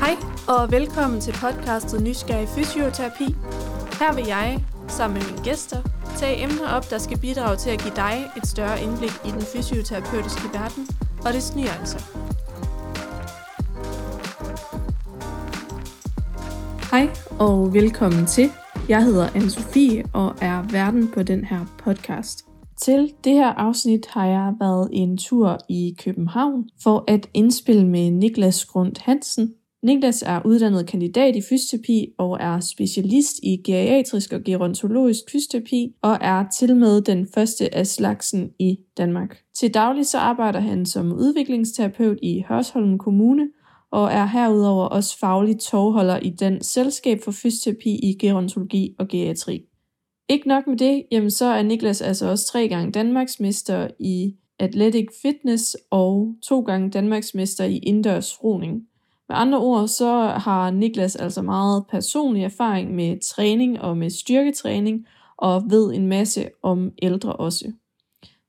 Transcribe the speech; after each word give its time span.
Hej 0.00 0.16
og 0.48 0.72
velkommen 0.72 1.20
til 1.20 1.32
podcastet 1.32 2.02
Nysgerrig 2.02 2.48
Fysioterapi. 2.48 3.24
Her 4.00 4.14
vil 4.14 4.26
jeg, 4.26 4.64
sammen 4.88 5.18
med 5.18 5.30
mine 5.30 5.44
gæster, 5.44 5.82
tage 6.16 6.42
emner 6.42 6.68
op, 6.68 6.90
der 6.90 6.98
skal 6.98 7.18
bidrage 7.18 7.56
til 7.56 7.70
at 7.70 7.80
give 7.80 7.94
dig 7.96 8.30
et 8.36 8.46
større 8.46 8.82
indblik 8.82 9.12
i 9.24 9.30
den 9.30 9.42
fysioterapeutiske 9.42 10.48
verden 10.52 10.88
og 11.26 11.32
dets 11.32 11.56
nuancer. 11.56 11.80
Altså. 11.80 11.98
Hej 16.90 17.10
og 17.38 17.74
velkommen 17.74 18.26
til. 18.26 18.50
Jeg 18.88 19.04
hedder 19.04 19.28
anne 19.34 19.50
Sofie 19.50 20.04
og 20.12 20.34
er 20.40 20.62
verden 20.62 21.08
på 21.08 21.22
den 21.22 21.44
her 21.44 21.66
podcast. 21.78 22.49
Til 22.82 23.12
det 23.24 23.32
her 23.32 23.46
afsnit 23.46 24.06
har 24.06 24.26
jeg 24.26 24.54
været 24.60 24.88
en 24.92 25.16
tur 25.16 25.58
i 25.68 25.96
København 26.04 26.68
for 26.82 27.04
at 27.08 27.28
indspille 27.34 27.86
med 27.86 28.10
Niklas 28.10 28.64
Grund 28.64 28.96
Hansen. 29.00 29.54
Niklas 29.82 30.22
er 30.22 30.40
uddannet 30.44 30.86
kandidat 30.86 31.36
i 31.36 31.42
fysioterapi 31.48 32.14
og 32.18 32.38
er 32.40 32.60
specialist 32.60 33.38
i 33.42 33.62
geriatrisk 33.64 34.32
og 34.32 34.42
gerontologisk 34.44 35.20
fysioterapi 35.32 35.94
og 36.02 36.18
er 36.20 36.44
til 36.58 36.76
med 36.76 37.02
den 37.02 37.28
første 37.34 37.74
af 37.74 37.86
slagsen 37.86 38.50
i 38.58 38.78
Danmark. 38.96 39.38
Til 39.58 39.74
daglig 39.74 40.06
så 40.06 40.18
arbejder 40.18 40.60
han 40.60 40.86
som 40.86 41.12
udviklingsterapeut 41.12 42.18
i 42.22 42.44
Hørsholm 42.48 42.98
Kommune 42.98 43.48
og 43.92 44.12
er 44.12 44.26
herudover 44.26 44.84
også 44.84 45.18
faglig 45.18 45.58
tovholder 45.60 46.18
i 46.18 46.30
den 46.30 46.62
selskab 46.62 47.20
for 47.24 47.30
fysioterapi 47.30 47.90
i 47.90 48.16
gerontologi 48.20 48.94
og 48.98 49.08
geriatri. 49.08 49.69
Ikke 50.30 50.48
nok 50.48 50.66
med 50.66 50.76
det, 50.76 51.04
jamen 51.10 51.30
så 51.30 51.44
er 51.44 51.62
Niklas 51.62 52.00
altså 52.02 52.30
også 52.30 52.46
tre 52.46 52.68
gange 52.68 52.92
Danmarksmester 52.92 53.88
i 53.98 54.34
Athletic 54.58 55.06
Fitness 55.22 55.76
og 55.90 56.34
to 56.42 56.60
gange 56.60 56.90
Danmarksmester 56.90 57.64
i 57.64 57.78
indendørs 57.78 58.44
roning. 58.44 58.74
Med 59.28 59.36
andre 59.36 59.58
ord, 59.58 59.88
så 59.88 60.22
har 60.22 60.70
Niklas 60.70 61.16
altså 61.16 61.42
meget 61.42 61.84
personlig 61.90 62.44
erfaring 62.44 62.94
med 62.94 63.20
træning 63.20 63.80
og 63.80 63.96
med 63.96 64.10
styrketræning, 64.10 65.06
og 65.36 65.62
ved 65.70 65.92
en 65.92 66.06
masse 66.06 66.48
om 66.62 66.92
ældre 67.02 67.32
også. 67.32 67.72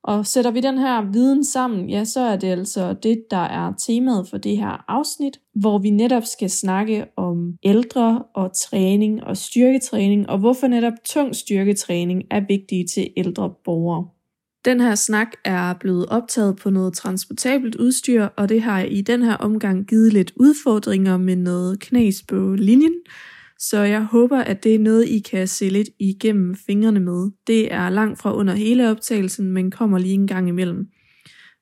Og 0.03 0.25
sætter 0.25 0.51
vi 0.51 0.59
den 0.59 0.77
her 0.77 1.11
viden 1.11 1.45
sammen, 1.45 1.89
ja, 1.89 2.03
så 2.03 2.19
er 2.19 2.35
det 2.35 2.47
altså 2.47 2.93
det, 2.93 3.23
der 3.31 3.37
er 3.37 3.73
temaet 3.87 4.27
for 4.29 4.37
det 4.37 4.57
her 4.57 4.85
afsnit, 4.87 5.39
hvor 5.55 5.77
vi 5.77 5.89
netop 5.89 6.23
skal 6.25 6.49
snakke 6.49 7.05
om 7.17 7.53
ældre 7.63 8.23
og 8.33 8.51
træning 8.55 9.23
og 9.23 9.37
styrketræning, 9.37 10.29
og 10.29 10.37
hvorfor 10.37 10.67
netop 10.67 10.93
tung 11.05 11.35
styrketræning 11.35 12.23
er 12.31 12.41
vigtig 12.47 12.85
til 12.93 13.09
ældre 13.17 13.53
borgere. 13.63 14.07
Den 14.65 14.79
her 14.79 14.95
snak 14.95 15.27
er 15.45 15.73
blevet 15.73 16.05
optaget 16.05 16.55
på 16.55 16.69
noget 16.69 16.93
transportabelt 16.93 17.75
udstyr, 17.75 18.23
og 18.23 18.49
det 18.49 18.61
har 18.61 18.81
i 18.81 19.01
den 19.01 19.21
her 19.21 19.35
omgang 19.35 19.87
givet 19.87 20.13
lidt 20.13 20.31
udfordringer 20.35 21.17
med 21.17 21.35
noget 21.35 21.79
knas 21.79 22.23
på 22.27 22.55
linjen, 22.57 22.93
så 23.69 23.81
jeg 23.81 24.03
håber, 24.03 24.37
at 24.37 24.63
det 24.63 24.75
er 24.75 24.79
noget, 24.79 25.07
I 25.07 25.19
kan 25.19 25.47
se 25.47 25.69
lidt 25.69 25.89
igennem 25.99 26.55
fingrene 26.55 26.99
med. 26.99 27.31
Det 27.47 27.73
er 27.73 27.89
langt 27.89 28.21
fra 28.21 28.35
under 28.35 28.53
hele 28.53 28.89
optagelsen, 28.89 29.51
men 29.51 29.71
kommer 29.71 29.97
lige 29.97 30.13
en 30.13 30.27
gang 30.27 30.47
imellem. 30.47 30.87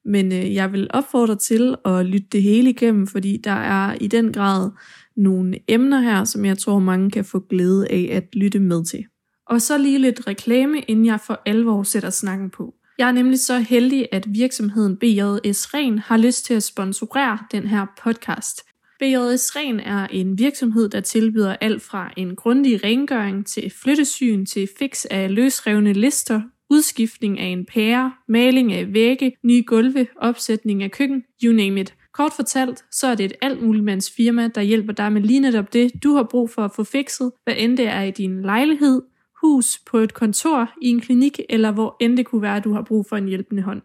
Men 0.05 0.31
øh, 0.31 0.53
jeg 0.53 0.71
vil 0.71 0.87
opfordre 0.89 1.35
til 1.35 1.75
at 1.85 2.05
lytte 2.05 2.27
det 2.31 2.43
hele 2.43 2.69
igennem, 2.69 3.07
fordi 3.07 3.37
der 3.43 3.51
er 3.51 3.95
i 4.01 4.07
den 4.07 4.33
grad 4.33 4.71
nogle 5.17 5.59
emner 5.67 5.99
her, 5.99 6.23
som 6.23 6.45
jeg 6.45 6.57
tror 6.57 6.79
mange 6.79 7.11
kan 7.11 7.25
få 7.25 7.39
glæde 7.49 7.87
af 7.89 8.09
at 8.11 8.35
lytte 8.35 8.59
med 8.59 8.85
til. 8.85 9.05
Og 9.47 9.61
så 9.61 9.77
lige 9.77 9.99
lidt 9.99 10.27
reklame, 10.27 10.81
inden 10.81 11.05
jeg 11.05 11.19
for 11.27 11.41
alvor 11.45 11.83
sætter 11.83 12.09
snakken 12.09 12.49
på. 12.49 12.73
Jeg 12.97 13.07
er 13.07 13.11
nemlig 13.11 13.39
så 13.39 13.59
heldig, 13.59 14.07
at 14.11 14.25
virksomheden 14.27 14.97
BJS 14.97 15.73
Ren 15.73 15.99
har 15.99 16.17
lyst 16.17 16.45
til 16.45 16.53
at 16.53 16.63
sponsorere 16.63 17.37
den 17.51 17.67
her 17.67 17.85
podcast. 18.03 18.68
BJS 18.99 19.55
Ren 19.55 19.79
er 19.79 20.07
en 20.07 20.39
virksomhed, 20.39 20.89
der 20.89 21.01
tilbyder 21.01 21.55
alt 21.61 21.81
fra 21.81 22.13
en 22.17 22.35
grundig 22.35 22.83
rengøring 22.83 23.45
til 23.45 23.73
flyttesyn 23.83 24.45
til 24.45 24.69
fix 24.79 25.05
af 25.05 25.35
løsrevne 25.35 25.93
lister, 25.93 26.41
udskiftning 26.69 27.39
af 27.39 27.45
en 27.45 27.65
pære, 27.65 28.13
maling 28.27 28.73
af 28.73 28.93
vægge, 28.93 29.35
nye 29.43 29.63
gulve, 29.67 30.07
opsætning 30.15 30.83
af 30.83 30.91
køkken, 30.91 31.23
you 31.43 31.53
name 31.53 31.81
it. 31.81 31.95
Kort 32.13 32.33
fortalt, 32.33 32.85
så 32.91 33.07
er 33.07 33.15
det 33.15 33.25
et 33.25 33.33
altmuligmands 33.41 34.11
firma, 34.11 34.47
der 34.47 34.61
hjælper 34.61 34.93
dig 34.93 35.13
med 35.13 35.21
lige 35.21 35.39
netop 35.39 35.73
det, 35.73 35.91
du 36.03 36.15
har 36.15 36.23
brug 36.23 36.49
for 36.49 36.61
at 36.61 36.71
få 36.75 36.83
fikset, 36.83 37.31
hvad 37.43 37.53
end 37.57 37.77
det 37.77 37.87
er 37.87 38.01
i 38.01 38.11
din 38.11 38.41
lejlighed, 38.41 39.01
hus, 39.41 39.79
på 39.85 39.97
et 39.97 40.13
kontor, 40.13 40.71
i 40.81 40.87
en 40.87 41.01
klinik 41.01 41.39
eller 41.49 41.71
hvor 41.71 41.95
end 41.99 42.17
det 42.17 42.25
kunne 42.25 42.41
være, 42.41 42.59
du 42.59 42.73
har 42.73 42.81
brug 42.81 43.05
for 43.09 43.17
en 43.17 43.27
hjælpende 43.27 43.61
hånd. 43.61 43.81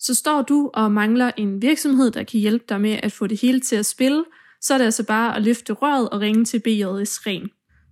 Så 0.00 0.14
står 0.14 0.42
du 0.42 0.70
og 0.74 0.92
mangler 0.92 1.30
en 1.36 1.62
virksomhed, 1.62 2.10
der 2.10 2.22
kan 2.22 2.40
hjælpe 2.40 2.64
dig 2.68 2.80
med 2.80 2.98
at 3.02 3.12
få 3.12 3.26
det 3.26 3.40
hele 3.40 3.60
til 3.60 3.76
at 3.76 3.86
spille, 3.86 4.24
så 4.60 4.74
er 4.74 4.78
det 4.78 4.84
altså 4.84 5.04
bare 5.04 5.36
at 5.36 5.42
løfte 5.42 5.72
røret 5.72 6.08
og 6.08 6.20
ringe 6.20 6.44
til 6.44 6.58
BJS 6.60 7.26
Ren. 7.26 7.50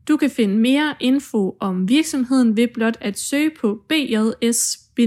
Du 0.09 0.17
kan 0.17 0.31
finde 0.31 0.59
mere 0.59 0.95
info 1.01 1.57
om 1.61 1.89
virksomheden 1.89 2.57
ved 2.57 2.69
blot 2.75 2.97
at 3.01 3.19
søge 3.19 3.51
på 3.61 3.79
bjs-ren.dk. 3.89 5.07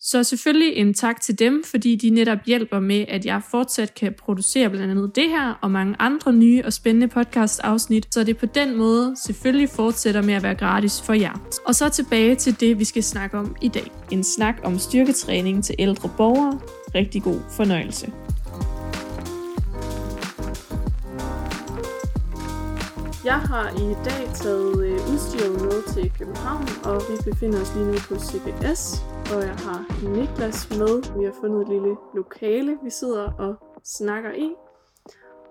Så 0.00 0.24
selvfølgelig 0.24 0.76
en 0.76 0.94
tak 0.94 1.20
til 1.20 1.38
dem, 1.38 1.64
fordi 1.64 1.96
de 1.96 2.10
netop 2.10 2.38
hjælper 2.46 2.80
med, 2.80 3.04
at 3.08 3.26
jeg 3.26 3.42
fortsat 3.50 3.94
kan 3.94 4.14
producere 4.18 4.70
blandt 4.70 4.90
andet 4.90 5.16
det 5.16 5.28
her 5.28 5.58
og 5.62 5.70
mange 5.70 5.96
andre 5.98 6.32
nye 6.32 6.62
og 6.64 6.72
spændende 6.72 7.08
podcast-afsnit, 7.08 8.14
så 8.14 8.24
det 8.24 8.36
på 8.36 8.46
den 8.46 8.76
måde 8.76 9.16
selvfølgelig 9.24 9.68
fortsætter 9.68 10.22
med 10.22 10.34
at 10.34 10.42
være 10.42 10.54
gratis 10.54 11.02
for 11.02 11.12
jer. 11.12 11.60
Og 11.66 11.74
så 11.74 11.88
tilbage 11.88 12.34
til 12.34 12.60
det, 12.60 12.78
vi 12.78 12.84
skal 12.84 13.02
snakke 13.02 13.38
om 13.38 13.56
i 13.62 13.68
dag. 13.68 13.90
En 14.10 14.24
snak 14.24 14.60
om 14.64 14.78
styrketræning 14.78 15.64
til 15.64 15.74
ældre 15.78 16.10
borgere. 16.16 16.60
Rigtig 16.94 17.22
god 17.22 17.40
fornøjelse. 17.56 18.12
Jeg 23.32 23.40
har 23.40 23.68
i 23.70 23.88
dag 24.08 24.22
taget 24.34 24.84
øh, 24.86 25.12
udstyret 25.12 25.52
med 25.64 25.94
til 25.94 26.12
København, 26.18 26.64
og 26.84 26.96
vi 27.08 27.30
befinder 27.30 27.60
os 27.60 27.74
lige 27.74 27.86
nu 27.86 27.96
på 28.08 28.14
CBS, 28.28 28.82
og 29.34 29.40
jeg 29.50 29.56
har 29.66 29.80
Niklas 30.16 30.70
med. 30.70 31.18
Vi 31.18 31.24
har 31.24 31.34
fundet 31.40 31.62
et 31.62 31.68
lille 31.68 31.96
lokale, 32.14 32.78
vi 32.84 32.90
sidder 32.90 33.32
og 33.32 33.54
snakker 33.84 34.32
i. 34.32 34.48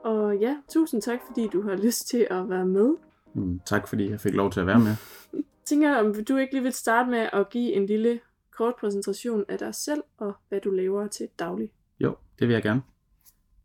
Og 0.04 0.38
ja, 0.38 0.58
tusind 0.70 1.02
tak, 1.02 1.20
fordi 1.28 1.48
du 1.48 1.62
har 1.62 1.76
lyst 1.76 2.08
til 2.08 2.28
at 2.30 2.50
være 2.50 2.66
med. 2.66 2.90
Mm, 3.34 3.60
tak, 3.66 3.88
fordi 3.88 4.10
jeg 4.10 4.20
fik 4.20 4.34
lov 4.34 4.52
til 4.52 4.60
at 4.60 4.68
være 4.68 4.80
med. 4.80 4.96
Tænker 5.70 5.96
om 5.96 6.26
du 6.26 6.38
ikke 6.38 6.54
lige 6.54 6.64
vil 6.64 6.74
starte 6.74 7.10
med 7.10 7.30
at 7.34 7.50
give 7.50 7.74
en 7.74 7.86
lille 7.86 8.20
kort 8.58 8.74
præsentation 8.80 9.46
af 9.50 9.58
dig 9.58 9.76
selv 9.76 10.04
og 10.18 10.34
hvad 10.50 10.62
du 10.62 10.70
laver 10.70 11.08
til 11.08 11.28
daglig? 11.40 11.70
Jo, 12.00 12.16
det 12.40 12.48
vil 12.48 12.54
jeg 12.54 12.64
gerne. 12.64 12.82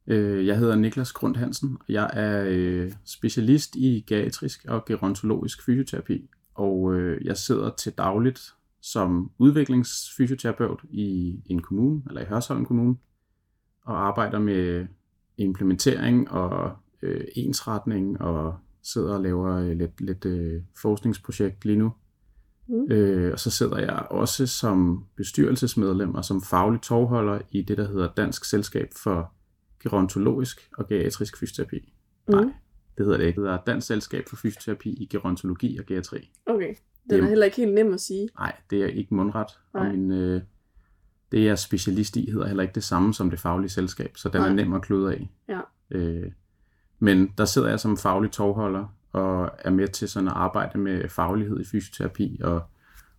Øh, 0.07 0.47
jeg 0.47 0.59
hedder 0.59 0.77
Niklas 0.77 1.13
Grund 1.13 1.37
Hansen, 1.37 1.77
og 1.81 1.85
jeg 1.89 2.11
er 2.13 2.45
øh, 2.49 2.93
specialist 3.05 3.77
i 3.77 4.05
geriatrisk 4.07 4.65
og 4.69 4.85
gerontologisk 4.85 5.65
fysioterapi, 5.65 6.31
og 6.55 6.95
øh, 6.95 7.25
jeg 7.25 7.37
sidder 7.37 7.71
til 7.71 7.93
dagligt 7.93 8.55
som 8.81 9.31
udviklingsfysioterapeut 9.39 10.81
i 10.91 11.37
en 11.47 11.63
kommune, 11.63 12.03
eller 12.09 12.21
i 12.21 12.25
Hørsholm 12.25 12.65
Kommune, 12.65 12.97
og 13.85 14.07
arbejder 14.07 14.39
med 14.39 14.87
implementering 15.37 16.31
og 16.31 16.77
øh, 17.03 17.25
ensretning, 17.37 18.21
og 18.21 18.55
sidder 18.83 19.15
og 19.15 19.21
laver 19.21 19.57
øh, 19.57 19.71
lidt, 19.71 20.01
lidt 20.01 20.25
øh, 20.25 20.63
forskningsprojekt 20.83 21.65
lige 21.65 21.79
nu. 21.79 21.93
Mm. 22.69 22.93
Øh, 22.93 23.33
og 23.33 23.41
så 23.41 23.51
sidder 23.51 23.79
jeg 23.79 24.07
også 24.11 24.47
som 24.47 25.05
bestyrelsesmedlem 25.17 26.15
og 26.15 26.25
som 26.25 26.43
faglig 26.43 26.81
tovholder 26.81 27.39
i 27.51 27.63
det, 27.63 27.79
der 27.79 27.89
hedder 27.89 28.09
Dansk 28.17 28.45
Selskab 28.45 28.89
for 29.03 29.33
gerontologisk 29.83 30.71
og 30.79 30.89
geriatrisk 30.89 31.39
fysioterapi. 31.39 31.95
Mm. 32.29 32.35
Nej, 32.35 32.45
det 32.99 33.07
hedder 33.07 33.17
det 33.17 33.27
ikke. 33.27 33.41
Det 33.41 33.49
hedder 33.49 33.65
Dansk 33.67 33.87
Selskab 33.87 34.29
for 34.29 34.37
Fysioterapi 34.37 34.91
i 34.91 35.07
Gerontologi 35.07 35.79
og 35.79 35.87
Geriatri. 35.87 36.31
Okay, 36.47 36.75
den 37.11 37.21
er, 37.21 37.25
er 37.25 37.29
heller 37.29 37.45
ikke 37.45 37.57
helt 37.57 37.75
nem 37.75 37.93
at 37.95 38.01
sige. 38.01 38.29
Nej, 38.39 38.57
det 38.71 38.83
er 38.83 38.87
ikke 38.87 39.15
mundret. 39.15 39.47
Nej. 39.75 39.87
Og 39.87 39.95
min, 39.95 40.13
øh, 40.13 40.43
det 41.33 41.45
jeg 41.45 41.51
er 41.51 41.57
specialist 41.57 42.17
i 42.17 42.31
hedder 42.31 42.47
heller 42.47 42.63
ikke 42.63 42.75
det 42.75 42.85
samme 42.85 43.15
som 43.15 43.31
det 43.31 43.41
faglige 43.41 43.71
selskab, 43.71 44.17
så 44.17 44.29
den 44.29 44.41
Nej. 44.41 44.49
er 44.49 44.55
nem 44.55 44.73
at 44.73 44.83
kløde 44.83 45.13
af. 45.13 45.31
Ja. 45.49 45.61
Øh, 45.91 46.33
men 46.99 47.33
der 47.39 47.45
sidder 47.45 47.69
jeg 47.69 47.81
som 47.81 47.97
faglig 47.97 48.31
tovholder 48.31 48.95
og 49.13 49.51
er 49.59 49.71
med 49.71 49.89
til 49.89 50.09
sådan 50.09 50.29
at 50.29 50.35
arbejde 50.37 50.79
med 50.79 51.09
faglighed 51.09 51.61
i 51.61 51.65
fysioterapi 51.65 52.41
og 52.45 52.63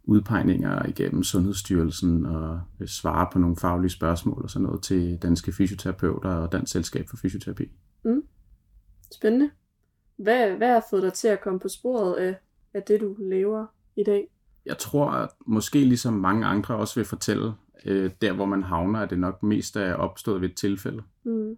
udpegninger 0.03 0.85
igennem 0.85 1.23
Sundhedsstyrelsen 1.23 2.25
og 2.25 2.61
svare 2.85 3.27
på 3.33 3.39
nogle 3.39 3.55
faglige 3.55 3.91
spørgsmål 3.91 4.43
og 4.43 4.49
sådan 4.49 4.65
noget 4.65 4.83
til 4.83 5.17
danske 5.21 5.51
fysioterapeuter 5.51 6.29
og 6.29 6.51
Dansk 6.51 6.71
Selskab 6.71 7.09
for 7.09 7.17
Fysioterapi. 7.17 7.71
Mm. 8.05 8.23
Spændende. 9.11 9.49
Hvad, 10.17 10.51
hvad 10.51 10.73
har 10.73 10.85
fået 10.89 11.03
dig 11.03 11.13
til 11.13 11.27
at 11.27 11.41
komme 11.41 11.59
på 11.59 11.67
sporet 11.67 12.13
af, 12.13 12.35
af 12.73 12.83
det, 12.83 13.01
du 13.01 13.15
lever 13.19 13.65
i 13.95 14.03
dag? 14.03 14.27
Jeg 14.65 14.77
tror, 14.77 15.09
at 15.09 15.29
måske 15.45 15.79
ligesom 15.79 16.13
mange 16.13 16.45
andre 16.45 16.75
også 16.75 16.95
vil 16.95 17.05
fortælle, 17.05 17.53
øh, 17.85 18.11
der 18.21 18.33
hvor 18.33 18.45
man 18.45 18.63
havner, 18.63 18.99
at 18.99 19.09
det 19.09 19.19
nok 19.19 19.43
mest 19.43 19.75
er 19.75 19.93
opstået 19.93 20.41
ved 20.41 20.49
et 20.49 20.55
tilfælde. 20.55 21.03
Mm. 21.23 21.57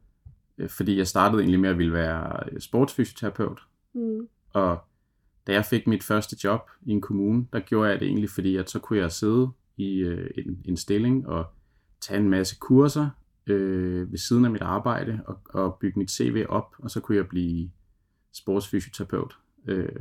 Øh, 0.57 0.69
fordi 0.69 0.97
jeg 0.97 1.07
startede 1.07 1.41
egentlig 1.41 1.59
med 1.59 1.69
at 1.69 1.77
ville 1.77 1.93
være 1.93 2.59
sportsfysioterapeut. 2.59 3.59
Mm. 3.93 4.27
Og 4.53 4.79
da 5.47 5.53
jeg 5.53 5.65
fik 5.65 5.87
mit 5.87 6.03
første 6.03 6.37
job 6.43 6.69
i 6.81 6.91
en 6.91 7.01
kommune, 7.01 7.47
der 7.53 7.59
gjorde 7.59 7.89
jeg 7.89 7.99
det 7.99 8.07
egentlig, 8.07 8.29
fordi 8.29 8.55
at 8.55 8.69
så 8.69 8.79
kunne 8.79 8.99
jeg 8.99 9.11
sidde 9.11 9.49
i 9.77 9.97
øh, 9.97 10.29
en, 10.37 10.61
en 10.65 10.77
stilling 10.77 11.27
og 11.27 11.45
tage 12.01 12.19
en 12.19 12.29
masse 12.29 12.55
kurser 12.59 13.09
øh, 13.47 14.11
ved 14.11 14.17
siden 14.17 14.45
af 14.45 14.51
mit 14.51 14.61
arbejde 14.61 15.21
og, 15.25 15.39
og 15.49 15.77
bygge 15.79 15.99
mit 15.99 16.11
CV 16.11 16.45
op, 16.49 16.75
og 16.79 16.91
så 16.91 16.99
kunne 16.99 17.17
jeg 17.17 17.27
blive 17.27 17.71
sportsfysioterapeut. 18.33 19.37
Øh, 19.67 19.99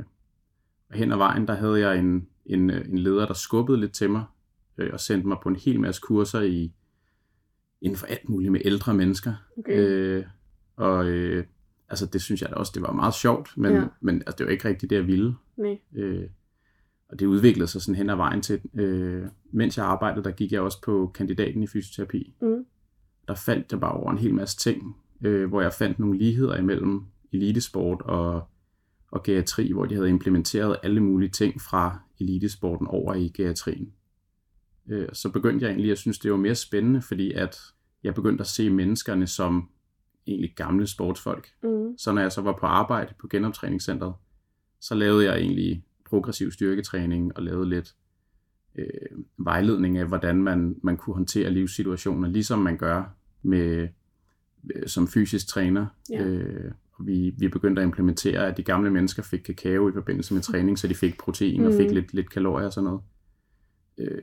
og 0.89 0.95
hen 0.95 1.11
ad 1.11 1.17
vejen, 1.17 1.47
der 1.47 1.53
havde 1.53 1.79
jeg 1.79 1.99
en, 1.99 2.27
en, 2.45 2.69
øh, 2.69 2.89
en 2.89 2.97
leder, 2.97 3.25
der 3.25 3.33
skubbede 3.33 3.79
lidt 3.79 3.91
til 3.91 4.09
mig 4.09 4.23
øh, 4.77 4.89
og 4.93 4.99
sendte 4.99 5.27
mig 5.27 5.37
på 5.43 5.49
en 5.49 5.55
hel 5.55 5.79
masse 5.79 6.01
kurser 6.01 6.41
i 6.41 6.73
inden 7.81 7.97
for 7.97 8.07
alt 8.07 8.29
muligt 8.29 8.51
med 8.51 8.61
ældre 8.65 8.93
mennesker. 8.93 9.33
Okay. 9.57 9.79
Øh, 9.79 10.25
og 10.75 11.05
øh, 11.05 11.45
altså 11.89 12.05
det 12.05 12.21
synes 12.21 12.41
jeg 12.41 12.49
da 12.49 12.55
også, 12.55 12.71
det 12.75 12.81
var 12.81 12.91
meget 12.91 13.13
sjovt, 13.13 13.49
men, 13.57 13.73
Ja. 13.73 13.83
men 14.01 14.15
altså, 14.15 14.35
det 14.37 14.45
var 14.45 14.51
ikke 14.51 14.67
rigtigt 14.69 14.89
det, 14.89 14.95
jeg 14.95 15.07
ville. 15.07 15.35
Nej. 15.57 15.79
Øh, 15.95 16.29
og 17.09 17.19
det 17.19 17.25
udviklede 17.25 17.67
sig 17.67 17.81
sådan 17.81 17.95
hen 17.95 18.09
ad 18.09 18.15
vejen 18.15 18.41
til, 18.41 18.61
øh, 18.73 19.23
mens 19.51 19.77
jeg 19.77 19.85
arbejdede, 19.85 20.23
der 20.23 20.31
gik 20.31 20.51
jeg 20.51 20.61
også 20.61 20.81
på 20.81 21.11
kandidaten 21.13 21.63
i 21.63 21.67
fysioterapi. 21.67 22.33
Mm. 22.41 22.65
Der 23.27 23.35
faldt 23.35 23.71
jeg 23.71 23.79
bare 23.79 23.91
over 23.91 24.11
en 24.11 24.17
hel 24.17 24.33
masse 24.33 24.57
ting, 24.57 24.95
øh, 25.21 25.49
hvor 25.49 25.61
jeg 25.61 25.73
fandt 25.73 25.99
nogle 25.99 26.17
ligheder 26.17 26.57
imellem 26.57 27.01
elitesport 27.33 28.01
og, 28.01 28.47
og 29.11 29.23
geriatri, 29.23 29.71
hvor 29.71 29.85
de 29.85 29.95
havde 29.95 30.09
implementeret 30.09 30.77
alle 30.83 30.99
mulige 31.03 31.29
ting 31.29 31.61
fra 31.61 31.99
elitesporten 32.19 32.87
over 32.87 33.13
i 33.13 33.31
geriatrien. 33.37 33.93
Øh, 34.87 35.07
så 35.13 35.29
begyndte 35.29 35.63
jeg 35.65 35.71
egentlig 35.71 35.91
at 35.91 35.97
synes, 35.97 36.19
det 36.19 36.31
var 36.31 36.37
mere 36.37 36.55
spændende, 36.55 37.01
fordi 37.01 37.31
at 37.31 37.57
jeg 38.03 38.15
begyndte 38.15 38.41
at 38.41 38.47
se 38.47 38.69
menneskerne 38.69 39.27
som 39.27 39.69
egentlig 40.27 40.53
gamle 40.55 40.87
sportsfolk. 40.87 41.47
Mm. 41.63 41.97
Så 41.97 42.11
når 42.11 42.21
jeg 42.21 42.31
så 42.31 42.41
var 42.41 42.57
på 42.59 42.65
arbejde 42.65 43.13
på 43.21 43.27
genoptræningscenteret, 43.27 44.13
så 44.81 44.95
lavede 44.95 45.25
jeg 45.25 45.37
egentlig 45.39 45.83
progressiv 46.09 46.51
styrketræning 46.51 47.37
og 47.37 47.43
lavede 47.43 47.69
lidt 47.69 47.95
øh, 48.75 48.85
vejledning 49.37 49.97
af, 49.97 50.05
hvordan 50.07 50.43
man, 50.43 50.75
man 50.83 50.97
kunne 50.97 51.13
håndtere 51.13 51.49
livssituationer, 51.49 52.29
ligesom 52.29 52.59
man 52.59 52.77
gør 52.77 53.03
med 53.41 53.87
øh, 54.75 54.87
som 54.87 55.07
fysisk 55.07 55.47
træner. 55.47 55.85
Ja. 56.09 56.23
Øh, 56.23 56.71
vi, 56.99 57.33
vi 57.37 57.47
begyndte 57.47 57.81
at 57.81 57.85
implementere, 57.85 58.47
at 58.47 58.57
de 58.57 58.63
gamle 58.63 58.89
mennesker 58.91 59.23
fik 59.23 59.39
kakao 59.39 59.89
i 59.89 59.93
forbindelse 59.93 60.33
med 60.33 60.41
træning, 60.41 60.79
så 60.79 60.87
de 60.87 60.95
fik 60.95 61.17
protein 61.17 61.65
og 61.65 61.73
fik 61.73 61.85
Mhm. 61.85 61.93
lidt, 61.95 62.13
lidt 62.13 62.29
kalorier 62.29 62.65
og 62.65 62.73
sådan 62.73 62.85
noget. 62.85 63.01
Øh, 63.97 64.21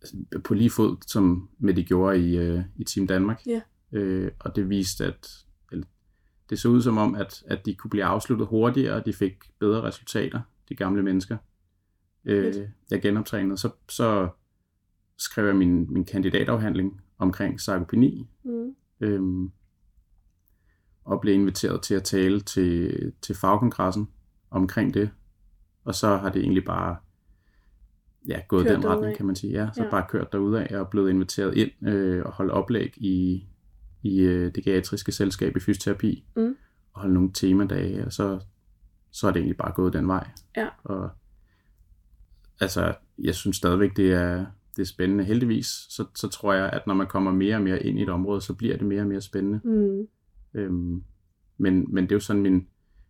altså, 0.00 0.16
på 0.44 0.54
lige 0.54 0.70
fod, 0.70 0.96
som 1.06 1.48
med 1.58 1.74
de 1.74 1.84
gjorde 1.84 2.18
i, 2.18 2.36
øh, 2.36 2.60
i 2.76 2.84
Team 2.84 3.06
Danmark. 3.06 3.42
Ja. 3.46 3.60
Øh, 3.92 4.30
og 4.40 4.56
det 4.56 4.68
viste, 4.68 5.04
at 5.04 5.28
eller, 5.72 5.86
det 6.50 6.58
så 6.58 6.68
ud 6.68 6.82
som 6.82 6.98
om, 6.98 7.14
at, 7.14 7.42
at 7.46 7.66
de 7.66 7.74
kunne 7.74 7.90
blive 7.90 8.04
afsluttet 8.04 8.46
hurtigere, 8.48 8.94
og 8.94 9.06
de 9.06 9.12
fik 9.12 9.34
bedre 9.58 9.82
resultater, 9.82 10.40
de 10.68 10.74
gamle 10.74 11.02
mennesker. 11.02 11.36
Øh, 12.24 12.54
jeg 12.90 13.02
genoptrænede, 13.02 13.56
så, 13.58 13.70
så 13.88 14.28
skrev 15.18 15.46
jeg 15.46 15.56
min, 15.56 15.92
min 15.92 16.04
kandidatafhandling 16.04 17.00
omkring 17.18 17.60
sarkopeni, 17.60 18.28
Mm. 18.44 18.74
øhm, 19.00 19.50
og 21.04 21.20
blev 21.20 21.34
inviteret 21.34 21.82
til 21.82 21.94
at 21.94 22.02
tale 22.04 22.40
til, 22.40 23.12
til 23.22 23.34
fagkongressen 23.34 24.08
omkring 24.50 24.94
det. 24.94 25.10
Og 25.84 25.94
så 25.94 26.16
har 26.16 26.30
det 26.30 26.42
egentlig 26.42 26.64
bare 26.64 26.96
ja, 28.28 28.40
gået 28.48 28.66
Kørt 28.66 28.76
den 28.76 28.86
retning, 28.88 29.16
kan 29.16 29.26
man 29.26 29.36
sige. 29.36 29.52
Ja, 29.52 29.68
så 29.74 29.82
Ja. 29.84 29.90
bare 29.90 30.06
kørt 30.08 30.32
derudad 30.32 30.70
og 30.70 30.88
blevet 30.90 31.10
inviteret 31.10 31.56
ind 31.56 31.88
øh, 31.88 32.22
og 32.26 32.32
holde 32.32 32.52
oplæg 32.52 32.92
i, 32.96 33.46
i 34.06 34.20
øh, 34.20 34.54
det 34.54 34.64
geriatriske 34.64 35.12
selskab 35.12 35.56
i 35.56 35.60
fysioterapi. 35.60 36.24
Mm. 36.36 36.56
Og 36.92 37.00
holde 37.00 37.14
nogle 37.14 37.30
temadage, 37.34 38.04
og 38.04 38.12
så, 38.12 38.40
så 39.10 39.26
er 39.26 39.30
det 39.30 39.40
egentlig 39.40 39.56
bare 39.56 39.72
gået 39.72 39.92
den 39.92 40.08
vej. 40.08 40.28
Ja. 40.56 40.68
Og 40.84 41.10
altså, 42.60 42.94
jeg 43.18 43.34
synes 43.34 43.56
stadigvæk, 43.56 43.96
det 43.96 44.12
er, 44.12 44.46
det 44.76 44.82
er 44.82 44.86
spændende. 44.86 45.24
Heldigvis, 45.24 45.66
så, 45.66 46.04
så 46.14 46.28
tror 46.28 46.52
jeg, 46.52 46.70
at 46.72 46.86
når 46.86 46.94
man 46.94 47.06
kommer 47.06 47.32
mere 47.32 47.56
og 47.56 47.62
mere 47.62 47.82
ind 47.82 47.98
i 47.98 48.02
et 48.02 48.08
område, 48.08 48.40
så 48.40 48.54
bliver 48.54 48.76
det 48.76 48.86
mere 48.86 49.00
og 49.00 49.06
mere 49.06 49.20
spændende. 49.20 49.60
Mm. 49.64 50.06
Øhm, 50.54 51.02
men, 51.58 51.86
men 51.88 52.04
det 52.04 52.12
er 52.12 52.16
jo 52.16 52.20
sådan, 52.20 52.42
min, 52.42 52.66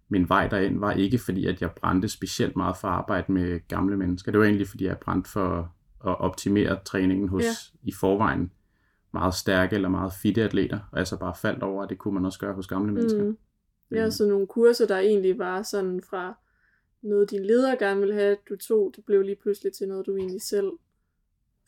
min 0.08 0.28
vej 0.28 0.48
derind 0.48 0.78
var 0.78 0.92
ikke 0.92 1.18
fordi, 1.18 1.46
at 1.46 1.60
jeg 1.60 1.70
brændte 1.70 2.08
specielt 2.08 2.56
meget 2.56 2.76
for 2.76 2.88
at 2.88 2.94
arbejde 2.94 3.32
med 3.32 3.68
gamle 3.68 3.96
mennesker. 3.96 4.32
Det 4.32 4.38
var 4.38 4.46
egentlig 4.46 4.68
fordi, 4.68 4.84
jeg 4.84 4.98
brændte 4.98 5.30
for 5.30 5.72
at 6.06 6.20
optimere 6.20 6.78
træningen 6.84 7.28
hos 7.28 7.42
Ja. 7.42 7.50
i 7.82 7.92
forvejen 7.92 8.50
meget 9.18 9.34
stærke 9.34 9.74
eller 9.74 9.88
meget 9.88 10.12
fitte 10.22 10.42
atleter, 10.42 10.78
og 10.92 10.98
jeg 10.98 11.06
så 11.06 11.18
bare 11.18 11.34
faldt 11.34 11.62
over, 11.62 11.82
at 11.82 11.90
det 11.90 11.98
kunne 11.98 12.14
man 12.14 12.24
også 12.24 12.38
gøre 12.38 12.54
hos 12.54 12.66
gamle 12.66 12.92
mennesker. 12.92 13.24
Mm. 13.24 13.36
Ja, 13.90 14.02
Øhm, 14.02 14.10
så 14.10 14.26
nogle 14.26 14.46
kurser, 14.46 14.86
der 14.86 14.98
egentlig 14.98 15.38
var 15.38 15.62
sådan 15.62 16.02
fra 16.10 16.38
noget, 17.02 17.30
din 17.30 17.44
leder 17.44 17.76
gerne 17.76 18.00
ville 18.00 18.14
have, 18.14 18.36
du 18.48 18.56
tog, 18.56 18.92
det 18.96 19.04
blev 19.04 19.22
lige 19.22 19.36
pludselig 19.42 19.72
til 19.72 19.88
noget, 19.88 20.06
du 20.06 20.16
egentlig 20.16 20.42
selv 20.42 20.70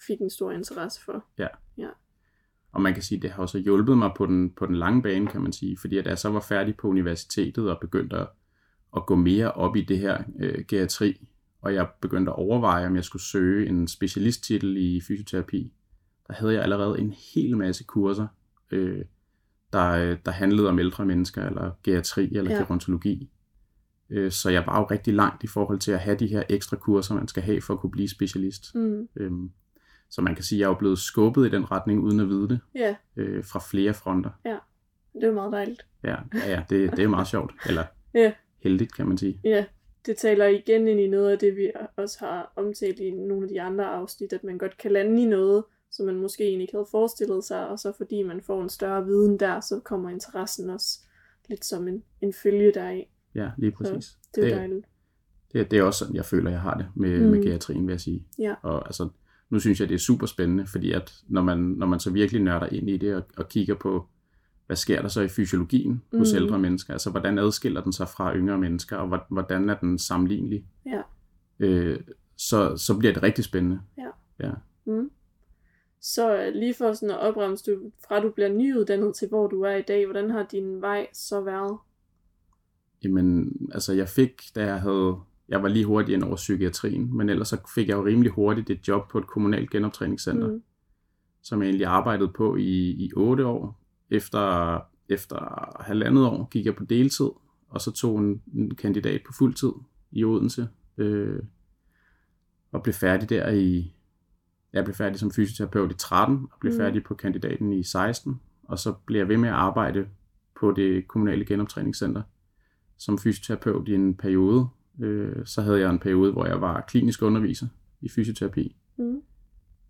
fik 0.07 0.21
en 0.21 0.31
stor 0.31 0.53
interesse 0.53 1.01
for. 1.05 1.25
Og 2.73 2.83
man 2.83 2.95
kan 2.95 3.03
sige, 3.03 3.17
at 3.17 3.23
det 3.23 3.31
har 3.31 3.43
også 3.43 3.59
hjulpet 3.59 3.99
mig 3.99 4.11
på 4.17 4.27
den, 4.27 4.51
på 4.51 4.67
den 4.67 4.77
lange 4.77 5.03
bane, 5.03 5.27
kan 5.27 5.41
man 5.41 5.53
sige. 5.53 5.79
Fordi 5.79 5.99
at 5.99 6.07
jeg 6.07 6.19
så 6.19 6.29
var 6.29 6.41
færdig 6.41 6.77
på 6.77 6.89
universitetet 6.89 7.71
og 7.71 7.79
begyndte 7.81 8.17
at, 8.17 8.29
at 8.97 9.07
gå 9.07 9.15
mere 9.15 9.53
op 9.53 9.77
i 9.77 9.83
det 9.83 9.99
her 9.99 10.23
øh, 10.39 10.65
geriatri, 10.69 11.29
og 11.61 11.75
jeg 11.75 11.89
begyndte 12.01 12.33
at 12.33 12.37
overveje, 12.37 12.87
om 12.87 12.97
jeg 12.97 13.05
skulle 13.05 13.23
søge 13.23 13.69
en 13.69 13.89
specialisttitel 13.89 14.77
i 14.77 15.01
fysioterapi, 15.01 15.73
der 16.29 16.35
havde 16.35 16.55
jeg 16.55 16.63
allerede 16.63 16.99
en 16.99 17.15
hel 17.35 17.57
masse 17.57 17.85
kurser, 17.85 18.27
øh, 18.71 19.05
der, 19.73 19.91
øh, 19.91 20.17
der 20.25 20.31
handlede 20.31 20.69
om 20.69 20.79
ældre 20.79 21.07
mennesker, 21.07 21.47
eller 21.47 21.71
geriatri, 21.83 22.25
eller 22.25 22.51
Ja. 22.51 22.57
ja. 22.57 22.63
gerontologi. 22.63 23.31
Øh, 24.11 24.31
så 24.31 24.51
jeg 24.51 24.65
var 24.67 24.79
jo 24.81 24.85
rigtig 24.91 25.15
langt 25.15 25.45
i 25.45 25.47
forhold 25.47 25.79
til 25.79 25.93
at 25.93 25.99
have 25.99 26.17
de 26.17 26.27
her 26.27 26.43
ekstra 26.49 26.77
kurser, 26.77 27.15
man 27.15 27.29
skal 27.29 27.43
have 27.43 27.61
for 27.61 27.75
at 27.75 27.81
kunne 27.81 27.91
blive 27.91 28.09
specialist. 28.09 28.75
Mm. 28.75 29.09
Øhm, 29.17 29.51
så 30.11 30.23
man 30.23 30.35
kan 30.35 30.45
sige, 30.45 30.57
at 30.57 30.61
jeg 30.61 30.65
er 30.67 30.69
jo 30.71 30.75
blevet 30.79 30.99
skubbet 30.99 31.47
i 31.47 31.51
den 31.51 31.71
retning, 31.71 32.01
uden 32.01 32.21
at 32.21 32.29
vide 32.29 32.49
det 32.49 32.61
Ja, 32.75 32.97
øh, 33.17 33.45
fra 33.45 33.59
flere 33.71 33.95
fronter. 33.95 34.31
det 35.21 35.29
var 35.29 35.35
meget 35.35 35.53
dejligt. 35.53 35.87
Ja, 36.05 36.17
ja, 36.35 36.51
ja 36.51 36.63
det, 36.71 36.91
det 36.97 37.05
er 37.05 37.09
meget 37.09 37.27
sjovt. 37.29 37.53
Eller 37.69 37.85
Ja. 38.15 38.33
heldigt, 38.63 38.95
kan 38.95 39.09
man 39.09 39.19
sige. 39.19 39.41
Ja, 39.45 39.65
det 40.07 40.17
taler 40.17 40.47
igen 40.47 40.89
ind 40.89 41.01
i 41.01 41.07
noget 41.09 41.31
af 41.31 41.39
det, 41.39 41.57
vi 41.57 41.71
også 41.97 42.17
har 42.21 42.53
omtalt 42.57 42.99
i 42.99 43.11
nogle 43.11 43.43
af 43.43 43.49
de 43.49 43.61
andre 43.63 43.85
afsnit, 43.87 44.33
at 44.33 44.45
man 44.45 44.59
godt 44.59 44.79
kan 44.79 44.93
lande 44.93 45.23
i 45.23 45.27
noget, 45.27 45.65
som 45.91 46.07
man 46.07 46.17
måske 46.21 46.45
egentlig 46.45 46.63
ikke 46.63 46.75
havde 46.75 46.87
forestillet 46.91 47.45
sig, 47.45 47.69
og 47.69 47.79
så 47.79 47.93
fordi 47.97 48.23
man 48.23 48.41
får 48.41 48.63
en 48.63 48.69
større 48.69 49.05
viden 49.07 49.41
der, 49.41 49.61
så 49.61 49.81
kommer 49.85 50.11
interessen 50.11 50.71
også 50.71 50.99
lidt 51.49 51.65
som 51.65 51.89
en, 51.89 52.03
en 52.21 52.33
følge 52.43 52.73
deraf. 52.75 53.09
Ja, 53.35 53.51
lige 53.59 53.73
præcis. 53.73 54.17
Det 54.35 54.45
er 54.45 54.49
det, 54.49 54.57
dejligt. 54.57 54.87
det, 55.53 55.71
det 55.71 55.79
er 55.79 55.83
også 55.83 55.99
sådan, 55.99 56.15
jeg 56.17 56.25
føler, 56.25 56.51
jeg 56.51 56.61
har 56.61 56.75
det 56.77 56.87
med, 56.95 57.21
Mm. 57.21 57.31
med 57.31 57.43
geriatrien, 57.43 57.87
vil 57.87 57.93
jeg 57.93 58.01
sige. 58.01 58.27
Ja. 58.39 58.55
Og 58.63 58.87
altså, 58.87 59.09
nu 59.51 59.59
synes 59.59 59.81
jeg, 59.81 59.89
det 59.89 59.95
er 59.95 59.99
super 59.99 60.27
spændende, 60.27 60.67
fordi 60.67 60.93
at 60.93 61.13
når 61.29 61.43
man, 61.43 61.59
når 61.59 61.87
man 61.87 62.01
så 62.01 62.11
virkelig 62.11 62.43
nørder 62.43 62.67
ind 62.67 62.91
i 62.91 62.97
det 62.97 63.15
og, 63.15 63.23
og 63.37 63.49
kigger 63.49 63.75
på, 63.75 64.07
hvad 64.67 64.77
sker 64.77 65.03
der 65.03 65.09
så 65.09 65.21
i 65.21 65.29
fysiologien 65.29 66.03
hos 66.15 66.33
Mm. 66.33 66.37
ældre 66.37 66.59
mennesker? 66.59 66.93
Altså, 66.93 67.11
hvordan 67.11 67.39
adskiller 67.39 67.83
den 67.83 67.93
sig 67.93 68.09
fra 68.09 68.37
yngre 68.37 68.59
mennesker, 68.59 68.97
og 68.97 69.09
hvor- 69.09 69.27
hvordan 69.31 69.69
er 69.71 69.75
den 69.79 69.99
sammenlignelig? 69.99 70.65
Ja. 70.87 71.03
Øh, 71.59 72.01
så, 72.37 72.77
så 72.77 72.99
bliver 72.99 73.15
det 73.15 73.23
rigtig 73.23 73.45
spændende. 73.45 73.81
Mm. 74.87 75.11
Så 76.01 76.37
øh, 76.37 76.55
lige 76.55 76.75
for 76.75 76.93
sådan 76.93 77.11
at 77.11 77.21
opremse, 77.21 77.71
du, 77.71 77.91
fra 78.09 78.21
du 78.21 78.31
bliver 78.31 78.49
nyuddannet 78.49 79.15
til 79.15 79.29
hvor 79.29 79.47
du 79.47 79.63
er 79.63 79.77
i 79.77 79.83
dag, 79.83 80.07
hvordan 80.07 80.31
har 80.31 80.47
din 80.53 80.81
vej 80.81 81.07
så 81.13 81.41
været? 81.41 81.79
Jamen, 83.05 83.57
altså 83.75 83.93
jeg 83.93 84.09
fik, 84.09 84.43
da 84.55 84.65
jeg 84.65 84.81
havde, 84.81 85.17
jeg 85.49 85.63
var 85.63 85.69
lige 85.69 85.85
hurtigt 85.85 86.15
ind 86.15 86.23
over 86.23 86.37
psykiatrien, 86.37 87.17
men 87.17 87.29
ellers 87.29 87.49
så 87.49 87.71
fik 87.75 87.89
jeg 87.89 87.97
jo 87.97 88.05
rimelig 88.05 88.33
hurtigt 88.33 88.71
et 88.71 88.89
job 88.89 89.11
på 89.11 89.19
et 89.19 89.27
kommunalt 89.27 89.71
genoptræningscenter, 89.71 90.49
mm. 90.49 90.63
Som 91.43 91.63
jeg 91.63 91.69
egentlig 91.69 91.87
arbejdede 91.87 92.33
på 92.37 92.57
i, 92.57 92.91
i 92.91 93.13
8 93.17 93.47
år. 93.47 93.81
Efter, 94.11 94.79
efter 95.09 95.69
halvandet 95.83 96.25
år 96.25 96.49
gik 96.51 96.67
jeg 96.67 96.77
på 96.77 96.85
deltid, 96.85 97.31
og 97.69 97.81
så 97.81 97.93
tog 97.93 98.19
en, 98.19 98.43
en 98.55 98.75
kandidat 98.75 99.21
på 99.27 99.33
fuld 99.39 99.55
tid 99.55 99.73
i 100.11 100.25
Odense, 100.25 100.69
øh, 100.99 101.43
og 102.73 102.83
blev 102.83 102.95
færdig 102.95 103.29
der 103.29 103.51
i, 103.51 103.95
jeg 104.73 104.85
blev 104.85 104.95
færdig 104.95 105.19
som 105.19 105.31
fysioterapeut 105.31 105.91
i 105.91 105.95
13, 105.99 106.49
og 106.53 106.59
blev 106.61 106.73
Mm. 106.73 106.79
færdig 106.79 107.05
på 107.05 107.15
kandidaten 107.15 107.73
i 107.73 107.83
16, 107.83 108.41
og 108.63 108.79
så 108.79 108.93
blev 109.07 109.19
jeg 109.21 109.29
ved 109.29 109.37
med 109.37 109.49
at 109.49 109.55
arbejde 109.55 110.07
på 110.61 110.73
det 110.73 111.09
kommunale 111.09 111.45
genoptræningscenter 111.45 112.23
som 112.99 113.19
fysioterapeut 113.19 113.89
i 113.89 113.95
en 113.95 114.15
periode. 114.15 114.69
Øh, 115.01 115.47
så 115.47 115.63
havde 115.63 115.81
jeg 115.81 115.91
en 115.91 115.99
periode, 115.99 116.33
hvor 116.33 116.47
jeg 116.47 116.61
var 116.61 116.81
klinisk 116.89 117.23
underviser 117.23 117.67
i 118.01 118.09
fysioterapi. 118.09 118.77
Mm. 118.99 119.21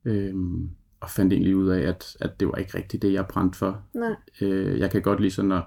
Øhm, 0.05 0.71
og 1.01 1.11
fandt 1.11 1.33
egentlig 1.33 1.57
ud 1.57 1.69
af, 1.69 1.81
at, 1.81 2.17
at 2.21 2.41
det 2.41 2.49
var 2.49 2.55
ikke 2.55 2.79
rigtigt 2.79 3.03
det, 3.03 3.13
jeg 3.13 3.27
brændte 3.27 3.59
for. 3.59 3.83
Nej. 3.95 4.15
Øh, 4.41 4.79
jeg 4.79 4.91
kan 4.91 5.03
godt 5.03 5.21
lide 5.21 5.31
sådan 5.31 5.53
at 5.53 5.65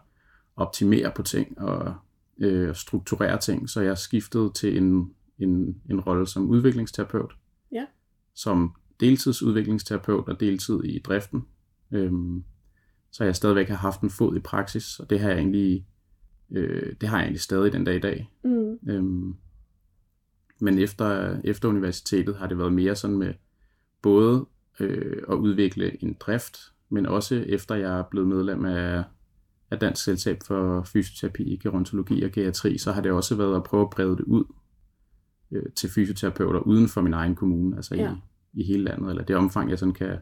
optimere 0.56 1.12
på 1.16 1.24
ting 1.24 1.60
og 1.62 1.94
øh, 2.40 2.76
strukturere 2.76 3.38
ting, 3.40 3.70
så 3.70 3.82
jeg 3.82 3.98
skiftede 3.98 4.52
til 4.56 4.78
en, 4.78 5.14
en, 5.40 5.82
en 5.90 6.00
rolle 6.02 6.28
som 6.28 6.50
udviklingsterapeut. 6.50 7.34
Ja. 7.72 7.86
Som 8.36 8.76
deltidsudviklingsterapeut 9.02 10.28
og 10.28 10.40
deltid 10.40 10.84
i 10.84 11.00
driften. 11.00 11.46
Øhm, 11.92 12.44
så 13.12 13.24
jeg 13.24 13.36
stadigvæk 13.36 13.70
har 13.70 13.76
haft 13.76 14.02
en 14.02 14.10
fod 14.10 14.36
i 14.36 14.40
praksis, 14.40 15.00
og 15.00 15.10
det 15.10 15.20
har 15.20 15.30
jeg 15.30 15.38
egentlig, 15.38 15.86
øh, 16.52 16.94
det 17.02 17.10
har 17.10 17.18
jeg 17.18 17.24
egentlig 17.24 17.42
stadig 17.42 17.74
den 17.74 17.84
dag 17.84 17.96
i 17.96 18.00
dag. 18.00 18.30
Mm. 18.44 18.90
Øhm, 18.90 19.36
men 20.60 20.80
efter, 20.80 21.38
efter 21.44 21.70
universitetet 21.70 22.36
har 22.36 22.48
det 22.48 22.58
været 22.58 22.74
mere 22.74 22.96
sådan 22.96 23.18
med, 23.18 23.34
både 24.02 24.46
øh, 24.80 25.24
at 25.30 25.36
udvikle 25.36 26.04
en 26.04 26.16
drift, 26.20 26.60
men 26.90 27.06
også 27.06 27.36
efter 27.36 27.76
jeg 27.76 28.00
er 28.00 28.04
blevet 28.12 28.28
medlem 28.28 28.66
af, 28.66 29.04
af 29.72 29.80
Dansk 29.80 30.04
Selskab 30.04 30.38
for 30.46 30.84
Fysioterapi, 30.84 31.60
Gerontologi 31.64 32.24
og 32.24 32.32
Geriatri, 32.32 32.78
så 32.78 32.92
har 32.92 33.02
det 33.02 33.12
også 33.12 33.36
været 33.36 33.56
at 33.56 33.64
prøve 33.64 33.82
at 33.82 33.90
brede 33.90 34.18
det 34.18 34.24
ud 34.24 34.44
øh, 35.52 35.64
til 35.76 35.90
fysioterapeuter 35.90 36.60
uden 36.60 36.88
for 36.88 37.02
min 37.02 37.14
egen 37.14 37.36
kommune, 37.36 37.76
altså 37.76 37.96
ja. 37.96 38.12
i, 38.12 38.16
i 38.54 38.64
hele 38.64 38.84
landet, 38.84 39.10
eller 39.10 39.24
det 39.24 39.36
omfang, 39.36 39.70
jeg 39.70 39.80
sådan 39.80 39.94
kan, 39.94 40.18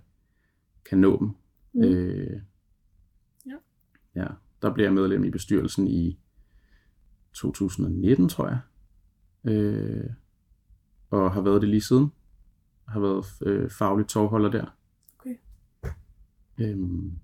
kan 0.86 0.98
nå 0.98 1.20
dem. 1.20 1.32
Mm. 1.74 1.84
Øh, 1.84 2.42
ja. 3.46 3.56
ja. 4.16 4.28
Der 4.62 4.74
blev 4.74 4.86
jeg 4.86 4.94
medlem 4.94 5.24
i 5.24 5.30
bestyrelsen 5.30 5.88
i 5.88 6.20
2019, 7.34 8.30
tror 8.30 8.48
jeg. 8.48 8.60
Øh, 9.44 10.10
og 11.10 11.34
har 11.34 11.42
været 11.42 11.62
det 11.62 11.70
lige 11.70 11.82
siden. 11.82 12.12
Har 12.88 13.00
været 13.00 13.26
øh, 13.42 13.70
faglig 13.70 14.08
tovholder 14.08 14.52
der. 14.52 14.76
Okay. 15.20 15.36
Øhm, 16.58 17.20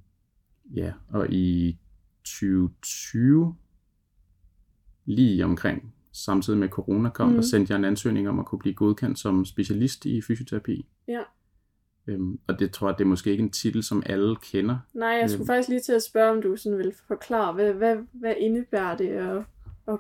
ja, 0.76 0.94
og 1.10 1.30
i 1.30 1.78
2020, 2.24 3.56
lige 5.06 5.46
omkring 5.46 5.95
samtidig 6.16 6.60
med 6.60 6.70
corona 6.70 7.10
kom, 7.10 7.30
mm. 7.30 7.36
der 7.36 7.42
sendte 7.42 7.72
jeg 7.72 7.78
en 7.78 7.86
ansøgning 7.86 8.30
om 8.30 8.40
at 8.40 8.46
kunne 8.46 8.60
blive 8.60 8.76
godkendt 8.76 9.20
som 9.20 9.46
specialist 9.46 10.06
i 10.06 10.22
fysioterapi. 10.22 10.86
Ja. 11.08 11.22
Øhm, 12.08 12.40
og 12.48 12.60
det 12.60 12.72
tror 12.72 12.90
jeg, 12.90 12.98
det 12.98 13.04
er 13.04 13.08
måske 13.08 13.32
ikke 13.32 13.44
en 13.44 13.52
titel, 13.52 13.84
som 13.84 14.04
alle 14.06 14.36
kender. 14.36 14.78
Nej, 14.94 15.10
jeg 15.10 15.30
skulle 15.30 15.42
øhm. 15.42 15.48
faktisk 15.48 15.70
lige 15.70 15.82
til 15.82 15.94
at 15.94 16.04
spørge, 16.04 16.32
om 16.32 16.42
du 16.42 16.56
sådan 16.56 16.78
vil 16.78 16.94
forklare, 17.08 17.54
hvad, 17.54 17.74
hvad, 17.74 17.98
hvad 18.14 18.34
indebærer 18.38 18.98
det 18.98 19.08
at, 19.08 19.38
at 19.88 20.00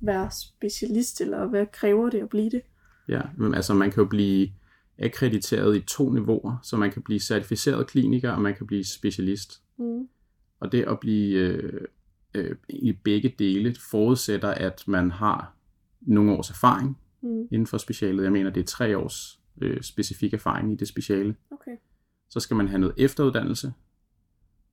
være 0.00 0.30
specialist, 0.30 1.20
eller 1.20 1.46
hvad 1.46 1.66
kræver 1.72 2.10
det 2.10 2.18
at 2.18 2.28
blive 2.28 2.50
det? 2.50 2.62
Ja, 3.08 3.20
men 3.38 3.54
altså 3.54 3.74
man 3.74 3.90
kan 3.90 4.02
jo 4.02 4.08
blive 4.08 4.48
akkrediteret 4.98 5.76
i 5.76 5.80
to 5.80 6.10
niveauer, 6.10 6.56
så 6.62 6.76
man 6.76 6.90
kan 6.90 7.02
blive 7.02 7.20
certificeret 7.20 7.86
kliniker, 7.86 8.30
og 8.30 8.42
man 8.42 8.54
kan 8.54 8.66
blive 8.66 8.84
specialist. 8.84 9.62
Mm. 9.78 10.08
Og 10.60 10.72
det 10.72 10.82
at 10.82 11.00
blive 11.00 11.38
øh, 11.38 11.80
øh, 12.34 12.56
i 12.68 12.92
begge 12.92 13.34
dele 13.38 13.74
forudsætter, 13.90 14.48
at 14.48 14.84
man 14.88 15.10
har 15.10 15.56
nogle 16.00 16.32
års 16.32 16.50
erfaring 16.50 16.98
mm. 17.22 17.48
inden 17.52 17.66
for 17.66 17.78
specialet. 17.78 18.24
Jeg 18.24 18.32
mener, 18.32 18.50
det 18.50 18.60
er 18.60 18.66
tre 18.66 18.98
års 18.98 19.40
øh, 19.60 19.82
specifik 19.82 20.34
erfaring 20.34 20.72
i 20.72 20.76
det 20.76 20.88
speciale. 20.88 21.36
Okay. 21.50 21.76
Så 22.28 22.40
skal 22.40 22.56
man 22.56 22.68
have 22.68 22.78
noget 22.78 22.94
efteruddannelse, 22.98 23.72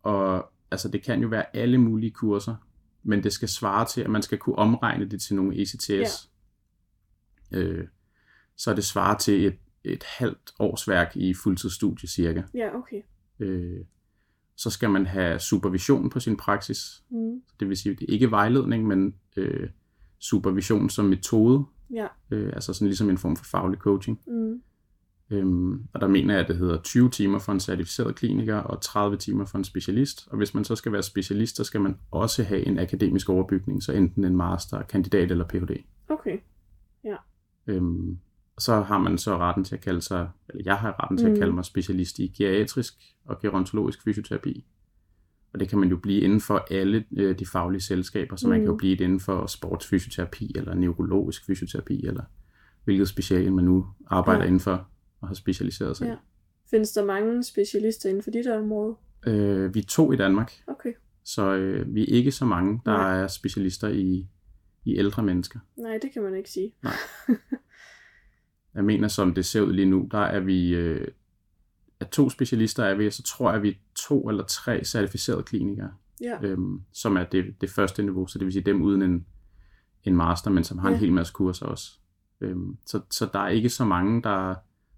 og 0.03 0.51
altså 0.71 0.89
det 0.89 1.03
kan 1.03 1.21
jo 1.21 1.27
være 1.27 1.55
alle 1.55 1.77
mulige 1.77 2.11
kurser, 2.11 2.55
men 3.03 3.23
det 3.23 3.33
skal 3.33 3.49
svare 3.49 3.85
til, 3.85 4.01
at 4.01 4.09
man 4.09 4.21
skal 4.21 4.37
kunne 4.37 4.55
omregne 4.55 5.05
det 5.05 5.21
til 5.21 5.35
nogle 5.35 5.61
ECTS. 5.61 5.89
Ja. 7.51 7.57
Øh, 7.57 7.87
så 8.55 8.73
det 8.73 8.83
svarer 8.83 9.17
til 9.17 9.45
et, 9.45 9.57
et 9.83 10.03
halvt 10.03 10.51
årsværk 10.59 11.17
i 11.17 11.33
fuldtidsstudie 11.33 12.09
cirka. 12.09 12.41
Ja, 12.53 12.75
okay. 12.75 13.01
Øh, 13.39 13.85
så 14.57 14.69
skal 14.69 14.89
man 14.89 15.05
have 15.05 15.39
supervision 15.39 16.09
på 16.09 16.19
sin 16.19 16.37
praksis. 16.37 17.03
Mm. 17.09 17.41
Det 17.59 17.69
vil 17.69 17.77
sige, 17.77 17.95
det 17.95 18.09
er 18.09 18.13
ikke 18.13 18.31
vejledning, 18.31 18.87
men 18.87 19.15
øh, 19.37 19.69
supervision 20.19 20.89
som 20.89 21.05
metode. 21.05 21.65
Ja. 21.93 22.07
Øh, 22.31 22.49
altså 22.53 22.73
sådan 22.73 22.87
ligesom 22.87 23.09
en 23.09 23.17
form 23.17 23.35
for 23.35 23.45
faglig 23.45 23.79
coaching. 23.79 24.19
Mm. 24.27 24.61
Øhm, 25.29 25.87
og 25.93 26.01
der 26.01 26.07
mener 26.07 26.33
jeg, 26.33 26.43
at 26.43 26.47
det 26.47 26.57
hedder 26.57 26.81
20 26.81 27.09
timer 27.09 27.39
for 27.39 27.51
en 27.51 27.59
certificeret 27.59 28.15
kliniker 28.15 28.55
og 28.57 28.81
30 28.81 29.17
timer 29.17 29.45
for 29.45 29.57
en 29.57 29.63
specialist. 29.63 30.27
Og 30.31 30.37
hvis 30.37 30.53
man 30.53 30.63
så 30.63 30.75
skal 30.75 30.91
være 30.91 31.03
specialist, 31.03 31.55
så 31.55 31.63
skal 31.63 31.81
man 31.81 31.97
også 32.11 32.43
have 32.43 32.67
en 32.67 32.79
akademisk 32.79 33.29
overbygning, 33.29 33.83
så 33.83 33.91
enten 33.91 34.23
en 34.23 34.35
master, 34.35 34.81
kandidat 34.81 35.31
eller 35.31 35.47
Ph.D. 35.47 35.83
Okay, 36.09 36.37
ja. 37.03 37.15
Øhm, 37.67 38.17
så 38.57 38.81
har 38.81 38.97
man 38.97 39.17
så 39.17 39.37
retten 39.37 39.63
til 39.63 39.75
at 39.75 39.81
kalde 39.81 40.01
sig, 40.01 40.29
eller 40.49 40.63
jeg 40.65 40.77
har 40.77 41.03
retten 41.03 41.17
til 41.17 41.27
mm. 41.27 41.33
at 41.33 41.39
kalde 41.39 41.53
mig 41.53 41.65
specialist 41.65 42.19
i 42.19 42.33
geriatrisk 42.37 42.93
og 43.25 43.39
gerontologisk 43.39 44.03
fysioterapi. 44.03 44.65
Og 45.53 45.59
det 45.59 45.69
kan 45.69 45.79
man 45.79 45.89
jo 45.89 45.97
blive 45.97 46.21
inden 46.21 46.41
for 46.41 46.65
alle 46.71 47.05
øh, 47.17 47.39
de 47.39 47.45
faglige 47.45 47.81
selskaber, 47.81 48.35
så 48.35 48.47
mm. 48.47 48.49
man 48.49 48.59
kan 48.59 48.65
jo 48.65 48.71
mm. 48.71 48.77
blive 48.77 48.95
det 48.95 49.03
inden 49.03 49.19
for 49.19 49.45
sportsfysioterapi 49.45 50.51
eller 50.55 50.73
neurologisk 50.73 51.45
fysioterapi, 51.45 52.05
eller 52.05 52.23
hvilket 52.83 53.07
speciale 53.07 53.51
man 53.51 53.65
nu 53.65 53.87
arbejder 54.07 54.41
ja. 54.41 54.47
inden 54.47 54.59
for 54.59 54.87
og 55.21 55.27
har 55.27 55.35
specialiseret 55.35 55.97
sig 55.97 56.05
ja. 56.05 56.15
Findes 56.69 56.91
der 56.91 57.05
mange 57.05 57.43
specialister 57.43 58.09
inden 58.09 58.23
for 58.23 58.31
dit 58.31 58.47
område? 58.47 58.95
Øh, 59.27 59.73
vi 59.73 59.79
er 59.79 59.83
to 59.87 60.11
i 60.11 60.15
Danmark. 60.15 60.53
Okay. 60.67 60.93
Så 61.23 61.55
øh, 61.55 61.95
vi 61.95 62.01
er 62.01 62.15
ikke 62.15 62.31
så 62.31 62.45
mange, 62.45 62.81
der 62.85 62.91
Nej. 62.91 63.21
er 63.21 63.27
specialister 63.27 63.87
i, 63.87 64.27
i 64.85 64.97
ældre 64.97 65.23
mennesker. 65.23 65.59
Nej, 65.77 65.99
det 66.01 66.11
kan 66.13 66.23
man 66.23 66.35
ikke 66.35 66.49
sige. 66.49 66.73
Nej. 66.83 66.93
Jeg 68.75 68.85
mener, 68.85 69.07
som 69.07 69.33
det 69.33 69.45
ser 69.45 69.61
ud 69.61 69.73
lige 69.73 69.89
nu, 69.89 70.07
der 70.11 70.19
er 70.19 70.39
vi, 70.39 70.75
øh, 70.75 71.07
at 71.99 72.09
to 72.09 72.29
specialister 72.29 72.83
er 72.83 72.95
vi, 72.95 73.07
og 73.07 73.13
så 73.13 73.23
tror 73.23 73.49
jeg, 73.49 73.57
at 73.57 73.63
vi 73.63 73.69
er 73.69 73.73
to 73.95 74.29
eller 74.29 74.43
tre 74.43 74.83
certificerede 74.83 75.43
klinikere, 75.43 75.91
ja. 76.21 76.37
øhm, 76.41 76.81
som 76.93 77.17
er 77.17 77.23
det, 77.23 77.61
det 77.61 77.69
første 77.69 78.03
niveau, 78.03 78.27
så 78.27 78.39
det 78.39 78.45
vil 78.45 78.53
sige 78.53 78.63
dem 78.63 78.81
uden 78.81 79.01
en, 79.01 79.25
en 80.03 80.15
master, 80.15 80.51
men 80.51 80.63
som 80.63 80.77
har 80.77 80.89
ja. 80.89 80.95
en 80.95 80.99
hel 80.99 81.13
masse 81.13 81.33
kurser 81.33 81.65
også. 81.65 81.91
Øhm, 82.41 82.77
så, 82.85 83.01
så 83.11 83.29
der 83.33 83.39
er 83.39 83.49
ikke 83.49 83.69
så 83.69 83.85
mange, 83.85 84.21
der, 84.21 84.55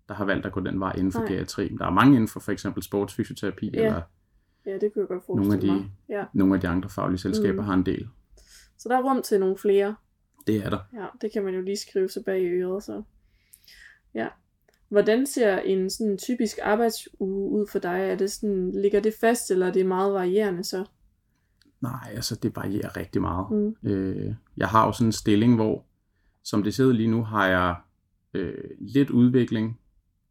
der 0.08 0.14
har 0.14 0.26
valgt 0.26 0.46
at 0.46 0.52
gå 0.52 0.60
den 0.60 0.80
vej 0.80 0.94
inden 0.98 1.12
for 1.12 1.28
geriatri. 1.28 1.68
Der 1.68 1.86
er 1.86 1.92
mange 1.92 2.16
inden 2.16 2.28
for 2.28 2.40
for 2.40 2.52
eksempel 2.52 2.84
sportsfysioterapi, 2.84 3.70
ja. 3.74 3.86
eller 3.86 4.02
ja, 4.66 4.78
det 4.78 4.94
kunne 4.94 5.02
jeg 5.02 5.08
godt 5.08 5.30
nogle 5.30 5.54
af 5.54 5.60
de, 5.60 5.68
mig. 5.68 5.92
Ja. 6.10 6.26
nogle 6.34 6.56
af 6.56 6.62
de 6.62 6.68
andre 6.68 6.90
faglige 6.90 7.20
selskaber 7.20 7.62
mm. 7.62 7.68
har 7.68 7.74
en 7.74 7.86
del. 7.86 8.08
Så 8.78 8.90
der 8.90 8.98
er 8.98 9.02
rum 9.02 9.22
til 9.22 9.40
nogle 9.40 9.58
flere. 9.58 9.96
Det 10.48 10.66
er 10.66 10.70
der. 10.70 10.80
Ja, 10.94 11.06
det 11.22 11.32
kan 11.34 11.44
man 11.44 11.54
jo 11.54 11.62
lige 11.62 11.78
skrive 11.78 12.10
sig 12.10 12.24
bag 12.26 12.42
i 12.42 12.46
øret, 12.46 12.84
så. 12.84 13.04
Ja. 14.14 14.28
Hvordan 14.90 15.26
ser 15.26 15.58
en 15.58 15.90
sådan 15.90 16.18
typisk 16.18 16.60
arbejdsuge 16.64 17.50
ud 17.52 17.68
for 17.72 17.80
dig? 17.80 18.00
Er 18.00 18.16
det 18.16 18.32
sådan, 18.32 18.72
ligger 18.72 19.00
det 19.00 19.14
fast, 19.22 19.52
eller 19.52 19.68
er 19.68 19.72
det 19.72 19.86
meget 19.86 20.14
varierende 20.14 20.64
så? 20.64 20.86
Nej, 21.82 22.12
altså 22.16 22.36
det 22.36 22.56
varierer 22.56 22.98
rigtig 22.98 23.22
meget. 23.22 23.52
Mm. 23.52 23.90
Øh, 23.90 24.34
jeg 24.58 24.68
har 24.68 24.86
jo 24.86 24.92
sådan 24.92 25.08
en 25.08 25.12
stilling, 25.12 25.56
hvor 25.56 25.86
som 26.44 26.64
det 26.64 26.80
ud 26.80 26.94
lige 26.94 27.12
nu, 27.12 27.24
har 27.24 27.48
jeg 27.48 27.76
øh, 28.34 28.64
lidt 28.80 29.10
udvikling 29.10 29.80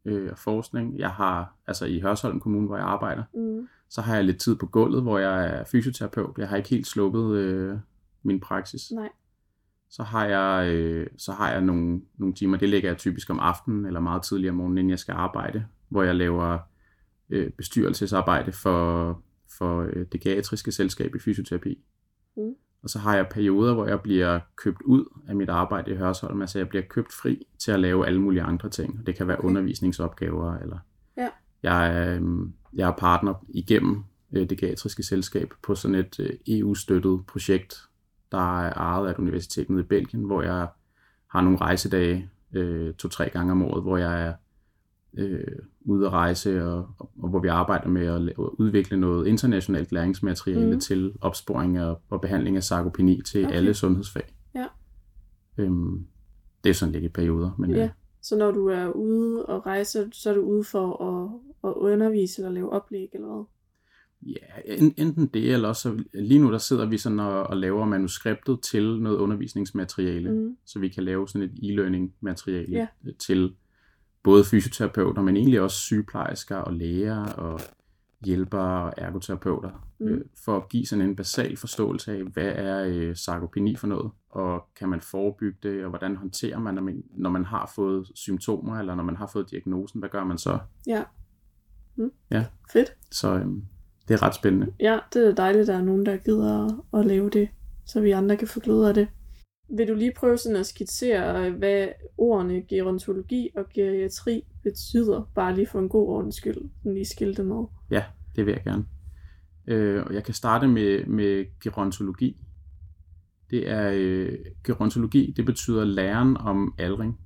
øh, 0.05 0.31
og 0.31 0.37
forskning. 0.37 0.99
Jeg 0.99 1.09
har, 1.09 1.55
altså 1.67 1.85
i 1.85 1.99
Hørsholm 1.99 2.39
Kommune, 2.39 2.67
hvor 2.67 2.77
jeg 2.77 2.85
arbejder, 2.85 3.23
mm. 3.33 3.67
så 3.89 4.01
har 4.01 4.15
jeg 4.15 4.23
lidt 4.23 4.39
tid 4.39 4.55
på 4.55 4.65
gulvet, 4.65 5.01
hvor 5.01 5.19
jeg 5.19 5.45
er 5.45 5.63
fysioterapeut. 5.63 6.37
Jeg 6.37 6.49
har 6.49 6.57
ikke 6.57 6.69
helt 6.69 6.87
sluppet 6.87 7.37
øh, 7.37 7.77
min 8.23 8.39
praksis. 8.39 8.91
Nej 8.91 9.09
så 9.89 10.03
har 10.03 10.25
jeg, 10.25 10.73
øh, 10.73 11.07
så 11.17 11.31
har 11.31 11.51
jeg 11.51 11.61
nogle, 11.61 12.01
nogle 12.17 12.35
timer, 12.35 12.57
det 12.57 12.69
lægger 12.69 12.89
jeg 12.89 12.97
typisk 12.97 13.29
om 13.29 13.39
aftenen 13.39 13.85
eller 13.85 13.99
meget 13.99 14.23
tidligere 14.23 14.51
om 14.51 14.55
morgenen, 14.55 14.77
inden 14.77 14.89
jeg 14.89 14.99
skal 14.99 15.13
arbejde, 15.13 15.65
hvor 15.89 16.03
jeg 16.03 16.15
laver 16.15 16.59
øh, 17.29 17.51
bestyrelsesarbejde 17.51 18.51
for, 18.51 19.21
for 19.57 19.81
øh, 19.81 20.05
det 20.11 20.21
geriatriske 20.21 20.71
selskab 20.71 21.15
i 21.15 21.19
fysioterapi. 21.19 21.83
Mm. 22.37 22.53
Og 22.83 22.89
så 22.89 22.99
har 22.99 23.15
jeg 23.15 23.27
perioder, 23.31 23.73
hvor 23.73 23.87
jeg 23.87 24.01
bliver 24.01 24.39
købt 24.55 24.81
ud 24.81 25.05
af 25.27 25.35
mit 25.35 25.49
arbejde 25.49 25.91
i 25.91 25.95
Hørsholm, 25.95 26.41
altså 26.41 26.57
jeg 26.57 26.69
bliver 26.69 26.83
købt 26.89 27.13
fri 27.13 27.47
til 27.59 27.71
at 27.71 27.79
lave 27.79 28.07
alle 28.07 28.21
mulige 28.21 28.41
andre 28.41 28.69
ting. 28.69 29.07
Det 29.07 29.15
kan 29.15 29.27
være 29.27 29.37
okay. 29.37 29.47
undervisningsopgaver, 29.47 30.57
eller 30.57 30.77
ja. 31.17 31.29
jeg, 31.63 31.97
er, 31.97 32.15
øh, 32.15 32.21
jeg 32.73 32.87
er 32.87 32.95
partner 32.97 33.45
igennem 33.49 34.03
øh, 34.31 34.49
det 34.49 34.57
geriatriske 34.57 35.03
selskab 35.03 35.53
på 35.63 35.75
sådan 35.75 35.95
et 35.95 36.19
øh, 36.19 36.29
EU-støttet 36.47 37.25
projekt, 37.27 37.88
der 38.31 38.61
er 38.61 38.73
ejet 38.73 39.07
af 39.07 39.11
et 39.11 39.17
universitet 39.17 39.69
nede 39.69 39.81
i 39.81 39.85
Belgien, 39.85 40.23
hvor 40.23 40.41
jeg 40.41 40.67
har 41.27 41.41
nogle 41.41 41.57
rejsedage 41.57 42.29
øh, 42.53 42.93
to-tre 42.93 43.29
gange 43.29 43.51
om 43.51 43.61
året, 43.61 43.83
hvor 43.83 43.97
jeg 43.97 44.27
er 44.27 44.33
øh, 45.13 45.43
ude 45.81 46.05
at 46.05 46.11
rejse, 46.11 46.65
og, 46.65 46.87
og, 46.99 47.09
og 47.19 47.29
hvor 47.29 47.39
vi 47.39 47.47
arbejder 47.47 47.87
med 47.87 48.05
at 48.05 48.35
udvikle 48.37 48.99
noget 48.99 49.27
internationalt 49.27 49.91
læringsmateriale 49.91 50.73
mm. 50.73 50.79
til 50.79 51.13
opsporing 51.21 51.81
og, 51.81 52.01
og 52.09 52.21
behandling 52.21 52.55
af 52.57 52.63
sarkopeni 52.63 53.21
til 53.21 53.45
okay. 53.45 53.55
alle 53.55 53.73
sundhedsfag. 53.73 54.35
Ja. 54.55 54.65
Øhm, 55.57 56.07
det 56.63 56.69
er 56.69 56.73
sådan 56.73 56.91
lidt 56.91 57.03
i 57.03 57.09
perioder. 57.09 57.51
Men, 57.57 57.71
ja. 57.71 57.89
Så 58.21 58.37
når 58.37 58.51
du 58.51 58.67
er 58.67 58.87
ude 58.87 59.45
og 59.45 59.65
rejse, 59.65 60.09
så 60.11 60.29
er 60.29 60.33
du 60.33 60.41
ude 60.41 60.63
for 60.63 61.03
at, 61.03 61.29
at 61.69 61.73
undervise 61.75 62.41
eller 62.41 62.51
lave 62.51 62.69
oplæg 62.69 63.09
eller 63.13 63.27
hvad? 63.27 63.45
Ja, 64.21 64.75
enten 64.97 65.27
det, 65.27 65.53
eller 65.53 65.67
også 65.67 66.03
lige 66.13 66.39
nu 66.39 66.51
der 66.51 66.57
sidder 66.57 66.85
vi 66.85 66.97
sådan 66.97 67.19
og, 67.19 67.43
og 67.43 67.57
laver 67.57 67.85
manuskriptet 67.85 68.61
til 68.61 69.01
noget 69.01 69.17
undervisningsmateriale, 69.17 70.31
mm. 70.31 70.57
så 70.65 70.79
vi 70.79 70.89
kan 70.89 71.03
lave 71.03 71.27
sådan 71.27 71.49
et 71.49 71.59
e-learning 71.63 72.15
materiale 72.21 72.71
ja. 72.71 72.87
til 73.19 73.55
både 74.23 74.43
fysioterapeuter, 74.43 75.21
men 75.21 75.37
egentlig 75.37 75.61
også 75.61 75.77
sygeplejersker 75.77 76.55
og 76.55 76.73
læger 76.73 77.25
og 77.25 77.59
hjælpere 78.25 78.83
og 78.83 78.93
ergoterapeuter, 78.97 79.87
mm. 79.99 80.07
øh, 80.07 80.21
for 80.45 80.57
at 80.57 80.69
give 80.69 80.85
sådan 80.85 81.05
en 81.05 81.15
basal 81.15 81.57
forståelse 81.57 82.11
af, 82.11 82.23
hvad 82.23 82.51
er 82.55 82.85
øh, 82.87 83.15
sarkopeni 83.15 83.75
for 83.75 83.87
noget, 83.87 84.11
og 84.29 84.65
kan 84.75 84.89
man 84.89 85.01
forebygge 85.01 85.57
det, 85.63 85.83
og 85.83 85.89
hvordan 85.89 86.15
håndterer 86.15 86.59
man, 86.59 86.75
når 86.75 86.81
man, 86.81 87.03
når 87.11 87.29
man 87.29 87.45
har 87.45 87.71
fået 87.75 88.11
symptomer, 88.15 88.79
eller 88.79 88.95
når 88.95 89.03
man 89.03 89.15
har 89.15 89.29
fået 89.33 89.51
diagnosen, 89.51 89.99
hvad 89.99 90.09
gør 90.09 90.23
man 90.23 90.37
så? 90.37 90.59
Ja. 90.87 91.03
Mm. 91.95 92.11
Ja. 92.31 92.45
Fedt. 92.71 92.93
Så 93.11 93.35
øhm, 93.35 93.63
det 94.09 94.15
er 94.15 94.23
ret 94.23 94.35
spændende. 94.35 94.73
Ja, 94.79 94.99
det 95.13 95.27
er 95.27 95.35
dejligt, 95.35 95.61
at 95.61 95.67
der 95.67 95.77
er 95.77 95.83
nogen, 95.83 96.05
der 96.05 96.17
gider 96.17 96.65
at, 96.65 96.99
at 96.99 97.05
lave 97.05 97.29
det, 97.29 97.49
så 97.85 98.01
vi 98.01 98.11
andre 98.11 98.37
kan 98.37 98.47
få 98.47 98.59
glæde 98.59 98.87
af 98.87 98.93
det. 98.93 99.07
Vil 99.77 99.87
du 99.87 99.95
lige 99.95 100.13
prøve 100.17 100.37
sådan 100.37 100.55
at 100.55 100.65
skitsere, 100.65 101.51
hvad 101.51 101.87
ordene 102.17 102.61
gerontologi 102.61 103.49
og 103.55 103.65
geriatri 103.73 104.43
betyder, 104.63 105.31
bare 105.35 105.55
lige 105.55 105.67
for 105.67 105.79
en 105.79 105.89
god 105.89 106.07
ordens 106.07 106.35
skyld, 106.35 106.57
den 106.83 106.93
lige 106.93 107.05
skilte 107.05 107.43
med. 107.43 107.65
Ja, 107.91 108.03
det 108.35 108.45
vil 108.45 108.51
jeg 108.51 108.63
gerne. 108.63 108.85
Øh, 109.67 110.03
og 110.05 110.13
jeg 110.13 110.23
kan 110.23 110.33
starte 110.33 110.67
med, 110.67 111.05
med 111.05 111.45
gerontologi. 111.63 112.41
Det 113.49 113.69
er 113.69 113.91
øh, 113.95 114.33
gerontologi, 114.63 115.33
det 115.37 115.45
betyder 115.45 115.85
læren 115.85 116.37
om 116.37 116.73
aldring, 116.77 117.19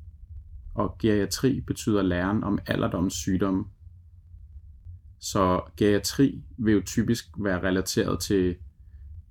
og 0.75 0.97
geriatri 1.01 1.61
betyder 1.61 2.01
læren 2.01 2.43
om 2.43 2.59
alderdoms 2.67 3.13
sygdomme. 3.13 3.65
Så 5.24 5.62
geriatri 5.77 6.44
vil 6.58 6.74
jo 6.74 6.82
typisk 6.86 7.25
være 7.38 7.63
relateret 7.63 8.20
til 8.20 8.56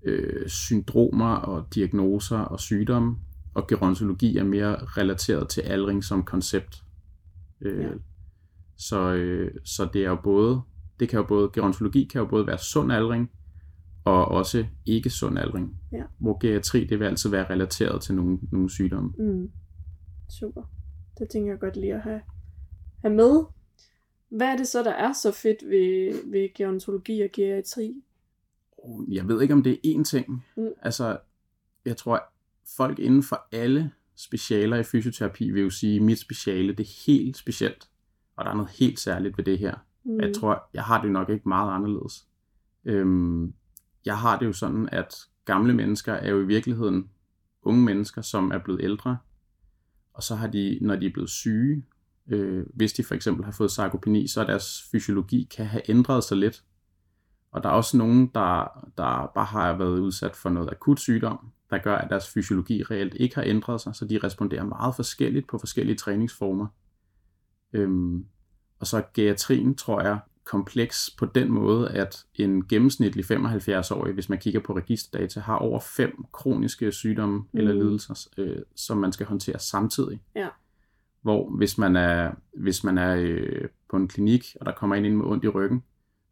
øh, 0.04 0.48
syndromer 0.48 1.34
og 1.34 1.74
diagnoser 1.74 2.38
og 2.38 2.60
sygdomme, 2.60 3.16
og 3.54 3.66
gerontologi 3.68 4.36
er 4.36 4.44
mere 4.44 4.76
relateret 4.76 5.48
til 5.48 5.60
aldring 5.60 6.04
som 6.04 6.22
koncept. 6.22 6.82
Øh, 7.60 7.82
ja. 7.82 7.88
så, 8.76 9.12
øh, 9.14 9.54
så 9.64 9.88
det 9.92 10.04
er 10.04 10.08
jo 10.08 10.18
både, 10.24 10.60
det 11.00 11.08
kan 11.08 11.18
jo 11.18 11.26
både, 11.26 11.50
gerontologi 11.54 12.04
kan 12.04 12.20
jo 12.20 12.26
både 12.26 12.46
være 12.46 12.58
sund 12.58 12.92
aldring, 12.92 13.30
og 14.04 14.28
også 14.28 14.66
ikke 14.86 15.10
sund 15.10 15.38
aldring. 15.38 15.80
Ja. 15.92 16.02
Hvor 16.18 16.38
geriatri, 16.38 16.84
det 16.84 16.98
vil 16.98 17.04
altid 17.04 17.30
være 17.30 17.50
relateret 17.50 18.02
til 18.02 18.14
nogle, 18.14 18.38
nogle 18.52 18.70
sygdomme. 18.70 19.12
Mm. 19.18 19.50
Super. 20.28 20.62
Det 21.18 21.28
tænker 21.32 21.52
jeg 21.52 21.60
godt 21.60 21.76
lige 21.76 21.94
at 21.94 22.02
have, 22.02 22.20
have 23.02 23.14
med. 23.14 23.44
Hvad 24.36 24.46
er 24.46 24.56
det 24.56 24.68
så, 24.68 24.82
der 24.82 24.90
er 24.90 25.12
så 25.12 25.32
fedt 25.32 25.70
ved, 25.70 26.30
ved 26.30 26.48
gerontologi 26.54 27.20
og 27.20 27.28
geriatri? 27.32 28.02
Jeg 29.08 29.28
ved 29.28 29.42
ikke, 29.42 29.54
om 29.54 29.62
det 29.62 29.72
er 29.72 29.98
én 29.98 30.04
ting. 30.04 30.44
Mm. 30.56 30.68
Altså, 30.82 31.18
jeg 31.84 31.96
tror, 31.96 32.22
folk 32.76 32.98
inden 32.98 33.22
for 33.22 33.46
alle 33.52 33.90
specialer 34.14 34.76
i 34.76 34.82
fysioterapi 34.82 35.50
vil 35.50 35.62
jo 35.62 35.70
sige, 35.70 35.96
at 35.96 36.02
mit 36.02 36.18
speciale, 36.18 36.72
det 36.72 36.86
er 36.86 37.04
helt 37.06 37.36
specielt. 37.36 37.88
Og 38.36 38.44
der 38.44 38.50
er 38.50 38.54
noget 38.54 38.70
helt 38.70 39.00
særligt 39.00 39.38
ved 39.38 39.44
det 39.44 39.58
her. 39.58 39.74
Mm. 40.04 40.20
Jeg 40.20 40.34
tror, 40.34 40.62
jeg 40.74 40.82
har 40.82 41.02
det 41.02 41.10
nok 41.10 41.30
ikke 41.30 41.48
meget 41.48 41.74
anderledes. 41.74 42.26
Øhm, 42.84 43.54
jeg 44.04 44.18
har 44.18 44.38
det 44.38 44.46
jo 44.46 44.52
sådan, 44.52 44.88
at 44.92 45.14
gamle 45.44 45.74
mennesker 45.74 46.12
er 46.12 46.30
jo 46.30 46.40
i 46.40 46.46
virkeligheden 46.46 47.10
unge 47.62 47.82
mennesker, 47.82 48.22
som 48.22 48.50
er 48.50 48.58
blevet 48.58 48.80
ældre. 48.84 49.18
Og 50.12 50.22
så 50.22 50.34
har 50.34 50.46
de, 50.46 50.78
når 50.80 50.96
de 50.96 51.06
er 51.06 51.12
blevet 51.12 51.30
syge, 51.30 51.84
øh, 52.28 52.66
hvis 52.74 52.92
de 52.92 53.04
for 53.04 53.14
eksempel 53.14 53.44
har 53.44 53.52
fået 53.52 53.70
sarkopeni, 53.70 54.26
så 54.26 54.40
er 54.40 54.46
deres 54.46 54.88
fysiologi 54.90 55.48
kan 55.56 55.66
have 55.66 55.90
ændret 55.90 56.24
sig 56.24 56.36
lidt. 56.36 56.64
Og 57.52 57.62
der 57.62 57.68
er 57.68 57.72
også 57.72 57.96
nogen, 57.96 58.30
der, 58.34 58.88
der 58.96 59.30
bare 59.34 59.44
har 59.44 59.76
været 59.76 59.98
udsat 59.98 60.36
for 60.36 60.50
noget 60.50 60.70
akut 60.70 61.00
sygdom, 61.00 61.38
der 61.70 61.78
gør, 61.78 61.96
at 61.96 62.10
deres 62.10 62.28
fysiologi 62.28 62.82
reelt 62.82 63.14
ikke 63.14 63.34
har 63.34 63.42
ændret 63.42 63.80
sig, 63.80 63.94
så 63.94 64.04
de 64.04 64.18
responderer 64.18 64.64
meget 64.64 64.94
forskelligt 64.94 65.48
på 65.48 65.58
forskellige 65.58 65.96
træningsformer. 65.96 66.66
Øhm, 67.72 68.24
og 68.78 68.86
så 68.86 68.96
er 68.96 69.02
geriatrien, 69.14 69.74
tror 69.74 70.00
jeg, 70.00 70.18
kompleks 70.44 71.10
på 71.18 71.26
den 71.26 71.50
måde, 71.52 71.90
at 71.90 72.24
en 72.34 72.68
gennemsnitlig 72.68 73.24
75-årig, 73.24 74.14
hvis 74.14 74.28
man 74.28 74.38
kigger 74.38 74.60
på 74.60 74.76
registerdata, 74.76 75.40
har 75.40 75.56
over 75.56 75.80
fem 75.80 76.24
kroniske 76.32 76.92
sygdomme 76.92 77.38
mm. 77.38 77.58
eller 77.58 77.72
lidelser, 77.72 78.28
øh, 78.38 78.62
som 78.76 78.98
man 78.98 79.12
skal 79.12 79.26
håndtere 79.26 79.58
samtidig. 79.58 80.20
Ja. 80.36 80.48
Hvor 81.22 81.56
hvis 81.56 81.78
man 81.78 81.96
er, 81.96 82.32
hvis 82.56 82.84
man 82.84 82.98
er 82.98 83.16
øh, 83.16 83.68
på 83.90 83.96
en 83.96 84.08
klinik, 84.08 84.44
og 84.60 84.66
der 84.66 84.72
kommer 84.72 84.96
en 84.96 85.04
ind 85.04 85.16
med 85.16 85.24
ondt 85.24 85.44
i 85.44 85.48
ryggen, 85.48 85.82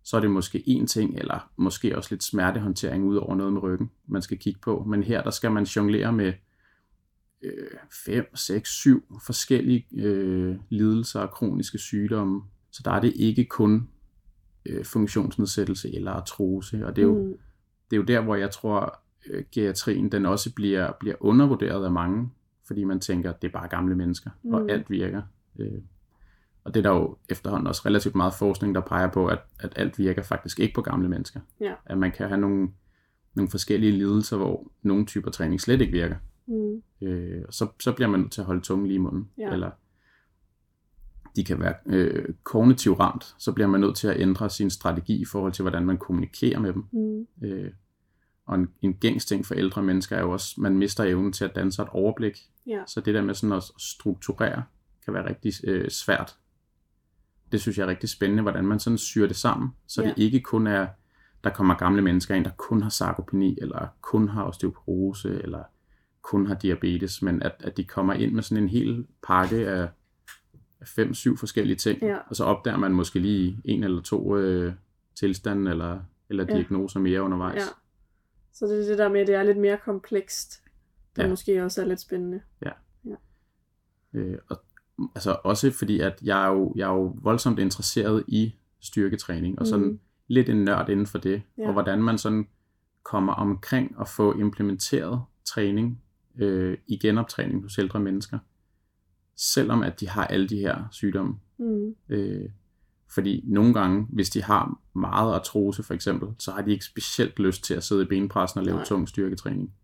så 0.03 0.17
er 0.17 0.21
det 0.21 0.31
måske 0.31 0.65
én 0.67 0.87
ting, 0.87 1.19
eller 1.19 1.51
måske 1.57 1.97
også 1.97 2.15
lidt 2.15 2.25
smertehåndtering 2.25 3.05
ud 3.05 3.17
over 3.17 3.35
noget 3.35 3.53
med 3.53 3.63
ryggen, 3.63 3.91
man 4.07 4.23
skal 4.23 4.39
kigge 4.39 4.61
på. 4.61 4.85
Men 4.89 5.03
her, 5.03 5.23
der 5.23 5.31
skal 5.31 5.53
man 5.53 5.65
jonglere 5.65 6.13
med 6.13 6.33
øh, 7.43 7.53
5, 8.07 8.37
6, 8.37 8.71
7 8.71 9.19
forskellige 9.27 9.87
øh, 9.97 10.57
lidelser 10.69 11.21
og 11.21 11.31
kroniske 11.31 11.79
sygdomme. 11.79 12.43
Så 12.71 12.83
der 12.85 12.91
er 12.91 13.01
det 13.01 13.13
ikke 13.17 13.45
kun 13.45 13.89
øh, 14.67 14.85
funktionsnedsættelse 14.85 15.95
eller 15.95 16.13
artrose, 16.13 16.87
og 16.87 16.97
det 16.97 17.03
er 17.03 17.07
jo, 17.07 17.23
mm. 17.23 17.35
det 17.91 17.97
er 17.97 18.01
jo 18.01 18.03
der, 18.03 18.21
hvor 18.21 18.35
jeg 18.35 18.51
tror, 18.51 19.01
øh, 19.31 19.45
geriatrien 19.53 20.13
den 20.13 20.27
også 20.27 20.55
bliver, 20.55 20.93
bliver 21.01 21.17
undervurderet 21.21 21.85
af 21.85 21.93
mange, 21.93 22.31
fordi 22.71 22.85
man 22.85 23.01
tænker, 23.01 23.33
det 23.33 23.49
er 23.49 23.53
bare 23.53 23.69
gamle 23.69 23.97
mennesker, 23.97 24.31
mm. 24.43 24.55
og 24.55 24.71
alt 24.71 24.91
virker. 24.91 25.23
Øh, 25.59 25.79
og 26.65 26.75
det 26.75 26.87
er 26.87 26.91
der 26.91 26.99
jo 26.99 27.17
efterhånden 27.29 27.67
også 27.67 27.83
relativt 27.87 28.15
meget 28.15 28.35
forskning, 28.35 28.75
der 28.75 28.81
peger 28.81 29.09
på, 29.11 29.27
at, 29.27 29.39
at 29.61 29.73
alt 29.77 29.99
virker 29.99 30.23
faktisk 30.23 30.61
ikke 30.61 30.75
på 30.75 30.83
gamle 30.83 31.09
mennesker. 31.09 31.41
Ja. 31.61 31.75
At 31.87 31.99
man 31.99 32.13
kan 32.13 32.29
have 32.29 32.41
nogle, 32.41 32.69
nogle 33.35 33.51
forskellige 33.51 33.93
lidelser, 33.93 34.37
hvor 34.37 34.71
nogle 34.83 35.07
typer 35.07 35.31
træning 35.31 35.61
slet 35.61 35.81
ikke 35.81 35.93
virker. 35.93 36.17
Mm. 36.47 36.83
Øh, 37.03 37.45
og 37.49 37.55
så, 37.55 37.69
så 37.81 37.93
bliver 37.93 38.09
man 38.09 38.21
nødt 38.21 38.33
til 38.33 38.41
at 38.41 38.47
holde 38.47 38.61
tungen 38.61 38.87
lige 38.87 38.97
i 38.97 39.01
munden. 39.01 39.31
Ja. 39.39 39.53
Eller 39.53 39.71
de 41.37 41.45
kan 41.45 41.61
være 41.61 41.75
øh, 41.87 42.35
kognitivt 42.45 42.99
ramt, 42.99 43.35
så 43.39 43.53
bliver 43.53 43.69
man 43.69 43.81
nødt 43.81 43.97
til 43.97 44.09
at 44.09 44.21
ændre 44.21 44.51
sin 44.51 44.71
strategi 44.71 45.23
i 45.23 45.25
forhold 45.25 45.53
til, 45.53 45.63
hvordan 45.63 45.87
man 45.87 45.99
kommunikerer 45.99 46.61
med 46.61 46.73
dem. 46.73 46.85
Mm. 46.93 47.47
Øh, 47.49 47.73
og 48.51 48.57
en, 48.59 48.69
en 48.83 48.95
gængs 48.95 49.25
ting 49.25 49.47
for 49.47 49.55
ældre 49.55 49.83
mennesker 49.83 50.17
er 50.17 50.21
jo 50.21 50.31
også, 50.31 50.55
man 50.61 50.79
mister 50.79 51.05
evnen 51.05 51.33
til 51.33 51.45
at 51.45 51.55
danne 51.55 51.73
sig 51.73 51.83
et 51.83 51.89
overblik. 51.89 52.39
Ja. 52.67 52.83
Så 52.87 53.01
det 53.01 53.15
der 53.15 53.23
med 53.23 53.35
sådan 53.35 53.57
at 53.57 53.63
strukturere, 53.79 54.63
kan 55.05 55.15
være 55.15 55.29
rigtig 55.29 55.53
øh, 55.65 55.91
svært. 55.91 56.37
Det 57.53 57.61
synes 57.61 57.79
jeg 57.79 57.85
er 57.85 57.89
rigtig 57.89 58.09
spændende, 58.09 58.43
hvordan 58.43 58.65
man 58.67 58.79
sådan 58.81 58.99
syr 58.99 59.27
det 59.27 59.37
sammen, 59.37 59.71
så 59.87 60.03
Ja. 60.03 60.09
det 60.09 60.19
ikke 60.19 60.41
kun 60.41 60.67
er, 60.67 60.87
der 61.45 61.51
kommer 61.51 61.75
gamle 61.75 62.03
mennesker 62.03 62.35
ind, 62.35 62.45
der 62.45 62.51
kun 62.57 62.83
har 62.83 62.91
sarkopeni, 62.91 63.59
eller 63.63 63.87
kun 64.01 64.29
har 64.29 64.45
osteoporose, 64.45 65.43
eller 65.43 65.63
kun 66.23 66.47
har 66.47 66.55
diabetes, 66.55 67.23
men 67.23 67.43
at, 67.43 67.53
at 67.61 67.77
de 67.77 67.85
kommer 67.85 68.13
ind 68.15 68.33
med 68.33 68.43
sådan 68.43 68.63
en 68.65 68.69
hel 68.69 69.07
pakke 69.27 69.69
af 69.69 69.89
fem, 70.87 71.15
syv 71.15 71.37
forskellige 71.37 71.77
ting, 71.77 72.03
Ja. 72.03 72.17
og 72.29 72.37
så 72.37 72.45
opdager 72.45 72.77
man 72.79 72.93
måske 72.93 73.19
lige 73.19 73.61
en 73.65 73.85
eller 73.85 74.03
to 74.03 74.37
øh, 74.37 74.73
tilstande 75.15 75.71
eller, 75.71 76.01
eller 76.31 76.47
Ja. 76.49 76.55
diagnoser 76.55 77.01
mere 77.01 77.23
undervejs. 77.23 77.57
Ja. 77.63 77.67
Så 78.53 78.67
det 78.67 78.81
er 78.85 78.89
det 78.89 78.99
der 78.99 79.09
med, 79.09 79.21
at 79.21 79.27
det 79.27 79.35
er 79.35 79.43
lidt 79.43 79.59
mere 79.59 79.79
komplekst, 79.85 80.63
der 81.17 81.23
Ja. 81.23 81.29
måske 81.29 81.65
også 81.65 81.83
er 81.83 81.87
lidt 81.87 82.01
spændende. 82.01 82.41
Øh, 84.13 84.39
og, 84.49 84.63
altså 85.15 85.37
også 85.45 85.71
fordi, 85.71 86.01
at 86.01 86.19
jeg 86.23 86.45
er, 86.45 86.49
jo, 86.53 86.73
jeg 86.77 86.91
er 86.91 86.95
jo 86.95 87.17
voldsomt 87.23 87.59
interesseret 87.59 88.25
i 88.29 88.55
styrketræning, 88.81 89.59
og 89.59 89.67
sådan 89.67 89.87
Mm. 89.87 90.01
lidt 90.27 90.49
en 90.49 90.65
nørd 90.65 90.89
inden 90.89 91.07
for 91.07 91.19
det, 91.19 91.43
Ja. 91.59 91.67
og 91.67 91.73
hvordan 91.73 92.03
man 92.03 92.19
sådan 92.19 92.49
kommer 93.03 93.33
omkring 93.33 93.97
at 94.01 94.09
få 94.09 94.39
implementeret 94.39 95.23
træning 95.45 96.03
øh, 96.39 96.79
i 96.87 96.99
genoptræning 96.99 97.63
hos 97.63 97.79
ældre 97.79 98.01
mennesker, 98.01 98.39
selvom 99.37 99.83
at 99.83 100.01
de 100.01 100.09
har 100.09 100.27
alle 100.27 100.49
de 100.49 100.57
her 100.59 100.85
sygdomme. 100.91 101.39
Mm. 101.59 101.95
Øh, 102.09 102.49
fordi 103.15 103.45
nogle 103.47 103.75
gange, 103.75 104.07
hvis 104.13 104.31
de 104.31 104.43
har 104.43 104.81
meget 104.95 105.35
artrose 105.35 105.83
for 105.83 105.95
eksempel, 105.95 106.29
så 106.39 106.51
har 106.51 106.63
de 106.63 106.71
ikke 106.73 106.85
specielt 106.85 107.39
lyst 107.39 107.65
til 107.65 107.75
at 107.75 107.85
sidde 107.85 108.03
i 108.03 108.07
benpressen 108.07 108.59
og 108.59 108.65
lave 108.67 108.77
Nej. 108.77 108.85
tung 108.85 109.09
styrketræning. 109.09 109.75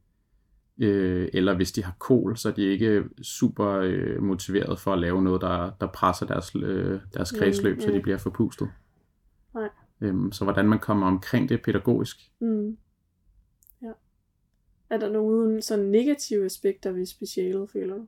Øh, 0.79 1.29
eller 1.33 1.55
hvis 1.55 1.73
de 1.73 1.85
har 1.85 1.97
kol, 1.99 2.37
så 2.37 2.49
er 2.49 2.53
de 2.53 2.63
ikke 2.63 3.05
super 3.23 3.71
øh, 3.71 4.23
motiveret 4.23 4.81
for 4.81 4.93
at 4.93 4.99
lave 4.99 5.23
noget, 5.23 5.41
der, 5.41 5.71
der 5.81 5.87
presser 5.87 6.27
deres, 6.27 6.57
øh, 6.57 7.01
deres 7.15 7.33
Mm, 7.33 7.39
kredsløb, 7.39 7.81
så 7.81 7.89
ja. 7.89 7.97
de 7.97 8.03
bliver 8.03 8.19
forpustet. 8.19 8.69
Nej. 9.55 9.69
Øhm, 10.01 10.33
så 10.33 10.45
hvordan 10.45 10.69
man 10.69 10.79
kommer 10.79 11.07
omkring 11.07 11.49
det 11.49 11.63
pædagogisk. 11.63 12.33
Mm. 12.41 12.77
Ja. 13.83 13.93
Er 14.91 14.99
der 14.99 15.11
nogle 15.11 15.63
sådan 15.63 15.85
negative 15.85 16.45
aspekter 16.45 16.93
ved 16.93 17.07
specialet, 17.07 17.71
føler 17.71 17.95
du? 17.95 18.07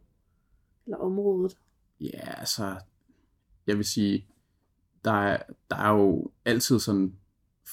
Eller 0.87 0.99
området? 0.99 1.57
Ja, 2.01 2.41
altså, 2.41 2.77
jeg 3.67 3.77
vil 3.77 3.85
sige, 3.85 4.27
der 5.05 5.13
er, 5.13 5.37
der 5.71 5.77
er 5.77 5.91
jo 5.93 6.31
altid 6.45 6.79
sådan, 6.79 7.13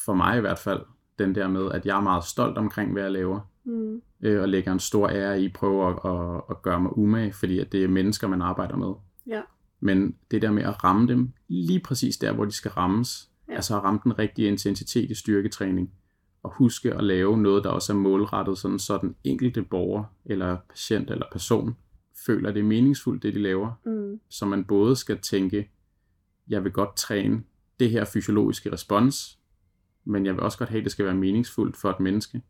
for 0.05 0.13
mig 0.13 0.37
i 0.37 0.41
hvert 0.41 0.59
fald, 0.59 0.79
den 1.19 1.35
der 1.35 1.47
med, 1.47 1.71
at 1.71 1.85
jeg 1.85 1.97
er 1.97 2.01
meget 2.01 2.23
stolt 2.23 2.57
omkring, 2.57 2.91
hvad 2.93 3.03
jeg 3.03 3.11
laver. 3.11 3.39
Mm. 3.63 4.01
øh, 4.21 4.41
og 4.41 4.49
lægger 4.49 4.71
en 4.71 4.79
stor 4.79 5.09
ære 5.09 5.41
i, 5.41 5.49
prøver 5.49 5.87
at, 5.87 6.35
at, 6.35 6.41
at 6.49 6.61
gøre 6.61 6.79
mig 6.79 6.97
umage, 6.97 7.33
fordi 7.33 7.59
at 7.59 7.71
det 7.71 7.83
er 7.83 7.87
mennesker, 7.87 8.27
man 8.27 8.41
arbejder 8.41 8.75
med. 8.75 8.93
Ja. 9.27 9.41
Men 9.79 10.15
det 10.31 10.41
der 10.41 10.51
med 10.51 10.63
at 10.63 10.83
ramme 10.83 11.07
dem 11.07 11.31
lige 11.47 11.79
præcis 11.79 12.17
der, 12.17 12.33
hvor 12.33 12.45
de 12.45 12.51
skal 12.51 12.71
rammes, 12.71 13.29
Ja. 13.47 13.51
ja. 13.51 13.55
altså 13.55 13.77
at 13.77 13.83
ramme 13.83 13.99
den 14.03 14.19
rigtige 14.19 14.47
intensitet 14.47 15.11
i 15.11 15.15
styrketræning, 15.15 15.91
og 16.43 16.51
huske 16.53 16.93
at 16.93 17.03
lave 17.03 17.37
noget, 17.37 17.63
der 17.63 17.69
også 17.69 17.93
er 17.93 17.97
målrettet, 17.97 18.57
sådan, 18.57 18.79
så 18.79 18.97
den 19.01 19.15
enkelte 19.23 19.63
borger, 19.63 20.03
eller 20.25 20.57
patient, 20.69 21.11
eller 21.11 21.25
person, 21.31 21.75
føler, 22.25 22.49
at 22.49 22.55
det 22.55 22.61
er 22.61 22.65
meningsfuldt, 22.65 23.23
det 23.23 23.33
de 23.33 23.39
laver. 23.39 23.71
Mm. 23.85 24.19
Så 24.29 24.45
man 24.45 24.63
både 24.63 24.95
skal 24.95 25.19
tænke, 25.19 25.69
jeg 26.47 26.63
vil 26.63 26.71
godt 26.71 26.95
træne 26.95 27.43
det 27.79 27.89
her 27.89 28.05
fysiologiske 28.05 28.71
respons, 28.71 29.39
men 30.03 30.25
jeg 30.25 30.33
vil 30.33 30.43
også 30.43 30.57
godt 30.57 30.69
have, 30.69 30.79
at 30.79 30.83
det 30.83 30.91
skal 30.91 31.05
være 31.05 31.15
meningsfuldt 31.15 31.77
for 31.77 31.89
et 31.89 31.99
menneske. 31.99 32.41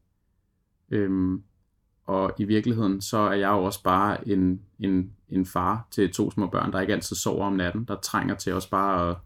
Øhm, 0.92 1.44
og 2.04 2.34
i 2.38 2.44
virkeligheden, 2.44 3.02
så 3.02 3.18
er 3.18 3.34
jeg 3.34 3.50
jo 3.50 3.64
også 3.64 3.84
bare 3.84 4.28
en, 4.28 4.62
en, 4.80 5.12
en 5.30 5.46
far 5.46 5.88
til 5.92 6.14
to 6.14 6.32
små 6.32 6.48
børn, 6.48 6.72
der 6.72 6.80
ikke 6.80 6.94
altid 6.94 7.16
sover 7.16 7.46
om 7.46 7.54
natten, 7.54 7.86
der 7.86 7.96
trænger 7.96 8.36
til 8.36 8.54
også 8.54 8.70
bare 8.70 9.10
at 9.10 9.18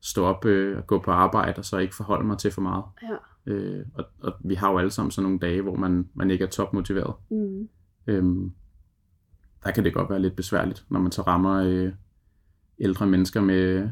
stå 0.00 0.24
op 0.24 0.44
øh, 0.44 0.78
og 0.78 0.86
gå 0.86 0.98
på 0.98 1.10
arbejde, 1.10 1.58
og 1.58 1.64
så 1.64 1.78
ikke 1.78 1.94
forholde 1.94 2.26
mig 2.26 2.38
til 2.38 2.50
for 2.50 2.60
meget. 2.60 2.84
Ja. 3.02 3.52
Øh, 3.52 3.86
og, 3.94 4.04
og 4.22 4.32
vi 4.44 4.54
har 4.54 4.70
jo 4.70 4.78
alle 4.78 4.90
sammen 4.90 5.10
sådan 5.10 5.22
nogle 5.22 5.38
dage, 5.38 5.62
hvor 5.62 5.76
man, 5.76 6.08
man 6.14 6.30
ikke 6.30 6.44
er 6.44 6.48
topmotiveret. 6.48 7.14
Mm. 7.30 7.68
Øhm, 8.06 8.52
der 9.64 9.70
kan 9.70 9.84
det 9.84 9.94
godt 9.94 10.10
være 10.10 10.22
lidt 10.22 10.36
besværligt, 10.36 10.84
når 10.88 11.00
man 11.00 11.12
så 11.12 11.22
rammer 11.22 11.54
øh, 11.54 11.92
ældre 12.78 13.06
mennesker 13.06 13.40
med, 13.40 13.90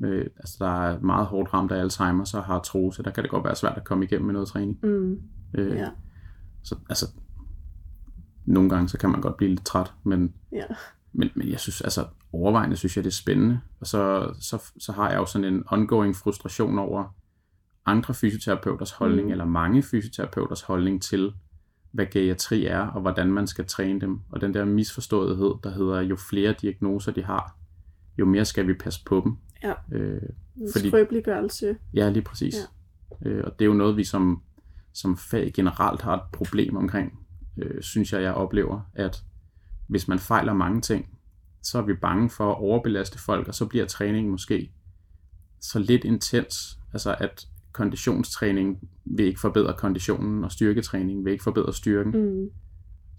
med 0.00 0.24
altså 0.36 0.56
der 0.58 0.82
er 0.82 1.00
meget 1.00 1.26
hårdt 1.26 1.54
ramt 1.54 1.72
af 1.72 1.80
Alzheimer, 1.80 2.24
så 2.24 2.40
har 2.40 2.54
artrose, 2.54 3.02
der 3.02 3.10
kan 3.10 3.22
det 3.22 3.30
godt 3.30 3.44
være 3.44 3.56
svært 3.56 3.76
at 3.76 3.84
komme 3.84 4.04
igennem 4.04 4.26
med 4.26 4.32
noget 4.32 4.48
træning. 4.48 4.78
Mm. 4.82 5.20
Øh, 5.54 5.76
Ja. 5.76 5.88
Så 6.62 6.76
altså, 6.88 7.06
nogle 8.44 8.70
gange 8.70 8.88
så 8.88 8.98
kan 8.98 9.10
man 9.10 9.20
godt 9.20 9.36
blive 9.36 9.50
lidt 9.50 9.66
træt, 9.66 9.92
men, 10.04 10.34
Ja. 10.52 10.64
men, 11.12 11.30
men 11.34 11.48
jeg 11.48 11.60
synes, 11.60 11.80
altså 11.80 12.06
overvejende 12.32 12.76
synes 12.76 12.96
jeg, 12.96 13.04
det 13.04 13.10
er 13.10 13.14
spændende. 13.14 13.60
Og 13.80 13.86
så, 13.86 14.32
så, 14.40 14.62
så 14.78 14.92
har 14.92 15.10
jeg 15.10 15.18
jo 15.18 15.26
sådan 15.26 15.54
en 15.54 15.62
ongoing 15.66 16.16
frustration 16.16 16.78
over 16.78 17.14
andre 17.86 18.14
fysioterapeuters 18.14 18.90
holdning, 18.90 19.26
mm. 19.26 19.32
eller 19.32 19.44
mange 19.44 19.82
fysioterapeuters 19.82 20.62
holdning 20.62 21.02
til, 21.02 21.32
hvad 21.92 22.06
geriatri 22.06 22.66
er, 22.66 22.80
og 22.80 23.00
hvordan 23.00 23.32
man 23.32 23.46
skal 23.46 23.66
træne 23.66 24.00
dem. 24.00 24.20
Og 24.30 24.40
den 24.40 24.54
der 24.54 24.64
misforståethed, 24.64 25.54
der 25.64 25.70
hedder, 25.70 26.00
jo 26.00 26.16
flere 26.16 26.54
diagnoser 26.60 27.12
de 27.12 27.24
har, 27.24 27.56
jo 28.18 28.24
mere 28.26 28.44
skal 28.44 28.66
vi 28.66 28.74
passe 28.74 29.04
på 29.06 29.20
dem. 29.24 29.36
Ja. 29.62 29.72
Øh, 29.92 30.22
Fordi- 30.72 30.88
skrøbeliggørelse. 30.88 31.76
Ja, 31.94 32.08
lige 32.10 32.22
præcis. 32.22 32.54
Ja. 33.24 33.28
Øh, 33.30 33.44
og 33.44 33.58
det 33.58 33.64
er 33.64 33.66
jo 33.66 33.74
noget, 33.74 33.96
vi 33.96 34.04
som, 34.04 34.42
som 34.92 35.16
fag 35.16 35.52
generelt 35.54 36.02
har 36.02 36.14
et 36.16 36.22
problem 36.32 36.76
omkring, 36.76 37.18
øh, 37.56 37.82
synes 37.82 38.12
jeg, 38.12 38.22
jeg 38.22 38.34
oplever, 38.34 38.80
at 38.94 39.24
hvis 39.86 40.08
man 40.08 40.18
fejler 40.18 40.52
mange 40.52 40.80
ting, 40.80 41.18
så 41.62 41.78
er 41.78 41.82
vi 41.82 41.94
bange 41.94 42.30
for 42.30 42.50
at 42.50 42.58
overbelaste 42.58 43.18
folk, 43.18 43.48
og 43.48 43.54
så 43.54 43.66
bliver 43.66 43.86
træningen 43.86 44.30
måske 44.30 44.72
så 45.60 45.78
lidt 45.78 46.04
intens, 46.04 46.78
altså 46.92 47.16
at 47.18 47.46
konditionstræning 47.72 48.88
vil 49.04 49.26
ikke 49.26 49.40
forbedre 49.40 49.74
konditionen, 49.78 50.44
og 50.44 50.52
styrketræning 50.52 51.24
vil 51.24 51.32
ikke 51.32 51.44
forbedre 51.44 51.72
styrken, 51.72 52.12
mm. 52.40 52.50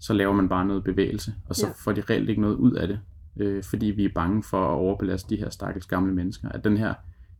Så 0.00 0.12
laver 0.12 0.32
man 0.32 0.48
bare 0.48 0.66
noget 0.66 0.84
bevægelse, 0.84 1.34
og 1.48 1.56
så 1.56 1.66
ja. 1.66 1.72
får 1.72 1.92
de 1.92 2.00
reelt 2.10 2.28
ikke 2.28 2.40
noget 2.40 2.56
ud 2.56 2.72
af 2.72 2.88
det, 2.88 3.00
øh, 3.36 3.64
fordi 3.64 3.86
vi 3.86 4.04
er 4.04 4.12
bange 4.14 4.42
for 4.42 4.66
at 4.66 4.70
overbelaste 4.70 5.30
de 5.30 5.40
her 5.40 5.50
stakkels 5.50 5.86
gamle 5.86 6.14
mennesker. 6.14 6.48
At 6.48 6.64
den 6.64 6.76
her 6.76 6.94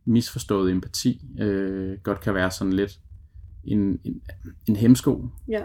misforståede 0.05 0.71
empati 0.71 1.21
øh, 1.39 1.97
godt 2.03 2.19
kan 2.19 2.33
være 2.33 2.51
sådan 2.51 2.73
lidt 2.73 2.99
en, 3.63 3.99
en, 4.03 4.21
en 4.67 4.75
hemsko. 4.75 5.29
Ja. 5.47 5.63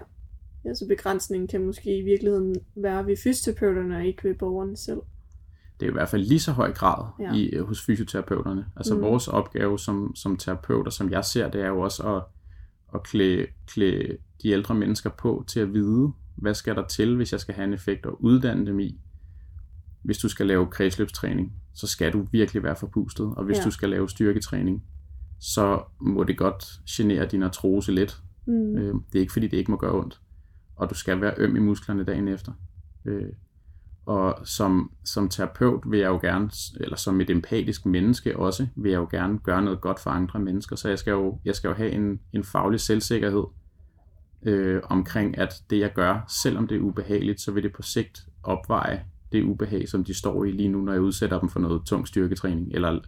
ja, 0.64 0.74
så 0.74 0.86
begrænsningen 0.88 1.48
kan 1.48 1.66
måske 1.66 1.98
i 1.98 2.02
virkeligheden 2.02 2.54
være 2.76 3.06
ved 3.06 3.16
fysioterapeuterne 3.16 3.96
og 3.96 4.06
ikke 4.06 4.24
ved 4.24 4.34
borgerne 4.34 4.76
selv. 4.76 5.00
Det 5.80 5.86
er 5.86 5.90
i 5.90 5.92
hvert 5.92 6.08
fald 6.08 6.22
lige 6.22 6.40
så 6.40 6.52
høj 6.52 6.72
grad 6.72 7.06
Ja. 7.20 7.34
i, 7.34 7.48
øh, 7.48 7.64
hos 7.64 7.82
fysioterapeuterne. 7.82 8.66
Altså 8.76 8.94
mm. 8.94 9.00
vores 9.00 9.28
opgave 9.28 9.78
som, 9.78 10.12
som 10.16 10.36
terapeuter, 10.36 10.90
som 10.90 11.10
jeg 11.10 11.24
ser, 11.24 11.50
det 11.50 11.60
er 11.60 11.68
jo 11.68 11.80
også 11.80 12.16
at, 12.16 12.22
at 12.94 13.02
klæde, 13.02 13.46
klæde 13.66 14.16
de 14.42 14.48
ældre 14.48 14.74
mennesker 14.74 15.10
på 15.10 15.44
til 15.46 15.60
at 15.60 15.72
vide, 15.74 16.12
hvad 16.36 16.54
skal 16.54 16.74
der 16.74 16.86
til, 16.86 17.16
hvis 17.16 17.32
jeg 17.32 17.40
skal 17.40 17.54
have 17.54 17.64
en 17.64 17.74
effekt, 17.74 18.06
og 18.06 18.24
uddanne 18.24 18.66
dem 18.66 18.80
i. 18.80 19.00
Hvis 20.02 20.18
du 20.18 20.28
skal 20.28 20.46
lave 20.46 20.66
kredsløbstræning, 20.66 21.52
så 21.74 21.86
skal 21.86 22.12
du 22.12 22.28
virkelig 22.32 22.62
være 22.62 22.76
forpustet, 22.76 23.26
og 23.36 23.44
hvis 23.44 23.56
Ja. 23.58 23.62
du 23.62 23.70
skal 23.70 23.88
lave 23.90 24.08
styrketræning, 24.08 24.84
så 25.40 25.82
må 26.00 26.24
det 26.24 26.38
godt 26.38 26.64
genere 26.90 27.26
din 27.26 27.42
artrose 27.42 27.92
lidt. 27.92 28.22
Mm. 28.46 28.76
Øh, 28.78 28.94
det 29.12 29.18
er 29.18 29.20
ikke 29.20 29.32
fordi, 29.32 29.48
det 29.48 29.56
ikke 29.56 29.70
må 29.70 29.76
gøre 29.76 29.94
ondt. 29.94 30.20
Og 30.76 30.90
du 30.90 30.94
skal 30.94 31.20
være 31.20 31.34
øm 31.36 31.56
i 31.56 31.58
musklerne 31.58 32.04
dagen 32.04 32.28
efter. 32.28 32.52
Øh, 33.04 33.32
og 34.06 34.38
som, 34.44 34.92
som 35.04 35.28
terapeut 35.28 35.82
vil 35.90 36.00
jeg 36.00 36.08
jo 36.08 36.18
gerne, 36.18 36.50
eller 36.80 36.96
som 36.96 37.20
et 37.20 37.30
empatisk 37.30 37.86
menneske 37.86 38.36
også, 38.38 38.66
vil 38.76 38.90
jeg 38.90 38.98
jo 38.98 39.08
gerne 39.10 39.38
gøre 39.38 39.62
noget 39.62 39.80
godt 39.80 40.00
for 40.00 40.10
andre 40.10 40.40
mennesker. 40.40 40.76
Så 40.76 40.88
jeg 40.88 40.98
skal 40.98 41.10
jo, 41.10 41.40
jeg 41.44 41.54
skal 41.54 41.68
jo 41.68 41.74
have 41.74 41.90
en, 41.90 42.20
en 42.32 42.44
faglig 42.44 42.80
selvsikkerhed 42.80 43.44
øh, 44.42 44.82
omkring, 44.84 45.38
at 45.38 45.54
det 45.70 45.78
jeg 45.78 45.92
gør, 45.92 46.24
selvom 46.42 46.66
det 46.66 46.76
er 46.76 46.80
ubehageligt, 46.80 47.40
så 47.40 47.52
vil 47.52 47.62
det 47.62 47.72
på 47.72 47.82
sigt 47.82 48.26
opveje 48.42 49.04
det 49.32 49.42
ubehag, 49.42 49.88
som 49.88 50.04
de 50.04 50.14
står 50.14 50.44
i 50.44 50.50
lige 50.50 50.68
nu, 50.68 50.80
når 50.80 50.92
jeg 50.92 51.02
udsætter 51.02 51.40
dem 51.40 51.48
for 51.48 51.60
noget 51.60 51.82
tung 51.86 52.08
styrketræning, 52.08 52.72
eller 52.74 53.00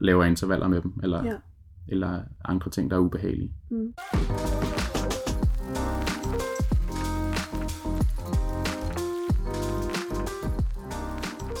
laver 0.00 0.24
intervaller 0.24 0.68
med 0.68 0.82
dem, 0.82 0.92
eller, 1.02 1.24
Ja. 1.24 1.34
eller 1.88 2.20
andre 2.44 2.70
ting, 2.70 2.90
der 2.90 2.96
er 2.96 3.00
ubehagelige. 3.00 3.52
Mm. 3.70 3.94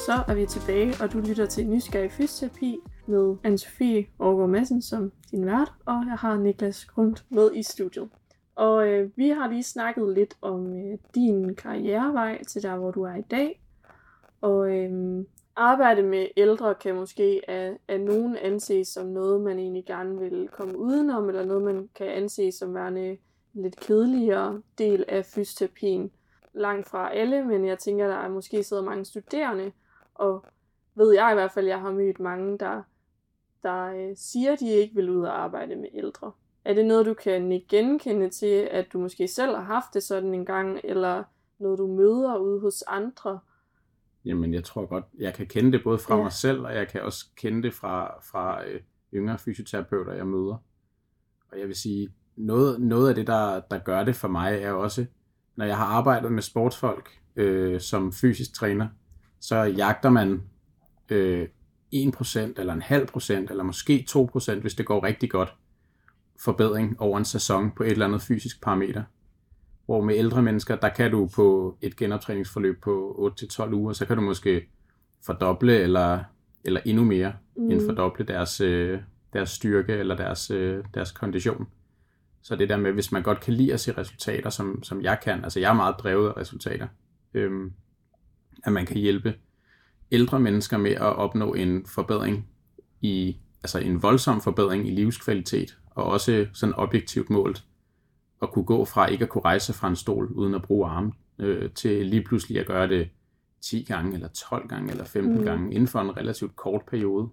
Så 0.06 0.24
er 0.28 0.34
vi 0.34 0.46
tilbage, 0.46 0.94
og 1.00 1.12
du 1.12 1.18
lytter 1.20 1.46
til 1.46 1.66
Nysgerrig 1.68 2.10
Fysioterapi 2.12 2.78
med 3.06 3.36
Anne-Sophie 3.46 4.06
Aargaard 4.20 4.48
Madsen 4.50 4.82
som 4.82 5.12
din 5.30 5.46
vært, 5.46 5.72
og 5.86 5.94
jeg 6.06 6.16
har 6.18 6.36
Niklas 6.36 6.84
Grund 6.84 7.16
med 7.30 7.50
i 7.54 7.62
studiet. 7.62 8.08
Og 8.56 8.88
øh, 8.88 9.10
vi 9.16 9.28
har 9.28 9.50
lige 9.50 9.62
snakket 9.62 10.14
lidt 10.14 10.34
om 10.42 10.66
øh, 10.66 10.98
din 11.14 11.54
karrierevej 11.54 12.44
til 12.44 12.62
der, 12.62 12.76
hvor 12.76 12.90
du 12.90 13.02
er 13.02 13.14
i 13.14 13.22
dag. 13.30 13.61
Og 14.42 14.70
øhm, 14.70 15.26
arbejde 15.56 16.02
med 16.02 16.26
ældre 16.36 16.74
kan 16.74 16.94
måske 16.94 17.42
af, 17.48 17.78
af 17.88 18.00
nogen 18.00 18.36
anses 18.36 18.88
som 18.88 19.06
noget, 19.06 19.40
man 19.40 19.58
egentlig 19.58 19.84
gerne 19.86 20.18
vil 20.18 20.48
komme 20.52 20.78
udenom, 20.78 21.28
eller 21.28 21.44
noget, 21.44 21.62
man 21.62 21.88
kan 21.94 22.06
anse 22.06 22.52
som 22.52 22.74
værende 22.74 23.10
en 23.54 23.62
lidt 23.62 23.76
kedeligere 23.76 24.62
del 24.78 25.04
af 25.08 25.24
fysioterapien. 25.24 26.10
Langt 26.52 26.88
fra 26.88 27.14
alle, 27.14 27.44
men 27.44 27.66
jeg 27.66 27.78
tænker, 27.78 28.06
der 28.06 28.14
er 28.14 28.28
måske 28.28 28.62
sidder 28.62 28.82
mange 28.82 29.04
studerende, 29.04 29.72
og 30.14 30.44
ved 30.94 31.14
jeg 31.14 31.30
i 31.30 31.34
hvert 31.34 31.52
fald, 31.52 31.66
jeg 31.66 31.80
har 31.80 31.90
mødt 31.90 32.20
mange, 32.20 32.58
der, 32.58 32.82
der 33.62 33.84
øh, 33.84 34.16
siger, 34.16 34.56
de 34.56 34.68
ikke 34.68 34.94
vil 34.94 35.10
ud 35.10 35.24
og 35.24 35.42
arbejde 35.42 35.76
med 35.76 35.88
ældre. 35.94 36.32
Er 36.64 36.74
det 36.74 36.86
noget, 36.86 37.06
du 37.06 37.14
kan 37.14 37.62
genkende 37.68 38.28
til, 38.28 38.68
at 38.70 38.92
du 38.92 38.98
måske 38.98 39.28
selv 39.28 39.54
har 39.54 39.62
haft 39.62 39.94
det 39.94 40.02
sådan 40.02 40.34
en 40.34 40.46
gang, 40.46 40.80
eller 40.84 41.24
noget, 41.58 41.78
du 41.78 41.86
møder 41.86 42.36
ude 42.36 42.60
hos 42.60 42.82
andre? 42.82 43.38
Jamen, 44.24 44.54
jeg 44.54 44.64
tror 44.64 44.86
godt, 44.86 45.04
jeg 45.18 45.34
kan 45.34 45.46
kende 45.46 45.72
det 45.72 45.80
både 45.84 45.98
fra 45.98 46.16
Ja. 46.16 46.22
mig 46.22 46.32
selv, 46.32 46.60
og 46.60 46.74
jeg 46.74 46.88
kan 46.88 47.02
også 47.02 47.26
kende 47.36 47.62
det 47.62 47.74
fra, 47.74 48.20
fra 48.30 48.66
øh, 48.66 48.80
yngre 49.14 49.38
fysioterapeuter, 49.38 50.12
jeg 50.12 50.26
møder. 50.26 50.62
Og 51.52 51.58
jeg 51.58 51.68
vil 51.68 51.76
sige, 51.76 52.08
noget, 52.36 52.80
noget 52.80 53.08
af 53.08 53.14
det, 53.14 53.26
der, 53.26 53.60
der 53.70 53.78
gør 53.78 54.04
det 54.04 54.16
for 54.16 54.28
mig, 54.28 54.58
er 54.62 54.72
også, 54.72 55.06
når 55.56 55.64
jeg 55.64 55.76
har 55.76 55.84
arbejdet 55.84 56.32
med 56.32 56.42
sportsfolk 56.42 57.10
øh, 57.36 57.80
som 57.80 58.12
fysisk 58.12 58.54
træner, 58.54 58.88
så 59.40 59.56
jagter 59.56 60.10
man 60.10 60.42
øh, 61.08 61.48
1% 61.94 62.38
eller 62.38 62.72
en 62.72 62.82
halv 62.82 63.06
procent, 63.06 63.50
eller 63.50 63.64
måske 63.64 64.06
2%, 64.10 64.60
hvis 64.60 64.74
det 64.74 64.86
går 64.86 65.04
rigtig 65.04 65.30
godt, 65.30 65.54
forbedring 66.40 67.00
over 67.00 67.18
en 67.18 67.24
sæson 67.24 67.70
på 67.70 67.82
et 67.82 67.90
eller 67.90 68.06
andet 68.06 68.22
fysisk 68.22 68.62
parameter. 68.62 69.02
Hvor 69.86 70.04
med 70.04 70.14
ældre 70.16 70.42
mennesker, 70.42 70.76
der 70.76 70.88
kan 70.88 71.10
du 71.10 71.28
på 71.34 71.76
et 71.80 71.96
genoptræningsforløb 71.96 72.82
på 72.82 73.32
8-12 73.42 73.72
uger, 73.72 73.92
så 73.92 74.06
kan 74.06 74.16
du 74.16 74.22
måske 74.22 74.68
fordoble 75.26 75.80
eller, 75.80 76.24
eller 76.64 76.80
endnu 76.84 77.04
mere 77.04 77.32
mm. 77.56 77.70
end 77.70 77.86
fordoble 77.86 78.24
deres, 78.24 78.60
øh, 78.60 79.00
deres 79.32 79.50
styrke 79.50 79.92
eller 79.92 80.16
deres, 80.16 80.50
øh, 80.50 80.84
deres 80.94 81.12
kondition. 81.12 81.66
Så 82.42 82.56
det 82.56 82.68
der 82.68 82.76
med, 82.76 82.92
hvis 82.92 83.12
man 83.12 83.22
godt 83.22 83.40
kan 83.40 83.54
lide 83.54 83.72
at 83.72 83.80
se 83.80 83.92
resultater, 83.92 84.50
som, 84.50 84.82
som 84.82 85.02
jeg 85.02 85.18
kan, 85.22 85.44
altså 85.44 85.60
jeg 85.60 85.70
er 85.70 85.74
meget 85.74 85.94
drevet 85.98 86.28
af 86.28 86.36
resultater, 86.36 86.86
øhm, 87.34 87.72
at 88.64 88.72
man 88.72 88.86
kan 88.86 88.96
hjælpe 88.96 89.34
ældre 90.12 90.40
mennesker 90.40 90.78
med 90.78 90.90
at 90.90 91.16
opnå 91.16 91.54
en 91.54 91.86
forbedring 91.86 92.48
i, 93.00 93.36
altså 93.62 93.78
en 93.78 94.02
voldsom 94.02 94.40
forbedring 94.40 94.88
i 94.88 94.90
livskvalitet, 94.90 95.78
og 95.90 96.04
også 96.04 96.46
sådan 96.52 96.74
objektivt 96.74 97.30
målt, 97.30 97.64
at 98.42 98.50
kunne 98.52 98.64
gå 98.64 98.84
fra 98.84 99.06
ikke 99.06 99.22
at 99.22 99.28
kunne 99.28 99.44
rejse 99.44 99.72
fra 99.72 99.88
en 99.88 99.96
stol 99.96 100.26
uden 100.26 100.54
at 100.54 100.62
bruge 100.62 100.88
arme, 100.88 101.12
øh, 101.38 101.70
til 101.70 102.06
lige 102.06 102.24
pludselig 102.24 102.60
at 102.60 102.66
gøre 102.66 102.88
det 102.88 103.08
10 103.60 103.82
gange, 103.88 104.14
eller 104.14 104.28
12 104.28 104.68
gange, 104.68 104.90
eller 104.90 105.04
15 105.04 105.32
Mm. 105.32 105.38
mm. 105.38 105.44
gange, 105.44 105.72
inden 105.74 105.88
for 105.88 106.00
en 106.00 106.16
relativt 106.16 106.56
kort 106.56 106.82
periode. 106.90 107.28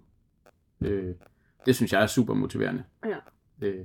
Øh, 0.80 1.14
det 1.66 1.76
synes 1.76 1.92
jeg 1.92 2.02
er 2.02 2.06
super 2.06 2.34
motiverende. 2.34 2.82
Ja. 3.06 3.16
Øh, 3.68 3.84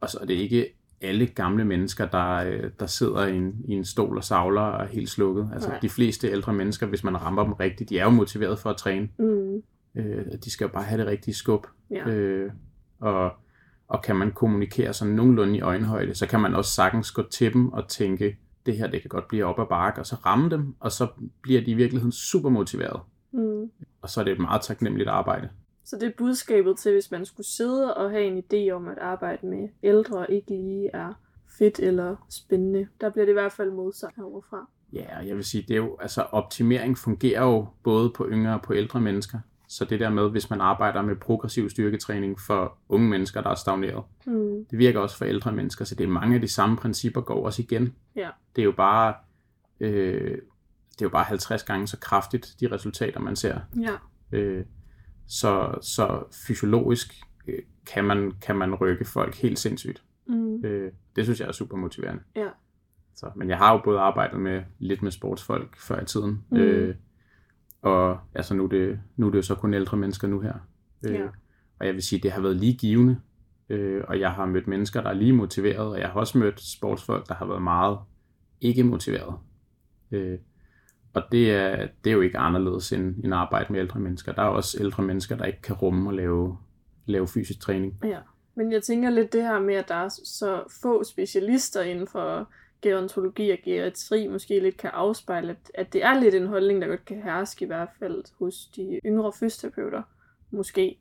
og 0.00 0.10
så 0.10 0.18
er 0.22 0.24
det 0.26 0.34
ikke 0.34 0.72
alle 1.00 1.26
gamle 1.26 1.64
mennesker, 1.64 2.06
der, 2.06 2.34
øh, 2.34 2.70
der 2.80 2.86
sidder 2.86 3.26
i 3.26 3.36
en, 3.36 3.54
i 3.64 3.72
en 3.72 3.84
stol 3.84 4.16
og 4.16 4.24
savler 4.24 4.60
og 4.60 4.84
er 4.84 4.88
helt 4.88 5.10
slukket. 5.10 5.50
Altså 5.52 5.68
Nej. 5.68 5.78
de 5.80 5.88
fleste 5.88 6.28
ældre 6.28 6.52
mennesker, 6.52 6.86
hvis 6.86 7.04
man 7.04 7.22
rammer 7.22 7.44
dem 7.44 7.52
rigtigt, 7.52 7.90
de 7.90 7.98
er 7.98 8.04
jo 8.04 8.10
motiveret 8.10 8.58
for 8.58 8.70
at 8.70 8.76
træne. 8.76 9.08
Mm. 9.18 9.62
Øh, 9.94 10.26
de 10.44 10.50
skal 10.50 10.64
jo 10.64 10.70
bare 10.72 10.82
have 10.84 11.00
det 11.00 11.06
rigtige 11.06 11.34
skub. 11.34 11.66
Ja. 11.90 12.08
Øh, 12.08 12.52
og, 13.00 13.32
og 13.88 14.02
kan 14.02 14.16
man 14.16 14.32
kommunikere 14.32 14.92
sådan 14.92 15.14
nogenlunde 15.14 15.56
i 15.56 15.60
øjenhøjde, 15.60 16.14
så 16.14 16.26
kan 16.26 16.40
man 16.40 16.54
også 16.54 16.70
sagtens 16.70 17.10
gå 17.10 17.22
til 17.30 17.52
dem 17.52 17.72
og 17.72 17.88
tænke, 17.88 18.36
det 18.66 18.76
her 18.76 18.86
det 18.86 19.00
kan 19.00 19.08
godt 19.08 19.28
blive 19.28 19.44
op 19.44 19.60
ad 19.60 19.66
bakke, 19.66 20.00
og 20.00 20.06
så 20.06 20.16
ramme 20.26 20.50
dem, 20.50 20.74
og 20.80 20.92
så 20.92 21.08
bliver 21.42 21.60
de 21.60 21.70
i 21.70 21.74
virkeligheden 21.74 22.12
super 22.12 22.48
motiveret. 22.48 23.00
Mm. 23.32 23.70
Og 24.02 24.10
så 24.10 24.20
er 24.20 24.24
det 24.24 24.32
et 24.32 24.40
meget 24.40 24.62
taknemmeligt 24.62 25.08
arbejde. 25.08 25.48
Så 25.84 25.96
det 26.00 26.06
er 26.06 26.12
budskabet 26.18 26.78
til, 26.78 26.92
hvis 26.92 27.10
man 27.10 27.24
skulle 27.24 27.46
sidde 27.46 27.94
og 27.94 28.10
have 28.10 28.24
en 28.24 28.38
idé 28.38 28.72
om 28.72 28.88
at 28.88 28.98
arbejde 28.98 29.46
med 29.46 29.68
ældre, 29.82 30.32
ikke 30.32 30.50
lige 30.50 30.90
er 30.92 31.12
fedt 31.58 31.78
eller 31.78 32.16
spændende. 32.30 32.86
Der 33.00 33.10
bliver 33.10 33.24
det 33.24 33.32
i 33.32 33.40
hvert 33.40 33.52
fald 33.52 33.70
modsagt 33.70 34.16
heroverfra. 34.16 34.68
Ja, 34.92 35.18
og 35.18 35.28
jeg 35.28 35.36
vil 35.36 35.44
sige, 35.44 35.64
det 35.68 35.70
er 35.70 35.76
jo, 35.76 35.96
altså 36.00 36.22
optimering 36.22 36.98
fungerer 36.98 37.42
jo 37.42 37.66
både 37.82 38.10
på 38.10 38.26
yngre 38.28 38.54
og 38.54 38.62
på 38.62 38.74
ældre 38.74 39.00
mennesker. 39.00 39.38
Så 39.68 39.84
det 39.84 40.00
der 40.00 40.10
med, 40.10 40.30
hvis 40.30 40.50
man 40.50 40.60
arbejder 40.60 41.02
med 41.02 41.16
progressiv 41.16 41.70
styrketræning 41.70 42.40
for 42.40 42.78
unge 42.88 43.08
mennesker, 43.08 43.40
der 43.40 43.50
er 43.50 43.54
stagneret, 43.54 44.04
Mm. 44.26 44.64
det 44.70 44.78
virker 44.78 45.00
også 45.00 45.16
for 45.16 45.24
ældre 45.24 45.52
mennesker, 45.52 45.84
så 45.84 45.94
det 45.94 46.04
er 46.04 46.08
mange 46.08 46.34
af 46.34 46.40
de 46.40 46.48
samme 46.48 46.76
principper 46.76 47.20
går 47.20 47.44
også 47.46 47.62
igen. 47.62 47.94
Ja. 48.16 48.28
Det 48.56 48.62
er 48.62 48.66
jo 48.66 48.72
bare, 48.72 49.14
øh, 49.80 50.30
det 50.92 51.00
er 51.00 51.06
jo 51.06 51.08
bare 51.08 51.24
50 51.24 51.62
gange 51.62 51.86
så 51.86 51.98
kraftigt, 51.98 52.54
de 52.60 52.68
resultater, 52.72 53.20
man 53.20 53.36
ser. 53.36 53.58
Ja. 53.80 53.92
Øh, 54.38 54.64
så, 55.26 55.74
så 55.82 56.24
fysiologisk 56.46 57.14
øh, 57.48 57.58
kan, 57.86 58.04
man, 58.04 58.32
kan 58.42 58.56
man 58.56 58.74
rykke 58.74 59.04
folk 59.04 59.34
helt 59.34 59.58
sindssygt. 59.58 60.02
Mm. 60.28 60.64
Øh, 60.64 60.92
det 61.16 61.24
synes 61.24 61.40
jeg 61.40 61.48
er 61.48 61.52
super 61.52 61.76
motiverende. 61.76 62.22
Ja. 62.36 62.48
Så, 63.14 63.30
men 63.36 63.48
jeg 63.48 63.58
har 63.58 63.72
jo 63.72 63.80
både 63.84 63.98
arbejdet 64.00 64.40
med 64.40 64.62
lidt 64.78 65.02
med 65.02 65.10
sportsfolk 65.10 65.76
før 65.80 66.00
i 66.00 66.04
tiden, 66.04 66.44
Mm. 66.50 66.56
øh, 66.56 66.94
og 67.86 68.18
altså 68.34 68.54
nu 68.54 68.64
er, 68.64 68.68
det, 68.68 69.00
nu 69.16 69.26
er 69.26 69.30
det 69.30 69.36
jo 69.36 69.42
så 69.42 69.54
kun 69.54 69.74
ældre 69.74 69.96
mennesker 69.96 70.28
nu 70.28 70.40
her. 70.40 70.54
Øh, 71.06 71.14
Ja. 71.14 71.26
Og 71.80 71.86
jeg 71.86 71.94
vil 71.94 72.02
sige, 72.02 72.20
det 72.22 72.32
har 72.32 72.40
været 72.40 72.56
lige 72.56 72.76
givende, 72.76 73.20
øh, 73.68 74.04
og 74.08 74.20
jeg 74.20 74.32
har 74.32 74.46
mødt 74.46 74.66
mennesker, 74.66 75.00
der 75.00 75.10
er 75.10 75.14
lige 75.14 75.32
motiveret, 75.32 75.86
og 75.88 76.00
jeg 76.00 76.08
har 76.08 76.20
også 76.20 76.38
mødt 76.38 76.60
sportsfolk, 76.60 77.28
der 77.28 77.34
har 77.34 77.46
været 77.46 77.62
meget 77.62 77.98
ikke 78.60 78.84
motiveret. 78.84 79.34
Øh, 80.10 80.38
og 81.14 81.22
det 81.32 81.52
er, 81.52 81.88
det 82.04 82.10
er 82.10 82.14
jo 82.14 82.20
ikke 82.20 82.38
anderledes 82.38 82.92
end, 82.92 83.24
end 83.24 83.34
at 83.34 83.40
arbejde 83.40 83.72
med 83.72 83.80
ældre 83.80 84.00
mennesker. 84.00 84.32
Der 84.32 84.42
er 84.42 84.46
også 84.46 84.76
ældre 84.80 85.02
mennesker, 85.02 85.36
der 85.36 85.44
ikke 85.44 85.62
kan 85.62 85.74
rumme 85.74 86.08
at 86.10 86.14
lave, 86.16 86.58
lave 87.06 87.28
fysisk 87.28 87.60
træning. 87.60 87.98
Ja, 88.04 88.18
men 88.54 88.72
jeg 88.72 88.82
tænker 88.82 89.10
lidt 89.10 89.32
det 89.32 89.42
her 89.42 89.60
med, 89.60 89.74
at 89.74 89.88
der 89.88 89.94
er 89.94 90.08
så 90.24 90.62
få 90.82 91.04
specialister 91.04 91.82
inden 91.82 92.06
for 92.06 92.50
gerontologi 92.86 93.50
og 93.50 93.58
geriatri, 93.64 94.26
måske 94.28 94.60
lidt 94.60 94.76
kan 94.76 94.90
afspejle, 94.90 95.50
at, 95.50 95.70
at 95.74 95.92
det 95.92 96.04
er 96.04 96.20
lidt 96.20 96.34
en 96.34 96.46
holdning, 96.46 96.82
der 96.82 96.88
godt 96.88 97.04
kan 97.04 97.22
herske 97.22 97.64
i 97.64 97.66
hvert 97.66 97.88
fald 97.98 98.24
hos 98.38 98.66
de 98.76 99.00
yngre 99.06 99.32
fysioterapeuter, 99.32 100.02
måske. 100.50 100.98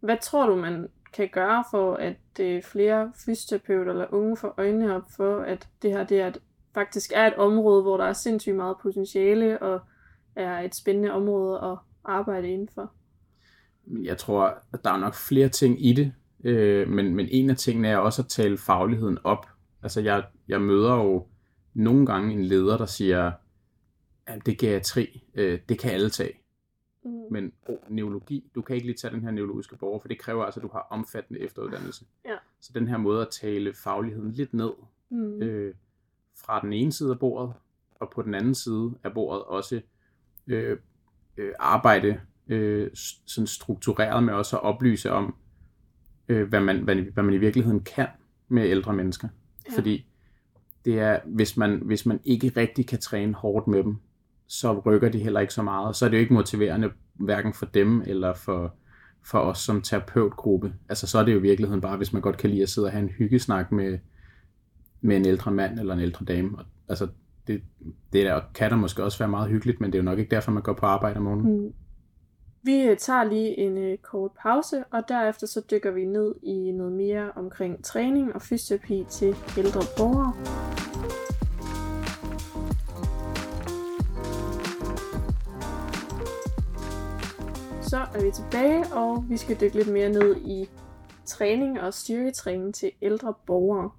Hvad 0.00 0.16
tror 0.22 0.46
du, 0.46 0.56
man 0.56 0.88
kan 1.12 1.28
gøre 1.32 1.64
for, 1.70 1.94
at 1.94 2.40
øh, 2.40 2.62
flere 2.62 3.12
fysioterapeuter 3.24 3.92
eller 3.92 4.14
unge 4.14 4.36
får 4.36 4.54
øjnene 4.58 4.94
op 4.94 5.10
for, 5.16 5.40
at 5.40 5.68
det 5.82 5.90
her 5.90 6.04
det 6.04 6.20
er 6.20 6.26
et, 6.26 6.38
faktisk 6.74 7.12
er 7.14 7.26
et 7.26 7.34
område, 7.34 7.82
hvor 7.82 7.96
der 7.96 8.04
er 8.04 8.12
sindssygt 8.12 8.56
meget 8.56 8.76
potentiale 8.82 9.62
og 9.62 9.80
er 10.36 10.58
et 10.58 10.74
spændende 10.74 11.12
område 11.12 11.60
at 11.62 11.78
arbejde 12.04 12.48
indenfor? 12.48 12.92
Men 13.86 14.04
jeg 14.04 14.18
tror, 14.18 14.54
at 14.72 14.84
der 14.84 14.90
er 14.90 14.98
nok 14.98 15.14
flere 15.14 15.48
ting 15.48 15.86
i 15.86 15.92
det, 15.92 16.12
øh, 16.44 16.88
men, 16.88 17.14
men 17.14 17.28
en 17.30 17.50
af 17.50 17.56
tingene 17.56 17.88
er 17.88 17.96
også 17.96 18.22
at 18.22 18.28
tale 18.28 18.58
fagligheden 18.58 19.18
op. 19.24 19.46
Altså 19.82 20.00
jeg, 20.00 20.24
jeg 20.48 20.60
møder 20.60 20.94
jo 20.94 21.26
nogle 21.74 22.06
gange 22.06 22.32
en 22.32 22.44
leder, 22.44 22.76
der 22.76 22.86
siger, 22.86 23.32
at 24.26 24.46
det 24.46 24.58
geriatri, 24.58 25.24
øh, 25.34 25.60
det 25.68 25.78
kan 25.78 25.90
alle 25.90 26.10
tage. 26.10 26.32
Mm. 27.04 27.10
Men 27.30 27.52
oh, 27.68 27.76
neurologi, 27.88 28.50
du 28.54 28.62
kan 28.62 28.76
ikke 28.76 28.86
lige 28.86 28.96
tage 28.96 29.14
den 29.14 29.22
her 29.22 29.30
neurologiske 29.30 29.76
borger, 29.76 30.00
for 30.00 30.08
det 30.08 30.18
kræver 30.18 30.44
altså, 30.44 30.60
at 30.60 30.62
du 30.64 30.70
har 30.72 30.86
omfattende 30.90 31.40
efteruddannelse. 31.40 32.04
Ja. 32.24 32.36
Så 32.60 32.72
den 32.74 32.88
her 32.88 32.96
måde 32.96 33.22
at 33.22 33.28
tale 33.40 33.74
fagligheden 33.74 34.32
lidt 34.32 34.54
ned, 34.54 34.70
Mm. 35.10 35.42
øh, 35.42 35.74
fra 36.36 36.60
den 36.60 36.72
ene 36.72 36.92
side 36.92 37.10
af 37.10 37.18
bordet, 37.18 37.54
og 37.94 38.10
på 38.14 38.22
den 38.22 38.34
anden 38.34 38.54
side 38.54 38.94
af 39.04 39.14
bordet 39.14 39.42
også 39.42 39.80
øh, 40.46 40.78
øh, 41.36 41.52
arbejde 41.58 42.20
øh, 42.48 42.90
sådan 43.26 43.46
struktureret 43.46 44.24
med 44.24 44.34
også 44.34 44.56
at 44.56 44.62
oplyse 44.62 45.10
om, 45.10 45.34
øh, 46.28 46.48
hvad, 46.48 46.60
man, 46.60 46.80
hvad, 46.80 46.94
hvad 46.96 47.22
man 47.22 47.34
i 47.34 47.38
virkeligheden 47.38 47.80
kan 47.80 48.08
med 48.48 48.70
ældre 48.70 48.92
mennesker. 48.92 49.28
Ja. 49.70 49.76
Fordi 49.76 50.06
det 50.84 50.98
er, 50.98 51.18
hvis 51.26 51.56
man, 51.56 51.82
hvis 51.84 52.06
man 52.06 52.20
ikke 52.24 52.52
rigtig 52.56 52.86
kan 52.86 52.98
træne 52.98 53.34
hårdt 53.34 53.66
med 53.66 53.82
dem, 53.82 53.96
så 54.46 54.78
rykker 54.78 55.08
de 55.08 55.18
heller 55.18 55.40
ikke 55.40 55.54
så 55.54 55.62
meget. 55.62 55.96
Så 55.96 56.04
er 56.04 56.08
det 56.08 56.16
jo 56.16 56.20
ikke 56.20 56.34
motiverende 56.34 56.90
hverken 57.14 57.52
for 57.52 57.66
dem 57.66 58.02
eller 58.06 58.34
for, 58.34 58.74
for 59.22 59.38
os 59.38 59.58
som 59.58 59.82
terapeutgruppe. 59.82 60.72
Altså 60.88 61.06
så 61.06 61.18
er 61.18 61.24
det 61.24 61.32
jo 61.32 61.38
i 61.38 61.42
virkeligheden 61.42 61.80
bare, 61.80 61.96
hvis 61.96 62.12
man 62.12 62.22
godt 62.22 62.36
kan 62.36 62.50
lide 62.50 62.62
at 62.62 62.68
sidde 62.68 62.86
og 62.86 62.92
have 62.92 63.02
en 63.02 63.08
hyggesnak 63.08 63.72
med, 63.72 63.98
med 65.00 65.16
en 65.16 65.26
ældre 65.26 65.50
mand 65.50 65.78
eller 65.78 65.94
en 65.94 66.00
ældre 66.00 66.24
dame. 66.24 66.58
Og, 66.58 66.64
altså 66.88 67.08
det, 67.46 67.62
det 68.12 68.26
der, 68.26 68.40
kan 68.54 68.70
der 68.70 68.76
måske 68.76 69.04
også 69.04 69.18
være 69.18 69.28
meget 69.28 69.50
hyggeligt, 69.50 69.80
men 69.80 69.92
det 69.92 69.98
er 69.98 70.02
jo 70.02 70.10
nok 70.10 70.18
ikke 70.18 70.30
derfor, 70.30 70.52
man 70.52 70.62
går 70.62 70.72
på 70.72 70.86
arbejde 70.86 71.16
om 71.16 71.22
morgenen. 71.22 71.66
Mm. 71.66 71.72
Vi 72.62 72.82
øh, 72.82 72.96
tager 72.96 73.24
lige 73.24 73.58
en 73.58 73.78
øh, 73.78 73.98
kort 73.98 74.30
pause, 74.42 74.84
og 74.90 75.08
derefter 75.08 75.46
så 75.46 75.62
dykker 75.70 75.90
vi 75.90 76.04
ned 76.04 76.34
i 76.42 76.72
noget 76.72 76.92
mere 76.92 77.32
omkring 77.36 77.84
træning 77.84 78.34
og 78.34 78.42
fysioterapi 78.42 79.06
til 79.10 79.36
ældre 79.58 79.80
borgere. 79.96 80.34
Så 87.82 87.96
er 87.96 88.24
vi 88.24 88.30
tilbage, 88.30 88.84
og 88.94 89.24
vi 89.28 89.36
skal 89.36 89.60
dykke 89.60 89.76
lidt 89.76 89.92
mere 89.92 90.08
ned 90.08 90.36
i 90.36 90.68
træning 91.26 91.80
og 91.80 91.94
styrketræning 91.94 92.74
til 92.74 92.90
ældre 93.02 93.34
borgere. 93.46 93.90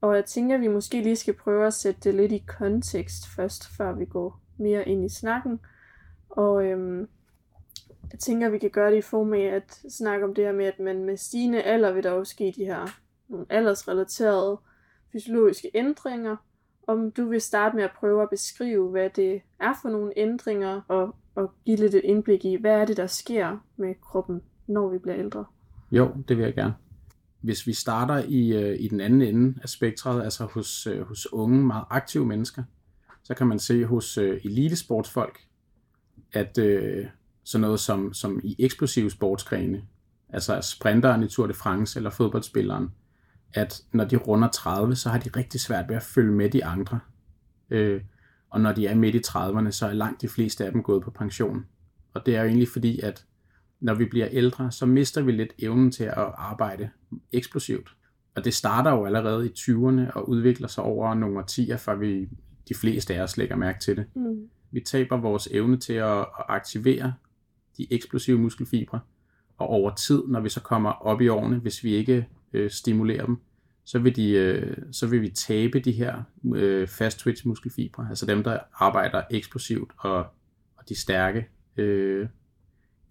Og 0.00 0.14
jeg 0.16 0.24
tænker, 0.24 0.54
at 0.54 0.60
vi 0.60 0.68
måske 0.68 1.02
lige 1.02 1.16
skal 1.16 1.34
prøve 1.34 1.66
at 1.66 1.74
sætte 1.74 2.00
det 2.04 2.14
lidt 2.14 2.32
i 2.32 2.44
kontekst 2.58 3.28
først, 3.36 3.68
før 3.76 3.92
vi 3.92 4.04
går 4.04 4.40
mere 4.56 4.88
ind 4.88 5.04
i 5.04 5.08
snakken. 5.08 5.60
Og 6.30 6.64
øhm, 6.64 7.08
jeg 8.12 8.18
tænker, 8.20 8.46
at 8.46 8.52
vi 8.52 8.58
kan 8.58 8.70
gøre 8.70 8.90
det 8.90 8.96
i 8.96 9.02
form 9.02 9.32
af 9.32 9.44
at 9.44 9.82
snakke 9.88 10.24
om 10.24 10.34
det 10.34 10.44
her 10.44 10.52
med, 10.52 10.64
at 10.64 10.80
man 10.80 11.04
med 11.04 11.16
stigende 11.16 11.62
alder 11.62 11.92
vil 11.92 12.02
der 12.02 12.12
jo 12.12 12.24
ske 12.24 12.54
de 12.56 12.64
her 12.64 12.86
nogle 13.28 13.46
aldersrelaterede 13.50 14.58
fysiologiske 15.12 15.70
ændringer. 15.74 16.36
Om 16.86 17.10
du 17.10 17.28
vil 17.28 17.40
starte 17.40 17.76
med 17.76 17.84
at 17.84 17.90
prøve 18.00 18.22
at 18.22 18.30
beskrive, 18.30 18.90
hvad 18.90 19.10
det 19.10 19.40
er 19.60 19.74
for 19.82 19.88
nogle 19.88 20.12
ændringer, 20.16 20.80
og, 20.88 21.16
og 21.34 21.52
give 21.64 21.76
lidt 21.76 21.94
et 21.94 22.04
indblik 22.04 22.44
i, 22.44 22.56
hvad 22.60 22.72
er 22.72 22.84
det, 22.84 22.96
der 22.96 23.06
sker 23.06 23.64
med 23.76 23.94
kroppen, 24.02 24.42
når 24.66 24.88
vi 24.88 24.98
bliver 24.98 25.18
ældre. 25.18 25.44
Jo, 25.90 26.10
det 26.28 26.36
vil 26.36 26.44
jeg 26.44 26.54
gerne. 26.54 26.74
Hvis 27.40 27.66
vi 27.66 27.72
starter 27.72 28.24
i, 28.28 28.64
øh, 28.64 28.80
i 28.80 28.88
den 28.88 29.00
anden 29.00 29.22
ende 29.22 29.60
af 29.62 29.68
spektret, 29.68 30.22
altså 30.22 30.44
hos, 30.44 30.86
øh, 30.86 31.00
hos 31.00 31.32
unge, 31.32 31.66
meget 31.66 31.84
aktive 31.90 32.26
mennesker, 32.26 32.62
så 33.22 33.34
kan 33.34 33.46
man 33.46 33.58
se 33.58 33.84
hos 33.84 34.18
øh, 34.18 34.40
elitesportsfolk, 34.44 35.40
at 36.32 36.58
øh, 36.58 37.06
sådan 37.50 37.60
noget 37.60 37.80
som, 37.80 38.12
som 38.12 38.40
i 38.44 38.56
eksplosive 38.58 39.10
sportsgrene, 39.10 39.82
altså 40.28 40.60
sprinteren 40.60 41.22
i 41.22 41.28
Tour 41.28 41.46
de 41.46 41.54
France 41.54 41.98
eller 41.98 42.10
fodboldspilleren, 42.10 42.88
at 43.54 43.82
når 43.92 44.04
de 44.04 44.16
runder 44.16 44.48
30, 44.48 44.96
så 44.96 45.08
har 45.08 45.18
de 45.18 45.30
rigtig 45.36 45.60
svært 45.60 45.88
ved 45.88 45.96
at 45.96 46.02
følge 46.02 46.32
med 46.32 46.50
de 46.50 46.64
andre. 46.64 47.00
Øh, 47.70 48.00
og 48.50 48.60
når 48.60 48.72
de 48.72 48.86
er 48.86 48.94
midt 48.94 49.14
i 49.14 49.20
30'erne, 49.26 49.70
så 49.70 49.86
er 49.86 49.92
langt 49.92 50.22
de 50.22 50.28
fleste 50.28 50.66
af 50.66 50.72
dem 50.72 50.82
gået 50.82 51.02
på 51.02 51.10
pension. 51.10 51.66
Og 52.14 52.26
det 52.26 52.36
er 52.36 52.40
jo 52.40 52.46
egentlig 52.46 52.68
fordi, 52.68 53.00
at 53.00 53.24
når 53.80 53.94
vi 53.94 54.04
bliver 54.04 54.28
ældre, 54.30 54.72
så 54.72 54.86
mister 54.86 55.22
vi 55.22 55.32
lidt 55.32 55.52
evnen 55.58 55.92
til 55.92 56.04
at 56.04 56.32
arbejde 56.36 56.90
eksplosivt. 57.32 57.96
Og 58.36 58.44
det 58.44 58.54
starter 58.54 58.90
jo 58.90 59.04
allerede 59.04 59.46
i 59.46 59.52
20'erne 59.58 60.12
og 60.14 60.28
udvikler 60.28 60.68
sig 60.68 60.84
over 60.84 61.14
nogle 61.14 61.38
årtier, 61.38 61.76
før 61.76 61.94
vi 61.94 62.28
de 62.68 62.74
fleste 62.74 63.14
af 63.14 63.22
os 63.22 63.36
lægger 63.36 63.56
mærke 63.56 63.80
til 63.80 63.96
det. 63.96 64.04
Mm. 64.14 64.48
Vi 64.70 64.80
taber 64.80 65.16
vores 65.16 65.48
evne 65.50 65.76
til 65.76 65.92
at, 65.92 66.18
at 66.18 66.44
aktivere 66.48 67.14
de 67.80 67.94
eksplosive 67.94 68.38
muskelfibre, 68.38 69.00
og 69.58 69.68
over 69.68 69.94
tid, 69.94 70.22
når 70.28 70.40
vi 70.40 70.48
så 70.48 70.60
kommer 70.60 70.90
op 70.90 71.20
i 71.20 71.28
årene, 71.28 71.56
hvis 71.56 71.84
vi 71.84 71.94
ikke 71.94 72.28
øh, 72.52 72.70
stimulerer 72.70 73.26
dem, 73.26 73.36
så 73.84 73.98
vil, 73.98 74.16
de, 74.16 74.30
øh, 74.30 74.76
så 74.92 75.06
vil 75.06 75.22
vi 75.22 75.28
tabe 75.28 75.80
de 75.80 75.92
her 75.92 76.22
øh, 76.54 76.88
fast 76.88 77.18
twitch 77.18 77.46
muskelfibre, 77.46 78.06
altså 78.08 78.26
dem, 78.26 78.42
der 78.42 78.58
arbejder 78.74 79.22
eksplosivt 79.30 79.92
og, 79.98 80.18
og 80.76 80.88
de 80.88 80.94
stærke, 80.94 81.48
øh, 81.76 82.28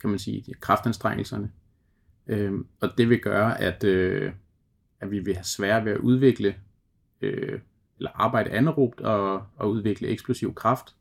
kan 0.01 0.10
man 0.10 0.19
sige, 0.19 0.43
de 0.45 0.53
kraftanstrengelserne. 0.53 1.51
Øh, 2.27 2.53
og 2.82 2.89
det 2.97 3.10
vil 3.10 3.19
gøre, 3.19 3.62
at, 3.62 3.84
øh, 3.84 4.32
at 4.99 5.12
vi 5.12 5.19
vil 5.19 5.36
have 5.36 5.43
svært 5.43 5.86
ved 5.86 5.91
at 5.91 5.97
udvikle 5.97 6.55
øh, 7.21 7.60
eller 7.97 8.12
arbejde 8.15 8.49
anaerobt 8.49 9.01
og, 9.01 9.43
og 9.55 9.71
udvikle 9.71 10.08
eksplosiv 10.08 10.55
kraft. 10.55 10.95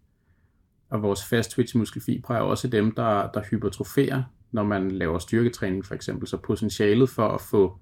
Og 0.90 1.03
vores 1.03 1.24
fast 1.24 1.51
twitch 1.51 1.77
muskelfibre 1.77 2.37
er 2.37 2.40
også 2.40 2.68
dem, 2.68 2.92
der, 2.92 3.31
der 3.31 3.42
hypertroferer, 3.51 4.22
når 4.53 4.62
man 4.62 4.90
laver 4.90 5.18
styrketræning 5.18 5.85
for 5.85 5.94
eksempel. 5.94 6.29
Så 6.29 6.37
potentialet 6.37 7.11
for 7.11 7.29
at 7.29 7.40
få 7.40 7.79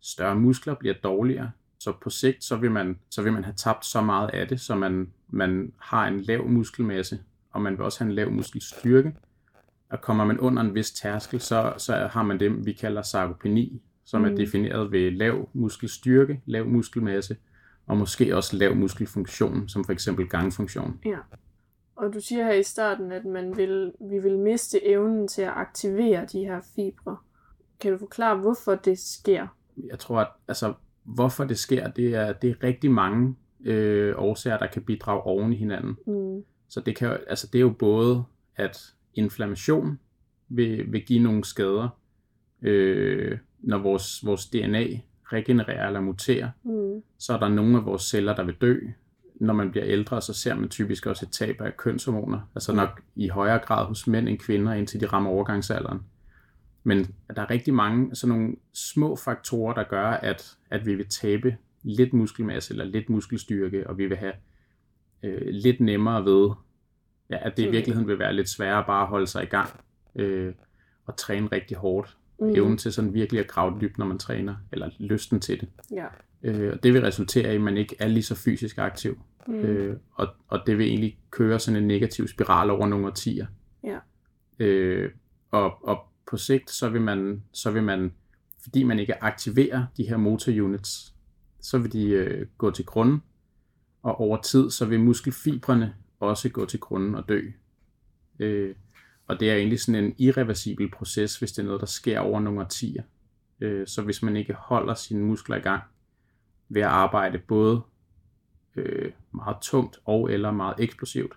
større 0.00 0.36
muskler 0.36 0.74
bliver 0.74 0.94
dårligere. 1.02 1.50
Så 1.78 1.92
på 2.02 2.10
sigt, 2.10 2.44
så 2.44 2.56
vil 2.56 2.70
man, 2.70 2.98
så 3.10 3.22
vil 3.22 3.32
man 3.32 3.44
have 3.44 3.54
tabt 3.56 3.84
så 3.84 4.00
meget 4.00 4.30
af 4.30 4.48
det, 4.48 4.60
så 4.60 4.74
man, 4.74 5.12
man 5.28 5.72
har 5.78 6.08
en 6.08 6.20
lav 6.20 6.48
muskelmasse, 6.48 7.20
og 7.50 7.62
man 7.62 7.72
vil 7.72 7.84
også 7.84 7.98
have 7.98 8.08
en 8.08 8.14
lav 8.14 8.30
muskelstyrke. 8.30 9.14
Og 9.90 10.00
kommer 10.00 10.24
man 10.24 10.38
under 10.40 10.62
en 10.62 10.74
vis 10.74 10.92
tærskel, 10.92 11.40
så, 11.40 11.74
så 11.78 12.08
har 12.12 12.22
man 12.22 12.40
det, 12.40 12.66
vi 12.66 12.72
kalder 12.72 13.02
sarkopeni, 13.02 13.82
som 14.04 14.20
mm. 14.20 14.26
er 14.26 14.34
defineret 14.34 14.92
ved 14.92 15.10
lav 15.10 15.48
muskelstyrke, 15.52 16.40
lav 16.46 16.66
muskelmasse, 16.66 17.36
og 17.86 17.96
måske 17.96 18.36
også 18.36 18.56
lav 18.56 18.76
muskelfunktion, 18.76 19.68
som 19.68 19.84
for 19.84 19.92
eksempel 19.92 20.28
gangfunktion. 20.28 21.00
Ja. 21.04 21.16
Og 21.96 22.14
du 22.14 22.20
siger 22.20 22.44
her 22.44 22.52
i 22.52 22.62
starten, 22.62 23.12
at 23.12 23.24
man 23.24 23.56
vil, 23.56 23.92
vi 24.00 24.18
vil 24.18 24.38
miste 24.38 24.86
evnen 24.86 25.28
til 25.28 25.42
at 25.42 25.52
aktivere 25.56 26.26
de 26.32 26.38
her 26.38 26.60
fibre. 26.74 27.16
Kan 27.80 27.92
du 27.92 27.98
forklare, 27.98 28.36
hvorfor 28.36 28.74
det 28.74 28.98
sker? 28.98 29.46
Jeg 29.86 29.98
tror, 29.98 30.18
at 30.18 30.28
altså, 30.48 30.74
hvorfor 31.02 31.44
det 31.44 31.58
sker, 31.58 31.88
det 31.88 32.14
er, 32.14 32.32
det 32.32 32.50
er 32.50 32.62
rigtig 32.62 32.90
mange 32.90 33.36
øh, 33.64 34.14
årsager, 34.18 34.58
der 34.58 34.66
kan 34.66 34.82
bidrage 34.82 35.22
oven 35.22 35.52
i 35.52 35.56
hinanden. 35.56 35.96
Mm. 36.06 36.44
Så 36.68 36.80
det, 36.80 36.96
kan, 36.96 37.18
altså, 37.28 37.46
det 37.52 37.58
er 37.58 37.62
jo 37.62 37.74
både, 37.78 38.24
at 38.56 38.94
inflammation 39.14 39.98
vil, 40.48 40.92
vil 40.92 41.06
give 41.06 41.22
nogle 41.22 41.44
skader, 41.44 41.88
øh, 42.62 43.38
når 43.58 43.78
vores, 43.78 44.26
vores 44.26 44.46
DNA 44.46 44.84
regenererer 45.24 45.86
eller 45.86 46.00
muterer. 46.00 46.50
Mm. 46.62 47.02
Så 47.18 47.32
er 47.32 47.38
der 47.38 47.48
nogle 47.48 47.76
af 47.76 47.86
vores 47.86 48.02
celler, 48.02 48.34
der 48.34 48.44
vil 48.44 48.54
dø. 48.60 48.78
Når 49.42 49.54
man 49.54 49.70
bliver 49.70 49.86
ældre, 49.86 50.22
så 50.22 50.32
ser 50.32 50.54
man 50.54 50.68
typisk 50.68 51.06
også 51.06 51.26
et 51.26 51.32
tab 51.32 51.60
af 51.60 51.76
kønshormoner. 51.76 52.40
Altså 52.54 52.72
nok 52.72 53.02
i 53.16 53.28
højere 53.28 53.58
grad 53.58 53.86
hos 53.86 54.06
mænd 54.06 54.28
end 54.28 54.38
kvinder, 54.38 54.72
indtil 54.72 55.00
de 55.00 55.06
rammer 55.06 55.30
overgangsalderen. 55.30 56.00
Men 56.84 57.14
der 57.36 57.42
er 57.42 57.50
rigtig 57.50 57.74
mange 57.74 58.16
sådan 58.16 58.36
nogle 58.36 58.56
små 58.74 59.16
faktorer, 59.16 59.74
der 59.74 59.84
gør, 59.84 60.06
at, 60.06 60.56
at 60.70 60.86
vi 60.86 60.94
vil 60.94 61.08
tabe 61.08 61.56
lidt 61.82 62.12
muskelmasse 62.12 62.72
eller 62.72 62.84
lidt 62.84 63.10
muskelstyrke, 63.10 63.86
og 63.86 63.98
vi 63.98 64.06
vil 64.06 64.16
have 64.16 64.32
øh, 65.22 65.48
lidt 65.48 65.80
nemmere 65.80 66.24
ved, 66.24 66.50
ja, 67.30 67.46
at 67.46 67.56
det 67.56 67.66
i 67.66 67.70
virkeligheden 67.70 68.08
vil 68.08 68.18
være 68.18 68.32
lidt 68.32 68.48
sværere 68.48 68.84
bare 68.86 69.02
at 69.02 69.08
holde 69.08 69.26
sig 69.26 69.42
i 69.42 69.46
gang 69.46 69.70
øh, 70.14 70.54
og 71.06 71.16
træne 71.16 71.48
rigtig 71.52 71.76
hårdt. 71.76 72.16
Mm. 72.42 72.48
Evnen 72.48 72.78
til 72.78 72.92
sådan 72.92 73.14
virkelig 73.14 73.40
at 73.40 73.48
grave 73.48 73.80
dybt, 73.80 73.98
når 73.98 74.06
man 74.06 74.18
træner, 74.18 74.54
eller 74.72 74.90
lysten 74.98 75.40
til 75.40 75.60
det. 75.60 75.68
Ja. 75.92 76.06
Øh, 76.42 76.72
og 76.72 76.82
det 76.82 76.94
vil 76.94 77.02
resultere 77.02 77.52
i, 77.52 77.54
at 77.54 77.60
man 77.60 77.76
ikke 77.76 77.96
er 77.98 78.08
lige 78.08 78.22
så 78.22 78.34
fysisk 78.34 78.78
aktiv. 78.78 79.20
Mm. 79.46 79.54
Øh, 79.54 79.96
og, 80.14 80.28
og 80.48 80.60
det 80.66 80.78
vil 80.78 80.86
egentlig 80.86 81.18
køre 81.30 81.58
sådan 81.58 81.82
en 81.82 81.88
negativ 81.88 82.28
spiral 82.28 82.70
over 82.70 82.86
nogle 82.86 83.06
årtier. 83.06 83.46
Ja. 83.84 83.98
Øh, 84.58 85.10
og, 85.50 85.88
og 85.88 85.98
på 86.30 86.36
sigt, 86.36 86.70
så 86.70 86.88
vil 86.88 87.00
man, 87.00 87.42
så 87.52 87.70
vil 87.70 87.82
man, 87.82 88.12
fordi 88.62 88.82
man 88.82 88.98
ikke 88.98 89.24
aktiverer 89.24 89.86
de 89.96 90.08
her 90.08 90.16
motorunits, 90.16 91.14
så 91.60 91.78
vil 91.78 91.92
de 91.92 92.08
øh, 92.08 92.46
gå 92.58 92.70
til 92.70 92.86
grunden, 92.86 93.22
og 94.02 94.20
over 94.20 94.40
tid, 94.40 94.70
så 94.70 94.86
vil 94.86 95.00
muskelfibrene 95.00 95.94
også 96.20 96.48
gå 96.48 96.66
til 96.66 96.80
grunden 96.80 97.14
og 97.14 97.28
dø. 97.28 97.40
Øh, 98.38 98.74
og 99.26 99.40
det 99.40 99.50
er 99.50 99.54
egentlig 99.54 99.80
sådan 99.80 100.04
en 100.04 100.14
irreversibel 100.18 100.90
proces, 100.90 101.38
hvis 101.38 101.52
det 101.52 101.62
er 101.62 101.66
noget, 101.66 101.80
der 101.80 101.86
sker 101.86 102.20
over 102.20 102.40
nogle 102.40 102.60
årtier. 102.60 103.02
Øh, 103.60 103.86
så 103.86 104.02
hvis 104.02 104.22
man 104.22 104.36
ikke 104.36 104.54
holder 104.54 104.94
sine 104.94 105.24
muskler 105.24 105.56
i 105.56 105.60
gang 105.60 105.82
ved 106.68 106.82
at 106.82 106.88
arbejde 106.88 107.38
både 107.38 107.82
øh, 108.76 109.12
meget 109.34 109.56
tungt 109.62 109.98
og 110.04 110.32
eller 110.32 110.50
meget 110.50 110.74
eksplosivt, 110.78 111.32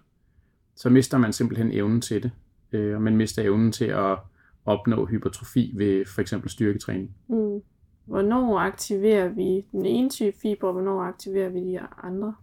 så 0.76 0.90
mister 0.90 1.18
man 1.18 1.34
simpelthen 1.34 1.72
evnen 1.72 2.02
til 2.02 2.24
det. 2.24 2.32
Øh, 2.72 2.96
og 2.96 3.02
man 3.02 3.18
mister 3.18 3.44
evnen 3.44 3.72
til 3.72 3.86
at 3.86 4.18
opnå 4.66 5.06
hypertrofi 5.06 5.72
ved 5.76 6.06
for 6.06 6.22
eksempel 6.22 6.50
styrketræning. 6.50 7.16
Mm. 7.28 7.62
Hvornår 8.06 8.60
aktiverer 8.60 9.28
vi 9.28 9.62
den 9.72 9.86
ene 9.86 10.10
type 10.10 10.38
fiber, 10.42 10.68
og 10.68 10.74
hvornår 10.74 11.02
aktiverer 11.02 11.50
vi 11.50 11.60
de 11.60 11.80
andre? 11.80 12.36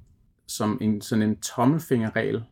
Som 0.46 0.78
en, 0.80 1.00
sådan 1.00 1.22
en 1.22 1.40
tommelfingerregel, 1.40 2.44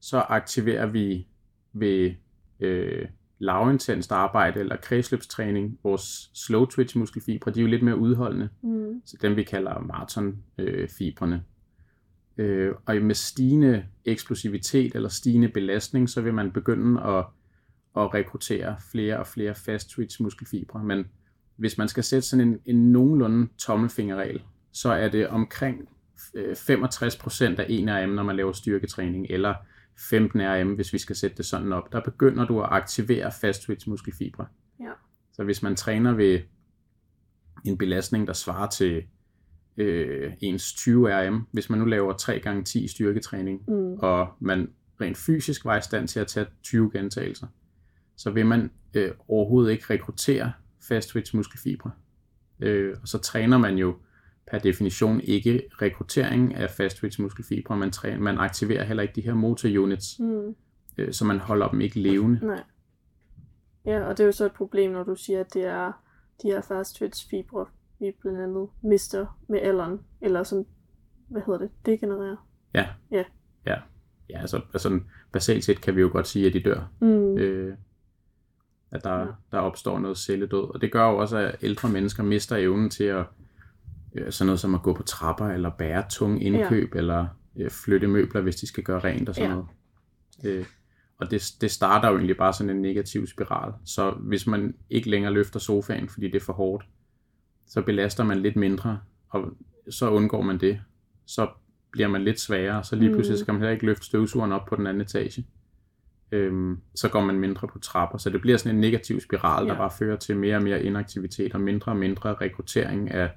så 0.00 0.18
aktiverer 0.18 0.86
vi 0.86 1.26
ved 1.72 2.14
øh, 2.60 3.08
lavintenst 3.38 4.12
arbejde 4.12 4.60
eller 4.60 4.76
kredsløbstræning 4.76 5.78
vores 5.82 6.30
slow 6.34 6.64
twitch 6.64 6.98
muskelfibre, 6.98 7.50
de 7.50 7.60
er 7.60 7.62
jo 7.62 7.68
lidt 7.68 7.82
mere 7.82 7.98
udholdende. 7.98 8.48
Mm. 8.62 9.02
Så 9.04 9.16
dem 9.22 9.36
vi 9.36 9.42
kalder 9.42 9.80
maratonfibrene. 9.80 11.42
Øh, 12.36 12.74
og 12.86 12.96
med 12.96 13.14
stigende 13.14 13.84
eksplosivitet 14.04 14.94
eller 14.94 15.08
stigende 15.08 15.48
belastning, 15.48 16.08
så 16.08 16.20
vil 16.20 16.34
man 16.34 16.52
begynde 16.52 17.02
at, 17.02 17.24
at 17.96 18.14
rekruttere 18.14 18.76
flere 18.92 19.18
og 19.18 19.26
flere 19.26 19.54
fast 19.54 19.90
twitch 19.90 20.22
muskelfibre. 20.22 20.84
Men 20.84 21.04
hvis 21.56 21.78
man 21.78 21.88
skal 21.88 22.04
sætte 22.04 22.28
sådan 22.28 22.48
en, 22.48 22.58
en 22.66 22.92
nogenlunde 22.92 23.48
tommelfingerregel, 23.58 24.42
så 24.72 24.92
er 24.92 25.08
det 25.08 25.28
omkring 25.28 25.88
65% 26.18 27.60
af 27.60 27.66
en 27.68 27.90
RM, 27.90 28.08
når 28.08 28.22
man 28.22 28.36
laver 28.36 28.52
styrketræning, 28.52 29.26
eller 29.30 29.54
15 29.98 30.40
RM, 30.40 30.74
hvis 30.74 30.92
vi 30.92 30.98
skal 30.98 31.16
sætte 31.16 31.36
det 31.36 31.46
sådan 31.46 31.72
op. 31.72 31.92
Der 31.92 32.00
begynder 32.00 32.46
du 32.46 32.60
at 32.62 32.68
aktivere 32.70 33.32
fast 33.40 33.62
twitch 33.62 33.88
muskelfibre. 33.88 34.46
Ja. 34.80 34.92
Så 35.32 35.44
hvis 35.44 35.62
man 35.62 35.76
træner 35.76 36.12
ved 36.12 36.40
en 37.64 37.78
belastning, 37.78 38.26
der 38.26 38.32
svarer 38.32 38.68
til 38.68 39.02
øh, 39.76 40.32
ens 40.40 40.72
20 40.72 41.28
RM, 41.28 41.46
hvis 41.52 41.70
man 41.70 41.78
nu 41.78 41.84
laver 41.84 42.12
3 42.12 42.40
gange 42.40 42.64
10 42.64 42.88
styrketræning, 42.88 43.62
mm. 43.68 43.92
og 43.92 44.28
man 44.40 44.70
rent 45.00 45.16
fysisk 45.16 45.64
var 45.64 45.78
i 45.78 45.82
stand 45.82 46.08
til 46.08 46.20
at 46.20 46.26
tage 46.26 46.46
20 46.62 46.90
gentagelser, 46.92 47.46
så 48.16 48.30
vil 48.30 48.46
man 48.46 48.70
øh, 48.94 49.10
overhovedet 49.28 49.72
ikke 49.72 49.84
rekruttere 49.90 50.52
fast 50.88 51.08
twitch 51.08 51.36
muskelfibre. 51.36 51.90
Øh, 52.60 52.96
og 53.02 53.08
så 53.08 53.18
træner 53.18 53.58
man 53.58 53.78
jo 53.78 53.96
per 54.50 54.58
definition 54.58 55.20
ikke 55.20 55.62
rekruttering 55.82 56.54
af 56.54 56.70
fast 56.70 56.96
twitch 56.96 57.20
muskelfibre, 57.20 57.76
man, 57.76 57.90
træner, 57.90 58.18
man 58.18 58.38
aktiverer 58.38 58.84
heller 58.84 59.02
ikke 59.02 59.14
de 59.14 59.20
her 59.20 59.34
motor 59.34 59.68
units, 59.82 60.18
mm. 60.18 60.54
øh, 60.98 61.12
så 61.12 61.24
man 61.24 61.38
holder 61.38 61.68
dem 61.68 61.80
ikke 61.80 62.00
levende. 62.00 62.46
Nej. 62.46 62.62
Ja, 63.84 64.00
og 64.02 64.18
det 64.18 64.24
er 64.24 64.26
jo 64.26 64.32
så 64.32 64.46
et 64.46 64.52
problem, 64.52 64.90
når 64.90 65.02
du 65.04 65.14
siger, 65.14 65.40
at 65.40 65.54
det 65.54 65.64
er 65.64 65.92
de 66.42 66.48
her 66.48 66.60
fast 66.60 66.96
twitch 66.96 67.30
fibre, 67.30 67.66
vi 67.98 68.12
blandt 68.20 68.40
andet 68.40 68.68
mister 68.82 69.38
med 69.48 69.58
alderen, 69.60 70.00
eller 70.20 70.42
som, 70.42 70.66
hvad 71.28 71.42
hedder 71.46 71.58
det, 71.58 71.70
degenererer. 71.86 72.48
Ja. 72.74 72.86
Ja. 73.10 73.24
Ja, 73.66 73.76
ja 74.30 74.40
altså, 74.40 74.60
altså 74.72 75.00
basalt 75.32 75.64
set 75.64 75.80
kan 75.80 75.96
vi 75.96 76.00
jo 76.00 76.08
godt 76.12 76.26
sige, 76.28 76.46
at 76.46 76.52
de 76.52 76.60
dør. 76.60 76.92
Mm. 77.00 77.38
Øh, 77.38 77.76
at 78.90 79.04
der, 79.04 79.18
Ja. 79.18 79.26
der 79.52 79.58
opstår 79.58 79.98
noget 79.98 80.18
celledød. 80.18 80.74
Og 80.74 80.80
det 80.80 80.92
gør 80.92 81.10
jo 81.10 81.16
også, 81.16 81.36
at 81.38 81.56
ældre 81.62 81.88
mennesker 81.88 82.22
mister 82.22 82.56
evnen 82.56 82.90
til 82.90 83.04
at 83.04 83.24
øh, 84.14 84.32
sådan 84.32 84.46
noget 84.46 84.60
som 84.60 84.74
at 84.74 84.82
gå 84.82 84.92
på 84.94 85.02
trapper, 85.02 85.46
eller 85.46 85.70
bære 85.70 86.04
tunge 86.10 86.40
indkøb, 86.42 86.94
ja. 86.94 86.98
eller 86.98 87.26
øh, 87.56 87.70
flytte 87.70 88.06
møbler, 88.08 88.40
hvis 88.40 88.56
de 88.56 88.66
skal 88.66 88.84
gøre 88.84 88.98
rent 88.98 89.28
og 89.28 89.34
sådan 89.34 89.50
Ja. 89.50 89.54
noget. 89.54 89.68
Øh, 90.44 90.64
og 91.18 91.30
det, 91.30 91.42
det 91.60 91.70
starter 91.70 92.08
jo 92.08 92.16
egentlig 92.16 92.36
bare 92.36 92.52
sådan 92.52 92.70
en 92.76 92.82
negativ 92.82 93.26
spiral. 93.26 93.72
Så 93.84 94.10
hvis 94.10 94.46
man 94.46 94.74
ikke 94.90 95.10
længere 95.10 95.32
løfter 95.32 95.60
sofaen, 95.60 96.08
fordi 96.08 96.26
det 96.26 96.34
er 96.36 96.44
for 96.44 96.52
hårdt, 96.52 96.84
så 97.66 97.82
belaster 97.82 98.24
man 98.24 98.38
lidt 98.38 98.56
mindre, 98.56 99.00
og 99.28 99.44
så 99.90 100.10
undgår 100.10 100.42
man 100.42 100.58
det. 100.60 100.80
Så 101.26 101.48
bliver 101.92 102.08
man 102.08 102.22
lidt 102.24 102.40
svagere, 102.40 102.84
så 102.84 102.96
lige 102.96 103.10
pludselig 103.12 103.34
Mm. 103.34 103.38
så 103.38 103.44
kan 103.44 103.54
man 103.54 103.60
heller 103.60 103.72
ikke 103.72 103.86
løfte 103.86 104.06
støvsugeren 104.06 104.52
op 104.52 104.66
på 104.66 104.76
den 104.76 104.86
anden 104.86 105.00
etage. 105.00 105.46
Øhm, 106.32 106.78
så 106.94 107.08
går 107.08 107.20
man 107.20 107.38
mindre 107.38 107.68
på 107.68 107.78
trapper, 107.78 108.18
så 108.18 108.30
det 108.30 108.40
bliver 108.40 108.56
sådan 108.56 108.74
en 108.74 108.80
negativ 108.80 109.20
spiral, 109.20 109.66
der 109.66 109.72
Ja. 109.72 109.78
bare 109.78 109.90
fører 109.98 110.16
til 110.16 110.36
mere 110.36 110.56
og 110.56 110.62
mere 110.62 110.82
inaktivitet 110.82 111.54
og 111.54 111.60
mindre 111.60 111.92
og 111.92 111.96
mindre 111.96 112.34
rekruttering 112.34 113.10
af, 113.10 113.30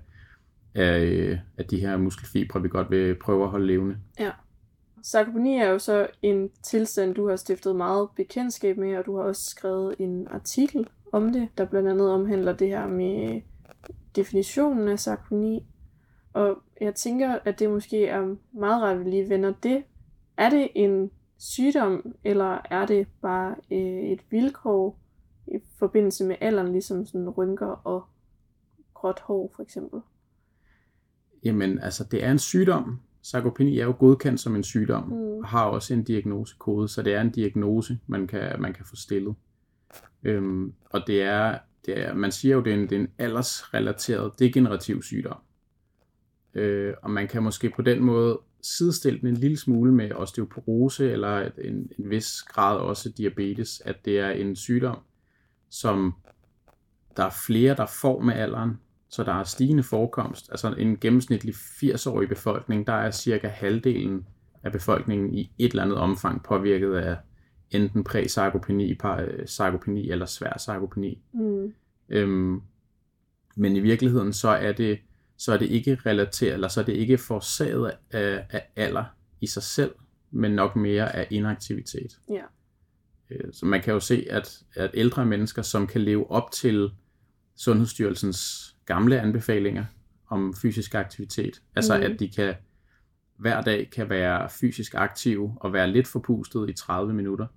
af, 0.75 0.99
øh, 0.99 1.37
af 1.57 1.65
de 1.65 1.79
her 1.79 1.97
muskelfibre, 1.97 2.61
vi 2.61 2.69
godt 2.69 2.91
vil 2.91 3.15
prøve 3.15 3.43
at 3.43 3.49
holde 3.49 3.67
levende. 3.67 3.97
Ja. 4.19 4.31
Sarkopeni 5.03 5.57
er 5.57 5.69
jo 5.69 5.79
så 5.79 6.07
en 6.21 6.49
tilstand, 6.63 7.15
du 7.15 7.29
har 7.29 7.35
stiftet 7.35 7.75
meget 7.75 8.09
bekendtskab 8.15 8.77
med, 8.77 8.97
og 8.97 9.05
du 9.05 9.17
har 9.17 9.23
også 9.23 9.49
skrevet 9.49 9.95
en 9.99 10.27
artikel 10.27 10.87
om 11.11 11.33
det, 11.33 11.49
der 11.57 11.65
blandt 11.65 11.89
andet 11.89 12.11
omhandler 12.11 12.53
det 12.53 12.67
her 12.67 12.87
med 12.87 13.41
definitionen 14.15 14.87
af 14.87 14.99
sarkopeni. 14.99 15.65
Og 16.33 16.57
jeg 16.81 16.95
tænker, 16.95 17.39
at 17.45 17.59
det 17.59 17.69
måske 17.69 18.07
er 18.07 18.35
meget 18.51 18.81
rart, 18.81 18.97
at 18.97 19.05
vi 19.05 19.09
lige 19.09 19.29
vender 19.29 19.53
det. 19.63 19.83
Er 20.37 20.49
det 20.49 20.67
en 20.75 21.11
sygdom, 21.37 22.15
eller 22.23 22.57
er 22.69 22.85
det 22.85 23.07
bare 23.21 23.55
øh, 23.71 24.03
et 24.03 24.21
vilkår 24.29 24.99
i 25.47 25.59
forbindelse 25.79 26.25
med 26.25 26.35
alderen, 26.41 26.71
ligesom 26.71 27.05
sådan 27.05 27.29
rynker 27.29 27.67
og 27.67 28.03
gråt 28.93 29.19
hår 29.19 29.51
for 29.55 29.63
eksempel? 29.63 30.01
Jamen, 31.45 31.79
altså, 31.79 32.03
det 32.11 32.23
er 32.23 32.31
en 32.31 32.39
sygdom. 32.39 32.99
Sarkopeni 33.21 33.79
er 33.79 33.85
jo 33.85 33.95
godkendt 33.99 34.39
som 34.39 34.55
en 34.55 34.63
sygdom, 34.63 35.03
Mm. 35.07 35.13
og 35.13 35.47
har 35.47 35.63
også 35.65 35.93
en 35.93 36.03
diagnosekode, 36.03 36.87
så 36.87 37.01
det 37.01 37.13
er 37.13 37.21
en 37.21 37.29
diagnose, 37.31 37.99
man 38.07 38.27
kan, 38.27 38.61
man 38.61 38.73
kan 38.73 38.85
få 38.85 38.95
stillet. 38.95 39.35
Øhm, 40.23 40.73
og 40.89 41.01
det 41.07 41.21
er, 41.21 41.57
det 41.85 41.99
er, 41.99 42.13
man 42.13 42.31
siger 42.31 42.55
jo, 42.55 42.61
det 42.61 42.73
er 42.73 42.77
en, 42.77 42.89
det 42.89 42.91
er 42.91 42.99
en 42.99 43.07
aldersrelateret 43.17 44.39
degenerativ 44.39 45.03
sygdom. 45.03 45.37
Øh, 46.53 46.93
og 47.01 47.11
man 47.11 47.27
kan 47.27 47.43
måske 47.43 47.69
på 47.75 47.81
den 47.81 48.03
måde 48.03 48.39
sidestille 48.61 49.19
den 49.19 49.27
en 49.27 49.37
lille 49.37 49.57
smule 49.57 49.93
med 49.93 50.11
osteoporose, 50.11 51.11
eller 51.11 51.49
en, 51.57 51.91
en 51.99 52.09
vis 52.09 52.41
grad 52.41 52.77
også 52.77 53.09
diabetes, 53.09 53.81
at 53.85 54.05
det 54.05 54.19
er 54.19 54.29
en 54.29 54.55
sygdom, 54.55 54.97
som 55.69 56.13
der 57.17 57.23
er 57.23 57.35
flere, 57.47 57.75
der 57.75 57.85
får 57.85 58.21
med 58.21 58.33
alderen, 58.33 58.79
så 59.13 59.23
der 59.23 59.33
er 59.33 59.43
stigende 59.43 59.83
forekomst. 59.83 60.51
Altså 60.51 60.73
en 60.77 60.97
gennemsnitlig 60.97 61.53
80-årig 61.55 62.29
befolkning, 62.29 62.87
der 62.87 62.93
er 62.93 63.11
cirka 63.11 63.47
halvdelen 63.47 64.25
af 64.63 64.71
befolkningen 64.71 65.33
i 65.33 65.51
et 65.57 65.69
eller 65.69 65.83
andet 65.83 65.97
omfang 65.97 66.43
påvirket 66.43 66.95
af 66.95 67.17
enten 67.71 68.03
præsarkopeni, 68.03 68.97
sarkopeni 69.45 70.09
eller 70.09 70.25
svær 70.25 70.57
sarkopeni. 70.57 71.21
Mm. 71.33 71.73
Øhm, 72.09 72.61
men 73.55 73.75
i 73.75 73.79
virkeligheden 73.79 74.33
så 74.33 74.49
er 74.49 74.71
det 74.71 74.99
så 75.37 75.53
er 75.53 75.57
det 75.57 75.65
ikke 75.69 75.95
relateret, 76.05 76.53
eller 76.53 76.67
så 76.67 76.81
er 76.81 76.85
det 76.85 76.93
ikke 76.93 77.17
forårsaget 77.17 77.91
af, 78.11 78.45
af 78.49 78.71
alder 78.75 79.05
i 79.41 79.47
sig 79.47 79.63
selv, 79.63 79.91
men 80.31 80.51
nok 80.51 80.75
mere 80.75 81.15
af 81.15 81.27
inaktivitet. 81.31 82.19
Ja. 82.29 82.43
Øh, 83.29 83.53
Så 83.53 83.65
man 83.65 83.81
kan 83.81 83.93
jo 83.93 83.99
se, 83.99 84.25
at, 84.29 84.63
at 84.73 84.91
ældre 84.93 85.25
mennesker, 85.25 85.61
som 85.61 85.87
kan 85.87 86.01
leve 86.01 86.31
op 86.31 86.51
til 86.51 86.91
Sundhedsstyrelsens 87.55 88.72
gamle 88.85 89.21
anbefalinger 89.21 89.85
om 90.27 90.53
fysisk 90.53 90.95
aktivitet, 90.95 91.61
altså 91.75 91.97
Mhm. 91.97 92.03
at 92.03 92.19
de 92.19 92.29
kan 92.29 92.53
hver 93.37 93.61
dag 93.61 93.89
kan 93.95 94.09
være 94.09 94.49
fysisk 94.49 94.95
aktive 94.95 95.53
og 95.59 95.73
være 95.73 95.91
lidt 95.91 96.07
forpustet 96.07 96.69
i 96.69 96.73
30 96.73 97.13
minutter, 97.13 97.47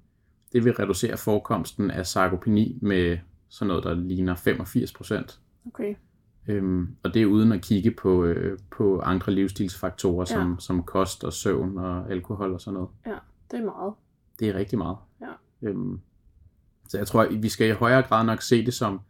det 0.53 0.64
vil 0.64 0.72
reducere 0.72 1.16
forekomsten 1.16 1.91
af 1.91 2.07
sarkopeni 2.07 2.79
med 2.83 3.18
sådan 3.49 3.68
noget, 3.68 3.85
der 3.85 3.95
ligner 3.95 4.35
85 4.35 4.93
procent. 4.93 5.41
Okay. 5.66 5.95
Øhm, 6.49 6.97
og 7.03 7.14
det 7.14 7.22
er 7.22 7.27
uden 7.27 7.53
at 7.53 7.62
kigge 7.62 7.91
på, 7.91 8.24
øh, 8.24 8.59
på 8.70 9.01
andre 9.01 9.33
livsstilsfaktorer, 9.33 10.24
som, 10.24 10.51
Ja. 10.51 10.57
som 10.59 10.83
kost 10.83 11.24
og 11.24 11.33
søvn 11.33 11.79
og 11.79 12.11
alkohol 12.11 12.53
og 12.53 12.61
sådan 12.61 12.74
noget. 12.74 12.91
Det 13.51 13.61
er 13.61 13.64
meget. 13.64 13.95
Det 14.41 14.49
er 14.49 14.55
rigtig 14.55 14.79
meget. 14.79 14.97
Ja. 15.20 15.68
Øhm, 15.68 16.01
Så 16.89 16.99
jeg 16.99 17.07
tror, 17.07 17.27
vi 17.41 17.49
skal 17.49 17.68
i 17.68 17.72
højere 17.72 18.03
grad 18.03 18.27
nok 18.27 18.43
se 18.43 18.66
det 18.66 18.74
som 18.74 19.01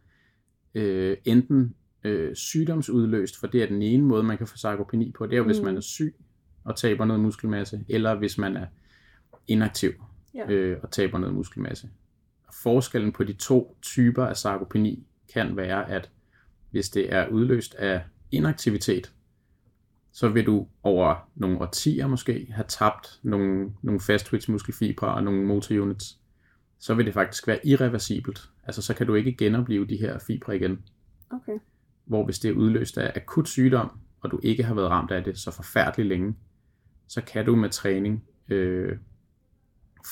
øh, 0.75 1.17
enten 1.25 1.75
øh, 2.07 2.35
sygdomsudløst, 2.35 3.39
for 3.39 3.47
det 3.47 3.63
er 3.63 3.67
den 3.67 3.81
ene 3.81 4.03
måde, 4.03 4.23
man 4.23 4.37
kan 4.37 4.47
få 4.47 4.57
sarkopeni 4.57 5.11
på. 5.17 5.25
Det 5.25 5.33
er 5.33 5.37
jo, 5.37 5.43
hvis 5.43 5.59
Mm. 5.59 5.65
man 5.65 5.77
er 5.77 5.81
syg 5.81 6.15
og 6.63 6.75
taber 6.75 7.05
noget 7.05 7.21
muskelmasse, 7.23 7.85
eller 7.89 8.15
hvis 8.15 8.37
man 8.37 8.57
er 8.57 8.65
inaktiv 9.47 9.91
Ja. 10.35 10.51
øh, 10.51 10.77
og 10.83 10.91
taber 10.91 11.17
noget 11.17 11.35
muskelmasse. 11.35 11.89
Og 12.47 12.53
forskellen 12.53 13.11
på 13.11 13.23
de 13.23 13.33
to 13.33 13.77
typer 13.81 14.25
af 14.25 14.37
sarkopeni 14.37 15.07
kan 15.33 15.57
være, 15.57 15.89
at 15.91 16.11
hvis 16.71 16.89
det 16.89 17.13
er 17.13 17.27
udløst 17.27 17.75
af 17.75 18.01
inaktivitet, 18.31 19.13
så 20.11 20.29
vil 20.29 20.45
du 20.45 20.67
over 20.83 21.29
nogle 21.35 21.61
årtier 21.61 22.07
måske 22.07 22.47
have 22.51 22.65
tabt 22.67 23.19
nogle, 23.23 23.71
nogle 23.81 23.99
fast 23.99 24.49
muskelfibre 24.49 25.07
og 25.13 25.23
nogle 25.23 25.45
motorunits. 25.45 26.19
Så 26.79 26.93
vil 26.93 27.05
det 27.05 27.13
faktisk 27.13 27.47
være 27.47 27.67
irreversibelt. 27.67 28.49
Altså 28.63 28.81
så 28.81 28.93
kan 28.93 29.07
du 29.07 29.13
ikke 29.15 29.31
genopleve 29.37 29.85
de 29.85 29.97
her 29.97 30.19
fibre 30.19 30.55
igen. 30.55 30.79
Okay. 31.29 31.57
Hvor 32.07 32.25
hvis 32.25 32.39
det 32.39 32.49
er 32.49 32.55
udløst 32.55 32.97
af 32.97 33.11
akut 33.15 33.47
sygdom, 33.47 33.99
og 34.21 34.31
du 34.31 34.39
ikke 34.43 34.63
har 34.63 34.73
været 34.73 34.89
ramt 34.89 35.11
af 35.11 35.23
det 35.23 35.37
så 35.37 35.51
forfærdeligt 35.51 36.07
længe, 36.09 36.35
så 37.07 37.21
kan 37.21 37.45
du 37.45 37.55
med 37.55 37.69
træning 37.69 38.23
øh, 38.49 38.97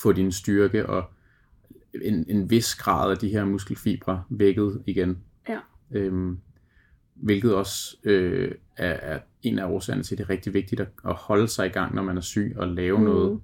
få 0.01 0.11
din 0.11 0.31
styrke 0.31 0.85
og 0.89 1.03
en, 2.01 2.25
en 2.29 2.49
vis 2.49 2.75
grad 2.75 3.11
af 3.11 3.17
de 3.17 3.29
her 3.29 3.45
muskelfibre 3.45 4.23
vækket 4.29 4.83
igen. 4.85 5.17
Ja. 5.49 5.59
Øhm, 5.91 6.39
hvilket 7.15 7.55
også 7.55 7.97
øh, 8.03 8.51
er, 8.77 8.93
er 8.93 9.19
en 9.41 9.59
af 9.59 9.65
årsagerne 9.65 10.03
til, 10.03 10.15
at 10.15 10.17
det 10.17 10.23
er 10.25 10.29
rigtig 10.29 10.53
vigtigt 10.53 10.81
at, 10.81 10.87
at 11.05 11.13
holde 11.13 11.47
sig 11.47 11.65
i 11.65 11.69
gang, 11.69 11.95
når 11.95 12.03
man 12.03 12.17
er 12.17 12.21
syg, 12.21 12.53
og 12.57 12.67
lave 12.67 12.97
Mhm. 12.97 13.05
noget. 13.05 13.41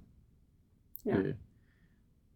Ja. 1.05 1.17
Øh, 1.17 1.33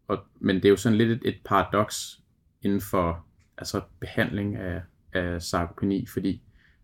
og, 0.08 0.18
men 0.40 0.56
det 0.56 0.66
er 0.66 0.70
jo 0.70 0.76
sådan 0.78 0.98
lidt 0.98 1.12
et, 1.12 1.22
et 1.26 1.38
paradoks 1.46 2.22
inden 2.62 2.82
for 2.82 3.26
altså 3.58 3.82
behandling 4.00 4.56
af, 4.56 4.82
af 5.16 5.42
sarkopeni, 5.42 6.06
fordi 6.06 6.42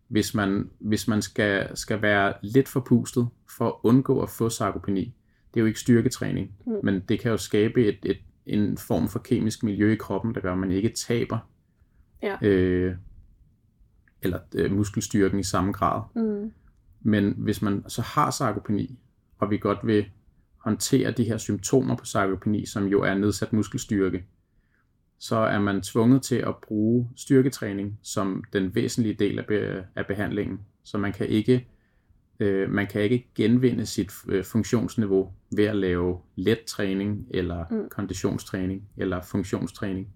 hvis 0.07 0.35
man, 0.35 0.69
hvis 0.79 1.07
man 1.07 1.21
skal, 1.21 1.77
skal 1.77 2.01
være 2.01 2.33
lidt 2.41 2.67
forpustet 2.67 3.27
for 3.57 3.67
at 3.67 3.73
undgå 3.83 4.21
at 4.21 4.29
få 4.29 4.49
sarkopeni, 4.49 5.13
det 5.53 5.59
er 5.59 5.61
jo 5.61 5.67
ikke 5.67 5.79
styrketræning, 5.79 6.51
Mm. 6.65 6.73
men 6.83 6.99
det 6.99 7.19
kan 7.19 7.31
jo 7.31 7.37
skabe 7.37 7.85
et, 7.85 7.97
et, 8.03 8.17
en 8.45 8.77
form 8.77 9.07
for 9.07 9.19
kemisk 9.19 9.63
miljø 9.63 9.91
i 9.93 9.95
kroppen, 9.95 10.35
der 10.35 10.41
gør, 10.41 10.51
at 10.51 10.57
man 10.57 10.71
ikke 10.71 10.89
taber 10.89 11.37
Ja. 12.23 12.37
øh, 12.41 12.95
eller 14.21 14.39
øh, 14.55 14.71
muskelstyrken 14.71 15.39
i 15.39 15.43
samme 15.43 15.71
grad. 15.71 16.01
Mm. 16.15 16.51
Men 17.01 17.33
hvis 17.37 17.61
man 17.61 17.83
så 17.87 18.01
har 18.01 18.31
sarkopeni, 18.31 18.99
og 19.39 19.49
vi 19.49 19.57
godt 19.57 19.79
vil 19.83 20.05
håndtere 20.57 21.11
de 21.11 21.23
her 21.23 21.37
symptomer 21.37 21.95
på 21.95 22.05
sarkopeni, 22.05 22.65
som 22.65 22.87
jo 22.87 23.01
er 23.01 23.13
nedsat 23.13 23.53
muskelstyrke, 23.53 24.25
så 25.23 25.35
er 25.35 25.59
man 25.59 25.81
tvunget 25.81 26.21
til 26.21 26.35
at 26.35 26.55
bruge 26.67 27.09
styrketræning 27.15 27.99
som 28.03 28.43
den 28.53 28.75
væsentlige 28.75 29.13
del 29.13 29.39
af, 29.39 29.45
be- 29.45 29.85
af 29.95 30.07
behandlingen. 30.07 30.59
Så 30.83 30.97
man 30.97 31.13
kan 31.13 31.27
ikke 31.27 31.67
øh, 32.39 32.69
man 32.69 32.87
kan 32.87 33.01
ikke 33.01 33.27
genvinde 33.35 33.85
sit 33.85 34.11
øh, 34.27 34.43
funktionsniveau 34.43 35.31
ved 35.55 35.65
at 35.65 35.75
lave 35.75 36.17
let 36.35 36.59
træning 36.67 37.27
eller 37.29 37.65
Mm. 37.71 37.89
konditionstræning 37.89 38.83
eller 38.97 39.21
funktionstræning. 39.21 40.07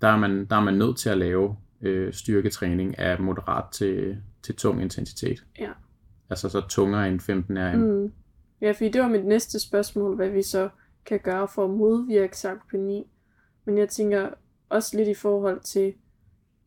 Der 0.00 0.08
er 0.08 0.16
man, 0.16 0.44
der 0.44 0.56
er 0.56 0.60
man 0.64 0.74
nødt 0.74 0.96
til 0.98 1.10
at 1.10 1.18
lave 1.18 1.56
øh, 1.80 2.12
styrketræning 2.12 2.98
af 2.98 3.20
moderat 3.20 3.64
til, 3.72 4.16
til 4.42 4.56
tung 4.56 4.82
intensitet. 4.82 5.44
Ja. 5.60 5.70
Altså 6.30 6.48
så 6.48 6.60
tungere 6.68 7.08
end 7.08 7.20
15 7.20 7.58
RM. 7.58 7.78
Mm. 7.78 8.02
Mm. 8.02 8.12
Ja, 8.60 8.70
fordi 8.72 8.88
det 8.88 9.00
var 9.02 9.08
mit 9.08 9.26
næste 9.26 9.60
spørgsmål, 9.60 10.16
hvad 10.16 10.28
vi 10.30 10.42
så 10.42 10.68
kan 11.06 11.20
gøre 11.20 11.48
for 11.48 11.64
at 11.64 11.70
modvirke 11.70 12.36
sarkopeni. 12.38 13.06
Men 13.68 13.78
jeg 13.78 13.88
tænker 13.88 14.30
også 14.68 14.96
lidt 14.96 15.08
i 15.08 15.14
forhold 15.14 15.60
til 15.60 15.94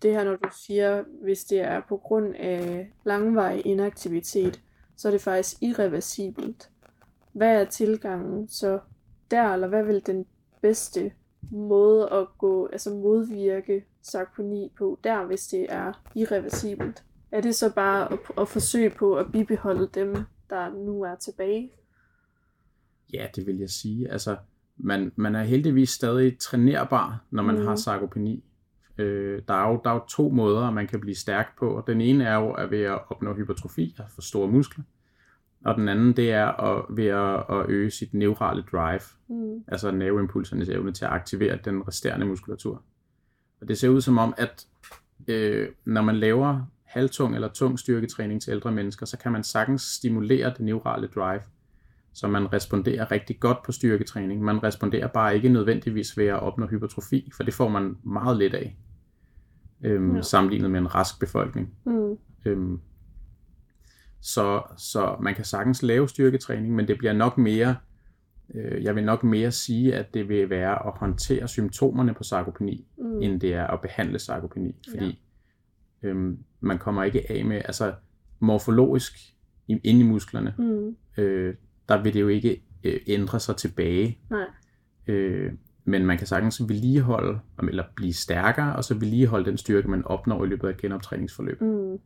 det 0.02 0.12
her, 0.12 0.24
når 0.24 0.36
du 0.36 0.50
siger, 0.52 1.04
hvis 1.24 1.44
det 1.44 1.60
er 1.60 1.82
på 1.90 1.98
grund 1.98 2.36
af 2.36 2.92
langvarig 3.04 3.66
inaktivitet, 3.66 4.62
så 4.96 5.08
er 5.08 5.12
det 5.12 5.22
faktisk 5.22 5.58
irreversibelt. 5.62 6.70
Hvad 7.34 7.62
er 7.62 7.66
tilgangen 7.66 8.48
så 8.48 8.80
der, 9.32 9.44
eller 9.44 9.68
hvad 9.68 9.84
vil 9.84 10.06
den 10.06 10.26
bedste 10.62 11.12
måde 11.52 12.10
at 12.10 12.28
gå, 12.38 12.68
altså 12.68 12.90
modvirke 12.90 13.86
sarkoni 14.02 14.72
på 14.78 15.00
der, 15.04 15.26
hvis 15.26 15.48
det 15.48 15.66
er 15.70 16.04
irreversibelt? 16.16 17.04
Er 17.32 17.42
det 17.42 17.56
så 17.56 17.74
bare 17.76 18.14
at, 18.14 18.20
at 18.38 18.48
forsøge 18.48 18.90
på 18.90 19.16
at 19.16 19.32
bibeholde 19.32 19.90
dem, 19.94 20.16
der 20.50 20.74
nu 20.74 21.02
er 21.02 21.16
tilbage? 21.16 21.72
Ja, 23.14 23.28
det 23.36 23.48
vil 23.48 23.60
jeg 23.60 23.70
sige. 23.70 24.12
Altså, 24.12 24.38
man, 24.84 25.12
man 25.16 25.36
er 25.36 25.44
heldigvis 25.44 25.90
stadig 25.90 26.38
trænerbar, 26.38 27.24
når 27.32 27.44
man 27.44 27.60
mm. 27.60 27.66
har 27.68 27.76
sarkopeni. 27.76 28.44
Øh, 28.98 29.42
der, 29.48 29.54
er 29.54 29.70
jo, 29.70 29.82
der 29.84 29.90
er 29.90 29.94
jo 29.94 30.06
to 30.10 30.30
måder, 30.30 30.72
man 30.72 30.88
kan 30.88 31.00
blive 31.00 31.16
stærk 31.16 31.58
på. 31.60 31.70
Og 31.70 31.88
Den 31.88 32.02
ene 32.02 32.24
er 32.24 32.36
jo 32.36 32.52
at 32.52 32.72
ved 32.72 32.82
at 32.82 33.00
opnå 33.10 33.34
hypertrofi, 33.34 33.96
altså 34.00 34.16
få 34.16 34.22
store 34.22 34.48
muskler. 34.48 34.84
Og 35.66 35.76
den 35.76 35.90
anden, 35.90 36.14
det 36.14 36.32
er 36.32 36.48
at, 36.48 36.86
ved 36.90 37.06
at, 37.06 37.60
at 37.60 37.70
øge 37.70 37.92
sit 37.92 38.14
neurale 38.14 38.64
drive, 38.72 39.02
Mm. 39.28 39.64
altså 39.68 39.92
nerveimpulsernes 39.92 40.70
evne 40.70 40.92
til 40.92 41.06
at 41.06 41.12
aktivere 41.12 41.60
den 41.66 41.88
resterende 41.88 42.26
muskulatur. 42.26 42.84
Og 43.62 43.68
det 43.68 43.78
ser 43.78 43.90
ud 43.90 44.02
som 44.02 44.18
om, 44.18 44.34
at 44.38 44.66
øh, 45.28 45.70
når 45.86 46.02
man 46.02 46.16
laver 46.16 46.66
halvtung 46.84 47.36
eller 47.36 47.48
tung 47.48 47.80
styrketræning 47.80 48.42
til 48.42 48.52
ældre 48.52 48.72
mennesker, 48.72 49.06
så 49.06 49.18
kan 49.18 49.32
man 49.32 49.44
sagtens 49.44 49.82
stimulere 49.82 50.50
det 50.50 50.62
neurale 50.62 51.08
drive, 51.08 51.42
så 52.14 52.28
man 52.28 52.54
responderer 52.54 53.12
rigtig 53.12 53.40
godt 53.40 53.58
på 53.66 53.72
styrketræning. 53.72 54.42
Man 54.44 54.64
responderer 54.64 55.08
bare 55.08 55.36
ikke 55.36 55.50
nødvendigvis 55.50 56.18
ved 56.18 56.26
at 56.26 56.40
opnå 56.40 56.68
hypertrofi, 56.68 57.32
for 57.36 57.44
det 57.44 57.54
får 57.54 57.70
man 57.70 57.98
meget 58.04 58.38
lidt 58.38 58.54
af, 58.54 58.78
øhm, 59.84 60.10
Ja. 60.10 60.16
ja. 60.16 60.22
sammenlignet 60.22 60.72
med 60.72 60.80
en 60.80 60.96
rask 60.96 61.20
befolkning. 61.20 61.74
Mm. 61.86 62.18
Øhm, 62.46 62.80
så, 64.22 64.62
så 64.78 65.16
man 65.22 65.36
kan 65.36 65.46
sagtens 65.46 65.84
lave 65.84 66.10
styrketræning, 66.10 66.76
men 66.76 66.88
det 66.88 66.98
bliver 66.98 67.14
nok 67.14 67.38
mere, 67.38 67.76
øh, 68.56 68.84
jeg 68.84 68.96
vil 68.96 69.04
nok 69.06 69.24
mere 69.24 69.52
sige, 69.52 69.96
at 69.96 70.14
det 70.14 70.30
vil 70.30 70.50
være 70.50 70.88
at 70.88 70.94
håndtere 70.96 71.48
symptomerne 71.48 72.14
på 72.14 72.24
sarkopeni, 72.24 72.88
Mm. 72.98 73.22
end 73.22 73.42
det 73.42 73.54
er 73.54 73.68
at 73.68 73.82
behandle 73.82 74.20
sarkopeni. 74.20 74.76
Fordi 74.90 75.22
øhm, 76.04 76.38
man 76.60 76.78
kommer 76.78 77.04
ikke 77.04 77.32
af 77.32 77.46
med, 77.46 77.62
altså 77.66 77.94
morfologisk 78.40 79.14
i- 79.68 79.80
inde 79.84 80.00
i 80.00 80.04
musklerne, 80.04 80.56
Mm. 80.58 80.96
øh, 81.24 81.56
der 81.92 82.04
vil 82.04 82.14
det 82.14 82.22
jo 82.22 82.28
ikke 82.28 82.64
øh, 82.84 83.00
ændre 83.08 83.40
sig 83.40 83.56
tilbage. 83.56 84.20
Nej. 84.30 84.46
Øh, 85.08 85.54
men 85.84 86.06
man 86.06 86.18
kan 86.18 86.28
sagtens 86.28 86.62
vedligeholde, 86.62 87.40
eller 87.70 87.84
blive 87.96 88.14
stærkere, 88.14 88.76
og 88.76 88.84
så 88.84 88.94
vedligeholde 88.94 89.46
den 89.46 89.58
styrke, 89.58 89.88
man 89.88 90.06
opnår 90.06 90.44
i 90.46 90.48
løbet 90.48 90.68
af 90.68 90.72
et 90.72 90.82
genoptræningsforløb. 90.82 91.62
Mm. 91.62 92.00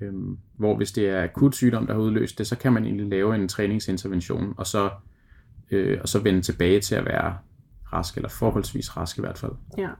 Øhm, 0.00 0.38
hvor 0.56 0.76
hvis 0.76 0.92
det 0.92 1.08
er 1.08 1.22
akut 1.22 1.54
sygdom, 1.54 1.86
der 1.86 1.94
har 1.94 2.00
udløst 2.00 2.38
det, 2.38 2.46
så 2.46 2.58
kan 2.58 2.72
man 2.72 2.84
egentlig 2.84 3.06
lave 3.06 3.34
en 3.34 3.48
træningsintervention, 3.48 4.54
og 4.56 4.66
så, 4.66 4.90
øh, 5.70 5.98
og 6.02 6.08
så 6.08 6.18
vende 6.18 6.42
tilbage 6.42 6.80
til 6.80 6.94
at 6.94 7.04
være 7.04 7.38
rask, 7.92 8.16
eller 8.16 8.28
forholdsvis 8.28 8.96
rask 8.96 9.18
i 9.18 9.20
hvert 9.20 9.38
fald. 9.38 9.52
Ja. 9.78 9.90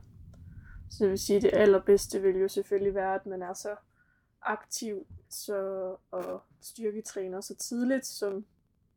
Så 0.90 1.04
det 1.04 1.10
vil 1.10 1.18
sige, 1.18 1.36
at 1.36 1.42
det 1.42 1.50
allerbedste 1.52 2.22
vil 2.22 2.36
jo 2.40 2.48
selvfølgelig 2.48 2.94
være, 2.94 3.14
at 3.14 3.26
man 3.26 3.42
er 3.42 3.54
så 3.54 3.74
aktiv 4.42 5.06
så, 5.30 5.56
og 6.10 6.42
styrketræner 6.62 7.40
så 7.40 7.54
tidligt 7.56 8.06
som 8.06 8.44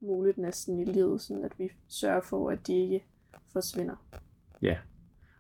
muligt 0.04 0.38
næsten 0.38 0.80
i 0.80 0.86
livet, 0.86 1.22
sådan 1.22 1.44
at 1.44 1.52
vi 1.58 1.70
sørger 1.88 2.22
for, 2.22 2.50
at 2.50 2.68
de 2.68 2.74
ikke 2.74 3.06
forsvinder. 3.54 3.96
Ja. 4.62 4.78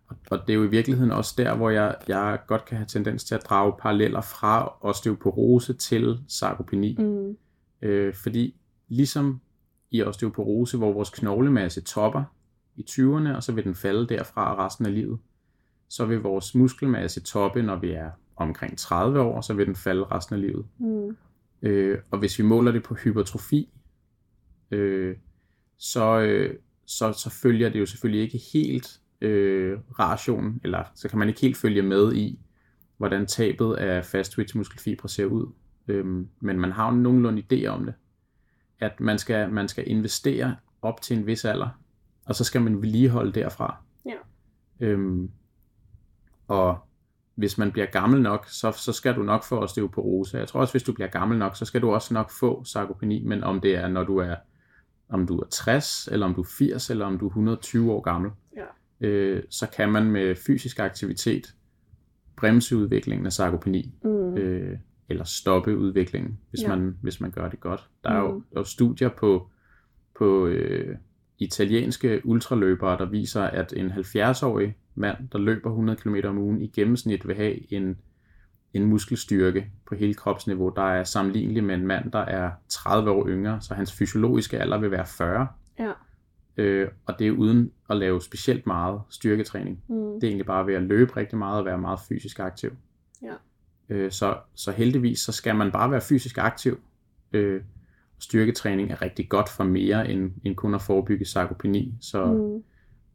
Og, 0.07 0.16
og 0.32 0.39
det 0.47 0.49
er 0.49 0.53
jo 0.53 0.64
i 0.64 0.70
virkeligheden 0.70 1.11
også 1.11 1.34
der, 1.38 1.55
hvor 1.55 1.70
jeg, 1.70 1.95
jeg 2.07 2.39
godt 2.47 2.66
kan 2.66 2.78
have 2.78 2.88
tendens 2.88 3.24
til 3.24 3.36
at 3.36 3.43
drage 3.45 3.74
paralleller 3.80 4.22
fra 4.22 4.78
osteoporose 4.82 5.74
til 5.74 6.20
sarkopeni. 6.28 6.95
Mm. 6.99 7.38
Øh, 7.82 8.14
fordi 8.14 8.55
ligesom 8.88 9.41
i 9.91 10.03
osteoporose, 10.03 10.78
hvor 10.78 10.93
vores 10.93 11.09
knoglemasse 11.09 11.82
topper 11.82 12.24
i 12.76 12.86
20'erne, 12.89 13.36
og 13.36 13.43
så 13.43 13.51
vil 13.51 13.64
den 13.64 13.76
falde 13.76 14.07
derfra 14.07 14.66
resten 14.66 14.86
af 14.86 14.93
livet, 14.93 15.20
så 15.89 16.05
vil 16.05 16.20
vores 16.20 16.55
muskelmasse 16.55 17.22
toppe, 17.22 17.61
når 17.61 17.76
vi 17.76 17.91
er 17.91 18.11
omkring 18.36 18.78
30 18.78 19.22
år, 19.22 19.41
så 19.41 19.53
vil 19.53 19.66
den 19.66 19.76
falde 19.76 20.03
resten 20.03 20.36
af 20.36 20.41
livet. 20.41 20.66
Mm. 20.78 21.18
Øh, 21.61 21.99
og 22.11 22.20
hvis 22.20 22.39
vi 22.39 22.43
måler 22.43 22.72
det 22.72 22.84
på 22.84 22.93
hypertrofi, 22.93 23.70
øh, 24.74 25.15
så, 25.78 26.19
øh, 26.19 26.55
så, 26.86 27.11
så 27.11 27.30
følger 27.30 27.69
det 27.69 27.80
jo 27.80 27.86
selvfølgelig 27.86 28.21
ikke 28.21 28.41
helt 28.53 28.99
øh, 29.21 29.80
rationen, 29.99 30.61
eller 30.63 30.84
så 30.95 31.09
kan 31.09 31.19
man 31.19 31.28
ikke 31.28 31.41
helt 31.41 31.57
følge 31.57 31.82
med 31.82 32.13
i, 32.13 32.39
hvordan 32.97 33.26
tabet 33.26 33.74
af 33.74 34.05
fast 34.05 34.32
twitch 34.32 34.57
muskelfibre 34.57 35.09
ser 35.09 35.26
ud. 35.26 35.51
Øhm, 35.88 36.28
men 36.39 36.59
man 36.59 36.71
har 36.71 36.89
jo 36.91 36.95
nogenlunde 36.95 37.43
idé 37.51 37.65
om 37.65 37.86
det. 37.86 37.93
At 38.80 38.99
man 38.99 39.19
skal, 39.19 39.51
man 39.51 39.67
skal 39.67 39.84
investere 39.88 40.55
op 40.82 41.01
til 41.01 41.17
en 41.17 41.28
vis 41.28 41.45
alder, 41.45 41.69
og 42.26 42.36
så 42.36 42.43
skal 42.43 42.61
man 42.61 42.82
vedligeholde 42.82 43.32
derfra. 43.32 43.76
Ja. 44.05 44.15
Øhm, 44.80 45.32
og 46.47 46.78
hvis 47.36 47.57
man 47.57 47.71
bliver 47.71 47.86
gammel 47.86 48.21
nok, 48.21 48.47
så, 48.47 48.71
så 48.71 48.93
skal 48.93 49.15
du 49.15 49.24
nok 49.24 49.43
få 49.43 49.59
osteoporose. 49.59 50.38
Jeg 50.38 50.47
tror 50.47 50.59
også, 50.59 50.74
hvis 50.74 50.84
du 50.84 50.93
bliver 50.93 51.07
gammel 51.07 51.38
nok, 51.38 51.55
så 51.55 51.65
skal 51.65 51.82
du 51.82 51.93
også 51.93 52.13
nok 52.13 52.32
få 52.32 52.63
sarkopeni, 52.63 53.24
men 53.24 53.43
om 53.43 53.61
det 53.61 53.76
er, 53.76 53.88
når 53.88 54.03
du 54.03 54.17
er, 54.17 54.36
om 55.14 55.28
du 55.28 55.38
er 55.39 55.45
60, 55.51 56.09
eller 56.11 56.26
om 56.26 56.34
du 56.34 56.41
er 56.41 56.45
80, 56.57 56.89
eller 56.89 57.05
om 57.05 57.18
du 57.20 57.26
er 57.26 57.30
120 57.30 57.91
år 57.91 58.01
gammel, 58.01 58.32
Ja. 58.57 59.07
øh, 59.07 59.43
så 59.49 59.68
kan 59.76 59.91
man 59.91 60.11
med 60.11 60.36
fysisk 60.36 60.80
aktivitet 60.80 61.55
bremse 62.38 62.78
udviklingen 62.78 63.26
af 63.26 63.34
sarkopeni, 63.34 63.93
Mm. 64.03 64.09
øh, 64.38 64.78
eller 65.09 65.24
stoppe 65.24 65.78
udviklingen, 65.78 66.39
hvis, 66.49 66.61
Ja. 66.64 66.68
man, 66.76 66.97
hvis 67.01 67.22
man 67.22 67.32
gør 67.32 67.49
det 67.49 67.59
godt. 67.59 67.89
Der 68.03 68.09
er 68.09 68.20
jo, 68.20 68.32
Mm. 68.34 68.41
der 68.51 68.57
er 68.57 68.59
jo 68.59 68.64
studier 68.66 69.09
på, 69.09 69.49
på 70.18 70.47
øh, 70.47 70.95
italienske 71.39 72.22
ultraløbere, 72.24 72.97
der 72.97 73.05
viser, 73.05 73.41
at 73.43 73.74
en 73.78 73.91
70-årig 73.91 74.78
mand, 74.95 75.18
der 75.32 75.38
løber 75.39 75.70
100 75.70 75.99
km 75.99 76.16
om 76.26 76.38
ugen, 76.38 76.61
i 76.61 76.68
gennemsnit 76.68 77.28
vil 77.28 77.36
have 77.36 77.74
en, 77.74 77.97
en 78.74 78.86
muskelstyrke 78.86 79.71
på 79.88 79.95
hele 79.95 80.13
kropsniveau, 80.13 80.69
der 80.76 80.82
er 80.82 81.03
sammenlignelig 81.03 81.63
med 81.63 81.76
en 81.76 81.88
mand, 81.88 82.11
der 82.11 82.19
er 82.19 82.51
30 82.69 83.11
år 83.11 83.28
yngre, 83.28 83.61
så 83.61 83.74
hans 83.74 83.93
fysiologiske 83.93 84.59
alder 84.59 84.78
vil 84.78 84.91
være 84.91 85.05
40. 85.05 85.47
Ja. 85.80 85.91
Øh, 86.57 86.88
og 87.05 87.19
det 87.19 87.28
er 87.28 87.32
uden 87.32 87.71
at 87.89 87.97
lave 87.97 88.21
specielt 88.21 88.67
meget 88.67 89.01
styrketræning. 89.09 89.84
Mm. 89.88 89.95
Det 89.95 90.24
er 90.24 90.28
egentlig 90.28 90.45
bare 90.45 90.67
ved 90.67 90.74
at 90.74 90.84
løbe 90.84 91.17
rigtig 91.17 91.38
meget 91.38 91.59
og 91.59 91.65
være 91.65 91.78
meget 91.78 91.99
fysisk 92.09 92.39
aktiv. 92.39 92.71
Ja. 93.24 93.34
Øh, 93.89 94.11
så, 94.11 94.38
så 94.55 94.71
heldigvis 94.71 95.19
så 95.19 95.32
skal 95.32 95.55
man 95.55 95.71
bare 95.71 95.91
være 95.91 96.01
fysisk 96.01 96.38
aktiv. 96.38 96.80
Øh, 97.34 97.61
styrketræning 98.19 98.91
er 98.91 99.01
rigtig 99.01 99.30
godt 99.30 99.49
for 99.49 99.63
mere 99.63 100.09
end, 100.11 100.32
end 100.43 100.55
kun 100.55 100.76
at 100.76 100.82
forebygge 100.82 101.26
sarkopeni. 101.26 101.93
Så 102.01 102.26
Mm. 102.26 102.63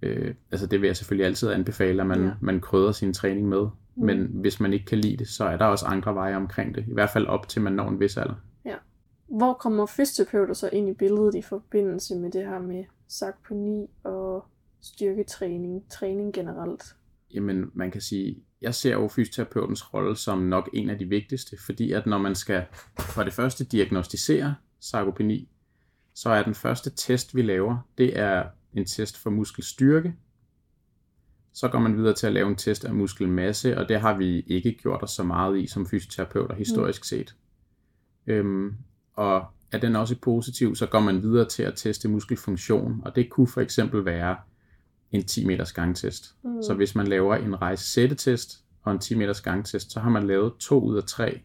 Øh, 0.03 0.35
altså 0.51 0.67
det 0.67 0.81
vil 0.81 0.87
jeg 0.87 0.97
selvfølgelig 0.97 1.27
altid 1.27 1.51
anbefale, 1.51 2.01
at 2.03 2.07
man, 2.07 2.21
Ja. 2.21 2.27
ja. 2.27 2.33
man 2.41 2.61
krydder 2.61 2.93
sin 2.93 3.13
træning 3.13 3.49
med. 3.49 3.63
Mm. 3.97 4.05
Men 4.07 4.27
hvis 4.33 4.61
man 4.61 4.73
ikke 4.73 4.85
kan 4.87 4.99
lide 4.99 5.17
det, 5.17 5.29
så 5.29 5.45
er 5.45 5.57
der 5.57 5.65
også 5.65 5.87
andre 5.87 6.15
veje 6.15 6.37
omkring 6.37 6.75
det. 6.75 6.85
I 6.89 6.93
hvert 6.93 7.11
fald 7.11 7.27
op 7.27 7.49
til 7.49 7.63
man 7.63 7.73
når 7.73 7.89
en 7.89 8.01
vis 8.01 8.17
alder. 8.17 8.35
Hvor 9.29 9.53
kommer 9.53 9.87
fysioterapeuter 9.87 10.55
så 10.55 10.71
ind 10.73 10.89
i 10.89 10.93
billedet 10.93 11.35
i 11.35 11.43
forbindelse 11.43 12.17
med 12.17 12.31
det 12.31 12.47
her 12.47 12.59
med 12.59 12.85
sarkopeni 13.09 13.87
og 14.05 14.47
styrketræning, 14.81 15.91
træning 15.91 16.33
generelt? 16.33 16.83
Jamen, 17.35 17.71
man 17.75 17.91
kan 17.91 18.01
sige, 18.01 18.43
jeg 18.61 18.75
ser 18.75 18.93
jo 18.93 19.09
fysioterapeutens 19.09 19.95
rolle 19.95 20.17
som 20.17 20.39
nok 20.39 20.71
en 20.73 20.91
af 20.91 20.99
de 20.99 21.05
vigtigste, 21.05 21.57
fordi 21.67 21.93
at 21.93 22.07
når 22.07 22.19
man 22.19 22.35
skal 22.35 22.65
for 22.99 23.23
det 23.23 23.33
første 23.33 23.65
diagnostisere 23.65 24.55
sarkopeni, 24.81 25.49
så 26.15 26.31
er 26.31 26.43
den 26.43 26.55
første 26.55 26.91
test, 26.91 27.35
vi 27.35 27.43
laver, 27.43 27.89
det 27.99 28.19
er 28.19 28.45
en 28.79 28.87
test 28.87 29.19
for 29.19 29.31
muskelstyrke. 29.31 30.15
Så 31.53 31.69
går 31.69 31.79
man 31.79 31.97
videre 31.97 32.15
til 32.15 32.27
at 32.27 32.33
lave 32.33 32.49
en 32.49 32.57
test 32.57 32.85
af 32.85 32.95
muskelmasse, 32.95 33.79
og 33.79 33.89
det 33.89 34.01
har 34.01 34.17
vi 34.19 34.41
ikke 34.41 34.79
gjort 34.83 35.03
os 35.03 35.11
så 35.11 35.23
meget 35.23 35.59
i 35.59 35.67
som 35.67 35.87
fysioterapeuter 35.87 36.55
historisk 36.55 37.05
set. 37.05 37.35
Øhm, 38.27 38.75
og 39.15 39.45
er 39.73 39.79
den 39.79 39.97
også 39.97 40.17
positiv, 40.23 40.75
så 40.75 40.87
går 40.87 41.01
man 41.01 41.23
videre 41.23 41.49
til 41.49 41.63
at 41.63 41.73
teste 41.77 42.09
muskelfunktion, 42.09 43.03
og 43.05 43.17
det 43.17 43.31
kunne 43.31 43.49
for 43.49 43.61
eksempel 43.61 44.05
være 44.05 44.37
en 45.13 45.25
10 45.25 45.47
meters 45.47 45.73
gangtest. 45.73 46.35
Mm. 46.45 46.63
Så 46.63 46.75
hvis 46.75 46.95
man 46.95 47.07
laver 47.07 47.37
en 47.37 47.63
rejse-sættetest 47.63 48.65
og 48.83 48.93
en 48.93 48.99
10 48.99 49.15
meters 49.15 49.41
gangtest, 49.41 49.93
så 49.93 50.01
har 50.01 50.11
man 50.11 50.27
lavet 50.27 50.53
to 50.61 50.81
ud 50.81 50.97
af 50.97 51.05
tre 51.05 51.41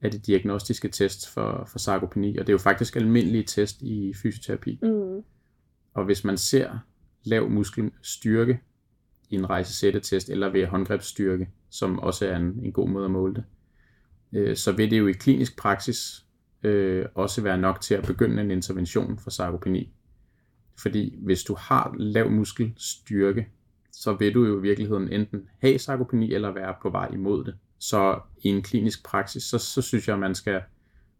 af 0.00 0.10
de 0.10 0.18
diagnostiske 0.18 0.88
tests 0.88 1.28
for, 1.28 1.64
for 1.66 1.78
sarkopeni, 1.78 2.36
og 2.36 2.46
det 2.46 2.48
er 2.48 2.54
jo 2.54 2.58
faktisk 2.58 2.96
almindelige 2.96 3.44
test 3.44 3.82
i 3.82 4.14
fysioterapi. 4.22 4.78
Mm. 4.82 5.22
Og 5.94 6.04
hvis 6.04 6.24
man 6.24 6.36
ser 6.36 6.78
lav 7.24 7.50
muskelstyrke 7.50 8.60
i 9.30 9.34
en 9.34 9.50
rejsesættetest 9.50 10.30
eller 10.30 10.48
ved 10.48 10.66
håndgrebsstyrke, 10.66 11.48
som 11.70 11.98
også 11.98 12.26
er 12.26 12.36
en, 12.36 12.60
en 12.62 12.72
god 12.72 12.88
måde 12.88 13.04
at 13.04 13.10
måle 13.10 13.34
det, 13.34 13.44
øh, 14.32 14.56
så 14.56 14.72
vil 14.72 14.90
det 14.90 14.98
jo 14.98 15.06
i 15.06 15.12
klinisk 15.12 15.56
praksis 15.56 16.24
øh, 16.62 17.06
også 17.14 17.42
være 17.42 17.58
nok 17.58 17.80
til 17.80 17.94
at 17.94 18.06
begynde 18.06 18.42
en 18.42 18.50
intervention 18.50 19.18
for 19.18 19.30
sarkopeni. 19.30 19.92
Fordi 20.78 21.18
hvis 21.18 21.44
du 21.44 21.54
har 21.58 21.94
lav 21.98 22.30
muskelstyrke, 22.30 23.48
så 23.92 24.12
vil 24.12 24.34
du 24.34 24.44
jo 24.44 24.58
i 24.58 24.62
virkeligheden 24.62 25.12
enten 25.12 25.48
have 25.58 25.78
sarkopeni 25.78 26.34
eller 26.34 26.52
være 26.52 26.74
på 26.82 26.90
vej 26.90 27.08
imod 27.12 27.44
det. 27.44 27.54
Så 27.78 28.20
i 28.42 28.48
en 28.48 28.62
klinisk 28.62 29.04
praksis, 29.04 29.42
så, 29.42 29.58
så 29.58 29.82
synes 29.82 30.08
jeg, 30.08 30.14
at 30.14 30.20
man 30.20 30.34
skal, 30.34 30.62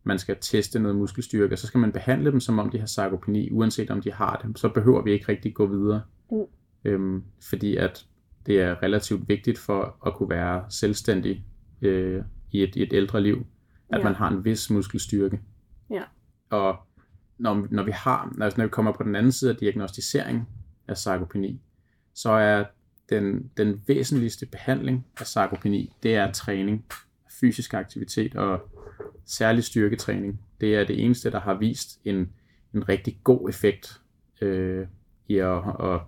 man 0.05 0.19
skal 0.19 0.37
teste 0.41 0.79
noget 0.79 0.97
muskelstyrke, 0.97 1.55
og 1.55 1.59
så 1.59 1.67
skal 1.67 1.81
man 1.81 1.93
behandle 1.93 2.31
dem, 2.31 2.41
som 2.41 2.59
om 2.59 2.71
de 2.71 2.79
har 2.79 2.87
sarkopeni, 2.87 3.51
uanset 3.51 3.91
om 3.91 4.01
de 4.01 4.13
har 4.13 4.43
det. 4.45 4.59
Så 4.59 4.69
behøver 4.69 5.03
vi 5.03 5.13
ikke 5.13 5.29
rigtig 5.29 5.55
gå 5.55 5.67
videre. 5.67 6.03
Mm. 6.31 6.45
Øhm, 6.85 7.25
fordi 7.51 7.77
at 7.77 8.07
det 8.47 8.61
er 8.61 8.83
relativt 8.83 9.29
vigtigt 9.29 9.59
for 9.59 9.97
at 10.07 10.15
kunne 10.15 10.31
være 10.31 10.65
selvstændig 10.69 11.45
øh, 11.83 12.23
i, 12.53 12.63
et, 12.63 12.77
i 12.77 12.83
et 12.83 12.93
ældre 12.93 13.21
liv, 13.23 13.47
at 13.93 13.99
Ja. 13.99 14.05
man 14.05 14.15
har 14.15 14.29
en 14.31 14.45
vis 14.45 14.71
muskelstyrke. 14.71 15.41
Ja. 15.91 16.03
Og 16.51 16.77
når, 17.39 17.67
når 17.71 17.83
vi 17.83 17.91
har, 17.91 18.35
altså 18.41 18.59
når 18.59 18.65
vi 18.65 18.71
kommer 18.71 18.93
på 18.93 19.03
den 19.03 19.17
anden 19.17 19.33
side 19.33 19.51
af 19.51 19.57
diagnostisering 19.57 20.49
af 20.89 20.97
sarkopeni, 20.99 21.61
så 22.15 22.31
er 22.31 22.65
den, 23.11 23.51
den 23.57 23.83
væsentligste 23.87 24.47
behandling 24.47 25.07
af 25.21 25.27
sarkopeni, 25.27 25.93
det 26.03 26.15
er 26.15 26.33
træning, 26.33 26.85
fysisk 27.41 27.75
aktivitet 27.75 28.37
og 28.37 28.71
særlig 29.25 29.65
styrketræning. 29.65 30.41
Det 30.61 30.77
er 30.77 30.85
det 30.85 31.05
eneste, 31.05 31.31
der 31.31 31.41
har 31.41 31.55
vist 31.55 32.01
en, 32.05 32.29
en 32.75 32.89
rigtig 32.89 33.21
god 33.25 33.49
effekt 33.49 34.01
øh, 34.41 34.87
i 35.29 35.39
at, 35.39 35.59
at, 35.83 36.01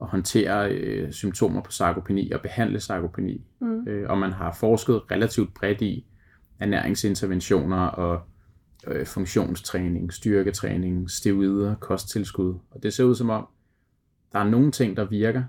at 0.00 0.06
håndtere 0.06 0.72
øh, 0.72 1.12
symptomer 1.12 1.62
på 1.62 1.72
sarkopeni 1.72 2.30
og 2.30 2.40
behandle 2.40 2.80
sarkopeni. 2.80 3.44
Mm. 3.60 3.88
Øh, 3.88 4.10
og 4.10 4.18
man 4.18 4.32
har 4.32 4.56
forsket 4.60 5.02
relativt 5.10 5.54
bredt 5.54 5.80
i 5.80 6.06
ernæringsinterventioner 6.60 7.86
og 7.86 8.20
øh, 8.86 9.06
funktionstræning, 9.06 10.12
styrketræning, 10.12 11.10
steroider, 11.10 11.74
kosttilskud. 11.74 12.54
Og 12.70 12.82
det 12.82 12.92
ser 12.92 13.04
ud 13.04 13.14
som 13.14 13.30
om, 13.30 13.48
der 14.32 14.38
er 14.38 14.50
nogle 14.50 14.70
ting, 14.70 14.96
der 14.96 15.04
virker, 15.04 15.44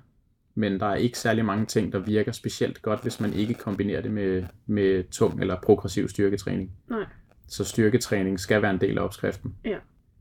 men 0.56 0.80
der 0.80 0.86
er 0.86 0.96
ikke 0.96 1.20
særlig 1.20 1.46
mange 1.46 1.66
ting, 1.66 1.94
der 1.94 2.00
virker 2.00 2.32
specielt 2.32 2.82
godt, 2.82 3.02
hvis 3.02 3.20
man 3.20 3.34
ikke 3.34 3.54
kombinerer 3.54 4.02
det 4.02 4.12
med, 4.12 4.44
med 4.66 5.04
tung 5.12 5.42
eller 5.42 5.62
progressiv 5.62 6.10
styrketræning. 6.10 6.72
Nej. 6.90 7.06
Så 7.48 7.64
styrketræning 7.64 8.40
skal 8.40 8.62
være 8.62 8.72
en 8.72 8.82
del 8.82 8.98
af 8.98 9.04
opskriften. 9.04 9.56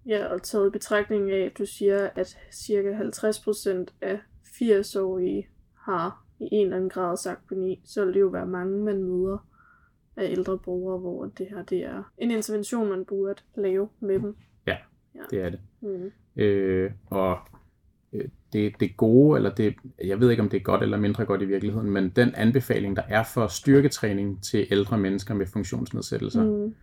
Ja, 0.06 0.26
og 0.26 0.42
taget 0.42 0.66
i 0.66 0.70
betragtning 0.70 1.30
af, 1.30 1.44
at 1.46 1.58
du 1.58 1.66
siger, 1.66 2.10
at 2.14 2.38
cirka 2.52 2.88
50% 2.88 3.86
af 4.00 4.20
80-årige 4.44 5.48
har 5.78 6.24
i 6.40 6.48
en 6.52 6.64
eller 6.66 6.76
anden 6.76 6.90
grad 6.90 7.16
sarkopeni, 7.16 7.82
så 7.84 8.04
vil 8.04 8.14
det 8.14 8.20
jo 8.20 8.26
være 8.26 8.46
mange, 8.46 8.84
man 8.84 9.02
møder 9.02 9.48
af 10.16 10.30
ældre 10.30 10.58
brugere, 10.58 10.98
hvor 10.98 11.24
det 11.24 11.46
her 11.50 11.62
det 11.62 11.78
er 11.78 12.12
en 12.18 12.30
intervention, 12.30 12.88
man 12.88 13.04
burde 13.04 13.42
lave 13.56 13.88
med 14.00 14.18
dem. 14.18 14.36
Det 15.30 15.40
er 15.40 15.50
det. 15.50 15.60
Mm. 15.80 16.12
Øh, 16.36 16.90
og 17.06 17.38
det, 18.52 18.80
det 18.80 18.96
gode, 18.96 19.36
eller 19.36 19.54
det, 19.54 19.74
jeg 20.04 20.20
ved 20.20 20.30
ikke 20.30 20.42
om 20.42 20.48
det 20.48 20.56
er 20.56 20.62
godt 20.62 20.82
eller 20.82 20.98
mindre 20.98 21.24
godt 21.24 21.42
i 21.42 21.44
virkeligheden, 21.44 21.90
men 21.90 22.08
den 22.10 22.34
anbefaling, 22.34 22.96
der 22.96 23.02
er 23.08 23.22
for 23.24 23.46
styrketræning 23.46 24.42
til 24.42 24.66
ældre 24.70 24.98
mennesker 24.98 25.34
med 25.34 25.46
funktionsnedsættelser, 25.46 26.44
Mm. 26.44 26.74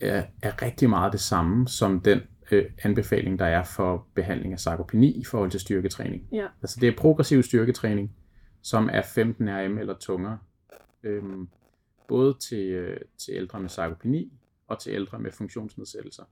er, 0.00 0.22
er 0.42 0.62
rigtig 0.62 0.90
meget 0.90 1.12
det 1.12 1.20
samme 1.20 1.68
som 1.68 2.00
den 2.00 2.20
øh, 2.50 2.64
anbefaling, 2.82 3.38
der 3.38 3.44
er 3.44 3.62
for 3.64 4.06
behandling 4.14 4.52
af 4.52 4.60
sarkopeni 4.60 5.20
i 5.20 5.24
forhold 5.24 5.50
til 5.50 5.60
styrketræning. 5.60 6.28
Ja. 6.32 6.46
Altså 6.62 6.78
det 6.80 6.88
er 6.88 6.96
progressiv 6.96 7.42
styrketræning, 7.42 8.16
som 8.62 8.88
er 8.92 9.02
15 9.14 9.48
RM 9.48 9.78
eller 9.78 9.94
tungere, 10.00 10.38
øhm, 11.02 11.48
både 12.08 12.34
til, 12.40 12.66
øh, 12.70 13.00
til 13.18 13.34
ældre 13.34 13.60
med 13.60 13.68
sarkopeni 13.68 14.32
og 14.68 14.78
til 14.78 14.92
ældre 14.92 15.18
med 15.18 15.32
funktionsnedsættelser. 15.32 16.22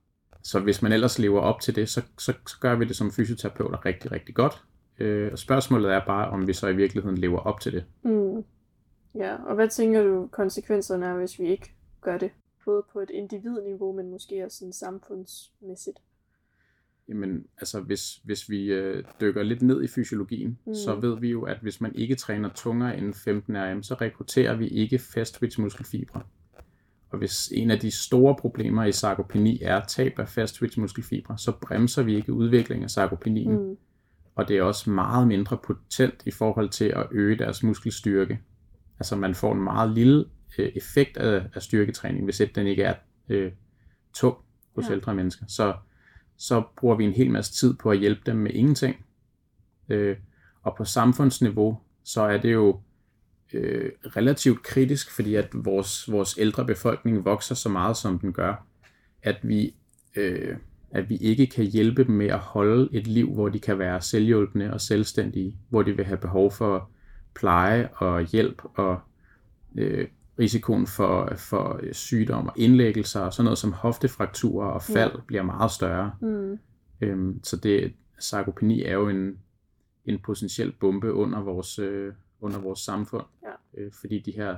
Så 0.43 0.59
hvis 0.59 0.81
man 0.81 0.91
ellers 0.91 1.19
lever 1.19 1.39
op 1.41 1.61
til 1.61 1.75
det, 1.75 1.89
så, 1.89 2.01
så, 2.19 2.33
så 2.47 2.59
gør 2.59 2.75
vi 2.75 2.85
det 2.85 2.95
som 2.95 3.11
fysioterapeuter 3.11 3.85
rigtig, 3.85 4.11
rigtig 4.11 4.35
godt. 4.35 4.63
Øh, 4.99 5.31
og 5.31 5.39
spørgsmålet 5.39 5.91
er 5.91 6.05
bare, 6.05 6.29
om 6.29 6.47
vi 6.47 6.53
så 6.53 6.67
i 6.67 6.75
virkeligheden 6.75 7.17
lever 7.17 7.39
op 7.39 7.59
til 7.59 7.71
det. 7.73 7.85
Mm. 8.03 8.43
Ja, 9.15 9.35
og 9.35 9.55
hvad 9.55 9.67
tænker 9.69 10.03
du 10.03 10.27
konsekvenserne 10.31 11.05
er, 11.05 11.13
hvis 11.17 11.39
vi 11.39 11.47
ikke 11.47 11.71
gør 12.01 12.17
det? 12.17 12.31
Både 12.65 12.83
på 12.93 12.99
et 12.99 13.09
individniveau, 13.09 13.91
men 13.91 14.09
måske 14.11 14.45
også 14.45 14.57
sådan 14.57 14.73
samfundsmæssigt. 14.73 15.97
Jamen, 17.09 17.45
altså 17.57 17.79
hvis, 17.79 18.15
hvis 18.23 18.49
vi 18.49 18.65
øh, 18.65 19.03
dykker 19.21 19.43
lidt 19.43 19.61
ned 19.61 19.83
i 19.83 19.87
fysiologien, 19.87 20.59
Mm. 20.65 20.75
så 20.75 20.95
ved 20.95 21.19
vi 21.19 21.29
jo, 21.29 21.43
at 21.43 21.57
hvis 21.61 21.81
man 21.81 21.95
ikke 21.95 22.15
træner 22.15 22.49
tungere 22.55 22.97
end 22.97 23.13
15 23.13 23.55
RM, 23.57 23.83
så 23.83 23.93
rekrutterer 23.93 24.55
vi 24.55 24.67
ikke 24.67 24.99
fast 24.99 25.41
muskelfibre. 25.59 26.21
Og 27.13 27.19
hvis 27.19 27.51
en 27.51 27.71
af 27.71 27.79
de 27.79 27.91
store 27.91 28.35
problemer 28.35 28.83
i 28.83 28.91
sarkopeni 28.91 29.59
er 29.61 29.81
tab 29.85 30.19
af 30.19 30.29
fast 30.29 30.61
muskelfibre, 30.77 31.37
så 31.37 31.51
bremser 31.61 32.03
vi 32.03 32.15
ikke 32.15 32.33
udviklingen 32.33 32.83
af 32.83 32.89
sarkopenien. 32.89 33.69
Mm. 33.69 33.77
Og 34.35 34.47
det 34.47 34.57
er 34.57 34.63
også 34.63 34.89
meget 34.89 35.27
mindre 35.27 35.57
potent 35.57 36.23
i 36.25 36.31
forhold 36.31 36.69
til 36.69 36.85
at 36.85 37.07
øge 37.11 37.37
deres 37.37 37.63
muskelstyrke. 37.63 38.39
Altså 38.99 39.15
man 39.15 39.35
får 39.35 39.53
en 39.53 39.63
meget 39.63 39.91
lille 39.91 40.25
øh, 40.57 40.71
effekt 40.75 41.17
af, 41.17 41.45
af 41.55 41.61
styrketræning, 41.61 42.23
hvis 42.23 42.41
den 42.55 42.67
ikke 42.67 42.83
er 42.83 42.93
øh, 43.29 43.51
tung 44.13 44.37
hos 44.75 44.85
ja. 44.87 44.93
ældre 44.93 45.15
mennesker. 45.15 45.45
Så, 45.47 45.73
så 46.37 46.63
bruger 46.77 46.95
vi 46.95 47.03
en 47.03 47.13
hel 47.13 47.31
masse 47.31 47.53
tid 47.53 47.73
på 47.73 47.91
at 47.91 47.99
hjælpe 47.99 48.21
dem 48.25 48.35
med 48.35 48.51
ingenting. 48.51 49.05
Øh, 49.89 50.17
og 50.61 50.75
på 50.77 50.85
samfundsniveau, 50.85 51.77
så 52.03 52.21
er 52.21 52.37
det 52.37 52.53
jo 52.53 52.79
øh, 53.53 53.91
relativt 54.05 54.63
kritisk, 54.63 55.11
fordi 55.11 55.35
at 55.35 55.49
vores, 55.53 56.11
vores 56.11 56.37
ældre 56.37 56.65
befolkning 56.65 57.25
vokser 57.25 57.55
så 57.55 57.69
meget, 57.69 57.97
som 57.97 58.19
den 58.19 58.33
gør, 58.33 58.65
at 59.23 59.37
vi, 59.43 59.75
øh, 60.15 60.55
at 60.91 61.09
vi 61.09 61.17
ikke 61.17 61.47
kan 61.47 61.65
hjælpe 61.65 62.03
dem 62.03 62.15
med 62.15 62.27
at 62.27 62.39
holde 62.39 62.89
et 62.91 63.07
liv, 63.07 63.33
hvor 63.33 63.49
de 63.49 63.59
kan 63.59 63.79
være 63.79 64.01
selvhjulpende 64.01 64.73
og 64.73 64.81
selvstændige, 64.81 65.57
hvor 65.69 65.83
de 65.83 65.95
vil 65.95 66.05
have 66.05 66.17
behov 66.17 66.51
for 66.51 66.89
pleje 67.35 67.89
og 67.95 68.21
hjælp 68.21 68.61
og 68.75 68.99
øh, 69.77 70.07
risikoen 70.39 70.87
for, 70.87 71.33
for 71.37 71.79
sygdom 71.91 72.47
og 72.47 72.53
indlæggelser 72.55 73.19
og 73.19 73.33
sådan 73.33 73.43
noget 73.43 73.57
som 73.57 73.73
hoftefrakturer 73.73 74.67
og 74.67 74.81
fald 74.81 75.11
ja. 75.15 75.21
bliver 75.27 75.43
meget 75.43 75.71
større. 75.71 76.11
Mm. 76.21 76.59
Øhm, 77.01 77.43
så 77.43 77.57
det, 77.57 77.93
sarkopeni 78.19 78.83
er 78.83 78.93
jo 78.93 79.09
en, 79.09 79.37
en 80.05 80.19
potentiel 80.19 80.71
bombe 80.79 81.13
under 81.13 81.41
vores, 81.41 81.79
øh, 81.79 82.13
under 82.43 82.59
vores 82.59 82.79
samfund, 82.79 83.23
Ja. 83.43 83.81
øh, 83.81 83.91
fordi 84.01 84.19
de 84.19 84.31
her 84.31 84.55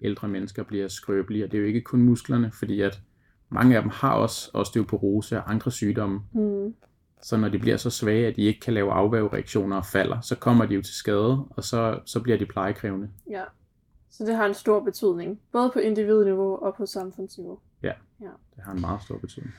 ældre 0.00 0.28
mennesker 0.28 0.62
bliver 0.62 0.88
skrøbelige, 0.88 1.44
og 1.44 1.50
det 1.52 1.56
er 1.58 1.60
jo 1.62 1.66
ikke 1.66 1.80
kun 1.80 2.02
musklerne, 2.02 2.50
fordi 2.52 2.80
at 2.80 3.00
mange 3.48 3.76
af 3.76 3.82
dem 3.82 3.90
har 3.94 4.14
også 4.14 4.50
osteoporose 4.54 5.36
og 5.38 5.50
andre 5.50 5.70
sygdomme, 5.70 6.20
Mm. 6.32 6.74
så 7.22 7.36
når 7.36 7.48
de 7.48 7.58
bliver 7.58 7.76
så 7.76 7.90
svage, 7.90 8.26
at 8.26 8.36
de 8.36 8.42
ikke 8.42 8.60
kan 8.60 8.74
lave 8.74 8.92
afværgereaktioner 8.92 9.76
og 9.76 9.86
falder, 9.86 10.20
så 10.20 10.36
kommer 10.36 10.66
de 10.66 10.74
jo 10.74 10.82
til 10.82 10.94
skade, 10.94 11.44
og 11.50 11.64
så, 11.64 12.00
så 12.04 12.20
bliver 12.20 12.38
de 12.38 12.46
plejekrævende. 12.46 13.10
Ja. 13.30 13.44
Så 14.10 14.24
det 14.26 14.34
har 14.36 14.46
en 14.46 14.54
stor 14.54 14.80
betydning, 14.84 15.40
både 15.52 15.70
på 15.72 15.78
individniveau 15.78 16.56
og 16.56 16.74
på 16.74 16.86
samfundsniveau. 16.86 17.58
Det 18.56 18.64
har 18.64 18.72
en 18.72 18.80
meget 18.80 19.02
stor 19.02 19.18
betydning. 19.18 19.54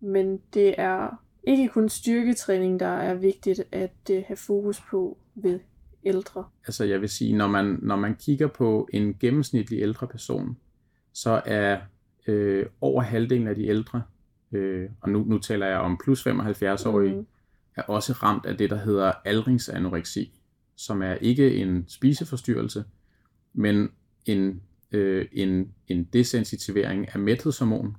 Men 0.00 0.40
det 0.54 0.74
er 0.78 1.22
ikke 1.42 1.68
kun 1.68 1.88
styrketræning, 1.88 2.80
der 2.80 2.86
er 2.86 3.14
vigtigt 3.14 3.62
at 3.72 4.10
øh, 4.10 4.22
have 4.26 4.36
fokus 4.36 4.80
på 4.90 5.18
ved 5.34 5.60
ældre. 6.06 6.44
Altså 6.66 6.84
jeg 6.84 7.00
vil 7.00 7.08
sige, 7.08 7.36
når 7.36 7.46
man, 7.46 7.78
når 7.82 7.96
man 7.96 8.14
kigger 8.16 8.46
på 8.46 8.88
en 8.92 9.14
gennemsnitlig 9.20 9.80
ældre 9.82 10.06
person, 10.06 10.56
så 11.12 11.42
er 11.46 11.80
øh, 12.26 12.66
over 12.80 13.02
halvdelen 13.02 13.48
af 13.48 13.54
de 13.54 13.66
ældre, 13.66 14.02
øh, 14.52 14.88
og 15.00 15.10
nu, 15.10 15.24
nu 15.24 15.38
taler 15.38 15.66
jeg 15.66 15.78
om 15.78 15.98
plus 16.04 16.26
75-årige, 16.26 17.14
Mhm. 17.14 17.26
er 17.76 17.82
også 17.82 18.12
ramt 18.12 18.46
af 18.46 18.58
det, 18.58 18.70
der 18.70 18.76
hedder 18.76 19.12
aldringsanoreksi, 19.24 20.40
som 20.76 21.02
er 21.02 21.14
ikke 21.14 21.56
en 21.56 21.84
spiseforstyrrelse, 21.88 22.84
men 23.54 23.88
en, 24.26 24.62
øh, 24.92 25.26
en, 25.32 25.72
en 25.88 26.04
desensitivering 26.04 27.14
af 27.14 27.18
mæthedshormon. 27.20 27.96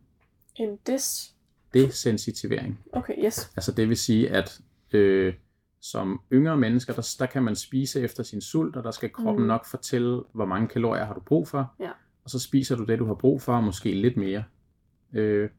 En 0.56 0.78
dis. 0.88 1.34
Desensitivering. 1.74 2.80
Okay, 2.94 3.14
yes. 3.26 3.52
Altså 3.56 3.72
det 3.72 3.90
vil 3.90 3.98
sige, 3.98 4.30
at 4.30 4.60
øh, 4.92 5.34
som 5.82 6.22
yngre 6.34 6.58
mennesker, 6.58 6.94
der, 6.94 7.16
der 7.20 7.26
kan 7.26 7.44
man 7.44 7.56
spise 7.56 8.02
efter 8.02 8.24
sin 8.24 8.42
sult, 8.42 8.76
og 8.76 8.84
der 8.84 8.92
skal 8.92 9.10
kroppen 9.14 9.44
Mm. 9.44 9.48
nok 9.48 9.66
fortælle, 9.66 10.22
hvor 10.34 10.46
mange 10.46 10.68
kalorier 10.68 11.06
har 11.06 11.14
du 11.14 11.20
brug 11.20 11.48
for. 11.48 11.74
Ja. 11.80 11.90
Og 12.24 12.30
så 12.30 12.40
spiser 12.40 12.76
du 12.76 12.84
det, 12.84 13.00
du 13.00 13.06
har 13.06 13.14
brug 13.14 13.42
for, 13.42 13.56
og 13.56 13.64
måske 13.64 13.92
lidt 13.92 14.18
mere. 14.18 14.44
Øh, 15.14 15.50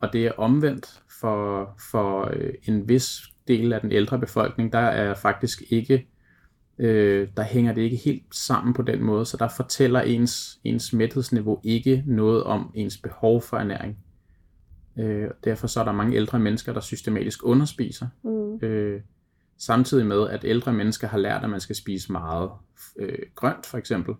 og 0.00 0.12
det 0.12 0.26
er 0.26 0.32
omvendt 0.32 1.02
for, 1.20 1.70
for 1.90 2.30
øh, 2.32 2.54
en 2.64 2.88
vis 2.88 3.20
del 3.48 3.72
af 3.72 3.80
den 3.80 3.92
ældre 3.92 4.18
befolkning, 4.18 4.72
der 4.72 4.78
er 4.78 5.14
faktisk 5.14 5.62
ikke, 5.70 6.08
øh, 6.78 7.28
der 7.36 7.42
hænger 7.42 7.72
det 7.72 7.82
ikke 7.82 7.96
helt 7.96 8.34
sammen 8.34 8.74
på 8.74 8.82
den 8.82 9.02
måde, 9.02 9.24
så 9.26 9.36
der 9.36 9.48
fortæller 9.56 10.00
ens, 10.00 10.60
ens 10.64 10.92
mæthedsniveau 10.92 11.60
ikke 11.64 12.04
noget 12.06 12.44
om 12.44 12.70
ens 12.74 12.98
behov 12.98 13.42
for 13.42 13.56
ernæring. 13.56 13.98
Øh, 14.98 15.30
derfor 15.44 15.66
så 15.66 15.80
er 15.80 15.84
der 15.84 15.92
mange 15.92 16.16
ældre 16.16 16.38
mennesker, 16.38 16.72
der 16.72 16.80
systematisk 16.80 17.40
underspiser, 17.44 18.06
Mm. 18.22 18.66
øh, 18.66 19.00
samtidig 19.58 20.06
med, 20.06 20.28
at 20.28 20.44
ældre 20.44 20.72
mennesker 20.72 21.08
har 21.08 21.18
lært, 21.18 21.44
at 21.44 21.50
man 21.50 21.60
skal 21.60 21.76
spise 21.76 22.12
meget 22.12 22.50
øh, 22.98 23.18
grønt, 23.34 23.66
for 23.66 23.78
eksempel. 23.78 24.14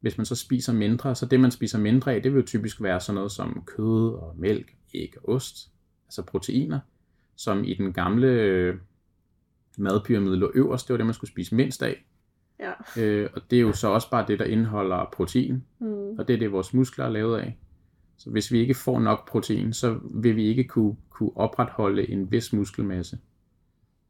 Hvis 0.00 0.18
man 0.18 0.24
så 0.26 0.34
spiser 0.36 0.72
mindre, 0.72 1.14
så 1.14 1.26
det, 1.26 1.40
man 1.40 1.50
spiser 1.50 1.78
mindre 1.78 2.14
af, 2.14 2.22
det 2.22 2.32
vil 2.34 2.40
jo 2.40 2.46
typisk 2.46 2.82
være 2.82 3.00
sådan 3.00 3.14
noget 3.14 3.32
som 3.32 3.62
kød 3.66 4.14
og 4.14 4.34
mælk, 4.38 4.74
æg 4.94 5.14
og 5.22 5.34
ost, 5.34 5.70
altså 6.06 6.22
proteiner, 6.22 6.80
som 7.36 7.64
i 7.64 7.74
den 7.74 7.92
gamle 7.92 8.26
øh, 8.26 8.74
madpyramide 9.78 10.36
lå 10.36 10.52
øverst, 10.54 10.88
det 10.88 10.92
var 10.94 10.96
det, 10.96 11.06
man 11.06 11.14
skulle 11.14 11.30
spise 11.30 11.54
mindst 11.54 11.82
af. 11.82 12.04
Ja. 12.60 13.02
Øh, 13.02 13.30
og 13.34 13.42
det 13.50 13.56
er 13.56 13.60
jo 13.60 13.72
så 13.72 13.88
også 13.88 14.10
bare 14.10 14.24
det, 14.28 14.38
der 14.38 14.44
indeholder 14.44 15.10
protein, 15.12 15.64
Mm. 15.78 16.18
og 16.18 16.28
det 16.28 16.34
er 16.34 16.38
det, 16.38 16.52
vores 16.52 16.74
muskler 16.74 17.04
er 17.04 17.10
lavet 17.10 17.38
af. 17.38 17.58
Så 18.16 18.30
hvis 18.30 18.52
vi 18.52 18.58
ikke 18.58 18.74
får 18.74 19.00
nok 19.00 19.28
protein, 19.28 19.72
så 19.72 19.98
vil 20.14 20.36
vi 20.36 20.44
ikke 20.44 20.64
kunne, 20.64 20.96
kunne 21.10 21.36
opretholde 21.36 22.10
en 22.10 22.30
vis 22.30 22.52
muskelmasse. 22.52 23.18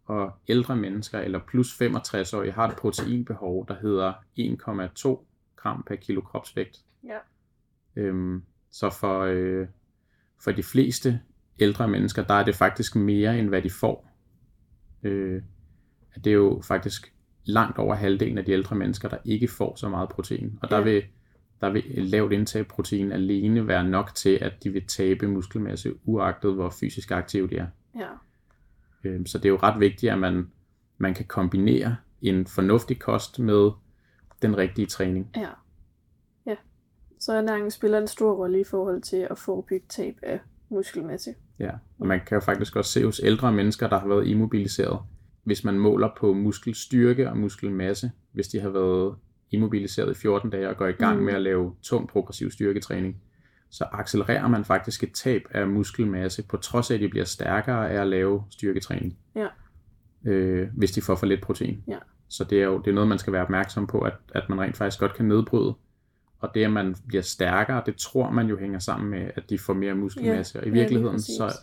Og 0.06 0.32
ældre 0.48 0.76
mennesker 0.76 1.18
eller 1.18 1.40
plus 1.48 1.82
65-årige 1.82 2.52
har 2.52 2.68
et 2.68 2.76
proteinbehov, 2.76 3.68
der 3.68 3.74
hedder 3.82 4.12
1,2 5.18 5.24
gram 5.56 5.82
per 5.86 5.96
kilo 5.96 6.20
kropsvægt. 6.20 6.80
Ja. 7.04 7.18
Øhm, 7.96 8.42
så 8.70 8.90
for, 8.90 9.20
øh, 9.20 9.66
for 10.44 10.50
de 10.52 10.62
fleste 10.62 11.20
ældre 11.60 11.88
mennesker, 11.88 12.24
der 12.24 12.34
er 12.34 12.44
det 12.44 12.54
faktisk 12.54 12.96
mere, 12.96 13.38
end 13.38 13.48
hvad 13.48 13.62
de 13.62 13.70
får. 13.70 14.10
Øh, 15.02 15.42
det 16.14 16.26
er 16.26 16.34
jo 16.34 16.60
faktisk 16.64 17.14
langt 17.44 17.78
over 17.78 17.94
halvdelen 17.94 18.38
af 18.38 18.44
de 18.44 18.52
ældre 18.52 18.76
mennesker, 18.76 19.08
der 19.08 19.18
ikke 19.24 19.48
får 19.48 19.76
så 19.76 19.88
meget 19.88 20.08
protein. 20.08 20.58
Og 20.62 20.70
der, 20.70 20.78
Ja. 20.78 20.82
vil, 20.84 21.04
der 21.60 21.70
vil 21.70 21.84
lavt 21.96 22.32
indtag 22.32 22.60
af 22.60 22.66
protein 22.66 23.12
alene 23.12 23.66
være 23.66 23.84
nok 23.88 24.14
til, 24.14 24.38
at 24.40 24.52
de 24.64 24.70
vil 24.70 24.86
tabe 24.86 25.28
muskelmasse, 25.28 25.94
uagtet 26.04 26.54
hvor 26.54 26.70
fysisk 26.70 27.10
aktive 27.10 27.48
de 27.48 27.56
er. 27.56 27.66
Ja. 27.98 28.08
Øh, 29.04 29.26
Så 29.26 29.38
det 29.38 29.44
er 29.44 29.48
jo 29.48 29.58
ret 29.62 29.80
vigtigt, 29.80 30.12
at 30.12 30.18
man, 30.18 30.46
man 30.98 31.14
kan 31.14 31.24
kombinere 31.24 31.96
en 32.22 32.46
fornuftig 32.46 32.98
kost 32.98 33.38
med 33.38 33.70
den 34.42 34.56
rigtige 34.56 34.86
træning. 34.86 35.30
Ja. 35.36 35.48
Ja. 36.46 36.56
Så 37.20 37.32
ernæringen 37.32 37.70
spiller 37.70 37.98
en 37.98 38.06
stor 38.06 38.34
rolle 38.34 38.60
i 38.60 38.64
forhold 38.64 39.02
til 39.02 39.26
at 39.30 39.38
forebygge 39.38 39.86
tab 39.88 40.14
af 40.22 40.40
muskelmasse. 40.68 41.34
Ja, 41.58 41.70
og 41.98 42.06
man 42.06 42.20
kan 42.26 42.34
jo 42.36 42.40
faktisk 42.40 42.76
også 42.76 42.90
se 42.92 43.04
hos 43.04 43.20
ældre 43.24 43.52
mennesker, 43.52 43.88
der 43.88 43.98
har 44.00 44.08
været 44.08 44.26
immobiliseret, 44.26 44.98
hvis 45.44 45.64
man 45.64 45.78
måler 45.78 46.08
på 46.20 46.32
muskelstyrke 46.32 47.30
og 47.30 47.36
muskelmasse, 47.38 48.10
hvis 48.32 48.48
de 48.48 48.60
har 48.60 48.68
været 48.68 49.14
immobiliseret 49.50 50.10
i 50.16 50.20
14 50.20 50.50
dage 50.50 50.68
og 50.68 50.76
går 50.76 50.86
i 50.86 50.92
gang 50.92 51.18
Mm. 51.18 51.24
med 51.24 51.32
at 51.34 51.42
lave 51.42 51.74
tung 51.82 52.08
progressiv 52.08 52.50
styrketræning, 52.50 53.22
så 53.74 53.84
accelererer 53.92 54.48
man 54.48 54.64
faktisk 54.64 55.02
et 55.02 55.12
tab 55.12 55.42
af 55.50 55.68
muskelmasse, 55.68 56.42
på 56.42 56.56
trods 56.56 56.90
af, 56.90 56.94
at 56.94 57.00
de 57.00 57.08
bliver 57.08 57.24
stærkere 57.24 57.90
af 57.90 58.00
at 58.00 58.06
lave 58.06 58.42
styrketræning, 58.50 59.18
Ja. 59.36 59.46
øh, 60.24 60.68
hvis 60.76 60.90
de 60.92 61.02
får 61.02 61.14
for 61.14 61.26
lidt 61.26 61.40
protein. 61.42 61.82
Ja. 61.88 61.98
Så 62.28 62.44
det 62.44 62.60
er 62.60 62.64
jo 62.66 62.78
det 62.78 62.90
er 62.90 62.94
noget, 62.94 63.08
man 63.08 63.18
skal 63.18 63.32
være 63.32 63.42
opmærksom 63.42 63.86
på, 63.86 63.98
at, 64.00 64.12
at 64.34 64.48
man 64.48 64.60
rent 64.60 64.76
faktisk 64.76 65.00
godt 65.00 65.14
kan 65.14 65.24
nedbryde. 65.24 65.74
Og 66.38 66.50
det, 66.54 66.64
at 66.64 66.72
man 66.72 66.94
bliver 67.06 67.22
stærkere, 67.22 67.82
det 67.86 67.96
tror 67.96 68.30
man 68.30 68.46
jo 68.46 68.58
hænger 68.58 68.78
sammen 68.78 69.10
med, 69.10 69.30
at 69.36 69.50
de 69.50 69.58
får 69.58 69.72
mere 69.74 69.94
muskelmasse. 69.94 70.58
Ja, 70.58 70.60
og 70.62 70.66
i 70.66 70.70
ja, 70.70 70.74
virkeligheden, 70.78 71.14
præcis. 71.14 71.36
så 71.36 71.58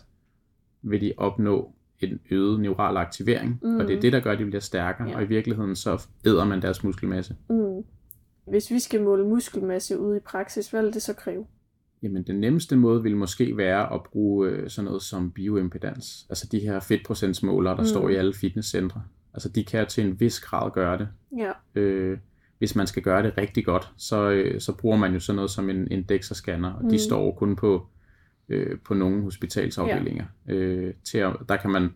vil 0.82 1.00
de 1.00 1.12
opnå 1.16 1.72
en 2.00 2.20
øget 2.30 2.60
neural 2.60 2.96
aktivering, 2.96 3.60
mm. 3.62 3.76
og 3.76 3.84
det 3.84 3.90
er 3.90 3.96
Mhm. 3.96 4.00
det, 4.02 4.12
der 4.12 4.20
gør, 4.20 4.32
at 4.32 4.38
de 4.38 4.44
bliver 4.44 4.60
stærkere. 4.60 5.08
Ja. 5.08 5.16
Og 5.16 5.22
i 5.22 5.26
virkeligheden, 5.26 5.76
så 5.76 6.06
æder 6.26 6.44
man 6.44 6.62
deres 6.62 6.84
muskelmasse. 6.84 7.36
Mm. 7.50 7.84
Hvis 8.46 8.70
vi 8.70 8.78
skal 8.78 9.02
måle 9.02 9.24
muskelmasse 9.24 9.98
ude 9.98 10.16
i 10.16 10.20
praksis, 10.20 10.70
hvad 10.70 10.82
vil 10.82 10.94
det 10.94 11.02
så 11.02 11.12
kræve? 11.14 11.46
Jamen, 12.02 12.22
den 12.22 12.40
nemmeste 12.40 12.76
måde 12.76 13.02
vil 13.02 13.16
måske 13.16 13.56
være 13.56 13.94
at 13.94 14.02
bruge 14.02 14.48
øh, 14.48 14.70
sådan 14.70 14.84
noget 14.84 15.02
som 15.02 15.30
bioimpedans. 15.30 16.26
Altså 16.28 16.48
de 16.52 16.58
her 16.60 16.80
fedtprocentsmålere, 16.80 17.72
der 17.72 17.80
Mm. 17.80 17.82
mm. 17.82 17.88
står 17.88 18.08
i 18.08 18.14
alle 18.14 18.34
fitnesscentre. 18.34 19.02
Altså 19.34 19.48
de 19.48 19.64
kan 19.64 19.86
til 19.86 20.06
en 20.06 20.20
vis 20.20 20.40
grad 20.40 20.70
gøre 20.72 20.98
det. 20.98 21.08
Ja. 21.38 21.80
Øh, 21.80 22.18
hvis 22.58 22.76
man 22.76 22.86
skal 22.86 23.02
gøre 23.02 23.22
det 23.22 23.38
rigtig 23.38 23.64
godt, 23.64 23.92
så, 23.96 24.30
øh, 24.30 24.60
så 24.60 24.72
bruger 24.76 24.96
man 24.96 25.12
jo 25.12 25.20
sådan 25.20 25.36
noget 25.36 25.50
som 25.50 25.70
en, 25.70 25.88
en 25.90 26.04
DEXA-scanner, 26.12 26.68
og 26.68 26.78
mm. 26.80 26.84
Mm. 26.84 26.90
de 26.90 26.98
står 26.98 27.32
kun 27.34 27.56
på, 27.56 27.86
øh, 28.48 28.78
på 28.84 28.94
nogle 28.94 29.22
hospitalsafdelinger. 29.22 30.24
Ja. 30.48 30.54
Øh, 30.54 30.94
til 31.04 31.18
at, 31.18 31.36
der 31.48 31.56
kan 31.56 31.70
man 31.70 31.88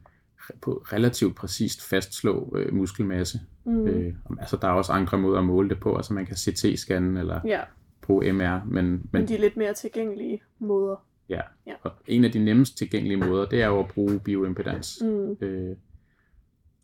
på 0.62 0.82
relativt 0.92 1.36
præcist 1.36 1.88
fastslå 1.88 2.52
øh, 2.56 2.74
muskelmasse. 2.74 3.40
Mm. 3.64 3.72
Mm. 3.72 3.86
Øh, 3.86 4.14
altså 4.40 4.58
der 4.62 4.68
er 4.68 4.72
også 4.72 4.92
andre 4.92 5.18
måder 5.18 5.38
at 5.38 5.44
måle 5.44 5.68
det 5.68 5.80
på, 5.80 5.96
altså 5.96 6.14
man 6.14 6.26
kan 6.26 6.36
CT-scanne 6.36 7.18
eller 7.18 7.40
ja, 7.44 7.60
bruge 8.06 8.32
MR, 8.32 8.64
men, 8.66 8.84
men 8.86 9.08
men 9.12 9.28
de 9.28 9.34
er 9.34 9.38
lidt 9.38 9.56
mere 9.56 9.74
tilgængelige 9.74 10.42
måder. 10.58 10.96
ja. 11.28 11.40
Ja. 11.66 11.74
Og 11.82 11.92
en 12.06 12.24
af 12.24 12.32
de 12.32 12.44
nemmest 12.44 12.78
tilgængelige 12.78 13.16
måder, 13.16 13.46
det 13.46 13.62
er 13.62 13.66
jo 13.66 13.80
at 13.80 13.88
bruge 13.88 14.20
bioimpedans. 14.24 14.98
Mm. 15.02 15.36
Øh, 15.40 15.76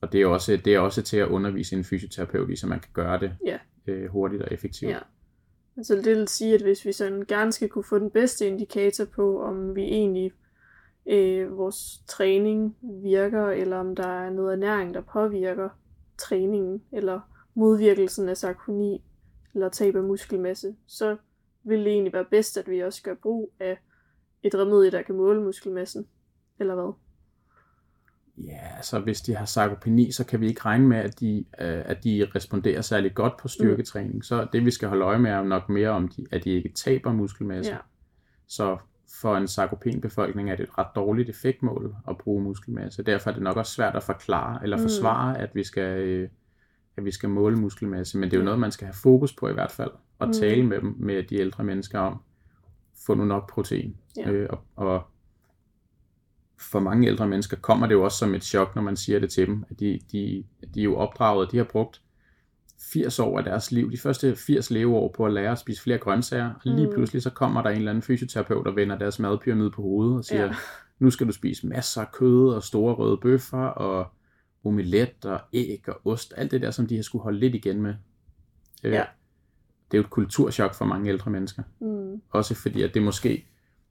og 0.01 0.13
det 0.13 0.23
er, 0.23 0.27
også, 0.27 0.57
det 0.65 0.75
er 0.75 0.79
også 0.79 1.03
til 1.03 1.17
at 1.17 1.29
undervise 1.29 1.77
en 1.77 1.85
fysioterapeut 1.85 2.51
i, 2.51 2.57
så 2.57 2.67
man 2.67 2.81
kan 2.81 2.91
gøre 2.93 3.21
det 3.21 3.33
Ja. 3.47 3.59
øh, 3.87 4.11
hurtigt 4.11 4.43
og 4.43 4.49
effektivt. 4.53 4.91
Ja. 4.93 4.99
Altså 5.77 5.95
det 5.97 6.07
vil 6.07 6.29
sige, 6.29 6.55
at 6.55 6.63
hvis 6.63 6.85
vi 6.85 6.93
sådan 6.93 7.25
gerne 7.29 7.53
skal 7.53 7.69
kunne 7.69 7.85
få 7.85 7.99
den 7.99 8.11
bedste 8.11 8.47
indikator 8.47 9.05
på, 9.05 9.43
om 9.43 9.75
vi 9.77 9.83
egentlig 9.83 10.33
øh, 11.07 11.57
vores 11.57 12.03
træning 12.09 12.77
virker, 13.03 13.47
eller 13.47 13.77
om 13.77 13.97
der 13.97 14.07
er 14.07 14.31
noget 14.31 14.53
ernæring, 14.53 14.95
der 14.95 15.01
påvirker 15.01 15.69
træningen, 16.19 16.83
eller 16.93 17.21
modvirkelsen 17.55 18.29
af 18.29 18.37
sarkoni, 18.37 19.03
eller 19.55 19.69
tab 19.69 19.97
af 19.97 20.03
muskelmasse, 20.03 20.75
så 20.87 21.17
vil 21.65 21.79
det 21.79 21.89
egentlig 21.89 22.13
være 22.13 22.25
bedst, 22.31 22.57
at 22.59 22.71
vi 22.71 22.81
også 22.81 23.03
gør 23.03 23.15
brug 23.15 23.53
af 23.61 23.79
et 24.43 24.55
remedie, 24.55 24.91
der 24.91 25.03
kan 25.03 25.15
måle 25.15 25.43
muskelmassen. 25.43 26.07
Eller 26.59 26.75
hvad? 26.75 26.93
Ja, 28.39 28.77
altså 28.77 28.99
hvis 28.99 29.21
de 29.21 29.35
har 29.37 29.45
sarkopeni, 29.45 30.13
så 30.13 30.27
kan 30.27 30.41
vi 30.41 30.47
ikke 30.49 30.61
regne 30.65 30.87
med, 30.87 30.97
at 30.97 31.21
de, 31.21 31.39
øh, 31.39 31.83
at 31.85 32.05
de 32.05 32.27
responderer 32.35 32.81
særlig 32.81 33.15
godt 33.15 33.37
på 33.37 33.49
styrketræning. 33.49 34.25
Så 34.25 34.49
det 34.53 34.65
vi 34.65 34.71
skal 34.71 34.89
holde 34.89 35.05
øje 35.05 35.19
med 35.19 35.31
er 35.31 35.43
nok 35.43 35.69
mere 35.69 35.89
om, 35.89 36.09
de, 36.09 36.27
at 36.31 36.45
de 36.45 36.51
ikke 36.51 36.69
taber 36.75 37.13
muskelmasse. 37.13 37.73
Ja. 37.73 37.79
Så 38.47 38.79
for 39.21 39.37
en 39.37 39.49
sarkopenbefolkning 39.49 40.51
er 40.51 40.57
det 40.57 40.63
et 40.63 40.79
ret 40.79 40.87
dårligt 40.95 41.29
effektmål 41.29 41.95
at 42.09 42.19
bruge 42.19 42.43
muskelmasse. 42.43 43.03
Derfor 43.03 43.31
er 43.31 43.35
det 43.35 43.43
nok 43.43 43.57
også 43.57 43.73
svært 43.73 43.97
at 43.97 44.03
forklare 44.03 44.63
eller 44.63 44.77
Mm. 44.77 44.83
forsvare, 44.83 45.39
at 45.39 45.55
vi 45.55 45.65
skal 45.65 45.99
øh, 46.01 46.29
at 46.97 47.05
vi 47.05 47.11
skal 47.11 47.29
måle 47.29 47.57
muskelmasse, 47.57 48.19
men 48.19 48.31
det 48.31 48.37
er 48.37 48.41
jo 48.41 48.45
noget, 48.45 48.61
man 48.61 48.73
skal 48.73 48.85
have 48.87 48.95
fokus 49.03 49.33
på 49.33 49.49
i 49.49 49.53
hvert 49.53 49.71
fald, 49.71 49.91
og 50.19 50.27
Mm. 50.27 50.33
tale 50.33 50.63
med 50.67 50.81
dem, 50.81 50.95
med 50.99 51.23
de 51.23 51.37
ældre 51.37 51.65
mennesker 51.65 51.99
om, 51.99 52.21
få 53.07 53.15
nu 53.15 53.25
nok 53.25 53.51
protein. 53.51 53.97
Ja. 54.17 54.31
Øh, 54.31 54.49
og, 54.51 54.59
og 54.77 55.03
for 56.59 56.81
mange 56.81 57.09
ældre 57.09 57.29
mennesker 57.29 57.57
kommer 57.57 57.87
det 57.87 57.95
jo 57.95 58.05
også 58.05 58.19
som 58.19 58.35
et 58.35 58.45
chok, 58.45 58.75
når 58.75 58.83
man 58.83 58.97
siger 58.97 59.19
det 59.19 59.31
til 59.31 59.47
dem, 59.47 59.65
at 59.71 59.81
de, 59.81 59.99
de, 60.13 60.45
de 60.75 60.81
er 60.81 60.85
jo 60.85 60.97
opdraget, 60.97 61.53
de 61.53 61.57
har 61.57 61.65
brugt 61.65 62.03
80 62.93 63.19
år 63.19 63.39
af 63.39 63.45
deres 63.45 63.73
liv, 63.73 63.91
de 63.91 63.99
første 63.99 64.37
80 64.37 64.71
leveår 64.71 65.15
på 65.17 65.27
at 65.27 65.33
lære 65.33 65.53
at 65.53 65.59
spise 65.59 65.83
flere 65.83 65.99
grøntsager, 65.99 66.51
og 66.55 66.61
lige 66.65 66.87
Mm. 66.87 66.93
pludselig 66.95 67.23
så 67.23 67.31
kommer 67.31 67.63
der 67.63 67.71
en 67.71 67.77
eller 67.77 67.91
anden 67.91 68.03
fysioterapeut 68.03 68.67
og 68.67 68.77
vender 68.77 68.99
deres 68.99 69.19
madpyramide 69.19 69.71
på 69.71 69.83
hovedet 69.83 70.17
og 70.19 70.25
siger, 70.25 70.45
Ja. 70.45 70.55
nu 70.99 71.11
skal 71.11 71.27
du 71.27 71.33
spise 71.33 71.67
masser 71.67 72.01
af 72.01 72.13
kød 72.13 72.49
og 72.55 72.63
store 72.63 72.95
røde 72.95 73.17
bøffer 73.17 73.59
og 73.67 74.07
omelet 74.65 75.25
og 75.25 75.41
æg 75.53 75.89
og 75.89 76.01
ost, 76.05 76.35
alt 76.37 76.51
det 76.51 76.63
der, 76.63 76.71
som 76.71 76.87
de 76.87 76.97
har 76.97 77.03
skulle 77.03 77.23
holde 77.23 77.39
lidt 77.39 77.55
igen 77.55 77.83
med. 77.83 77.95
Øh, 78.85 78.93
Ja. 78.93 79.05
Det 79.91 79.99
er 79.99 80.03
jo 80.03 80.05
et 80.05 80.11
kulturschok 80.11 80.75
for 80.75 80.85
mange 80.85 81.09
ældre 81.11 81.31
mennesker. 81.31 81.63
Mm. 81.81 82.23
Også 82.31 82.55
fordi, 82.55 82.83
at 82.83 82.95
det 82.95 83.03
måske 83.03 83.47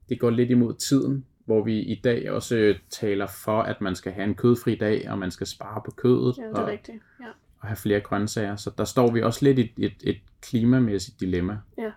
det 0.08 0.20
går 0.20 0.30
lidt 0.30 0.50
imod 0.50 0.74
tiden, 0.74 1.26
hvor 1.44 1.64
vi 1.64 1.80
i 1.80 2.00
dag 2.04 2.30
også 2.30 2.56
øh, 2.56 2.78
taler 2.90 3.26
for, 3.26 3.62
at 3.62 3.80
man 3.80 3.94
skal 3.94 4.12
have 4.12 4.24
en 4.24 4.34
kødfri 4.34 4.74
dag, 4.74 5.10
og 5.10 5.18
man 5.18 5.30
skal 5.30 5.46
spare 5.46 5.82
på 5.84 5.90
kødet 5.90 6.34
Ja, 6.38 6.42
det 6.42 6.56
er 6.56 6.60
og, 6.62 6.68
rigtigt. 6.68 6.98
Ja. 7.20 7.26
og 7.60 7.68
have 7.68 7.76
flere 7.76 8.00
grøntsager. 8.00 8.56
Så 8.56 8.70
der 8.78 8.84
står 8.84 9.10
vi 9.12 9.22
også 9.22 9.44
lidt 9.44 9.58
i 9.58 9.62
et, 9.62 9.72
et, 9.78 9.92
et 10.02 10.16
klimamæssigt 10.40 11.20
dilemma. 11.20 11.58
Ja. 11.78 11.90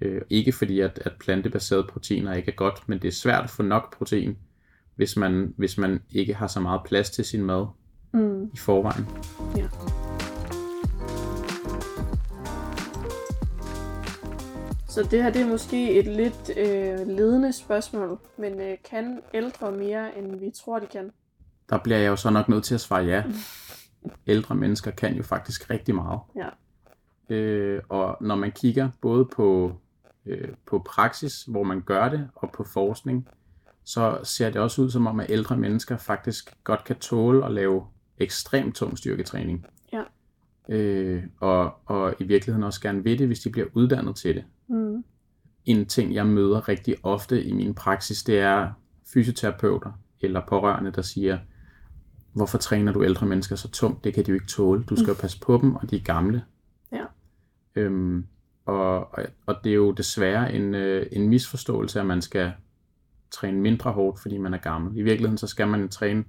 Øh, 0.00 0.22
ikke 0.30 0.52
fordi, 0.52 0.80
at, 0.80 1.02
at 1.04 1.12
plantebaserede 1.20 1.86
proteiner 1.88 2.34
ikke 2.34 2.50
er 2.50 2.56
godt, 2.56 2.88
men 2.88 2.98
det 2.98 3.08
er 3.08 3.12
svært 3.12 3.44
at 3.44 3.50
få 3.50 3.62
nok 3.62 3.96
protein, 3.96 4.38
hvis 4.96 5.16
man, 5.16 5.54
hvis 5.56 5.78
man 5.78 6.02
ikke 6.10 6.34
har 6.34 6.46
så 6.46 6.60
meget 6.60 6.80
plads 6.84 7.10
til 7.10 7.24
sin 7.24 7.44
mad 7.44 7.66
Mm. 8.12 8.50
i 8.54 8.56
forvejen. 8.56 9.08
Ja. 9.56 9.68
Så 14.88 15.02
det 15.10 15.22
her 15.22 15.30
det 15.30 15.42
er 15.42 15.46
måske 15.46 15.98
et 15.98 16.06
lidt 16.06 16.50
øh, 16.56 17.06
ledende 17.16 17.52
spørgsmål, 17.52 18.18
men 18.38 18.60
øh, 18.60 18.76
kan 18.90 19.20
ældre 19.34 19.72
mere, 19.72 20.18
end 20.18 20.36
vi 20.36 20.50
tror, 20.50 20.78
de 20.78 20.86
kan? 20.86 21.10
Der 21.70 21.78
bliver 21.78 21.98
jeg 21.98 22.08
jo 22.08 22.16
så 22.16 22.30
nok 22.30 22.48
nødt 22.48 22.64
til 22.64 22.74
at 22.74 22.80
svare 22.80 23.04
ja. 23.04 23.24
Ældre 24.26 24.54
mennesker 24.54 24.90
kan 24.90 25.14
jo 25.14 25.22
faktisk 25.22 25.70
rigtig 25.70 25.94
meget. 25.94 26.20
Ja. 26.36 26.48
Øh, 27.34 27.82
og 27.88 28.16
når 28.20 28.34
man 28.34 28.52
kigger 28.52 28.90
både 29.00 29.24
på, 29.24 29.72
øh, 30.26 30.48
på 30.66 30.78
praksis, 30.78 31.42
hvor 31.42 31.62
man 31.62 31.80
gør 31.80 32.08
det, 32.08 32.28
og 32.34 32.50
på 32.52 32.64
forskning, 32.64 33.28
så 33.84 34.18
ser 34.22 34.50
det 34.50 34.60
også 34.60 34.82
ud 34.82 34.90
som 34.90 35.06
om, 35.06 35.20
at 35.20 35.30
ældre 35.30 35.56
mennesker 35.56 35.96
faktisk 35.96 36.56
godt 36.64 36.84
kan 36.84 36.96
tåle 36.96 37.44
at 37.44 37.52
lave 37.52 37.86
ekstremt 38.20 38.74
tung 38.74 38.98
styrketræning. 38.98 39.66
Ja. 39.92 40.02
Øh, 40.68 41.22
og, 41.40 41.74
og 41.86 42.14
i 42.18 42.24
virkeligheden 42.24 42.64
også 42.64 42.80
gerne 42.80 43.04
vil 43.04 43.18
det, 43.18 43.26
hvis 43.26 43.40
de 43.40 43.50
bliver 43.50 43.66
uddannet 43.74 44.16
til 44.16 44.34
det. 44.34 44.44
Mm. 44.68 45.04
En 45.64 45.86
ting, 45.86 46.14
jeg 46.14 46.26
møder 46.26 46.68
rigtig 46.68 46.96
ofte 47.02 47.44
i 47.44 47.52
min 47.52 47.74
praksis, 47.74 48.22
det 48.22 48.38
er 48.38 48.72
fysioterapeuter 49.12 49.92
eller 50.20 50.46
pårørende, 50.48 50.90
der 50.90 51.02
siger, 51.02 51.38
hvorfor 52.32 52.58
træner 52.58 52.92
du 52.92 53.04
ældre 53.04 53.26
mennesker 53.26 53.56
så 53.56 53.70
tungt? 53.70 54.04
Det 54.04 54.14
kan 54.14 54.24
de 54.24 54.30
jo 54.30 54.34
ikke 54.34 54.46
tåle. 54.46 54.82
Du 54.82 54.96
skal 54.96 55.08
jo 55.08 55.14
passe 55.20 55.40
på 55.40 55.58
dem, 55.62 55.74
og 55.74 55.90
de 55.90 55.96
er 55.96 56.00
gamle. 56.00 56.44
Ja. 56.92 57.04
Øhm, 57.74 58.26
og, 58.64 59.14
og, 59.14 59.24
og 59.46 59.56
det 59.64 59.70
er 59.70 59.74
jo 59.74 59.90
desværre 59.90 60.52
en, 60.54 60.74
øh, 60.74 61.06
en 61.12 61.28
misforståelse, 61.28 62.00
at 62.00 62.06
man 62.06 62.22
skal 62.22 62.52
træne 63.30 63.60
mindre 63.60 63.92
hårdt, 63.92 64.20
fordi 64.20 64.38
man 64.38 64.54
er 64.54 64.58
gammel. 64.58 64.98
I 64.98 65.02
virkeligheden 65.02 65.38
så 65.38 65.46
skal 65.46 65.68
man 65.68 65.88
træne 65.88 66.24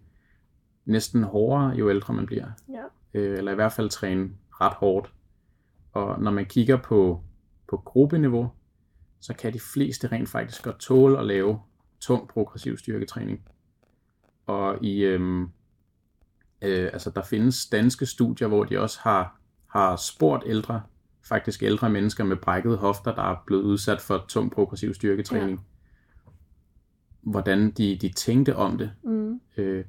næsten 0.85 1.23
hårdere, 1.23 1.69
jo 1.69 1.89
ældre 1.89 2.13
man 2.13 2.25
bliver. 2.25 2.47
Ja. 2.69 2.83
Øh, 3.13 3.37
eller 3.37 3.51
i 3.51 3.55
hvert 3.55 3.71
fald 3.71 3.89
træne 3.89 4.29
ret 4.61 4.73
hårdt. 4.73 5.13
Og 5.93 6.21
når 6.21 6.31
man 6.31 6.45
kigger 6.45 6.77
på, 6.77 7.23
på 7.69 7.77
gruppeniveau, 7.77 8.51
så 9.19 9.33
kan 9.33 9.53
de 9.53 9.59
fleste 9.59 10.07
rent 10.07 10.29
faktisk 10.29 10.63
godt 10.63 10.79
tåle 10.79 11.19
at 11.19 11.25
lave 11.25 11.59
tung 11.99 12.27
progressiv 12.27 12.77
styrketræning. 12.77 13.41
Og 14.45 14.83
i, 14.83 15.03
øhm, 15.03 15.43
øh, 16.61 16.89
altså 16.93 17.09
der 17.09 17.23
findes 17.23 17.69
danske 17.69 18.05
studier, 18.05 18.47
hvor 18.47 18.63
de 18.63 18.79
også 18.79 18.99
har, 19.01 19.39
har 19.67 19.95
spurgt 19.95 20.43
ældre, 20.45 20.81
faktisk 21.23 21.63
ældre 21.63 21.89
mennesker 21.89 22.23
med 22.23 22.35
brækkede 22.37 22.77
hofter, 22.77 23.15
der 23.15 23.23
er 23.23 23.43
blevet 23.45 23.63
udsat 23.63 24.01
for 24.01 24.25
tung 24.27 24.51
progressiv 24.51 24.93
styrketræning, 24.93 25.59
ja. 25.59 26.31
hvordan 27.21 27.71
de, 27.71 27.97
de 28.01 28.09
tænkte 28.09 28.55
om 28.55 28.77
det. 28.77 28.91
Mm. 29.03 29.41
Øh, 29.57 29.85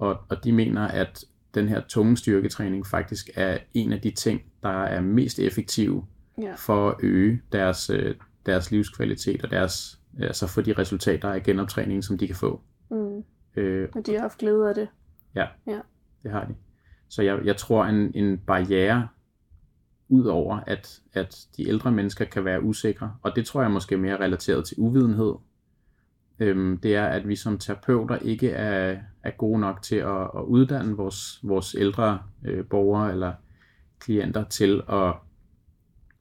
og, 0.00 0.18
og 0.28 0.44
de 0.44 0.52
mener, 0.52 0.88
at 0.88 1.24
den 1.54 1.68
her 1.68 1.80
tunge 1.88 2.16
styrketræning 2.16 2.86
faktisk 2.86 3.30
er 3.34 3.58
en 3.74 3.92
af 3.92 4.00
de 4.00 4.10
ting, 4.10 4.42
der 4.62 4.68
er 4.84 5.00
mest 5.00 5.38
effektive 5.38 6.04
Ja. 6.42 6.54
for 6.54 6.88
at 6.90 6.96
øge 7.02 7.42
deres, 7.52 7.90
øh, 7.90 8.14
deres 8.46 8.70
livskvalitet 8.70 9.44
og 9.44 9.50
deres, 9.50 10.00
altså 10.20 10.46
få 10.46 10.60
de 10.60 10.72
resultater 10.72 11.28
af 11.30 11.42
genoptræningen, 11.42 12.02
som 12.02 12.18
de 12.18 12.26
kan 12.26 12.36
få. 12.36 12.60
Mm. 12.90 13.24
Øh, 13.56 13.88
Og 13.94 14.06
de 14.06 14.12
har 14.14 14.20
haft 14.20 14.38
glæde 14.38 14.68
af 14.68 14.74
det. 14.74 14.88
det 16.22 16.30
har 16.30 16.44
de. 16.44 16.54
Så 17.08 17.22
jeg, 17.22 17.40
jeg 17.44 17.56
tror, 17.56 17.84
en, 17.84 18.10
en 18.14 18.38
barriere 18.38 19.08
ud 20.08 20.24
over, 20.24 20.60
at, 20.66 21.00
at 21.12 21.46
de 21.56 21.68
ældre 21.68 21.92
mennesker 21.92 22.24
kan 22.24 22.44
være 22.44 22.62
usikre, 22.62 23.14
og 23.22 23.36
det 23.36 23.46
tror 23.46 23.62
jeg 23.62 23.70
måske 23.70 23.94
er 23.94 23.98
mere 23.98 24.16
relateret 24.20 24.64
til 24.64 24.76
uvidenhed, 24.78 25.34
øhm, 26.40 26.78
det 26.78 26.96
er, 26.96 27.06
at 27.06 27.28
vi 27.28 27.36
som 27.36 27.58
terapeuter 27.58 28.16
ikke 28.16 28.50
er, 28.50 28.98
er 29.22 29.30
gode 29.30 29.60
nok 29.60 29.82
til 29.82 29.96
at, 29.96 30.22
at 30.22 30.42
uddanne 30.46 30.96
vores, 30.96 31.40
vores 31.42 31.74
ældre 31.78 32.22
øh, 32.44 32.66
borgere 32.66 33.12
eller 33.12 33.32
klienter 33.98 34.44
til 34.44 34.82
at, 34.88 35.14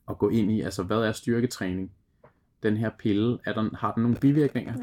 at 0.09 0.17
gå 0.17 0.30
ind 0.30 0.51
i, 0.51 0.61
altså 0.61 0.84
hvad 0.84 0.97
er 0.97 1.11
styrketræning? 1.11 1.91
Den 2.63 2.78
her 2.78 2.89
pille, 2.99 3.38
er 3.45 3.53
der, 3.53 3.76
har 3.76 3.93
den 3.93 4.03
nogle 4.03 4.17
bivirkninger? 4.22 4.74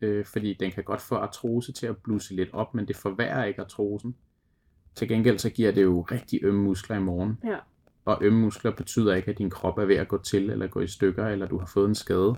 Ja. 0.00 0.06
øh, 0.06 0.24
fordi 0.24 0.56
den 0.60 0.70
kan 0.70 0.84
godt 0.84 1.00
få 1.00 1.14
artrose 1.14 1.72
til 1.72 1.86
at 1.86 1.96
blusse 1.96 2.34
lidt 2.34 2.48
op, 2.52 2.74
men 2.74 2.88
det 2.88 2.96
forværrer 2.96 3.44
ikke 3.44 3.60
artrosen. 3.60 4.14
Til 4.94 5.08
gengæld 5.08 5.38
så 5.38 5.50
giver 5.50 5.72
det 5.72 5.82
jo 5.82 6.00
rigtig 6.00 6.40
ømme 6.42 6.62
muskler 6.62 6.96
i 6.96 7.00
morgen. 7.00 7.38
Ja. 7.44 7.56
Og 8.04 8.18
ømme 8.20 8.40
muskler 8.40 8.70
betyder 8.70 9.14
ikke, 9.14 9.30
at 9.30 9.38
din 9.38 9.50
krop 9.50 9.78
er 9.78 9.84
ved 9.84 9.96
at 9.96 10.08
gå 10.08 10.22
til, 10.22 10.50
eller 10.50 10.66
gå 10.66 10.80
i 10.80 10.86
stykker, 10.86 11.26
eller 11.26 11.46
du 11.46 11.58
har 11.58 11.66
fået 11.66 11.88
en 11.88 11.94
skade. 11.94 12.36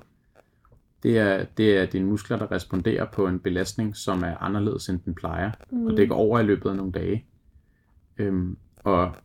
Det 1.05 1.19
er, 1.19 1.45
det 1.45 1.77
er 1.79 1.87
dine 1.87 2.07
muskler, 2.07 2.37
der 2.39 2.53
responderer 2.53 3.07
på 3.13 3.27
en 3.27 3.41
belastning, 3.41 3.97
som 3.97 4.23
er 4.23 4.37
anderledes, 4.37 4.89
end 4.89 5.01
den 5.01 5.15
plejer. 5.15 5.51
Mm. 5.71 5.87
Og 5.87 5.97
det 5.97 6.09
går 6.09 6.17
over 6.17 6.39
i 6.41 6.43
løbet 6.43 6.71
af 6.71 6.77
nogle 6.77 6.93
dage. 6.93 7.27
Øhm, 8.19 8.57
og 8.77 9.17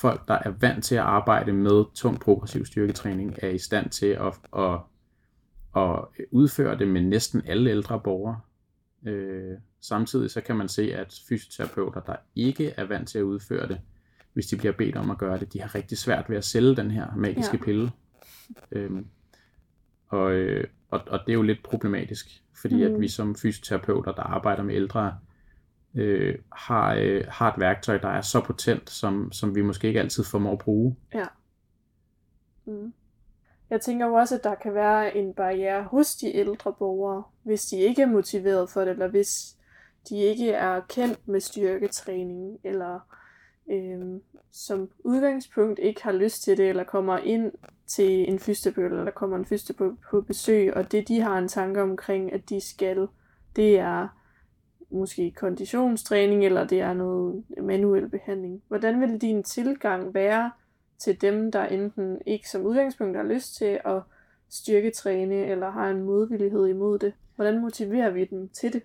folk, 0.00 0.28
der 0.28 0.38
er 0.44 0.50
vant 0.50 0.84
til 0.84 0.94
at 0.94 1.00
arbejde 1.00 1.52
med 1.52 1.84
tung 1.94 2.20
progressiv 2.20 2.64
styrketræning, 2.66 3.34
er 3.42 3.48
i 3.48 3.58
stand 3.58 3.90
til 3.90 4.06
at, 4.06 4.38
at, 4.56 4.80
at 5.76 5.98
udføre 6.30 6.78
det 6.78 6.88
med 6.88 7.00
næsten 7.02 7.42
alle 7.46 7.70
ældre 7.70 8.00
borgere. 8.00 8.40
Øh, 9.06 9.58
samtidig 9.80 10.30
så 10.30 10.40
kan 10.40 10.56
man 10.56 10.68
se, 10.68 10.94
at 10.94 11.20
fysioterapeuter, 11.28 12.00
der 12.00 12.16
ikke 12.36 12.68
er 12.76 12.84
vant 12.84 13.08
til 13.08 13.18
at 13.18 13.22
udføre 13.22 13.68
det, 13.68 13.80
hvis 14.32 14.46
de 14.46 14.56
bliver 14.56 14.72
bedt 14.72 14.96
om 14.96 15.10
at 15.10 15.18
gøre 15.18 15.38
det, 15.38 15.52
de 15.52 15.60
har 15.60 15.74
rigtig 15.74 15.98
svært 15.98 16.30
ved 16.30 16.36
at 16.36 16.44
sælge 16.44 16.76
den 16.76 16.90
her 16.90 17.06
magiske 17.16 17.56
Ja. 17.56 17.64
pille. 17.64 17.90
Øhm, 18.72 19.06
og, 20.10 20.32
øh, 20.32 20.66
og, 20.90 21.00
og 21.06 21.20
det 21.26 21.32
er 21.32 21.34
jo 21.36 21.42
lidt 21.42 21.62
problematisk, 21.62 22.42
fordi 22.60 22.88
mm. 22.88 22.94
At 22.94 23.00
vi 23.00 23.08
som 23.08 23.34
fysioterapeuter, 23.34 24.12
der 24.12 24.22
arbejder 24.22 24.62
med 24.62 24.74
ældre, 24.74 25.18
øh, 25.94 26.38
har, 26.52 26.94
øh, 26.94 27.24
har 27.28 27.52
et 27.52 27.60
værktøj, 27.60 27.98
der 27.98 28.08
er 28.08 28.20
så 28.20 28.40
potent, 28.40 28.90
som, 28.90 29.32
som 29.32 29.54
vi 29.54 29.62
måske 29.62 29.88
ikke 29.88 30.00
altid 30.00 30.24
formår 30.24 30.52
at 30.52 30.58
bruge. 30.58 30.96
Mm. 32.64 32.92
Jeg 33.70 33.80
tænker 33.80 34.06
jo 34.06 34.14
også, 34.14 34.34
at 34.34 34.44
der 34.44 34.54
kan 34.54 34.74
være 34.74 35.16
en 35.16 35.34
barriere 35.34 35.82
hos 35.82 36.14
de 36.16 36.36
ældre 36.36 36.72
borgere, 36.72 37.22
hvis 37.42 37.62
de 37.62 37.76
ikke 37.76 38.02
er 38.02 38.06
motiveret 38.06 38.70
for 38.70 38.80
det, 38.80 38.90
eller 38.90 39.08
hvis 39.08 39.56
de 40.08 40.16
ikke 40.16 40.50
er 40.50 40.80
kendt 40.88 41.28
med 41.28 41.40
styrketræning, 41.40 42.58
eller 42.64 43.00
øhm, 43.70 44.22
som 44.52 44.90
udgangspunkt 44.98 45.78
ikke 45.78 46.02
har 46.02 46.12
lyst 46.12 46.42
til 46.42 46.56
det, 46.56 46.68
eller 46.68 46.84
kommer 46.84 47.18
ind 47.18 47.52
til 47.86 48.28
en 48.28 48.38
fysioterapeut, 48.38 48.90
eller 48.90 49.04
der 49.04 49.10
kommer 49.10 49.36
en 49.36 49.44
fysioterapeut 49.44 49.98
på 50.10 50.20
besøg, 50.20 50.74
og 50.74 50.92
det 50.92 51.08
de 51.08 51.20
har 51.20 51.38
en 51.38 51.48
tanke 51.48 51.82
omkring, 51.82 52.32
at 52.32 52.48
de 52.48 52.60
skal, 52.60 53.08
det 53.56 53.78
er 53.78 54.08
måske 54.90 55.32
konditionstræning, 55.36 56.44
eller 56.44 56.66
det 56.66 56.80
er 56.80 56.92
noget 56.92 57.44
manuel 57.62 58.08
behandling. 58.08 58.62
Hvordan 58.68 59.00
vil 59.00 59.20
din 59.20 59.42
tilgang 59.42 60.14
være 60.14 60.50
til 60.98 61.20
dem, 61.20 61.52
der 61.52 61.64
enten 61.64 62.18
ikke 62.26 62.48
som 62.48 62.62
udgangspunkt 62.62 63.16
har 63.16 63.24
lyst 63.24 63.56
til 63.56 63.80
at 63.84 64.02
styrketræne, 64.48 65.46
eller 65.46 65.70
har 65.70 65.90
en 65.90 66.02
modvillighed 66.02 66.66
imod 66.66 66.98
det? 66.98 67.12
Hvordan 67.36 67.60
motiverer 67.60 68.10
vi 68.10 68.24
dem 68.24 68.48
til 68.48 68.72
det? 68.72 68.82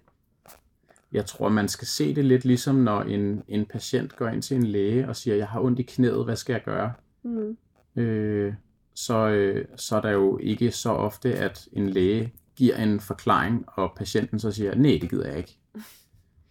Jeg 1.15 1.25
tror, 1.25 1.49
man 1.49 1.67
skal 1.67 1.87
se 1.87 2.15
det 2.15 2.25
lidt 2.25 2.45
ligesom, 2.45 2.75
når 2.75 3.01
en, 3.01 3.43
en 3.47 3.65
patient 3.65 4.15
går 4.15 4.27
ind 4.27 4.41
til 4.41 4.57
en 4.57 4.63
læge 4.67 5.07
og 5.09 5.15
siger, 5.15 5.35
jeg 5.35 5.47
har 5.47 5.61
ondt 5.61 5.79
i 5.79 5.83
knæet, 5.83 6.25
hvad 6.25 6.35
skal 6.35 6.53
jeg 6.53 6.63
gøre? 6.63 6.93
Mm. 7.23 7.57
øh, 7.95 8.53
så, 8.93 9.27
øh, 9.27 9.65
så 9.75 9.95
er 9.95 10.01
der 10.01 10.09
jo 10.11 10.37
ikke 10.37 10.71
så 10.71 10.89
ofte, 10.89 11.33
at 11.35 11.67
en 11.73 11.89
læge 11.89 12.33
giver 12.55 12.75
en 12.77 12.99
forklaring, 12.99 13.65
og 13.67 13.93
patienten 13.97 14.39
så 14.39 14.51
siger, 14.51 14.75
nej, 14.75 14.97
det 15.01 15.09
gider 15.09 15.27
jeg 15.27 15.37
ikke. 15.37 15.57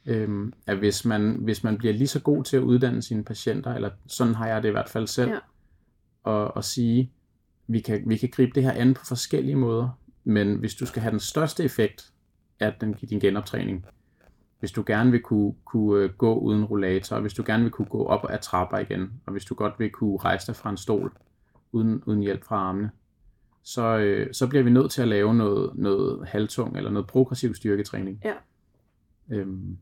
Øhm, 0.06 0.52
at 0.66 0.76
hvis 0.76 1.04
man, 1.04 1.36
hvis 1.40 1.64
man 1.64 1.78
bliver 1.78 1.94
lige 1.94 2.08
så 2.08 2.20
god 2.20 2.44
til 2.44 2.56
at 2.56 2.62
uddanne 2.62 3.02
sine 3.02 3.24
patienter, 3.24 3.74
eller 3.74 3.90
sådan 4.06 4.34
har 4.34 4.46
jeg 4.46 4.62
det 4.62 4.68
i 4.68 4.72
hvert 4.72 4.88
fald 4.88 5.06
selv, 5.06 5.30
Ja. 5.30 5.38
og, 6.22 6.56
og 6.56 6.64
sige, 6.64 7.12
vi 7.66 7.80
kan, 7.80 8.02
vi 8.06 8.16
kan 8.16 8.28
gribe 8.32 8.52
det 8.54 8.62
her 8.62 8.72
an 8.72 8.94
på 8.94 9.04
forskellige 9.04 9.56
måder, 9.56 9.98
men 10.24 10.54
hvis 10.54 10.74
du 10.74 10.86
skal 10.86 11.02
have 11.02 11.10
den 11.10 11.20
største 11.20 11.64
effekt 11.64 12.12
af 12.60 12.74
den, 12.80 12.92
din 12.92 13.20
genoptræning, 13.20 13.86
hvis 14.64 14.72
du 14.72 14.84
gerne 14.86 15.10
vil 15.10 15.22
kunne, 15.22 15.54
kunne 15.64 16.04
øh, 16.04 16.10
gå 16.10 16.34
uden 16.34 16.64
rollator, 16.64 17.20
hvis 17.20 17.34
du 17.34 17.42
gerne 17.46 17.62
vil 17.62 17.72
kunne 17.72 17.88
gå 17.88 18.04
op 18.04 18.26
ad 18.30 18.38
trapper 18.38 18.78
igen, 18.78 19.12
og 19.26 19.32
hvis 19.32 19.44
du 19.44 19.54
godt 19.54 19.74
vil 19.78 19.90
kunne 19.90 20.16
rejse 20.16 20.46
dig 20.46 20.56
fra 20.56 20.70
en 20.70 20.76
stol 20.76 21.12
uden, 21.72 22.02
uden 22.06 22.20
hjælp 22.20 22.44
fra 22.44 22.56
armene, 22.56 22.90
så, 23.62 23.98
øh, 23.98 24.34
så 24.34 24.48
bliver 24.48 24.62
vi 24.62 24.70
nødt 24.70 24.90
til 24.90 25.02
at 25.02 25.08
lave 25.08 25.34
noget, 25.34 25.70
noget 25.74 26.28
halvtung 26.28 26.76
eller 26.76 26.90
noget 26.90 27.06
progressiv 27.06 27.54
styrketræning. 27.54 28.20
Ja. 28.24 28.34
Øhm, 29.30 29.78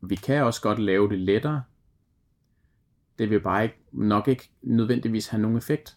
vi 0.00 0.14
kan 0.14 0.44
også 0.44 0.62
godt 0.62 0.78
lave 0.78 1.08
det 1.08 1.18
lettere. 1.18 1.62
Det 3.18 3.30
vil 3.30 3.40
bare 3.40 3.62
ikke, 3.62 3.78
nok 3.92 4.28
ikke 4.28 4.50
nødvendigvis 4.62 5.28
have 5.28 5.42
nogen 5.42 5.56
effekt. 5.56 5.96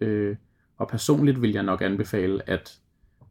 Øh, 0.00 0.36
og 0.76 0.88
personligt 0.88 1.42
vil 1.42 1.52
jeg 1.52 1.62
nok 1.62 1.82
anbefale, 1.82 2.50
at 2.50 2.80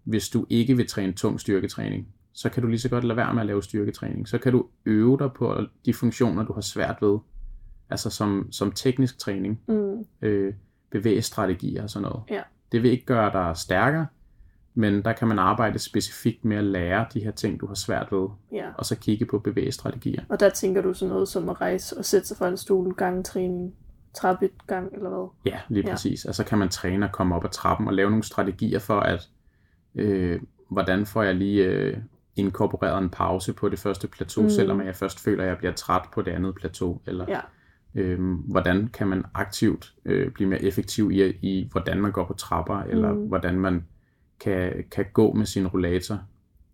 hvis 0.03 0.29
du 0.29 0.45
ikke 0.49 0.77
vil 0.77 0.87
træne 0.87 1.13
tung 1.13 1.39
styrketræning, 1.39 2.07
så 2.33 2.49
kan 2.49 2.63
du 2.63 2.69
lige 2.69 2.79
så 2.79 2.89
godt 2.89 3.03
lade 3.03 3.17
være 3.17 3.33
med 3.33 3.41
at 3.41 3.45
lave 3.47 3.63
styrketræning. 3.63 4.27
Så 4.27 4.37
kan 4.37 4.51
du 4.51 4.65
øve 4.85 5.17
dig 5.19 5.31
på 5.33 5.57
de 5.85 5.93
funktioner, 5.93 6.43
du 6.45 6.53
har 6.53 6.61
svært 6.61 6.97
ved. 7.01 7.17
Altså 7.89 8.09
som, 8.09 8.47
som 8.51 8.71
teknisk 8.71 9.17
træning, 9.19 9.61
Mm. 9.67 10.05
øh, 10.21 10.53
bevægestrategier 10.91 11.83
og 11.83 11.89
sådan 11.89 12.03
noget. 12.09 12.23
Ja. 12.29 12.41
Det 12.71 12.83
vil 12.83 12.91
ikke 12.91 13.05
gøre 13.05 13.31
dig 13.33 13.57
stærkere, 13.57 14.07
men 14.73 15.01
der 15.05 15.13
kan 15.13 15.27
man 15.27 15.39
arbejde 15.39 15.79
specifikt 15.79 16.45
med 16.45 16.57
at 16.57 16.63
lære 16.63 17.05
de 17.13 17.23
her 17.23 17.31
ting, 17.31 17.59
du 17.59 17.67
har 17.67 17.75
svært 17.75 18.07
ved, 18.11 18.27
Ja. 18.51 18.65
og 18.77 18.85
så 18.85 18.95
kigge 18.99 19.25
på 19.25 19.39
bevægestrategier. 19.39 20.23
Og 20.29 20.39
der 20.39 20.49
tænker 20.49 20.81
du 20.81 20.93
sådan 20.93 21.09
noget 21.13 21.27
som 21.27 21.49
at 21.49 21.61
rejse 21.61 21.97
og 21.97 22.05
sætte 22.05 22.27
sig 22.27 22.37
fra 22.37 22.47
en 22.47 22.57
stol, 22.57 22.93
gangtræning, 22.93 23.73
trappetgang 24.13 24.93
eller 24.93 25.09
hvad? 25.09 25.27
Ja, 25.53 25.59
lige 25.69 25.83
Ja. 25.87 25.91
præcis. 25.93 26.25
Altså 26.25 26.43
kan 26.43 26.57
man 26.57 26.69
træne 26.69 27.05
og 27.05 27.11
komme 27.11 27.35
op 27.35 27.45
ad 27.45 27.49
trappen 27.49 27.87
og 27.87 27.93
lave 27.93 28.09
nogle 28.09 28.23
strategier 28.23 28.79
for, 28.79 28.99
at 28.99 29.29
øh, 29.95 30.41
hvordan 30.69 31.05
får 31.05 31.23
jeg 31.23 31.35
lige 31.35 31.65
øh, 31.65 31.97
inkorporeret 32.35 33.03
en 33.03 33.09
pause 33.09 33.53
på 33.53 33.69
det 33.69 33.79
første 33.79 34.07
plateau, 34.07 34.43
Mm. 34.43 34.49
selvom 34.49 34.81
jeg 34.81 34.95
først 34.95 35.19
føler, 35.19 35.43
at 35.43 35.49
jeg 35.49 35.57
bliver 35.57 35.73
træt 35.73 36.01
på 36.13 36.21
det 36.21 36.31
andet 36.31 36.55
plateau, 36.55 37.01
eller 37.07 37.25
Ja. 37.27 37.39
øh, 37.95 38.19
hvordan 38.33 38.87
kan 38.87 39.07
man 39.07 39.23
aktivt 39.33 39.93
øh, 40.05 40.31
blive 40.31 40.49
mere 40.49 40.63
effektiv 40.63 41.11
i, 41.11 41.23
i, 41.41 41.67
hvordan 41.71 42.01
man 42.01 42.11
går 42.11 42.25
på 42.25 42.33
trapper, 42.33 42.79
eller 42.79 43.13
Mm. 43.13 43.27
hvordan 43.27 43.59
man 43.59 43.85
kan, 44.39 44.83
kan 44.91 45.05
gå 45.13 45.33
med 45.33 45.45
sin 45.45 45.67
rollator 45.67 46.19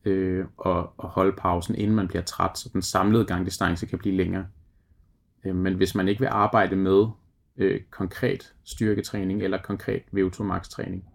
øh, 0.05 0.45
og, 0.57 0.93
og 0.97 1.09
holde 1.09 1.35
pausen, 1.37 1.75
inden 1.75 1.95
man 1.95 2.07
bliver 2.07 2.21
træt, 2.23 2.57
så 2.57 2.69
den 2.73 2.81
samlede 2.81 3.25
gangdistance 3.25 3.85
kan 3.85 3.99
blive 3.99 4.15
længere. 4.15 4.45
Øh, 5.45 5.55
men 5.55 5.73
hvis 5.73 5.95
man 5.95 6.07
ikke 6.07 6.19
vil 6.19 6.27
arbejde 6.31 6.75
med 6.75 7.05
øh, 7.57 7.81
konkret 7.89 8.53
styrketræning 8.63 9.43
eller 9.43 9.57
konkret 9.61 10.01
VO2 10.15 10.43
max 10.43 10.69
træning, 10.69 11.05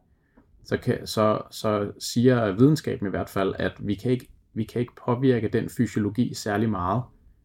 så, 0.64 0.76
kan, 0.76 1.06
så, 1.06 1.40
så 1.50 1.92
siger 1.98 2.52
videnskaben 2.52 3.06
i 3.06 3.10
hvert 3.10 3.28
fald, 3.28 3.54
at 3.58 3.72
vi 3.78 3.94
kan, 3.94 4.10
ikke, 4.12 4.28
vi 4.54 4.64
kan 4.64 4.80
ikke 4.80 4.92
påvirke 5.04 5.48
den 5.48 5.68
fysiologi 5.68 6.34
særlig 6.34 6.70
meget 6.70 7.02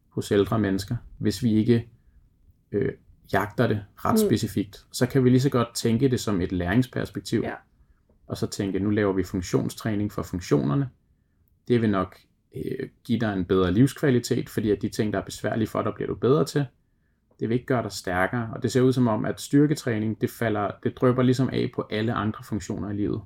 hos 0.09 0.31
ældre 0.31 0.59
mennesker, 0.59 0.95
hvis 1.17 1.43
vi 1.43 1.53
ikke 1.53 1.89
øh, 2.71 2.91
jagter 3.33 3.67
det 3.67 3.85
ret 3.95 4.13
Mm. 4.13 4.27
specifikt. 4.27 4.85
Så 4.91 5.05
kan 5.05 5.23
vi 5.23 5.29
lige 5.29 5.41
så 5.41 5.49
godt 5.49 5.67
tænke 5.75 6.09
det 6.09 6.19
som 6.19 6.41
et 6.41 6.51
læringsperspektiv, 6.51 7.41
Ja. 7.43 7.53
og 8.27 8.37
så 8.37 8.47
tænke, 8.47 8.79
nu 8.79 8.89
laver 8.89 9.13
vi 9.13 9.23
funktionstræning 9.23 10.11
for 10.11 10.23
funktionerne. 10.23 10.89
Det 11.67 11.81
vil 11.81 11.89
nok 11.89 12.17
øh, 12.55 12.89
give 13.03 13.19
dig 13.19 13.33
en 13.33 13.45
bedre 13.45 13.71
livskvalitet, 13.71 14.49
fordi 14.49 14.71
at 14.71 14.81
de 14.81 14.89
ting, 14.89 15.13
der 15.13 15.19
er 15.19 15.25
besværlige 15.25 15.67
for 15.67 15.81
dig, 15.81 15.91
bliver 15.95 16.07
du 16.07 16.15
bedre 16.15 16.45
til. 16.45 16.65
Det 17.39 17.49
vil 17.49 17.55
ikke 17.55 17.65
gøre 17.65 17.83
dig 17.83 17.91
stærkere, 17.91 18.49
og 18.55 18.63
det 18.63 18.71
ser 18.71 18.81
ud 18.81 18.93
som 18.93 19.07
om, 19.07 19.25
at 19.25 19.41
styrketræning, 19.41 20.21
det, 20.21 20.29
falder, 20.29 20.71
det 20.83 20.97
drøber 20.97 21.23
ligesom 21.23 21.49
af 21.53 21.71
på 21.75 21.87
alle 21.91 22.13
andre 22.13 22.43
funktioner 22.43 22.89
i 22.89 22.93
livet. 22.95 23.21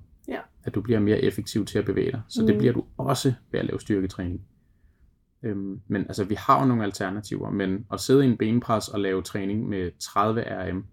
Ja. 0.64 0.68
At 0.68 0.76
du 0.76 0.82
bliver 0.82 1.00
mere 1.00 1.20
effektiv 1.20 1.66
til 1.66 1.80
at 1.80 1.86
bevæge 1.86 2.12
dig. 2.12 2.22
Så 2.30 2.42
mm. 2.42 2.48
Det 2.48 2.58
bliver 2.58 2.74
du 2.74 2.86
også 2.98 3.34
ved 3.52 3.60
at 3.60 3.66
lave 3.66 3.80
styrketræning. 3.80 4.42
Øhm, 5.44 5.82
men 5.88 6.02
altså, 6.02 6.24
vi 6.24 6.36
har 6.36 6.62
jo 6.62 6.68
nogle 6.68 6.84
alternativer, 6.84 7.50
men 7.50 7.86
at 7.94 8.00
sidde 8.00 8.26
i 8.26 8.30
en 8.30 8.38
benpres 8.38 8.88
og 8.90 9.00
lave 9.00 9.22
træning 9.22 9.70
med 9.70 9.92
30 10.00 10.42
RM, 10.42 10.86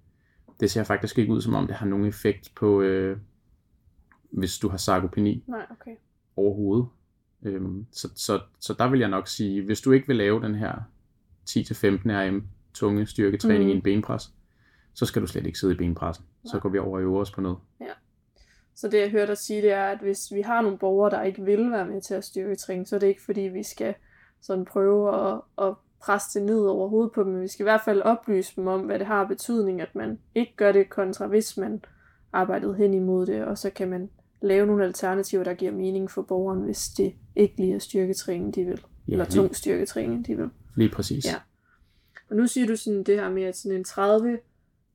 det 0.61 0.71
ser 0.71 0.85
faktisk 0.85 1.19
ikke 1.19 1.33
ud 1.33 1.41
som 1.41 1.55
om, 1.55 1.67
det 1.67 1.77
har 1.77 1.87
nogen 1.87 2.07
effekt 2.07 2.53
på, 2.57 2.81
øh, 2.81 3.17
hvis 4.31 4.59
du 4.59 4.69
har 4.69 4.77
sarkopeni 4.77 5.45
Nej, 5.49 5.67
okay. 5.71 5.91
overhovedet. 6.37 6.87
Øhm, 7.43 7.87
så, 7.93 8.09
så, 8.17 8.41
så 8.61 8.75
der 8.79 8.91
vil 8.91 9.01
jeg 9.01 9.09
nok 9.09 9.29
sige, 9.29 9.65
hvis 9.65 9.81
du 9.81 9.93
ikke 9.93 10.07
vil 10.07 10.17
lave 10.17 10.43
den 10.43 10.55
her 10.55 10.75
10-15 11.51 11.55
RM 12.07 12.43
tunge 12.75 13.07
styrketræning 13.07 13.65
Mm. 13.65 13.69
i 13.71 13.73
en 13.73 13.83
benpres, 13.83 14.35
så 14.95 15.07
skal 15.07 15.23
du 15.23 15.27
slet 15.27 15.47
ikke 15.47 15.59
sidde 15.59 15.75
i 15.75 15.77
benpressen. 15.77 16.25
Så 16.45 16.51
Nej. 16.57 16.61
går 16.61 16.69
vi 16.69 16.79
over 16.79 16.97
og 16.97 17.03
øver 17.03 17.21
os 17.21 17.31
på 17.31 17.41
noget. 17.41 17.59
Så 18.81 18.89
det 18.89 19.01
jeg 19.01 19.11
hørte 19.11 19.27
dig 19.27 19.39
sige, 19.39 19.63
det 19.63 19.73
er, 19.73 19.85
at 19.85 19.99
hvis 19.99 20.33
vi 20.33 20.41
har 20.41 20.63
nogle 20.63 20.79
borgere, 20.79 21.11
der 21.11 21.23
ikke 21.23 21.43
vil 21.43 21.71
være 21.71 21.87
med 21.87 22.01
til 22.01 22.15
at 22.15 22.25
styrketræne, 22.25 22.87
så 22.87 22.95
er 22.97 23.01
det 23.01 23.07
ikke 23.07 23.23
fordi, 23.23 23.41
vi 23.41 23.63
skal 23.63 23.95
sådan 24.41 24.65
prøve 24.65 25.31
at, 25.33 25.41
at 25.59 25.75
presse 26.03 26.39
det 26.39 26.47
ned 26.47 26.61
over 26.61 26.89
hovedet 26.89 27.13
på 27.13 27.23
dem, 27.23 27.33
men 27.33 27.43
vi 27.43 27.49
skal 27.49 27.63
i 27.63 27.71
hvert 27.71 27.81
fald 27.85 28.03
oplyse 28.03 28.53
dem 28.57 28.67
om, 28.67 28.81
hvad 28.81 28.99
det 28.99 29.07
har 29.07 29.27
betydning, 29.27 29.81
at 29.81 29.95
man 29.95 30.19
ikke 30.35 30.53
gør 30.57 30.73
det 30.73 30.91
kontra, 30.91 31.27
hvis 31.27 31.57
man 31.57 31.85
arbejdede 32.33 32.75
hen 32.75 32.95
imod 32.95 33.27
det, 33.27 33.45
og 33.45 33.59
så 33.59 33.71
kan 33.71 33.89
man 33.89 34.11
lave 34.43 34.67
nogle 34.67 34.85
alternativer, 34.85 35.45
der 35.45 35.55
giver 35.55 35.73
mening 35.73 36.11
for 36.11 36.23
borgeren, 36.23 36.61
hvis 36.61 36.89
det 36.89 37.15
ikke 37.37 37.57
lige 37.57 37.75
er 37.75 37.79
styrketræning, 37.79 38.55
de 38.55 38.65
vil. 38.65 38.81
Ja, 39.09 39.13
eller 39.13 39.25
tung 39.25 39.57
styrketræning, 39.57 40.27
de 40.27 40.37
vil. 40.37 40.51
lige 40.77 40.91
præcis. 40.91 41.27
Ja. 41.27 41.35
Og 42.31 42.37
nu 42.37 42.47
siger 42.47 42.67
du 42.67 42.77
sådan 42.77 43.03
det 43.03 43.15
her 43.21 43.31
med, 43.31 43.43
at 43.43 43.57
sådan 43.57 43.79
en 43.79 43.85
30 43.85 44.39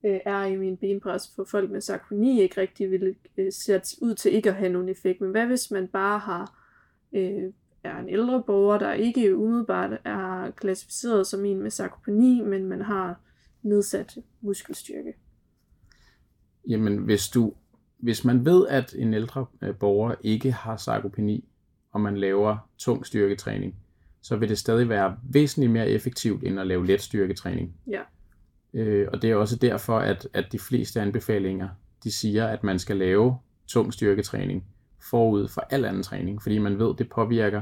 øh, 0.06 0.20
er 0.26 0.44
i 0.44 0.56
min 0.56 0.78
benpres 0.78 1.32
for 1.36 1.44
folk 1.44 1.72
med 1.72 1.82
sarkoni 1.82 2.42
ikke 2.42 2.62
rigtig 2.62 2.92
vil 2.92 3.16
øh, 3.38 3.52
ser 3.52 3.98
ud 4.02 4.16
til 4.16 4.34
ikke 4.34 4.50
at 4.50 4.56
have 4.56 4.72
nogen 4.72 4.90
effekt. 4.90 5.22
Men 5.22 5.32
hvad 5.32 5.46
hvis 5.46 5.72
man 5.72 5.88
bare 5.88 6.20
har 6.20 6.66
øh, 7.14 7.44
er 7.84 8.00
en 8.00 8.10
ældre 8.10 8.44
borger, 8.48 8.78
der 8.78 8.94
ikke 8.94 9.38
umiddelbart 9.38 10.00
er 10.04 10.52
klassificeret 10.52 11.28
som 11.28 11.46
en 11.46 11.62
med 11.62 11.72
sarkopeni, 11.72 12.42
men 12.42 12.66
man 12.66 12.82
har 12.82 13.20
nedsat 13.64 14.18
muskelstyrke? 14.42 15.14
Jamen, 16.68 16.98
hvis, 16.98 17.30
du, 17.30 17.54
hvis 17.98 18.26
man 18.26 18.46
ved, 18.46 18.68
at 18.68 18.96
en 18.98 19.14
ældre 19.14 19.46
øh, 19.62 19.76
borger 19.76 20.16
ikke 20.22 20.52
har 20.52 20.78
sarkopeni, 20.78 21.50
og 21.92 22.02
man 22.02 22.18
laver 22.18 22.58
tung 22.78 23.06
styrketræning, 23.06 23.76
så 24.22 24.36
vil 24.36 24.50
det 24.50 24.58
stadig 24.58 24.90
være 24.90 25.18
væsentligt 25.30 25.72
mere 25.72 25.90
effektivt, 25.90 26.44
end 26.44 26.60
at 26.60 26.68
lave 26.68 26.86
let 26.86 27.02
styrketræning. 27.02 27.74
Ja. 27.88 28.02
Øh, 28.76 29.08
og 29.14 29.22
det 29.22 29.32
er 29.32 29.36
også 29.36 29.56
derfor, 29.56 30.00
at, 30.00 30.28
at 30.34 30.46
de 30.52 30.60
fleste 30.60 31.02
anbefalinger, 31.02 31.70
de 32.04 32.12
siger, 32.12 32.48
at 32.48 32.64
man 32.64 32.80
skal 32.80 32.98
lave 32.98 33.38
tung 33.68 33.94
styrketræning 33.94 34.64
forud 35.10 35.48
for 35.48 35.68
al 35.70 35.86
anden 35.86 36.04
træning, 36.04 36.42
fordi 36.42 36.58
man 36.58 36.80
ved, 36.80 36.96
det 36.98 37.10
påvirker 37.10 37.62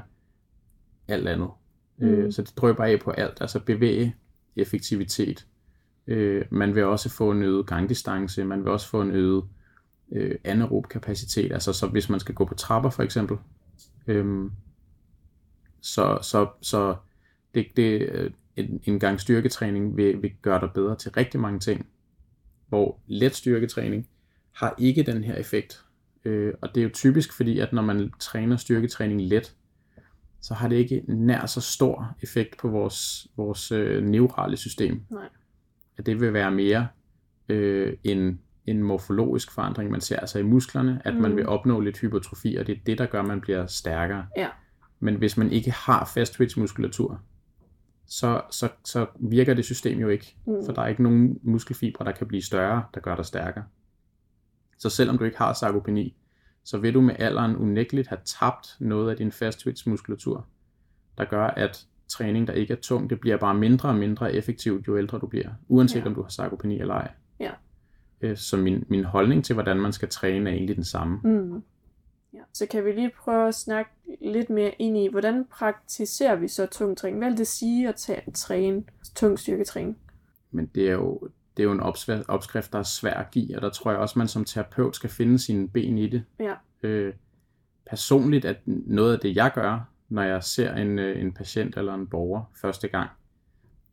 alt 1.07 1.27
andet. 1.27 1.49
Mm. 1.97 2.07
Mm. 2.07 2.13
Øh, 2.13 2.33
så 2.33 2.41
det 2.41 2.57
drøber 2.57 2.83
af 2.83 2.99
på 2.99 3.11
alt, 3.11 3.41
altså 3.41 3.59
bevæge, 3.59 4.15
effektivitet. 4.55 5.47
Øh, 6.07 6.45
man 6.49 6.75
vil 6.75 6.83
også 6.83 7.09
få 7.09 7.31
en 7.31 7.43
øget 7.43 7.67
gangdistance, 7.67 8.45
man 8.45 8.63
vil 8.63 8.71
også 8.71 8.89
få 8.89 9.01
en 9.01 9.11
øget 9.11 9.43
øh, 10.11 10.35
anaerob 10.43 10.87
kapacitet, 10.87 11.51
altså 11.51 11.73
så 11.73 11.87
hvis 11.87 12.09
man 12.09 12.19
skal 12.19 12.35
gå 12.35 12.45
på 12.45 12.53
trapper 12.53 12.89
for 12.89 13.03
eksempel. 13.03 13.37
Øhm, 14.07 14.51
så 15.81 16.19
så, 16.21 16.47
så 16.61 16.95
det, 17.55 17.67
det, 17.77 18.01
øh, 18.01 18.31
en, 18.55 18.81
en 18.83 18.99
gang 18.99 19.19
styrketræning 19.19 19.97
vil, 19.97 20.21
vil 20.21 20.31
gøre 20.41 20.61
dig 20.61 20.69
bedre 20.73 20.95
til 20.95 21.11
rigtig 21.11 21.39
mange 21.39 21.59
ting, 21.59 21.87
hvor 22.67 22.99
let 23.07 23.35
styrketræning 23.35 24.07
har 24.51 24.75
ikke 24.77 25.03
den 25.03 25.23
her 25.23 25.35
effekt. 25.35 25.83
Øh, 26.25 26.53
og 26.61 26.75
det 26.75 26.81
er 26.81 26.83
jo 26.83 26.91
typisk 26.93 27.33
fordi, 27.33 27.59
at 27.59 27.73
når 27.73 27.81
man 27.81 28.11
træner 28.19 28.57
styrketræning 28.57 29.21
let, 29.21 29.55
så 30.41 30.53
har 30.53 30.67
det 30.67 30.75
ikke 30.75 31.03
nær 31.07 31.45
så 31.45 31.61
stor 31.61 32.17
effekt 32.21 32.57
på 32.57 32.69
vores, 32.69 33.27
vores 33.37 33.71
øh, 33.71 34.03
neurale 34.03 34.57
system. 34.57 35.01
Nej. 35.09 35.29
At 35.97 36.05
det 36.05 36.21
vil 36.21 36.33
være 36.33 36.51
mere 36.51 36.87
øh, 37.49 37.93
en, 38.03 38.39
en 38.65 38.83
morfologisk 38.83 39.51
forandring, 39.51 39.91
man 39.91 40.01
ser 40.01 40.19
altså 40.19 40.39
i 40.39 40.43
musklerne, 40.43 41.01
at 41.05 41.15
mm. 41.15 41.21
man 41.21 41.35
vil 41.35 41.47
opnå 41.47 41.79
lidt 41.79 41.99
hypotrofi, 41.99 42.55
og 42.55 42.67
det 42.67 42.77
er 42.77 42.81
det, 42.85 42.97
der 42.97 43.05
gør, 43.05 43.19
at 43.19 43.27
man 43.27 43.41
bliver 43.41 43.67
stærkere. 43.67 44.25
Ja. 44.37 44.47
Men 44.99 45.15
hvis 45.15 45.37
man 45.37 45.51
ikke 45.51 45.71
har 45.71 46.11
fast 46.13 46.57
muskulatur, 46.57 47.21
så, 48.05 48.41
så, 48.51 48.69
så 48.85 49.05
virker 49.19 49.53
det 49.53 49.65
system 49.65 49.99
jo 49.99 50.07
ikke. 50.07 50.35
Mm. 50.45 50.53
For 50.65 50.73
der 50.73 50.81
er 50.81 50.87
ikke 50.87 51.03
nogen 51.03 51.39
muskelfibre, 51.43 52.05
der 52.05 52.11
kan 52.11 52.27
blive 52.27 52.41
større, 52.41 52.83
der 52.93 52.99
gør 52.99 53.15
dig 53.15 53.25
stærkere. 53.25 53.63
Så 54.77 54.89
selvom 54.89 55.17
du 55.17 55.23
ikke 55.23 55.37
har 55.37 55.53
sarkopeni, 55.53 56.15
så 56.63 56.77
vil 56.77 56.93
du 56.93 57.01
med 57.01 57.15
alderen 57.19 57.55
unægteligt 57.55 58.07
have 58.07 58.19
tabt 58.25 58.77
noget 58.79 59.11
af 59.11 59.17
din 59.17 59.31
fastvitsmuskulatur, 59.31 60.45
der 61.17 61.25
gør, 61.25 61.47
at 61.47 61.85
træning, 62.07 62.47
der 62.47 62.53
ikke 62.53 62.73
er 62.73 62.77
tung, 62.77 63.09
det 63.09 63.19
bliver 63.19 63.37
bare 63.37 63.53
mindre 63.53 63.89
og 63.89 63.95
mindre 63.95 64.33
effektivt, 64.33 64.87
jo 64.87 64.97
ældre 64.97 65.19
du 65.19 65.27
bliver, 65.27 65.49
uanset 65.67 65.95
Ja. 65.95 66.01
ja. 66.03 66.07
om 66.09 66.15
du 66.15 66.21
har 66.21 66.29
sarkopeni 66.29 66.79
eller 66.79 66.93
ej. 66.93 67.11
Ja. 67.39 67.51
Øh, 68.21 68.37
Så 68.37 68.57
min, 68.57 68.83
min 68.87 69.03
holdning 69.03 69.45
til, 69.45 69.53
hvordan 69.53 69.77
man 69.79 69.93
skal 69.93 70.09
træne, 70.09 70.49
er 70.49 70.53
egentlig 70.53 70.75
den 70.75 70.83
samme. 70.83 71.19
Mm. 71.23 71.63
Ja. 72.33 72.39
Så 72.53 72.65
kan 72.65 72.85
vi 72.85 72.91
lige 72.91 73.11
prøve 73.19 73.47
at 73.47 73.55
snakke 73.55 73.91
lidt 74.21 74.49
mere 74.49 74.71
ind 74.79 74.97
i, 74.97 75.07
hvordan 75.07 75.45
praktiserer 75.45 76.35
vi 76.35 76.47
så 76.47 76.65
tung 76.65 76.97
træning? 76.97 77.17
Hvad 77.19 77.29
vil 77.29 77.37
det 77.37 77.47
sige 77.47 77.89
at 77.89 77.95
tage, 77.95 78.31
træne 78.33 78.83
tung 79.15 79.39
styrketræning? 79.39 79.97
Men 80.51 80.65
det 80.65 80.87
er 80.87 80.93
jo, 80.93 81.29
det 81.57 81.63
er 81.63 81.67
jo 81.67 81.71
en 81.71 81.79
opskrift, 82.27 82.73
der 82.73 82.79
er 82.79 82.83
svær 82.83 83.13
at 83.13 83.31
give, 83.31 83.55
og 83.55 83.61
der 83.61 83.69
tror 83.69 83.91
jeg 83.91 83.99
også, 83.99 84.19
man 84.19 84.27
som 84.27 84.45
terapeut 84.45 84.95
skal 84.95 85.09
finde 85.09 85.39
sine 85.39 85.69
ben 85.69 85.97
i 85.97 86.09
det. 86.09 86.23
Ja. 86.39 86.53
Øh, 86.83 87.13
personligt 87.85 88.45
at 88.45 88.57
noget 88.65 89.13
af 89.13 89.19
det, 89.19 89.35
jeg 89.35 89.51
gør, 89.55 89.89
når 90.09 90.23
jeg 90.23 90.43
ser 90.43 90.75
en, 90.75 90.99
øh, 90.99 91.21
en 91.21 91.33
patient 91.33 91.77
eller 91.77 91.93
en 91.93 92.07
borger 92.07 92.51
første 92.55 92.87
gang, 92.87 93.09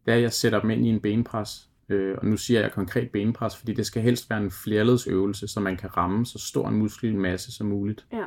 det 0.04 0.12
er, 0.12 0.16
at 0.16 0.22
jeg 0.22 0.32
sætter 0.32 0.60
dem 0.60 0.70
ind 0.70 0.86
i 0.86 0.88
en 0.88 1.00
benpres. 1.00 1.69
Øh, 1.90 2.18
og 2.18 2.26
nu 2.26 2.36
siger 2.36 2.60
jeg 2.60 2.72
konkret 2.72 3.10
benpres, 3.10 3.56
fordi 3.56 3.74
det 3.74 3.86
skal 3.86 4.02
helst 4.02 4.30
være 4.30 4.42
en 4.42 4.50
flerledsøvelse, 4.50 5.48
så 5.48 5.60
man 5.60 5.76
kan 5.76 5.96
ramme 5.96 6.26
så 6.26 6.38
stor 6.38 6.68
en 6.68 6.74
muskelmasse 6.74 7.52
som 7.52 7.66
muligt. 7.66 8.06
Ja. 8.12 8.24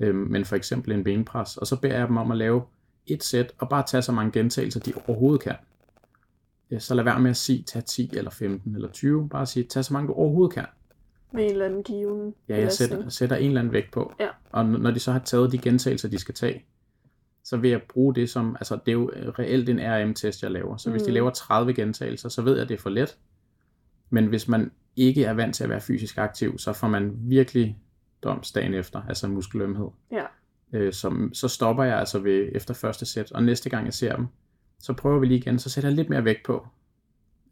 Øh, 0.00 0.14
men 0.14 0.44
for 0.44 0.56
eksempel 0.56 0.92
en 0.92 1.04
benpres. 1.04 1.56
Og 1.56 1.66
så 1.66 1.76
beder 1.76 1.98
jeg 1.98 2.08
dem 2.08 2.16
om 2.16 2.30
at 2.30 2.36
lave 2.36 2.62
et 3.06 3.24
sæt, 3.24 3.52
og 3.58 3.68
bare 3.68 3.84
tage 3.86 4.02
så 4.02 4.12
mange 4.12 4.32
gentagelser, 4.32 4.80
de 4.80 4.92
overhovedet 5.06 5.42
kan. 5.42 5.54
Ja, 6.70 6.78
så 6.78 6.94
lad 6.94 7.04
være 7.04 7.20
med 7.20 7.30
at 7.30 7.36
sige, 7.36 7.62
tag 7.62 7.84
10 7.84 8.10
eller 8.12 8.30
15 8.30 8.74
eller 8.74 8.88
20. 8.88 9.28
Bare 9.28 9.46
sige, 9.46 9.64
tag 9.64 9.84
så 9.84 9.92
mange 9.92 10.08
du 10.08 10.12
overhovedet 10.12 10.54
kan. 10.54 10.66
Med 11.32 11.44
en 11.44 11.50
eller 11.50 11.64
anden 11.64 11.82
given 11.82 12.34
Ja, 12.48 12.60
jeg 12.60 12.72
sætter, 12.72 13.08
sætter 13.08 13.36
en 13.36 13.46
eller 13.46 13.60
anden 13.60 13.72
vægt 13.72 13.92
på. 13.92 14.12
Ja. 14.20 14.28
Og 14.52 14.66
når 14.66 14.90
de 14.90 15.00
så 15.00 15.12
har 15.12 15.18
taget 15.18 15.52
de 15.52 15.58
gentagelser, 15.58 16.08
de 16.08 16.18
skal 16.18 16.34
tage, 16.34 16.64
så 17.44 17.56
vil 17.56 17.70
jeg 17.70 17.82
bruge 17.82 18.14
det 18.14 18.30
som, 18.30 18.56
altså 18.60 18.74
det 18.86 18.88
er 18.88 18.92
jo 18.92 19.10
reelt 19.38 19.68
en 19.68 19.78
RM-test, 19.80 20.42
jeg 20.42 20.50
laver. 20.50 20.76
Så 20.76 20.90
hvis 20.90 21.02
de 21.02 21.10
Mm. 21.10 21.14
laver 21.14 21.30
30 21.30 21.74
gentagelser, 21.74 22.28
så 22.28 22.42
ved 22.42 22.52
jeg, 22.52 22.62
at 22.62 22.68
det 22.68 22.74
er 22.74 22.78
for 22.82 22.90
let. 22.90 23.18
Men 24.10 24.26
hvis 24.26 24.48
man 24.48 24.70
ikke 24.96 25.24
er 25.24 25.32
vant 25.32 25.54
til 25.54 25.64
at 25.64 25.70
være 25.70 25.80
fysisk 25.80 26.18
aktiv, 26.18 26.58
så 26.58 26.72
får 26.72 26.88
man 26.88 27.12
virkelig 27.18 27.78
doms 28.22 28.52
dagen 28.52 28.74
efter, 28.74 29.02
altså 29.08 29.28
muskelømhed. 29.28 29.88
Ja. 30.12 30.24
Øh, 30.72 30.92
så, 30.92 31.28
så 31.32 31.48
stopper 31.48 31.84
jeg 31.84 31.98
altså 31.98 32.18
ved 32.18 32.48
efter 32.52 32.74
første 32.74 33.06
sæt, 33.06 33.32
og 33.32 33.42
næste 33.42 33.70
gang 33.70 33.84
jeg 33.84 33.94
ser 33.94 34.16
dem, 34.16 34.26
så 34.80 34.92
prøver 34.92 35.18
vi 35.18 35.26
lige 35.26 35.38
igen, 35.38 35.58
så 35.58 35.70
sætter 35.70 35.90
jeg 35.90 35.96
lidt 35.96 36.08
mere 36.10 36.24
vægt 36.24 36.42
på. 36.46 36.66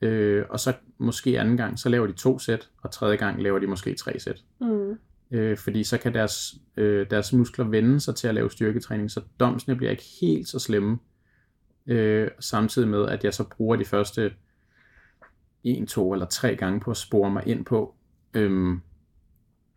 Øh, 0.03 0.45
og 0.51 0.61
så 0.61 0.73
måske 0.99 1.41
anden 1.41 1.57
gang, 1.57 1.79
så 1.79 1.89
laver 1.89 2.07
de 2.07 2.13
to 2.13 2.39
sæt, 2.39 2.69
og 2.83 2.91
tredje 2.91 3.17
gang 3.17 3.43
laver 3.43 3.59
de 3.59 3.67
måske 3.67 3.95
tre 3.95 4.19
sæt. 4.19 4.45
Mm. 4.61 4.99
Øh, 5.33 5.57
fordi 5.59 5.85
så 5.85 5.99
kan 5.99 6.15
deres, 6.15 6.55
øh, 6.77 7.11
deres 7.11 7.33
muskler 7.33 7.65
vende 7.65 8.01
sig 8.01 8.15
til 8.17 8.29
at 8.29 8.35
lave 8.35 8.51
styrketræning, 8.51 9.11
så 9.11 9.21
domsene 9.41 9.77
bliver 9.77 9.91
ikke 9.91 10.05
helt 10.21 10.49
så 10.49 10.59
slemme. 10.59 10.99
Øh, 11.87 12.31
samtidig 12.41 12.89
med, 12.89 13.09
at 13.09 13.25
jeg 13.25 13.35
så 13.35 13.45
bruger 13.49 13.77
de 13.77 13.85
første 13.85 14.33
en, 15.65 15.87
to 15.87 16.13
eller 16.13 16.27
tre 16.27 16.57
gange 16.57 16.81
på 16.81 16.91
at 16.91 16.97
spore 16.97 17.31
mig 17.31 17.43
ind 17.47 17.65
på, 17.65 17.95
øhm, 18.35 18.81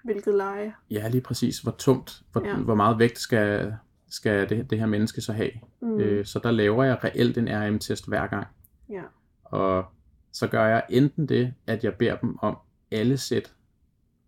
Hvilket 0.04 0.36
leje. 0.36 0.74
ja 0.92 1.08
lige 1.08 1.22
præcis, 1.22 1.60
hvor 1.60 1.76
tungt, 1.78 2.22
hvor, 2.32 2.48
Ja. 2.48 2.56
hvor 2.58 2.76
meget 2.76 3.00
vægt 3.00 3.20
skal, 3.20 3.74
skal 4.10 4.50
det, 4.50 4.70
det 4.70 4.80
her 4.80 4.86
menneske 4.86 5.22
så 5.22 5.34
have. 5.34 5.52
Mm. 5.82 6.00
Øh, 6.00 6.26
så 6.26 6.40
der 6.44 6.52
laver 6.52 6.84
jeg 6.84 7.04
reelt 7.04 7.38
en 7.38 7.48
RM-test 7.50 8.08
hver 8.08 8.28
gang. 8.28 8.48
Ja. 8.90 9.02
Og 9.44 9.86
så 10.32 10.48
gør 10.48 10.66
jeg 10.66 10.84
enten 10.90 11.30
det, 11.30 11.54
at 11.68 11.84
jeg 11.84 11.94
beder 11.94 12.16
dem 12.18 12.38
om 12.42 12.58
alle 12.92 13.18
sæt 13.18 13.54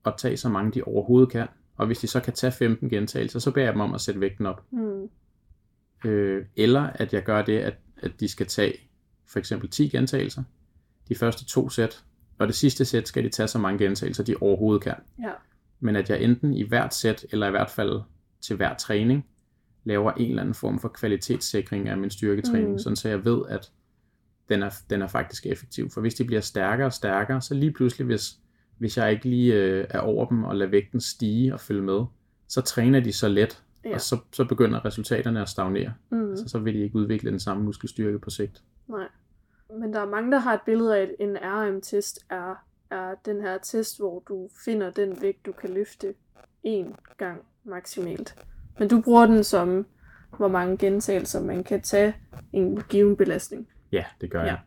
at 0.07 0.13
tage 0.17 0.37
så 0.37 0.49
mange 0.49 0.71
de 0.71 0.83
overhovedet 0.83 1.29
kan. 1.31 1.47
Og 1.77 1.87
hvis 1.87 1.99
de 1.99 2.07
så 2.07 2.19
kan 2.19 2.33
tage 2.33 2.51
15 2.51 2.89
gentagelser, 2.89 3.39
så 3.39 3.51
beder 3.51 3.65
jeg 3.65 3.73
dem 3.73 3.81
om 3.81 3.93
at 3.93 4.01
sætte 4.01 4.21
vægten 4.21 4.45
op. 4.45 4.63
Mm. 4.71 5.09
Øh, 6.05 6.45
eller 6.55 6.81
at 6.81 7.13
jeg 7.13 7.23
gør 7.23 7.41
det, 7.41 7.57
at, 7.59 7.73
at 7.97 8.11
de 8.19 8.27
skal 8.27 8.45
tage 8.45 8.73
for 9.27 9.39
eksempel 9.39 9.69
10 9.69 9.87
gentagelser, 9.89 10.43
de 11.09 11.15
første 11.15 11.45
to 11.45 11.69
sæt, 11.69 12.03
og 12.37 12.47
det 12.47 12.55
sidste 12.55 12.85
sæt 12.85 13.07
skal 13.07 13.23
de 13.23 13.29
tage 13.29 13.47
så 13.47 13.59
mange 13.59 13.85
gentagelser, 13.85 14.23
de 14.23 14.35
overhovedet 14.41 14.83
kan. 14.83 14.95
Ja. 15.23 15.31
Men 15.79 15.95
at 15.95 16.09
jeg 16.09 16.21
enten 16.21 16.53
i 16.53 16.63
hvert 16.67 16.93
sæt, 16.95 17.25
eller 17.31 17.47
i 17.47 17.51
hvert 17.51 17.69
fald 17.69 18.01
til 18.41 18.55
hver 18.55 18.75
træning, 18.75 19.25
laver 19.83 20.11
en 20.11 20.29
eller 20.29 20.41
anden 20.41 20.55
form 20.55 20.79
for 20.79 20.87
kvalitetssikring 20.87 21.89
af 21.89 21.97
min 21.97 22.09
styrketræning, 22.09 22.71
Mm. 22.71 22.79
sådan 22.79 22.95
så 22.95 23.09
jeg 23.09 23.25
ved, 23.25 23.41
at 23.49 23.71
den 24.49 24.63
er, 24.63 24.69
den 24.89 25.01
er 25.01 25.07
faktisk 25.07 25.45
effektiv. 25.45 25.89
For 25.89 26.01
hvis 26.01 26.15
de 26.15 26.23
bliver 26.23 26.41
stærkere 26.41 26.87
og 26.87 26.93
stærkere, 26.93 27.41
så 27.41 27.53
lige 27.53 27.73
pludselig, 27.73 28.05
hvis, 28.05 28.37
hvis 28.77 28.97
jeg 28.97 29.11
ikke 29.11 29.29
lige 29.29 29.53
øh, 29.53 29.85
er 29.89 29.99
over 29.99 30.25
dem 30.25 30.43
og 30.43 30.55
lader 30.55 30.71
vægten 30.71 31.01
stige 31.01 31.53
og 31.53 31.59
følge 31.59 31.81
med, 31.81 32.05
så 32.47 32.61
træner 32.61 32.99
de 32.99 33.13
så 33.13 33.27
let, 33.27 33.63
Ja. 33.85 33.93
og 33.93 34.01
så, 34.01 34.17
så 34.31 34.45
begynder 34.45 34.85
resultaterne 34.85 35.41
at 35.41 35.49
stagnere. 35.49 35.93
Mm. 36.09 36.37
Så, 36.37 36.43
så 36.47 36.59
vil 36.59 36.73
de 36.73 36.79
ikke 36.79 36.95
udvikle 36.95 37.31
den 37.31 37.39
samme 37.39 37.63
muskelstyrke 37.63 38.19
på 38.19 38.29
sigt. 38.29 38.63
Nej. 38.87 39.07
Men 39.79 39.93
der 39.93 39.99
er 39.99 40.05
mange, 40.05 40.31
der 40.31 40.37
har 40.37 40.53
et 40.53 40.59
billede 40.65 40.97
af, 40.97 41.01
at 41.01 41.09
en 41.19 41.37
RM-test 41.41 42.25
er, 42.29 42.65
er 42.91 43.15
den 43.25 43.41
her 43.41 43.57
test, 43.57 43.99
hvor 43.99 44.23
du 44.27 44.49
finder 44.65 44.89
den 44.91 45.21
vægt, 45.21 45.45
du 45.45 45.51
kan 45.51 45.69
løfte 45.69 46.13
én 46.67 47.15
gang 47.17 47.41
maksimalt. 47.63 48.35
Men 48.79 48.87
du 48.87 49.01
bruger 49.01 49.25
den 49.25 49.43
som, 49.43 49.85
hvor 50.37 50.47
mange 50.47 50.77
gentagelser 50.77 51.41
man 51.43 51.63
kan 51.63 51.81
tage 51.81 52.15
en 52.53 52.81
given 52.89 53.15
belastning. 53.17 53.67
Ja, 53.91 54.05
det 54.21 54.31
gør 54.31 54.43
jeg. 54.43 54.59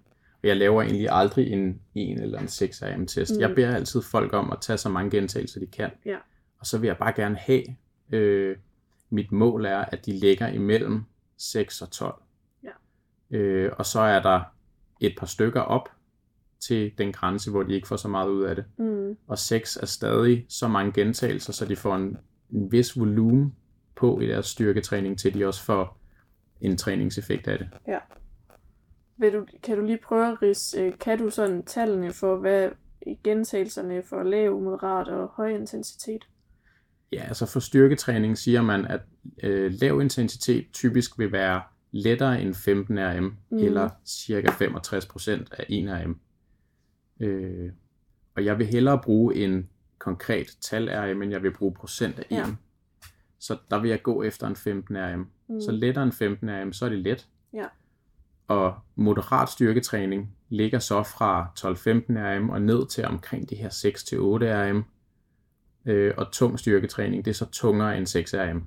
Og 0.43 0.49
jeg 0.49 0.57
laver 0.57 0.83
egentlig 0.83 1.09
aldrig 1.11 1.53
en 1.53 1.81
1 1.95 2.21
eller 2.21 2.39
en 2.39 2.49
6 2.49 2.83
RM-test. 2.83 3.35
Mm. 3.35 3.41
Jeg 3.41 3.55
beder 3.55 3.75
altid 3.75 4.03
folk 4.03 4.33
om 4.33 4.53
at 4.53 4.59
tage 4.61 4.77
så 4.77 4.89
mange 4.89 5.11
gentagelser, 5.11 5.61
de 5.61 5.67
kan. 5.67 5.91
Ja. 6.05 6.17
Og 6.59 6.67
så 6.67 6.79
vil 6.79 6.87
jeg 6.87 6.97
bare 6.97 7.13
gerne 7.13 7.37
have, 7.37 7.63
øh, 8.13 8.57
mit 9.11 9.33
mål 9.33 9.65
er, 9.65 9.79
at 9.79 10.07
de 10.07 10.13
ligger 10.13 10.49
imellem 10.49 11.05
6 11.37 11.83
og 11.83 11.91
12. 11.91 12.23
Ja. 12.65 13.37
Øh, 13.37 13.73
og 13.79 13.87
så 13.87 14.01
er 14.01 14.23
der 14.23 14.41
et 15.01 15.15
par 15.19 15.27
stykker 15.27 15.61
op 15.61 15.89
til 16.61 16.93
den 16.99 17.13
grænse, 17.13 17.51
hvor 17.51 17.63
de 17.63 17.75
ikke 17.75 17.89
får 17.89 17.97
så 17.97 18.09
meget 18.09 18.29
ud 18.29 18.43
af 18.43 18.55
det. 18.55 18.65
Mm. 18.77 19.17
Og 19.27 19.39
6 19.39 19.77
er 19.77 19.87
stadig 19.87 20.47
så 20.49 20.69
mange 20.69 20.93
gentagelser, 20.93 21.53
så 21.53 21.65
de 21.65 21.77
får 21.77 21.97
en, 21.97 22.17
en 22.51 22.73
vis 22.73 22.99
volumen 22.99 23.55
på 23.97 24.21
i 24.21 24.27
deres 24.27 24.47
styrketræning, 24.47 25.19
til 25.19 25.35
de 25.35 25.47
også 25.47 25.63
får 25.63 25.99
en 26.61 26.77
træningseffekt 26.77 27.49
af 27.49 27.59
det. 27.59 27.69
Vil 29.21 29.33
du, 29.33 29.47
kan 29.63 29.79
du 29.79 29.85
lige 29.85 29.99
prøve 30.05 30.33
at 30.33 30.43
rise, 30.43 30.81
øh, 30.81 30.99
kan 30.99 31.19
du 31.19 31.31
sådan 31.31 31.63
tallene 31.65 32.13
for, 32.13 32.37
hvad 32.37 32.69
gentagelserne 33.25 34.03
for 34.03 34.23
lav, 34.23 34.61
moderat 34.61 35.09
og 35.09 35.29
høj 35.29 35.49
intensitet? 35.49 36.29
Ja, 37.13 37.23
altså 37.29 37.47
for 37.47 37.61
styrketræning 37.61 38.39
siger 38.39 38.63
man, 38.63 38.85
at 38.87 39.01
øh, 39.43 39.73
lav 39.81 40.01
intensitet 40.01 40.67
typisk 40.73 41.19
vil 41.19 41.33
være 41.33 41.63
lettere 41.93 42.43
end 42.43 42.55
15 42.55 42.99
RM, 42.99 43.37
Mm. 43.51 43.59
eller 43.59 43.91
cirka 44.07 44.49
65% 44.49 45.31
af 45.59 45.67
1 45.69 45.89
RM. 45.89 46.21
Øh, 47.21 47.71
og 48.37 48.45
jeg 48.45 48.59
vil 48.59 48.67
hellere 48.67 49.01
bruge 49.05 49.35
en 49.35 49.69
konkret 49.99 50.47
tal 50.61 50.89
RM, 50.89 51.23
end 51.23 51.31
jeg 51.33 51.43
vil 51.43 51.53
bruge 51.55 51.75
procent 51.75 52.19
af 52.19 52.25
1. 52.31 52.37
Ja. 52.37 52.45
Så 53.39 53.57
der 53.71 53.81
vil 53.81 53.91
jeg 53.91 54.03
gå 54.03 54.23
efter 54.23 54.47
en 54.47 54.57
15 54.57 54.97
RM. 54.97 55.19
Mm. 55.19 55.55
Mm. 55.55 55.61
Så 55.61 55.73
lettere 55.73 56.05
end 56.05 56.13
15 56.13 56.51
RM, 56.51 56.73
så 56.73 56.85
er 56.85 56.89
det 56.89 56.99
let. 56.99 57.29
Ja. 57.53 57.65
Og 58.51 58.75
moderat 58.95 59.49
styrketræning 59.49 60.37
ligger 60.49 60.79
så 60.79 61.03
fra 61.03 61.53
12-15 61.59 61.65
RM 62.19 62.51
og 62.51 62.63
ned 62.63 62.87
til 62.89 63.05
omkring 63.05 63.51
de 63.51 63.55
her 63.55 63.69
6-8 63.69 64.15
RM. 64.15 64.85
Øh, 65.87 66.15
og 66.17 66.33
tung 66.33 66.59
styrketræning, 66.59 67.25
det 67.25 67.31
er 67.31 67.35
så 67.35 67.51
tungere 67.51 67.99
end 67.99 68.07
6 68.07 68.35
RM. 68.35 68.63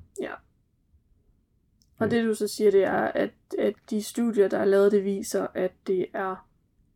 Og 1.99 2.11
det 2.11 2.25
du 2.25 2.33
så 2.33 2.47
siger, 2.47 2.71
det 2.71 2.83
er, 2.83 3.01
at, 3.01 3.31
at 3.59 3.73
de 3.89 4.03
studier, 4.03 4.47
der 4.47 4.57
er 4.57 4.65
lavet, 4.65 4.91
det 4.91 5.03
viser, 5.03 5.47
at 5.53 5.71
det 5.87 6.05
er 6.13 6.47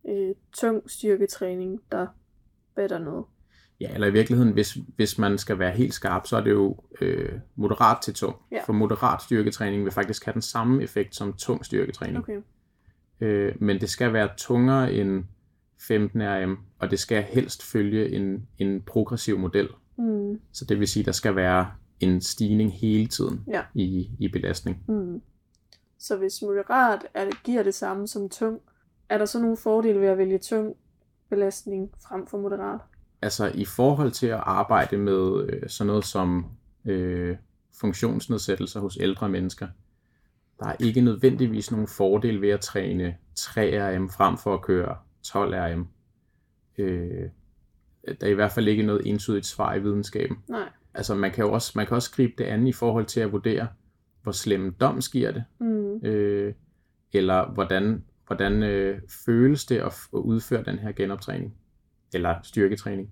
øh, 0.08 0.36
tung 0.58 0.90
styrketræning, 0.90 1.82
der 1.92 2.08
batter 2.76 3.00
noget. 3.00 3.26
Ja, 3.80 3.94
eller 3.94 4.08
i 4.08 4.12
virkeligheden, 4.12 4.54
hvis, 4.54 4.78
hvis 4.96 5.18
man 5.18 5.38
skal 5.38 5.60
være 5.60 5.72
helt 5.72 5.94
skarp, 5.94 6.28
så 6.28 6.38
er 6.38 6.42
det 6.42 6.52
jo 6.52 6.78
øh, 7.02 7.32
moderat 7.56 7.98
til 8.04 8.14
tung. 8.14 8.36
Ja. 8.52 8.64
For 8.66 8.74
moderat 8.74 9.22
styrketræning 9.22 9.84
vil 9.84 9.92
faktisk 9.92 10.26
have 10.26 10.34
den 10.34 10.42
samme 10.42 10.84
effekt 10.84 11.16
som 11.16 11.34
tung 11.34 11.66
styrketræning. 11.66 12.18
Okay. 12.18 12.42
Øh, 13.22 13.56
men 13.60 13.82
det 13.82 13.90
skal 13.90 14.14
være 14.14 14.30
tungere 14.38 14.94
end 14.94 15.24
15 15.88 16.22
RM, 16.22 16.58
og 16.80 16.92
det 16.92 17.00
skal 17.00 17.24
helst 17.24 17.64
følge 17.64 18.10
en, 18.12 18.48
en 18.58 18.82
progressiv 18.82 19.40
model. 19.40 19.70
Mm. 19.98 20.40
Så 20.52 20.66
det 20.66 20.80
vil 20.80 20.88
sige, 20.88 21.02
at 21.02 21.06
der 21.06 21.12
skal 21.12 21.36
være 21.36 21.72
en 22.00 22.22
stigning 22.22 22.74
hele 22.74 23.08
tiden 23.08 23.44
Ja. 23.48 23.62
i, 23.74 24.10
i 24.20 24.28
belastning. 24.28 24.84
Mm. 24.88 25.22
Så 26.00 26.18
hvis 26.18 26.42
moderat 26.42 27.00
er 27.14 27.26
det, 27.26 27.44
giver 27.44 27.64
det 27.64 27.76
samme 27.76 28.08
som 28.08 28.30
tung, 28.30 28.62
er 29.10 29.18
der 29.18 29.26
så 29.26 29.40
nogle 29.42 29.58
fordele 29.58 30.00
ved 30.02 30.08
at 30.08 30.18
vælge 30.18 30.38
tung 30.38 30.76
belastning 31.30 31.92
frem 32.08 32.28
for 32.28 32.38
moderat? 32.38 32.80
Altså 33.22 33.52
i 33.56 33.66
forhold 33.66 34.12
til 34.12 34.28
at 34.28 34.40
arbejde 34.44 34.98
med 34.98 35.46
øh, 35.50 35.70
sådan 35.70 35.88
noget 35.88 36.06
som 36.06 36.46
øh, 36.86 37.38
funktionsnedsættelser 37.80 38.80
hos 38.80 38.98
ældre 39.02 39.30
mennesker, 39.30 39.68
der 40.60 40.68
er 40.68 40.76
ikke 40.80 41.02
nødvendigvis 41.02 41.72
nogen 41.72 41.88
fordel 41.88 42.42
ved 42.42 42.50
at 42.50 42.60
træne 42.60 43.16
3 43.36 43.96
RM 43.96 44.10
frem 44.10 44.38
for 44.38 44.54
at 44.54 44.62
køre 44.62 44.98
12 45.24 45.54
RM. 45.56 45.88
Øh, 46.78 47.30
der 48.08 48.28
er 48.28 48.32
i 48.32 48.34
hvert 48.34 48.52
fald 48.52 48.68
ikke 48.68 48.84
noget 48.84 49.02
entydigt 49.06 49.46
svar 49.46 49.76
i 49.76 49.82
videnskaben. 49.82 50.38
Nej. 50.50 50.70
Altså 50.94 51.16
man 51.16 51.32
kan 51.32 51.46
jo 51.46 51.52
også, 51.52 51.72
man 51.76 51.88
kan 51.88 51.96
også 51.96 52.12
gribe 52.12 52.34
det 52.38 52.44
andet 52.44 52.68
i 52.68 52.72
forhold 52.72 53.06
til 53.06 53.20
at 53.20 53.32
vurdere, 53.32 53.68
hvor 54.24 54.32
slem 54.32 54.74
doms 54.74 55.10
giver 55.10 55.32
det, 55.32 55.44
Mm. 55.60 56.06
øh, 56.06 56.54
eller 57.14 57.52
hvordan, 57.54 58.04
hvordan 58.28 58.64
øh, 58.64 59.02
føles 59.26 59.66
det 59.66 59.78
at, 59.78 59.86
at 60.14 60.20
udføre 60.20 60.64
den 60.64 60.80
her 60.80 60.92
genoptræning, 60.92 61.56
eller 62.14 62.36
styrketræning. 62.44 63.12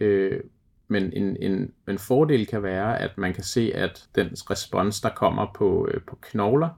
Øh, 0.00 0.40
men 0.88 1.12
en, 1.12 1.36
en, 1.40 1.72
en 1.88 1.98
fordel 1.98 2.46
kan 2.46 2.62
være, 2.62 2.98
at 3.00 3.18
man 3.18 3.34
kan 3.34 3.44
se, 3.44 3.72
at 3.74 4.08
den 4.14 4.26
respons, 4.50 5.00
der 5.00 5.10
kommer 5.16 5.46
på, 5.54 5.88
øh, 5.94 6.00
på 6.08 6.18
knogler, 6.22 6.68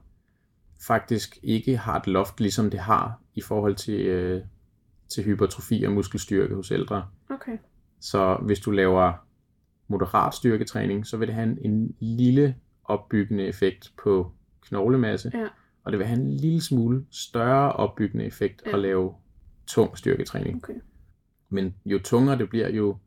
faktisk 0.87 1.37
ikke 1.43 1.77
har 1.77 1.99
et 1.99 2.07
loft, 2.07 2.39
ligesom 2.39 2.69
det 2.69 2.79
har 2.79 3.19
i 3.35 3.41
forhold 3.41 3.75
til, 3.75 4.05
øh, 4.05 4.41
til 5.09 5.23
hypertrofi 5.23 5.83
og 5.83 5.91
muskelstyrke 5.91 6.55
hos 6.55 6.71
ældre. 6.71 7.05
Okay. 7.29 7.57
Så 7.99 8.37
hvis 8.41 8.59
du 8.59 8.71
laver 8.71 9.13
moderat 9.87 10.33
styrketræning, 10.33 11.07
så 11.07 11.17
vil 11.17 11.27
det 11.27 11.35
have 11.35 11.49
en, 11.49 11.57
en 11.71 11.95
lille 11.99 12.55
opbyggende 12.83 13.43
effekt 13.45 13.93
på 14.03 14.31
knoglemasse, 14.61 15.31
Ja. 15.33 15.47
og 15.83 15.91
det 15.91 15.99
vil 15.99 16.07
have 16.07 16.19
en 16.19 16.33
lille 16.33 16.61
smule 16.61 17.05
større 17.11 17.71
opbyggende 17.73 18.25
effekt 18.25 18.61
Ja. 18.65 18.71
at 18.73 18.79
lave 18.79 19.13
tung 19.67 19.97
styrketræning. 19.97 20.55
Okay. 20.55 20.73
Men 21.49 21.75
jo 21.85 21.99
tungere 21.99 22.37
det 22.37 22.49
bliver, 22.49 22.69
jo, 22.69 22.97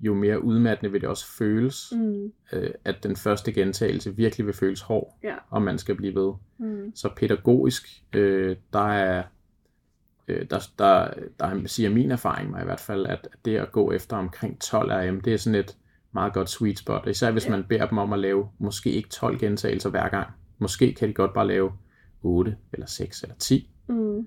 jo 0.00 0.14
mere 0.14 0.44
udmattende 0.44 0.92
vil 0.92 1.00
det 1.00 1.08
også 1.08 1.26
føles, 1.38 1.92
Mm. 1.96 2.32
øh, 2.52 2.70
at 2.84 2.96
den 3.02 3.16
første 3.16 3.52
gentagelse 3.52 4.16
virkelig 4.16 4.46
vil 4.46 4.54
føles 4.54 4.80
hård, 4.80 5.18
Ja. 5.24 5.34
og 5.50 5.62
man 5.62 5.78
skal 5.78 5.94
blive 5.94 6.14
ved. 6.14 6.32
Mm. 6.58 6.92
Så 6.96 7.10
pædagogisk, 7.16 8.02
øh, 8.12 8.56
der 8.72 8.88
er, 8.92 9.22
øh, 10.28 10.46
der, 10.50 10.68
der, 10.78 11.08
der 11.40 11.66
siger 11.66 11.90
min 11.90 12.10
erfaring 12.10 12.50
mig 12.50 12.62
i 12.62 12.64
hvert 12.64 12.80
fald, 12.80 13.06
at 13.06 13.28
det 13.44 13.56
at 13.56 13.72
gå 13.72 13.92
efter 13.92 14.16
omkring 14.16 14.60
12 14.60 14.90
RM, 14.92 15.20
det 15.20 15.32
er 15.32 15.36
sådan 15.36 15.58
et 15.60 15.76
meget 16.12 16.32
godt 16.32 16.50
sweet 16.50 16.78
spot. 16.78 17.06
Især 17.08 17.30
hvis 17.30 17.48
man 17.48 17.64
beder 17.68 17.86
dem 17.86 17.98
om 17.98 18.12
at 18.12 18.18
lave 18.18 18.48
måske 18.58 18.90
ikke 18.90 19.08
12 19.08 19.38
gentagelser 19.38 19.90
hver 19.90 20.08
gang. 20.08 20.28
Måske 20.58 20.92
kan 20.94 21.08
de 21.08 21.14
godt 21.14 21.34
bare 21.34 21.46
lave 21.46 21.72
8 22.22 22.56
eller 22.72 22.86
6 22.86 23.22
eller 23.22 23.36
10. 23.36 23.70
Mm. 23.88 24.26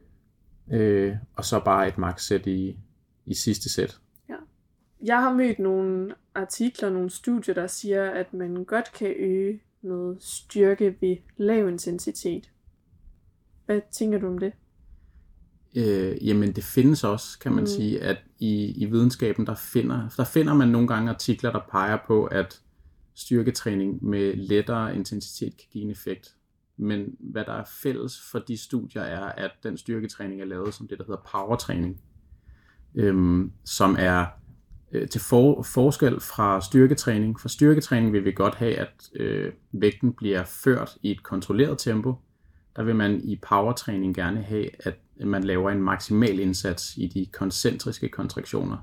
Øh, 0.72 1.16
og 1.36 1.46
så 1.46 1.60
bare 1.66 1.88
et 1.88 1.98
max 1.98 2.22
sæt 2.22 2.48
i, 2.48 2.78
i 3.26 3.34
sidste 3.34 3.74
sæt. 3.74 3.98
Jeg 5.02 5.22
har 5.22 5.34
mødt 5.34 5.60
nogle 5.60 6.14
artikler, 6.36 6.90
nogle 6.90 7.10
studier, 7.10 7.56
der 7.56 7.68
siger, 7.68 8.12
at 8.12 8.34
man 8.34 8.64
godt 8.64 8.94
kan 8.94 9.14
øge 9.18 9.62
noget 9.82 10.18
styrke 10.20 10.96
ved 11.02 11.18
lav 11.38 11.70
intensitet. 11.70 12.52
Hvad 13.66 13.82
tænker 13.92 14.20
du 14.20 14.28
om 14.28 14.38
det? 14.38 14.54
Øh, 15.76 16.28
jamen 16.28 16.52
det 16.56 16.64
findes 16.64 17.04
også, 17.04 17.40
kan 17.40 17.52
man 17.52 17.62
Mm. 17.62 17.68
sige, 17.68 18.02
at 18.02 18.18
i, 18.40 18.84
i 18.84 18.86
videnskaben, 18.86 19.46
der 19.46 19.56
finder, 19.56 20.10
der 20.18 20.24
finder 20.24 20.54
man 20.54 20.68
nogle 20.68 20.88
gange 20.88 21.10
artikler, 21.10 21.52
der 21.52 21.62
peger 21.72 21.98
på, 22.08 22.26
at 22.26 22.62
styrketræning 23.16 24.04
med 24.04 24.36
lettere 24.36 24.96
intensitet 24.96 25.58
kan 25.58 25.68
give 25.72 25.84
en 25.84 25.92
effekt. 25.92 26.36
Men 26.78 27.16
hvad 27.20 27.46
der 27.46 27.54
er 27.54 27.64
fælles 27.84 28.22
for 28.32 28.40
de 28.40 28.58
studier 28.58 29.02
er, 29.02 29.26
at 29.26 29.52
den 29.64 29.78
styrketræning 29.78 30.42
er 30.42 30.46
lavet 30.46 30.74
som 30.74 30.88
det, 30.88 30.98
der 30.98 31.04
hedder 31.08 31.22
powertræning, 31.32 32.02
øhm, 32.96 33.52
som 33.66 33.96
er 34.00 34.26
øh, 34.92 35.10
til 35.10 35.22
for, 35.22 35.62
forskel 35.62 36.20
fra 36.20 36.62
styrketræning. 36.62 37.40
For 37.40 37.50
styrketræning 37.50 38.14
vil 38.14 38.26
vi 38.26 38.32
godt 38.32 38.56
have, 38.56 38.76
at 38.76 39.10
øh, 39.16 39.52
vægten 39.72 40.14
bliver 40.14 40.44
ført 40.44 40.98
i 41.02 41.12
et 41.12 41.24
kontrolleret 41.24 41.78
tempo. 41.78 42.16
Der 42.76 42.84
vil 42.84 42.96
man 42.96 43.22
i 43.24 43.40
powertræning 43.50 44.16
gerne 44.16 44.42
have, 44.42 44.70
at 44.80 44.96
man 45.26 45.44
laver 45.44 45.72
en 45.72 45.82
maksimal 45.82 46.40
indsats 46.40 46.98
i 46.98 47.08
de 47.08 47.26
koncentriske 47.26 48.10
kontraktioner. 48.10 48.78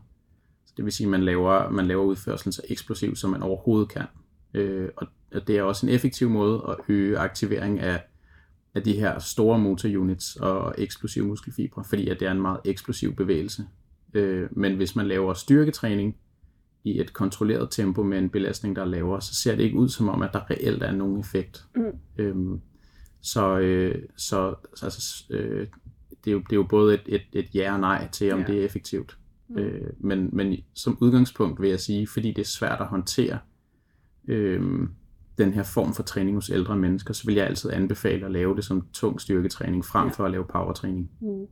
Så 0.66 0.72
det 0.76 0.84
vil 0.84 0.92
sige, 0.92 1.07
at 1.07 1.11
man 1.11 1.22
laver, 1.22 1.70
man 1.70 1.86
laver 1.86 2.05
udførselen 2.05 2.52
så 2.52 2.62
eksplosiv, 2.68 3.16
som 3.16 3.30
man 3.30 3.42
overhovedet 3.42 3.88
kan. 3.88 4.07
Øh, 4.55 4.88
og 4.96 5.07
og 5.34 5.46
det 5.46 5.59
er 5.59 5.62
også 5.62 5.86
en 5.86 5.92
effektiv 5.92 6.30
måde 6.30 6.62
at 6.68 6.76
øge 6.88 7.18
aktivering 7.18 7.80
af, 7.80 8.02
af 8.74 8.82
de 8.82 8.92
her 8.92 9.18
store 9.18 9.59
motorunits 9.59 10.36
og 10.36 10.74
eksplosive 10.78 11.26
muskelfibre, 11.26 11.84
fordi 11.84 12.09
at 12.09 12.20
det 12.20 12.28
er 12.28 12.32
en 12.32 12.42
meget 12.42 12.61
eksplosiv 12.64 13.16
bevægelse. 13.16 13.66
Øh, 14.15 14.49
men 14.51 14.77
hvis 14.77 14.97
man 14.97 15.07
laver 15.07 15.35
styrketræning 15.35 16.17
i 16.85 17.01
et 17.01 17.12
kontrolleret 17.12 17.69
tempo 17.71 18.03
med 18.03 18.19
en 18.19 18.31
belastning, 18.31 18.77
der 18.77 18.83
er 18.83 18.87
lavere, 18.87 19.21
så 19.23 19.35
ser 19.35 19.57
det 19.57 19.62
ikke 19.62 19.77
ud 19.79 19.89
som 19.89 20.09
om, 20.09 20.23
at 20.23 20.31
der 20.33 20.51
reelt 20.51 20.83
er 20.83 20.93
nogen 20.93 21.21
effekt. 21.21 21.65
Mm. 21.77 21.83
Øhm, 22.19 22.61
så 23.21 23.59
øh, 23.59 24.03
så 24.17 24.55
så 24.75 24.87
altså, 24.87 25.25
øh, 25.31 25.67
det, 26.25 26.31
er 26.31 26.33
jo, 26.33 26.39
det 26.39 26.53
er 26.53 26.57
jo 26.57 26.67
både 26.69 26.95
et, 26.95 27.03
et, 27.07 27.23
et 27.33 27.55
ja 27.55 27.73
og 27.75 27.81
nej 27.81 28.09
til, 28.12 28.33
om 28.33 28.41
Ja. 28.41 28.47
det 28.47 28.61
er 28.61 28.65
effektivt. 28.65 29.19
Mm. 29.49 29.59
Øh, 29.59 29.91
men, 29.99 30.31
men 30.33 30.57
som 30.75 30.99
udgangspunkt 31.01 31.61
vil 31.62 31.71
jeg 31.71 31.81
sige, 31.81 32.07
fordi 32.07 32.29
det 32.33 32.39
er 32.43 32.47
svært 32.47 32.81
at 32.81 32.87
håndtere 32.87 33.39
øh, 34.29 34.62
den 35.39 35.53
her 35.53 35.62
form 35.62 35.95
for 35.95 36.03
træning 36.03 36.37
hos 36.37 36.51
ældre 36.51 36.77
mennesker, 36.77 37.15
så 37.15 37.27
vil 37.27 37.35
jeg 37.35 37.47
altid 37.47 37.71
anbefale 37.73 38.27
at 38.27 38.33
lave 38.33 38.57
det 38.57 38.65
som 38.65 38.87
tung 38.93 39.21
styrketræning, 39.21 39.85
frem 39.85 40.07
Ja. 40.07 40.12
for 40.12 40.25
at 40.25 40.31
lave 40.31 40.45
powertræning. 40.45 41.11
Mm. 41.21 41.47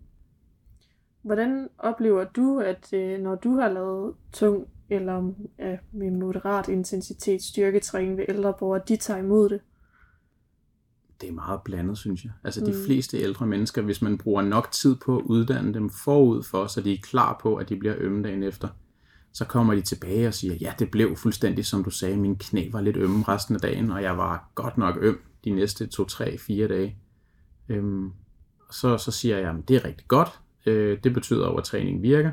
Hvordan 1.22 1.68
oplever 1.78 2.24
du, 2.24 2.58
at 2.60 2.92
øh, 2.92 3.20
når 3.20 3.34
du 3.34 3.50
har 3.54 3.68
lavet 3.68 4.14
tung 4.32 4.68
eller 4.90 5.32
ja, 5.58 5.76
med 5.92 6.10
moderat 6.10 6.68
intensitet 6.68 7.42
styrketræning 7.42 8.16
ved 8.16 8.24
ældre 8.28 8.54
borgere, 8.58 8.82
de 8.88 8.96
tager 8.96 9.20
imod 9.20 9.48
det? 9.48 9.60
det 11.20 11.28
er 11.28 11.32
meget 11.32 11.60
blandet, 11.64 11.98
synes 11.98 12.24
jeg. 12.24 12.32
Altså 12.44 12.60
de 12.60 12.72
Mm. 12.72 12.84
fleste 12.86 13.18
ældre 13.18 13.46
mennesker, 13.46 13.82
hvis 13.82 14.02
man 14.02 14.18
bruger 14.18 14.42
nok 14.42 14.70
tid 14.72 14.96
på 14.96 15.16
at 15.16 15.22
uddanne 15.24 15.74
dem 15.74 15.90
forud 15.90 16.42
for, 16.42 16.66
så 16.66 16.80
de 16.80 16.92
er 16.92 16.98
klar 17.02 17.38
på, 17.42 17.54
at 17.56 17.68
de 17.68 17.76
bliver 17.76 17.94
ømme 17.98 18.22
dagen 18.22 18.42
efter, 18.42 18.68
så 19.32 19.44
kommer 19.44 19.74
de 19.74 19.80
tilbage 19.82 20.28
og 20.28 20.34
siger, 20.34 20.54
ja, 20.54 20.72
det 20.78 20.90
blev 20.90 21.16
fuldstændig, 21.16 21.66
som 21.66 21.84
du 21.84 21.90
sagde, 21.90 22.16
min 22.16 22.36
knæ 22.36 22.68
var 22.72 22.80
lidt 22.80 22.96
ømme 22.96 23.24
resten 23.28 23.54
af 23.54 23.60
dagen, 23.60 23.90
og 23.90 24.02
jeg 24.02 24.16
var 24.18 24.50
godt 24.54 24.78
nok 24.78 24.96
øm 25.00 25.20
de 25.44 25.50
næste 25.50 25.86
2, 25.86 26.04
3, 26.04 26.38
4 26.38 26.68
dage. 26.68 26.96
Øhm, 27.68 28.10
så, 28.70 28.98
så 28.98 29.10
siger 29.10 29.38
jeg, 29.38 29.50
at 29.50 29.68
det 29.68 29.76
er 29.76 29.84
rigtig 29.84 30.08
godt, 30.08 30.40
øh, 30.66 30.98
det 31.04 31.14
betyder 31.14 31.46
jo, 31.46 31.56
at 31.56 31.64
træningen 31.64 32.02
virker. 32.02 32.32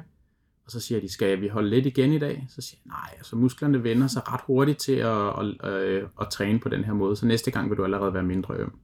Og 0.65 0.71
så 0.71 0.79
siger 0.79 1.01
de, 1.01 1.09
skal 1.09 1.41
vi 1.41 1.47
holde 1.47 1.69
lidt 1.69 1.85
igen 1.85 2.13
i 2.13 2.19
dag? 2.19 2.45
Så 2.49 2.61
siger 2.61 2.79
jeg, 2.85 2.89
nej, 2.89 3.15
altså 3.17 3.35
musklerne 3.35 3.83
vender 3.83 4.07
sig 4.07 4.33
ret 4.33 4.41
hurtigt 4.47 4.79
til 4.79 4.95
at, 4.95 5.39
at, 5.39 5.71
at, 5.71 6.07
at 6.21 6.29
træne 6.31 6.59
på 6.59 6.69
den 6.69 6.83
her 6.83 6.93
måde, 6.93 7.15
så 7.15 7.25
næste 7.25 7.51
gang 7.51 7.69
vil 7.69 7.77
du 7.77 7.83
allerede 7.83 8.13
være 8.13 8.23
mindre 8.23 8.55
øm. 8.55 8.79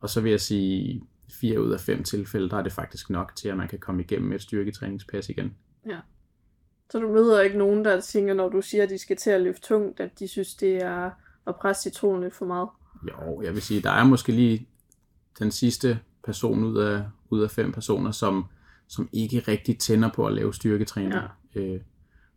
Og 0.00 0.10
så 0.10 0.20
vil 0.20 0.30
jeg 0.30 0.40
sige, 0.40 1.02
fire 1.40 1.62
ud 1.62 1.70
af 1.70 1.80
fem 1.80 2.02
tilfælde, 2.02 2.50
der 2.50 2.56
er 2.56 2.62
det 2.62 2.72
faktisk 2.72 3.10
nok 3.10 3.32
til, 3.36 3.48
at 3.48 3.56
man 3.56 3.68
kan 3.68 3.78
komme 3.78 4.02
igennem 4.02 4.32
et 4.32 4.42
styrketræningspas 4.42 5.28
igen. 5.28 5.54
Så 6.90 6.98
du 6.98 7.08
møder 7.08 7.40
ikke 7.40 7.58
nogen, 7.58 7.84
der 7.84 8.00
tænker, 8.00 8.34
når 8.34 8.48
du 8.48 8.62
siger, 8.62 8.82
at 8.82 8.90
de 8.90 8.98
skal 8.98 9.16
til 9.16 9.30
at 9.30 9.40
løfte 9.40 9.68
tungt, 9.68 10.00
at 10.00 10.18
de 10.18 10.28
synes, 10.28 10.54
det 10.54 10.76
er 10.76 11.10
at 11.46 11.56
presse 11.56 11.82
citronen 11.82 12.22
lidt 12.22 12.34
for 12.34 12.44
meget? 12.44 12.68
Jo, 13.08 13.42
jeg 13.42 13.54
vil 13.54 13.62
sige, 13.62 13.82
der 13.82 13.90
er 13.90 14.04
måske 14.04 14.32
lige 14.32 14.68
den 15.38 15.50
sidste 15.50 16.00
person 16.24 16.64
ud 16.64 16.76
af, 16.76 17.04
ud 17.30 17.42
af 17.42 17.50
fem 17.50 17.72
personer, 17.72 18.10
som, 18.10 18.44
som 18.88 19.08
ikke 19.12 19.38
rigtig 19.48 19.78
tænder 19.78 20.10
på 20.14 20.26
at 20.26 20.34
lave 20.34 20.54
styrketræning. 20.54 21.14
Ja. 21.54 21.60
Øh, 21.60 21.80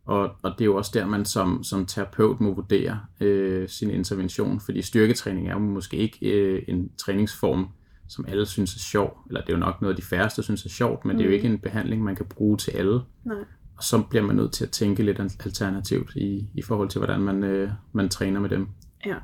og, 0.04 0.30
og 0.42 0.52
det 0.52 0.60
er 0.60 0.64
jo 0.64 0.76
også 0.76 0.90
der, 0.94 1.06
man 1.06 1.24
som, 1.24 1.64
som 1.64 1.86
terapeut 1.86 2.40
må 2.40 2.54
vurdere 2.54 3.00
øh, 3.20 3.68
sin 3.68 3.90
intervention, 3.90 4.60
fordi 4.60 4.82
styrketræning 4.82 5.48
er 5.48 5.52
jo 5.52 5.58
måske 5.58 5.96
ikke 5.96 6.30
øh, 6.32 6.62
en 6.68 6.90
træningsform, 6.98 7.68
som 8.08 8.24
alle 8.28 8.46
synes 8.46 8.74
er 8.74 8.78
sjov, 8.78 9.18
eller 9.28 9.40
det 9.40 9.48
er 9.48 9.52
jo 9.52 9.60
nok 9.60 9.82
noget, 9.82 9.96
de 9.96 10.02
færreste 10.02 10.42
synes 10.42 10.64
er 10.64 10.68
sjovt, 10.68 11.04
men 11.04 11.16
mm. 11.16 11.18
det 11.18 11.24
er 11.24 11.28
jo 11.28 11.30
Mm. 11.30 11.34
ikke 11.34 11.48
en 11.48 11.58
behandling, 11.58 12.02
man 12.04 12.16
kan 12.16 12.26
bruge 12.26 12.56
til 12.56 12.70
alle. 12.70 13.00
Nej. 13.24 13.36
Og 13.76 13.82
så 13.82 14.02
bliver 14.10 14.24
man 14.24 14.36
nødt 14.36 14.52
til 14.52 14.64
at 14.64 14.70
tænke 14.70 15.02
lidt 15.02 15.20
alternativt 15.20 16.16
i, 16.16 16.46
i 16.54 16.62
forhold 16.62 16.88
til, 16.88 16.98
hvordan 16.98 17.20
man, 17.20 17.44
øh, 17.44 17.70
man 17.92 18.08
træner 18.08 18.40
med 18.40 18.48
dem. 18.50 18.68
Ja. 19.06 19.14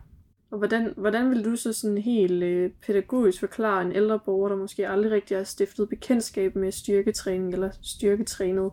Og 0.50 0.58
hvordan, 0.58 0.94
hvordan 0.96 1.30
vil 1.30 1.44
du 1.44 1.56
så 1.56 1.72
sådan 1.72 1.98
helt 1.98 2.42
øh, 2.42 2.70
pædagogisk 2.86 3.40
forklare 3.40 3.82
en 3.82 3.92
ældre 3.92 4.18
borger, 4.18 4.48
der 4.48 4.56
måske 4.56 4.88
aldrig 4.88 5.12
rigtig 5.12 5.36
har 5.36 5.44
stiftet 5.44 5.88
bekendtskab 5.88 6.56
med 6.56 6.72
styrketræning 6.72 7.52
eller 7.52 7.70
styrketrænet, 7.82 8.70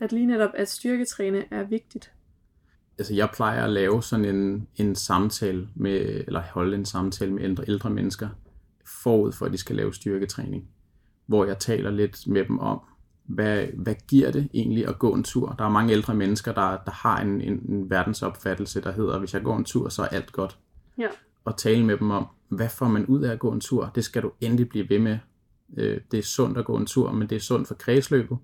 at 0.00 0.12
lige 0.12 0.26
netop 0.26 0.50
at 0.54 0.68
styrketræne 0.68 1.44
er 1.50 1.64
vigtigt? 1.64 2.12
altså 2.98 3.14
jeg 3.14 3.28
plejer 3.34 3.64
at 3.64 3.70
lave 3.70 4.02
sådan 4.02 4.24
en, 4.24 4.68
en 4.76 4.94
samtale 4.94 5.68
med, 5.74 6.24
eller 6.26 6.42
holde 6.52 6.76
en 6.76 6.84
samtale 6.84 7.32
med 7.32 7.42
ældre, 7.42 7.64
ældre 7.68 7.90
mennesker 7.90 8.28
forud 9.02 9.32
for, 9.32 9.46
at 9.46 9.52
de 9.52 9.58
skal 9.58 9.76
lave 9.76 9.94
styrketræning, 9.94 10.68
hvor 11.26 11.44
jeg 11.44 11.58
taler 11.58 11.90
lidt 11.90 12.26
med 12.26 12.44
dem 12.44 12.58
om, 12.58 12.80
hvad, 13.24 13.66
hvad 13.74 13.94
giver 14.08 14.30
det 14.30 14.48
egentlig 14.54 14.88
at 14.88 14.98
gå 14.98 15.14
en 15.14 15.24
tur? 15.24 15.54
Der 15.58 15.64
er 15.64 15.68
mange 15.68 15.92
ældre 15.92 16.14
mennesker, 16.14 16.52
der, 16.52 16.78
der 16.84 16.90
har 16.90 17.20
en, 17.20 17.40
en, 17.40 17.52
en 17.68 17.90
verdensopfattelse, 17.90 18.80
der 18.80 18.92
hedder, 18.92 19.18
hvis 19.18 19.34
jeg 19.34 19.42
går 19.42 19.56
en 19.56 19.64
tur, 19.64 19.88
så 19.88 20.02
er 20.02 20.06
alt 20.06 20.32
godt. 20.32 20.58
Ja. 20.98 21.08
Og 21.44 21.56
tale 21.56 21.84
med 21.84 21.96
dem 21.96 22.10
om, 22.10 22.26
hvad 22.48 22.68
får 22.68 22.88
man 22.88 23.06
ud 23.06 23.22
af 23.22 23.32
at 23.32 23.38
gå 23.38 23.52
en 23.52 23.60
tur? 23.60 23.90
Det 23.94 24.04
skal 24.04 24.22
du 24.22 24.32
endelig 24.40 24.68
blive 24.68 24.88
ved 24.88 24.98
med. 24.98 25.18
Øh, 25.76 26.00
det 26.10 26.18
er 26.18 26.22
sundt 26.22 26.58
at 26.58 26.64
gå 26.64 26.76
en 26.76 26.86
tur, 26.86 27.12
men 27.12 27.28
det 27.28 27.36
er 27.36 27.40
sundt 27.40 27.68
for 27.68 27.74
kredsløbet 27.74 28.38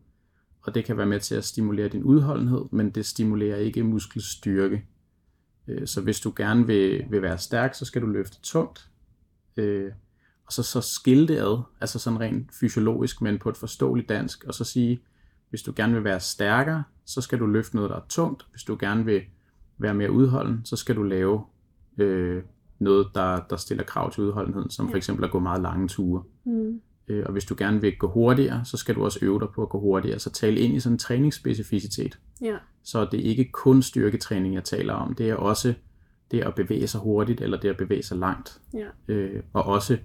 og 0.62 0.74
det 0.74 0.84
kan 0.84 0.96
være 0.96 1.06
med 1.06 1.20
til 1.20 1.34
at 1.34 1.44
stimulere 1.44 1.88
din 1.88 2.02
udholdenhed, 2.02 2.64
men 2.70 2.90
det 2.90 3.06
stimulerer 3.06 3.56
ikke 3.56 3.82
muskelstyrke. 3.82 4.84
Øh, 5.68 5.86
så 5.86 6.00
hvis 6.00 6.20
du 6.20 6.32
gerne 6.36 6.66
vil, 6.66 7.04
vil 7.10 7.22
være 7.22 7.38
stærk, 7.38 7.74
så 7.74 7.84
skal 7.84 8.02
du 8.02 8.06
løfte 8.06 8.40
tungt, 8.42 8.88
øh, 9.56 9.92
og 10.46 10.52
så, 10.52 10.62
så 10.62 10.80
skille 10.80 11.28
det 11.28 11.36
ad, 11.36 11.62
altså 11.80 11.98
sådan 11.98 12.20
rent 12.20 12.54
fysiologisk, 12.54 13.22
men 13.22 13.38
på 13.38 13.48
et 13.48 13.56
forståeligt 13.56 14.08
dansk, 14.08 14.44
og 14.44 14.54
så 14.54 14.64
sige, 14.64 15.02
hvis 15.50 15.62
du 15.62 15.72
gerne 15.76 15.94
vil 15.94 16.04
være 16.04 16.20
stærkere, 16.20 16.84
så 17.04 17.20
skal 17.20 17.38
du 17.38 17.46
løfte 17.46 17.76
noget, 17.76 17.90
der 17.90 17.96
er 17.96 18.06
tungt. 18.08 18.46
Hvis 18.50 18.62
du 18.62 18.76
gerne 18.80 19.04
vil 19.04 19.22
være 19.78 19.94
mere 19.94 20.10
udholden, 20.10 20.60
så 20.64 20.76
skal 20.76 20.96
du 20.96 21.02
lave 21.02 21.44
øh, 21.98 22.42
noget, 22.78 23.06
der, 23.14 23.40
der 23.50 23.56
stiller 23.56 23.84
krav 23.84 24.12
til 24.12 24.22
udholdenheden, 24.22 24.70
som 24.70 24.90
for 24.90 24.96
eksempel 24.96 25.24
at 25.24 25.30
gå 25.30 25.38
meget 25.38 25.62
lange 25.62 25.88
ture. 25.88 26.22
Mm. 26.44 26.80
Øh, 27.08 27.22
Og 27.26 27.32
hvis 27.32 27.44
du 27.44 27.54
gerne 27.58 27.80
vil 27.80 27.96
gå 27.98 28.08
hurtigere, 28.08 28.64
så 28.64 28.76
skal 28.76 28.94
du 28.94 29.04
også 29.04 29.18
øve 29.22 29.40
dig 29.40 29.48
på 29.54 29.62
at 29.62 29.68
gå 29.68 29.80
hurtigere. 29.80 30.18
Så 30.18 30.30
tale 30.30 30.60
ind 30.60 30.74
i 30.74 30.80
sådan 30.80 30.94
en 30.94 30.98
træningsspecificitet. 30.98 32.18
Ja. 32.42 32.56
Så 32.84 33.04
det 33.04 33.20
er 33.20 33.24
ikke 33.24 33.50
kun 33.52 33.82
styrketræning, 33.82 34.54
jeg 34.54 34.64
taler 34.64 34.94
om. 34.94 35.14
Det 35.14 35.30
er 35.30 35.34
også 35.34 35.74
det 36.30 36.40
at 36.40 36.54
bevæge 36.54 36.86
sig 36.86 37.00
hurtigt, 37.00 37.40
eller 37.40 37.60
det 37.60 37.68
at 37.68 37.76
bevæge 37.76 38.02
sig 38.02 38.18
langt. 38.18 38.60
Ja. 38.74 39.14
Øh, 39.14 39.42
og 39.52 39.62
også 39.62 39.98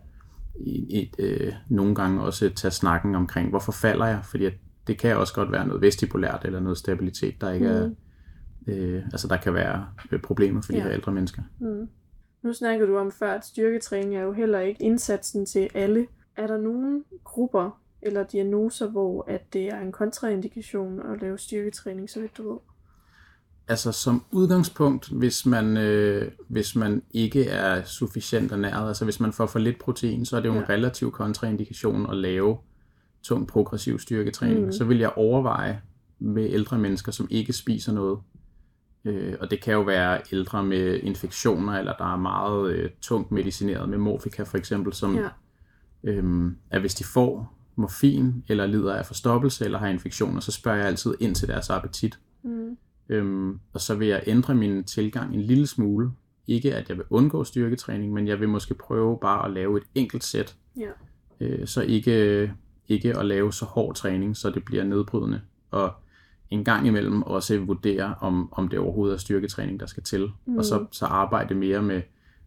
et, 0.90 1.16
øh, 1.20 1.54
nogle 1.70 1.96
gange 1.96 2.22
også 2.22 2.50
tage 2.50 2.72
snakken 2.72 3.16
omkring, 3.16 3.50
hvorfor 3.50 3.72
falder 3.72 4.06
jeg? 4.06 4.20
Fordi 4.24 4.46
at 4.46 4.54
det 4.88 4.98
kan 4.98 5.18
også 5.18 5.34
godt 5.34 5.52
være 5.52 5.68
noget 5.68 5.82
vestibulært 5.82 6.42
eller 6.46 6.60
noget 6.60 6.78
stabilitet, 6.78 7.42
der 7.42 7.52
ikke 7.52 7.66
mm. 7.66 7.72
er... 7.72 7.90
Øh, 8.68 9.04
altså 9.06 9.28
der 9.28 9.38
kan 9.38 9.54
være 9.54 9.88
øh, 10.12 10.22
problemer 10.22 10.62
for 10.62 10.72
de 10.72 10.78
Ja. 10.78 10.84
her 10.84 10.92
ældre 10.92 11.12
mennesker. 11.12 11.42
Mm. 11.60 11.90
Nu 12.42 12.54
snakkede 12.54 12.90
du 12.90 12.98
om 12.98 13.12
før, 13.12 13.34
at 13.34 13.46
styrketræning 13.46 14.16
er 14.16 14.22
jo 14.22 14.32
heller 14.32 14.60
ikke 14.60 14.84
indsatsen 14.84 15.46
til 15.46 15.70
alle. 15.74 16.08
Er 16.36 16.48
der 16.48 16.58
nogle 16.58 17.04
grupper 17.24 17.82
eller 18.02 18.24
diagnoser, 18.24 18.90
hvor 18.90 19.26
at 19.28 19.54
det 19.54 19.68
er 19.68 19.80
en 19.80 19.92
kontraindikation 19.92 21.00
at 21.00 21.22
lave 21.22 21.38
styrketræning, 21.38 22.10
så 22.10 22.20
vidt 22.22 22.38
du 22.38 22.52
ved? 22.52 22.58
Altså 23.68 23.92
som 23.92 24.24
udgangspunkt, 24.32 25.10
hvis 25.10 25.46
man, 25.46 25.78
øh, 25.78 26.32
hvis 26.48 26.76
man 26.76 27.04
ikke 27.12 27.46
er 27.46 27.84
sufficient 27.84 28.52
ernæret, 28.52 28.88
altså 28.88 29.04
hvis 29.04 29.20
man 29.20 29.34
får 29.34 29.46
for 29.46 29.60
lidt 29.60 29.80
protein, 29.80 30.26
så 30.26 30.38
er 30.38 30.42
det 30.42 30.48
jo 30.50 30.54
ja. 30.54 30.60
en 30.60 30.70
relativ 30.70 31.12
kontraindikation 31.12 32.10
at 32.12 32.18
lave 32.18 32.58
tung 33.24 33.48
progressiv 33.48 34.00
styrketræning. 34.00 34.66
Mm. 34.66 34.72
Så 34.72 34.86
vil 34.86 34.98
jeg 34.98 35.12
overveje 35.16 35.82
med 36.20 36.50
ældre 36.50 36.78
mennesker, 36.78 37.12
som 37.12 37.28
ikke 37.30 37.54
spiser 37.54 37.94
noget. 37.94 38.20
Øh, 39.08 39.34
og 39.40 39.52
det 39.52 39.62
kan 39.62 39.74
jo 39.74 39.82
være 39.82 40.22
ældre 40.32 40.64
med 40.64 41.00
infektioner, 41.04 41.74
eller 41.74 41.94
der 41.98 42.14
er 42.14 42.18
meget 42.18 42.72
øh, 42.72 42.90
tungt 43.02 43.32
medicineret 43.32 43.90
med 43.90 43.98
morfika 43.98 44.44
for 44.44 44.58
eksempel, 44.58 44.94
som 44.94 45.16
Ja. 45.16 45.30
øhm, 46.04 46.56
at 46.70 46.80
hvis 46.82 46.96
de 46.96 47.04
får 47.04 47.58
morfin, 47.76 48.44
eller 48.48 48.66
lider 48.66 48.94
af 48.96 49.06
forstoppelse, 49.06 49.66
eller 49.66 49.80
har 49.80 49.88
infektioner, 49.88 50.40
så 50.40 50.52
spørger 50.52 50.78
jeg 50.78 50.88
altid 50.88 51.14
ind 51.20 51.36
til 51.36 51.48
deres 51.48 51.70
appetit. 51.70 52.20
Mm. 52.44 52.78
Øhm, 53.10 53.60
og 53.74 53.82
så 53.82 53.96
vil 53.96 54.08
jeg 54.08 54.24
ændre 54.28 54.56
min 54.56 54.84
tilgang 54.84 55.34
en 55.36 55.42
lille 55.42 55.68
smule. 55.68 56.12
Ikke 56.48 56.76
at 56.76 56.90
jeg 56.90 56.98
vil 56.98 57.06
undgå 57.10 57.44
styrketræning, 57.44 58.14
men 58.14 58.28
jeg 58.28 58.40
vil 58.40 58.50
måske 58.50 58.74
prøve 58.74 59.18
bare 59.22 59.46
at 59.46 59.52
lave 59.54 59.78
et 59.78 59.84
enkelt 59.96 60.24
sæt. 60.24 60.56
Ja. 60.80 60.90
Øh, 61.40 61.68
så 61.68 61.82
ikke, 61.82 62.52
ikke 62.88 63.18
at 63.18 63.26
lave 63.26 63.54
så 63.54 63.66
hård 63.66 63.96
træning, 63.96 64.38
så 64.38 64.50
det 64.50 64.66
bliver 64.66 64.84
nedbrydende. 64.84 65.42
Og 65.72 65.94
en 66.50 66.64
gang 66.64 66.88
imellem 66.88 67.22
også 67.22 67.60
vurdere, 67.60 68.16
om, 68.22 68.50
om 68.52 68.68
det 68.68 68.80
overhovedet 68.80 69.14
er 69.14 69.20
styrketræning, 69.20 69.80
der 69.80 69.86
skal 69.86 70.04
til. 70.04 70.30
Mm. 70.46 70.58
Og 70.58 70.66
så, 70.66 70.86
så 70.92 71.06
arbejde 71.06 71.56
mere 71.56 71.82
med, 71.82 72.02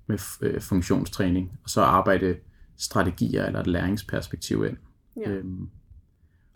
med 0.06 0.18
øh, 0.40 0.60
funktionstræning. 0.60 1.52
Og 1.64 1.70
så 1.70 1.82
arbejde 1.82 2.36
strategier 2.76 3.46
eller 3.46 3.60
et 3.60 3.66
læringsperspektiv 3.66 4.64
ind. 4.64 4.76
Ja. 5.16 5.30
Øhm, 5.30 5.68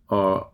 og 0.07 0.53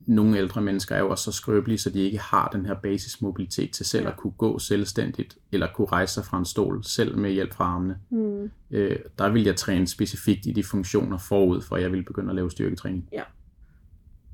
nogle 0.00 0.38
ældre 0.38 0.60
mennesker 0.60 0.94
er 0.94 0.98
jo 0.98 1.10
også 1.10 1.24
så 1.24 1.32
skrøbelige, 1.32 1.78
så 1.78 1.90
de 1.90 2.00
ikke 2.00 2.18
har 2.18 2.48
den 2.52 2.66
her 2.66 2.74
basismobilitet 2.74 3.70
til 3.70 3.86
selv 3.86 4.04
Ja. 4.04 4.10
at 4.10 4.16
kunne 4.16 4.32
gå 4.32 4.58
selvstændigt, 4.58 5.38
eller 5.52 5.66
kunne 5.74 5.86
rejse 5.86 6.14
sig 6.14 6.24
fra 6.24 6.38
en 6.38 6.44
stol 6.44 6.84
selv 6.84 7.18
med 7.18 7.30
hjælp 7.30 7.54
fra 7.54 7.64
armene. 7.64 7.98
Mm. 8.10 8.50
Øh, 8.70 8.96
der 9.18 9.28
vil 9.28 9.44
jeg 9.44 9.56
træne 9.56 9.86
specifikt 9.86 10.46
i 10.46 10.52
de 10.52 10.64
funktioner 10.64 11.18
forud, 11.18 11.60
for 11.60 11.76
jeg 11.76 11.92
vil 11.92 12.04
begynde 12.04 12.28
at 12.30 12.36
lave 12.36 12.50
styrketræning. 12.50 13.08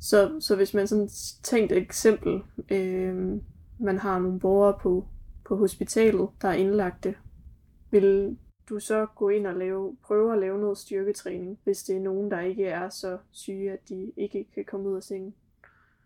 Så, 0.00 0.36
så 0.40 0.56
hvis 0.56 0.74
man 0.74 0.86
sådan 0.86 1.08
tænkt 1.42 1.72
et 1.72 1.78
eksempel, 1.78 2.42
øh, 2.70 3.40
man 3.80 3.98
har 3.98 4.18
nogle 4.18 4.40
borgere 4.40 4.78
på, 4.82 5.08
på 5.48 5.56
hospitalet, 5.56 6.28
der 6.42 6.48
er 6.48 6.54
indlagte, 6.54 7.14
vil 7.90 8.36
du 8.68 8.78
så 8.78 9.06
gå 9.16 9.28
ind 9.28 9.46
og 9.46 9.54
lave, 9.54 9.96
prøve 10.04 10.32
at 10.32 10.38
lave 10.38 10.58
noget 10.60 10.78
styrketræning, 10.78 11.58
hvis 11.64 11.82
det 11.82 11.96
er 11.96 12.00
nogen, 12.00 12.30
der 12.30 12.40
ikke 12.40 12.64
er 12.64 12.88
så 12.88 13.18
syge, 13.32 13.72
at 13.72 13.88
de 13.88 14.12
ikke 14.16 14.46
kan 14.54 14.64
komme 14.64 14.90
ud 14.90 14.96
af 14.96 15.02
sengen? 15.02 15.34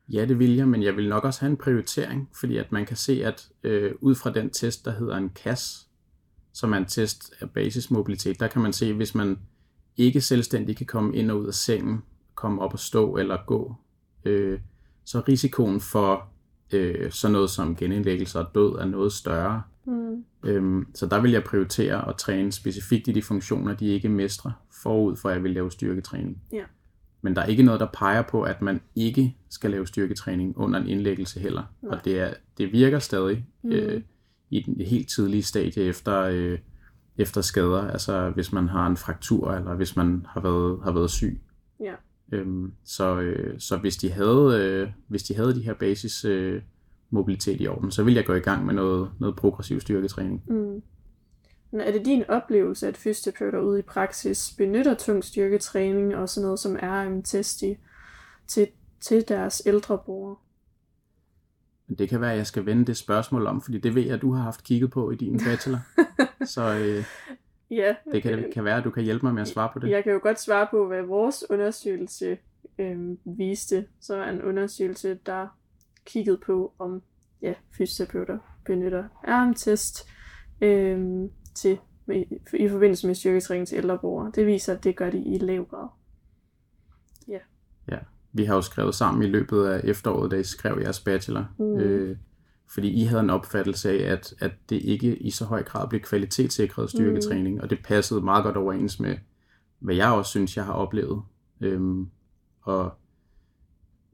Ja, 0.08 0.24
det 0.24 0.38
vil 0.38 0.56
jeg, 0.56 0.68
men 0.68 0.82
jeg 0.82 0.96
vil 0.96 1.08
nok 1.08 1.24
også 1.24 1.40
have 1.40 1.50
en 1.50 1.56
prioritering, 1.56 2.28
fordi 2.40 2.56
at 2.56 2.72
man 2.72 2.86
kan 2.86 2.96
se, 2.96 3.24
at 3.24 3.48
øh, 3.62 3.94
ud 4.00 4.14
fra 4.14 4.32
den 4.32 4.50
test, 4.50 4.84
der 4.84 4.90
hedder 4.90 5.16
en 5.16 5.30
CAS, 5.34 5.88
som 6.52 6.72
er 6.72 6.76
en 6.76 6.86
test 6.86 7.32
af 7.40 7.50
basismobilitet, 7.50 8.40
der 8.40 8.48
kan 8.48 8.62
man 8.62 8.72
se, 8.72 8.92
hvis 8.92 9.14
man 9.14 9.38
ikke 9.96 10.20
selvstændigt 10.20 10.78
kan 10.78 10.86
komme 10.86 11.16
ind 11.16 11.30
og 11.30 11.38
ud 11.38 11.46
af 11.46 11.54
sengen, 11.54 12.02
komme 12.38 12.62
op 12.62 12.72
og 12.72 12.78
stå 12.78 13.16
eller 13.16 13.38
gå, 13.46 13.74
øh, 14.24 14.60
så 15.04 15.20
risikoen 15.28 15.80
for 15.80 16.28
øh, 16.72 17.10
sådan 17.10 17.32
noget 17.32 17.50
som 17.50 17.76
genindlæggelse 17.76 18.38
og 18.38 18.46
død 18.54 18.78
er 18.78 18.84
noget 18.84 19.12
større. 19.12 19.62
Mm. 19.86 20.24
Øhm, 20.44 20.86
så 20.94 21.06
der 21.06 21.20
vil 21.20 21.30
jeg 21.30 21.44
prioritere 21.44 22.08
at 22.08 22.16
træne 22.16 22.52
specifikt 22.52 23.08
i 23.08 23.12
de 23.12 23.22
funktioner, 23.22 23.74
de 23.74 23.86
ikke 23.86 24.08
mestrer, 24.08 24.50
forud 24.82 25.16
for 25.16 25.28
at 25.28 25.34
jeg 25.34 25.42
vil 25.42 25.50
lave 25.52 25.70
styrketræning. 25.70 26.42
Ja. 26.52 26.62
Men 27.22 27.36
der 27.36 27.42
er 27.42 27.46
ikke 27.46 27.62
noget, 27.62 27.80
der 27.80 27.86
peger 27.92 28.22
på, 28.22 28.42
at 28.42 28.62
man 28.62 28.80
ikke 28.94 29.36
skal 29.50 29.70
lave 29.70 29.86
styrketræning 29.86 30.58
under 30.58 30.80
en 30.80 30.88
indlæggelse 30.88 31.40
heller. 31.40 31.62
Nej. 31.82 31.94
Og 31.94 32.04
det, 32.04 32.20
er, 32.20 32.34
det 32.58 32.72
virker 32.72 32.98
stadig 32.98 33.46
Mm. 33.62 33.70
øh, 33.70 34.02
i 34.50 34.62
den 34.62 34.80
helt 34.80 35.08
tidlige 35.08 35.42
stadie 35.42 35.82
efter, 35.82 36.22
øh, 36.22 36.58
efter 37.16 37.40
skader. 37.40 37.90
Altså 37.90 38.30
hvis 38.30 38.52
man 38.52 38.68
har 38.68 38.86
en 38.86 38.96
fraktur, 38.96 39.52
eller 39.52 39.74
hvis 39.74 39.96
man 39.96 40.26
har 40.28 40.40
været, 40.40 40.80
har 40.84 40.92
været 40.92 41.10
syg. 41.10 41.40
Ja. 41.80 41.94
Øhm, 42.32 42.72
så, 42.84 43.20
øh, 43.20 43.60
så 43.60 43.76
hvis 43.76 43.96
de 43.96 44.10
havde, 44.10 44.58
øh, 44.60 44.88
hvis 45.08 45.22
de 45.22 45.34
havde 45.34 45.54
de 45.54 45.62
her 45.62 45.74
basis 45.74 46.24
øh, 46.24 46.62
mobilitet 47.10 47.60
i 47.60 47.66
orden, 47.66 47.90
så 47.90 48.02
ville 48.02 48.16
jeg 48.16 48.26
gå 48.26 48.34
i 48.34 48.40
gang 48.40 48.66
med 48.66 48.74
noget, 48.74 49.10
noget 49.18 49.36
progressiv 49.36 49.80
styrketræning. 49.80 50.42
Mm. 50.46 50.82
Men 51.70 51.80
er 51.80 51.92
det 51.92 52.04
din 52.04 52.24
oplevelse, 52.28 52.88
at 52.88 52.96
fysioterapeuter 52.96 53.60
ude 53.60 53.78
i 53.78 53.82
praksis 53.82 54.54
benytter 54.58 54.94
tung 54.94 55.24
styrketræning 55.24 56.16
og 56.16 56.28
sådan 56.28 56.44
noget 56.44 56.58
som 56.58 56.76
RM-test 56.82 57.62
i, 57.62 57.76
til, 58.46 58.68
til 59.00 59.24
deres 59.28 59.62
ældre 59.66 59.98
borgere? 60.06 60.36
Men 61.88 61.98
det 61.98 62.08
kan 62.08 62.20
være, 62.20 62.32
at 62.32 62.38
jeg 62.38 62.46
skal 62.46 62.66
vende 62.66 62.84
det 62.84 62.96
spørgsmål 62.96 63.46
om, 63.46 63.62
fordi 63.62 63.78
det 63.78 63.94
ved 63.94 64.02
jeg, 64.02 64.14
at 64.14 64.22
du 64.22 64.32
har 64.32 64.42
haft 64.42 64.64
kigget 64.64 64.90
på 64.90 65.10
i 65.10 65.16
din 65.16 65.40
bachelor. 65.44 65.78
så 66.54 66.78
øh, 66.78 67.04
Ja, 67.70 67.94
det 68.12 68.22
kan, 68.22 68.52
kan 68.52 68.64
være, 68.64 68.76
at 68.76 68.84
du 68.84 68.90
kan 68.90 69.04
hjælpe 69.04 69.26
mig 69.26 69.34
med 69.34 69.42
at 69.42 69.48
svare 69.48 69.70
på 69.72 69.78
det. 69.78 69.90
Jeg 69.90 70.04
kan 70.04 70.12
jo 70.12 70.20
godt 70.22 70.40
svare 70.40 70.66
på, 70.70 70.86
hvad 70.86 71.02
vores 71.02 71.44
undersøgelse 71.50 72.38
øh, 72.78 73.16
viste. 73.24 73.86
Så 74.00 74.16
er 74.16 74.30
en 74.30 74.42
undersøgelse, 74.42 75.18
der 75.26 75.58
kiggede 76.06 76.38
på, 76.46 76.72
om 76.78 77.02
ja, 77.42 77.54
fysioterapeuter 77.78 78.38
benytter 78.66 79.04
RM-test 79.24 80.08
øh, 80.60 81.28
til, 81.54 81.78
i, 82.12 82.24
i 82.54 82.68
forbindelse 82.68 83.06
med 83.06 83.14
styrketræning 83.14 83.68
til 83.68 83.76
ældre 83.76 83.98
borgere. 83.98 84.32
Det 84.34 84.46
viser, 84.46 84.74
at 84.74 84.84
det 84.84 84.96
gør 84.96 85.10
de 85.10 85.18
i 85.18 85.38
lav 85.38 85.64
grad. 85.64 85.88
Ja. 87.28 87.98
Vi 88.32 88.44
har 88.44 88.54
jo 88.54 88.62
skrevet 88.62 88.94
sammen 88.94 89.22
i 89.22 89.26
løbet 89.26 89.64
af 89.64 89.80
efteråret, 89.84 90.30
da 90.30 90.36
I 90.36 90.42
skrev 90.42 90.78
jeres 90.82 91.00
bachelor. 91.00 91.48
Mm. 91.58 91.78
Øh, 91.78 92.16
fordi 92.70 92.88
I 92.88 93.04
havde 93.04 93.22
en 93.22 93.30
opfattelse 93.30 93.90
af, 93.90 94.12
at, 94.12 94.34
at 94.38 94.52
det 94.70 94.76
ikke 94.76 95.16
i 95.16 95.30
så 95.30 95.44
høj 95.44 95.62
grad 95.62 95.88
blev 95.88 96.00
kvalitetssikret 96.00 96.90
styrketræning, 96.90 97.54
mm. 97.54 97.60
og 97.60 97.70
det 97.70 97.78
passede 97.84 98.20
meget 98.20 98.44
godt 98.44 98.56
overens 98.56 99.00
med, 99.00 99.16
hvad 99.78 99.94
jeg 99.94 100.12
også 100.12 100.30
synes, 100.30 100.56
jeg 100.56 100.64
har 100.64 100.72
oplevet. 100.72 101.22
Øhm, 101.60 102.08
og 102.62 102.92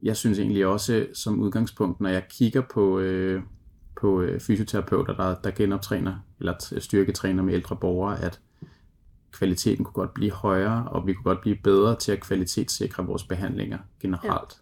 jeg 0.03 0.17
synes 0.17 0.39
egentlig 0.39 0.65
også, 0.65 1.07
som 1.13 1.39
udgangspunkt, 1.39 2.01
når 2.01 2.09
jeg 2.09 2.27
kigger 2.29 2.61
på, 2.61 2.99
øh, 2.99 3.41
på 4.01 4.21
øh, 4.21 4.39
fysioterapeuter, 4.39 5.15
der, 5.15 5.35
der 5.35 5.51
genoptræner, 5.51 6.15
eller 6.39 6.79
styrketræner 6.79 7.43
med 7.43 7.53
ældre 7.53 7.75
borgere, 7.75 8.21
at 8.21 8.39
kvaliteten 9.31 9.85
kunne 9.85 9.93
godt 9.93 10.13
blive 10.13 10.31
højere, 10.31 10.87
og 10.87 11.07
vi 11.07 11.13
kunne 11.13 11.23
godt 11.23 11.41
blive 11.41 11.57
bedre 11.63 11.95
til 11.95 12.11
at 12.11 12.21
kvalitetssikre 12.21 13.05
vores 13.05 13.23
behandlinger 13.23 13.79
generelt. 13.99 14.61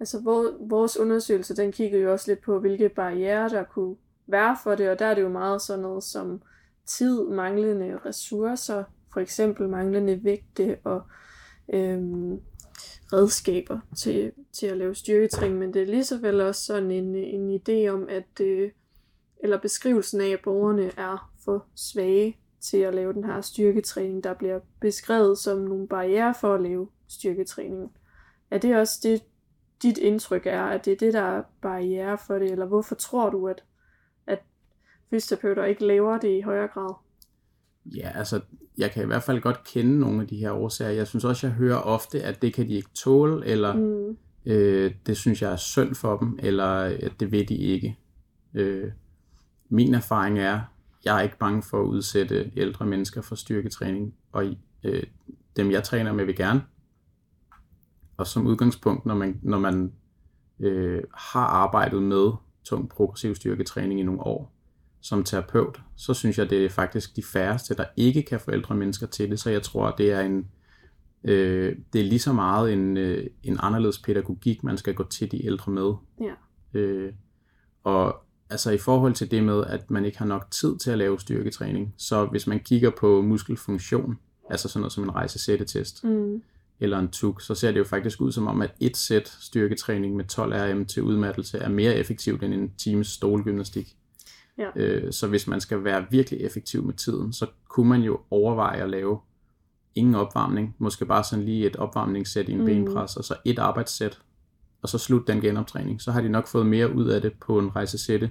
Altså, 0.00 0.20
vores 0.60 0.96
undersøgelse, 0.96 1.56
den 1.56 1.72
kiggede 1.72 2.02
jo 2.02 2.12
også 2.12 2.30
lidt 2.30 2.42
på, 2.42 2.58
hvilke 2.60 2.88
barriere 2.88 3.48
der 3.48 3.64
kunne 3.64 3.96
være 4.26 4.56
for 4.62 4.74
det, 4.74 4.90
og 4.90 4.98
der 4.98 5.06
er 5.06 5.14
det 5.14 5.22
jo 5.22 5.28
meget 5.28 5.62
sådan 5.62 5.82
noget 5.82 6.04
som 6.04 6.42
tid, 6.86 7.24
manglende 7.24 7.98
ressourcer, 8.06 8.84
for 9.12 9.20
eksempel 9.20 9.68
manglende 9.68 10.24
vægte 10.24 10.76
og 10.84 11.02
øhm, 11.74 12.40
redskaber 13.12 13.80
til, 13.96 14.32
til 14.52 14.66
at 14.66 14.76
lave 14.76 14.94
styrketræning, 14.94 15.58
men 15.58 15.74
det 15.74 15.82
er 15.82 15.86
lige 15.86 16.04
så 16.04 16.18
vel 16.18 16.40
også 16.40 16.64
sådan 16.64 16.90
en, 16.90 17.14
en 17.14 17.60
idé 17.60 17.88
om, 17.88 18.08
at 18.08 18.40
øh, 18.40 18.70
eller 19.38 19.58
beskrivelsen 19.58 20.20
af, 20.20 20.28
at 20.28 20.40
borgerne 20.44 20.90
er 20.96 21.32
for 21.44 21.66
svage 21.74 22.36
til 22.60 22.76
at 22.76 22.94
lave 22.94 23.12
den 23.12 23.24
her 23.24 23.40
styrketræning, 23.40 24.24
der 24.24 24.34
bliver 24.34 24.60
beskrevet 24.80 25.38
som 25.38 25.58
nogle 25.58 25.88
barriere 25.88 26.34
for 26.40 26.54
at 26.54 26.62
lave 26.62 26.88
styrketræning. 27.08 27.92
Er 28.50 28.58
det 28.58 28.76
også 28.76 29.00
det, 29.02 29.22
dit 29.82 29.98
indtryk 29.98 30.46
er, 30.46 30.62
at 30.62 30.84
det 30.84 30.92
er 30.92 30.96
det, 30.96 31.12
der 31.12 31.20
er 31.22 31.42
barriere 31.62 32.18
for 32.26 32.34
det, 32.34 32.52
eller 32.52 32.66
hvorfor 32.66 32.94
tror 32.94 33.30
du, 33.30 33.48
at, 33.48 33.64
at 34.26 34.38
fysioterapeuter 35.10 35.64
ikke 35.64 35.86
laver 35.86 36.18
det 36.18 36.38
i 36.38 36.40
højere 36.40 36.68
grad? 36.68 36.94
Ja, 37.86 38.12
altså, 38.14 38.40
jeg 38.78 38.90
kan 38.90 39.02
i 39.02 39.06
hvert 39.06 39.22
fald 39.22 39.40
godt 39.40 39.64
kende 39.64 39.98
nogle 40.00 40.22
af 40.22 40.28
de 40.28 40.36
her 40.36 40.52
årsager. 40.52 40.90
Jeg 40.90 41.06
synes 41.06 41.24
også, 41.24 41.46
jeg 41.46 41.54
hører 41.56 41.76
ofte, 41.76 42.22
at 42.22 42.42
det 42.42 42.54
kan 42.54 42.68
de 42.68 42.74
ikke 42.74 42.90
tåle, 42.94 43.46
eller 43.46 43.74
Mm. 43.76 44.16
øh, 44.46 44.94
det 45.06 45.16
synes 45.16 45.42
jeg 45.42 45.52
er 45.52 45.56
synd 45.56 45.94
for 45.94 46.16
dem, 46.16 46.38
eller 46.42 46.66
at 46.78 47.12
det 47.20 47.32
ved 47.32 47.46
de 47.46 47.56
ikke. 47.56 47.98
Øh, 48.54 48.90
min 49.68 49.94
erfaring 49.94 50.38
er, 50.38 50.60
jeg 51.04 51.16
er 51.18 51.20
ikke 51.22 51.38
bange 51.38 51.62
for 51.62 51.80
at 51.82 51.86
udsætte 51.86 52.52
ældre 52.56 52.86
mennesker 52.86 53.22
for 53.22 53.34
styrketræning, 53.34 54.14
og 54.32 54.44
øh, 54.84 55.02
dem 55.56 55.70
jeg 55.70 55.82
træner 55.84 56.12
med 56.12 56.24
vil 56.24 56.36
gerne. 56.36 56.62
Og 58.16 58.26
som 58.26 58.46
udgangspunkt, 58.46 59.06
når 59.06 59.14
man, 59.14 59.40
når 59.42 59.58
man 59.58 59.92
øh, 60.60 61.02
har 61.14 61.46
arbejdet 61.46 62.02
med 62.02 62.32
tung 62.64 62.88
progressiv 62.88 63.34
styrketræning 63.34 64.00
i 64.00 64.02
nogle 64.02 64.20
år 64.20 64.52
som 65.00 65.24
terapeut, 65.24 65.80
så 65.96 66.14
synes 66.14 66.38
jeg, 66.38 66.50
det 66.50 66.64
er 66.64 66.68
faktisk 66.68 67.16
de 67.16 67.22
færreste, 67.22 67.74
der 67.74 67.84
ikke 67.96 68.22
kan 68.22 68.40
få 68.40 68.52
ældre 68.52 68.74
mennesker 68.74 69.06
til 69.06 69.30
det. 69.30 69.40
Så 69.40 69.50
jeg 69.50 69.62
tror, 69.62 69.90
det 69.90 70.12
er 70.12 70.20
en 70.20 70.48
øh, 71.24 71.76
det 71.92 72.00
er 72.00 72.04
lige 72.04 72.18
så 72.18 72.32
meget 72.32 72.72
en, 72.72 72.96
øh, 72.96 73.26
en 73.42 73.56
anderledes 73.60 73.98
pædagogik, 73.98 74.64
man 74.64 74.78
skal 74.78 74.94
gå 74.94 75.04
til 75.08 75.32
de 75.32 75.46
ældre 75.46 75.72
med. 75.72 75.92
Ja. 76.20 76.80
Øh, 76.80 77.12
og 77.84 78.16
altså 78.50 78.70
i 78.70 78.78
forhold 78.78 79.14
til 79.14 79.30
det 79.30 79.44
med, 79.44 79.64
at 79.64 79.90
man 79.90 80.04
ikke 80.04 80.18
har 80.18 80.26
nok 80.26 80.50
tid 80.50 80.78
til 80.78 80.90
at 80.90 80.98
lave 80.98 81.20
styrketræning, 81.20 81.94
så 81.96 82.26
hvis 82.26 82.46
man 82.46 82.60
kigger 82.60 82.90
på 82.90 83.22
muskelfunktion, 83.22 84.18
altså 84.50 84.68
sådan 84.68 84.80
noget 84.80 84.92
som 84.92 85.04
en 85.04 85.14
rejsesættetest, 85.14 86.04
Mm. 86.04 86.42
Eller 86.80 86.98
en 86.98 87.08
TUG, 87.08 87.42
så 87.42 87.54
ser 87.54 87.72
det 87.72 87.78
jo 87.78 87.84
faktisk 87.84 88.20
ud 88.20 88.32
som 88.32 88.46
om, 88.46 88.62
at 88.62 88.74
et 88.80 88.96
sæt 88.96 89.28
styrketræning 89.40 90.16
med 90.16 90.24
12 90.24 90.52
RM 90.54 90.84
til 90.84 91.02
udmattelse 91.02 91.58
er 91.58 91.68
mere 91.68 91.94
effektivt 91.94 92.42
end 92.42 92.54
en 92.54 92.72
times 92.78 93.08
stolgymnastik. 93.08 93.96
Ja. 94.58 94.68
Øh, 94.76 95.12
så 95.12 95.26
hvis 95.26 95.46
man 95.46 95.60
skal 95.60 95.84
være 95.84 96.06
virkelig 96.10 96.40
effektiv 96.40 96.84
med 96.84 96.94
tiden, 96.94 97.32
så 97.32 97.46
kunne 97.68 97.88
man 97.88 98.02
jo 98.02 98.20
overveje 98.30 98.82
at 98.82 98.90
lave 98.90 99.18
ingen 99.94 100.14
opvarmning, 100.14 100.76
måske 100.78 101.06
bare 101.06 101.24
sådan 101.24 101.44
lige 101.44 101.66
et 101.66 101.76
opvarmningssæt 101.76 102.48
i 102.48 102.52
en 102.52 102.58
mm. 102.58 102.64
benpres, 102.64 103.16
og 103.16 103.24
så 103.24 103.34
et 103.44 103.58
arbejdssæt, 103.58 104.18
og 104.82 104.88
så 104.88 104.98
slut 104.98 105.26
den 105.26 105.40
genoptræning. 105.40 106.02
Så 106.02 106.12
har 106.12 106.20
de 106.20 106.28
nok 106.28 106.46
fået 106.46 106.66
mere 106.66 106.94
ud 106.94 107.06
af 107.06 107.20
det 107.20 107.32
på 107.40 107.58
en 107.58 107.76
rejsesætte, 107.76 108.30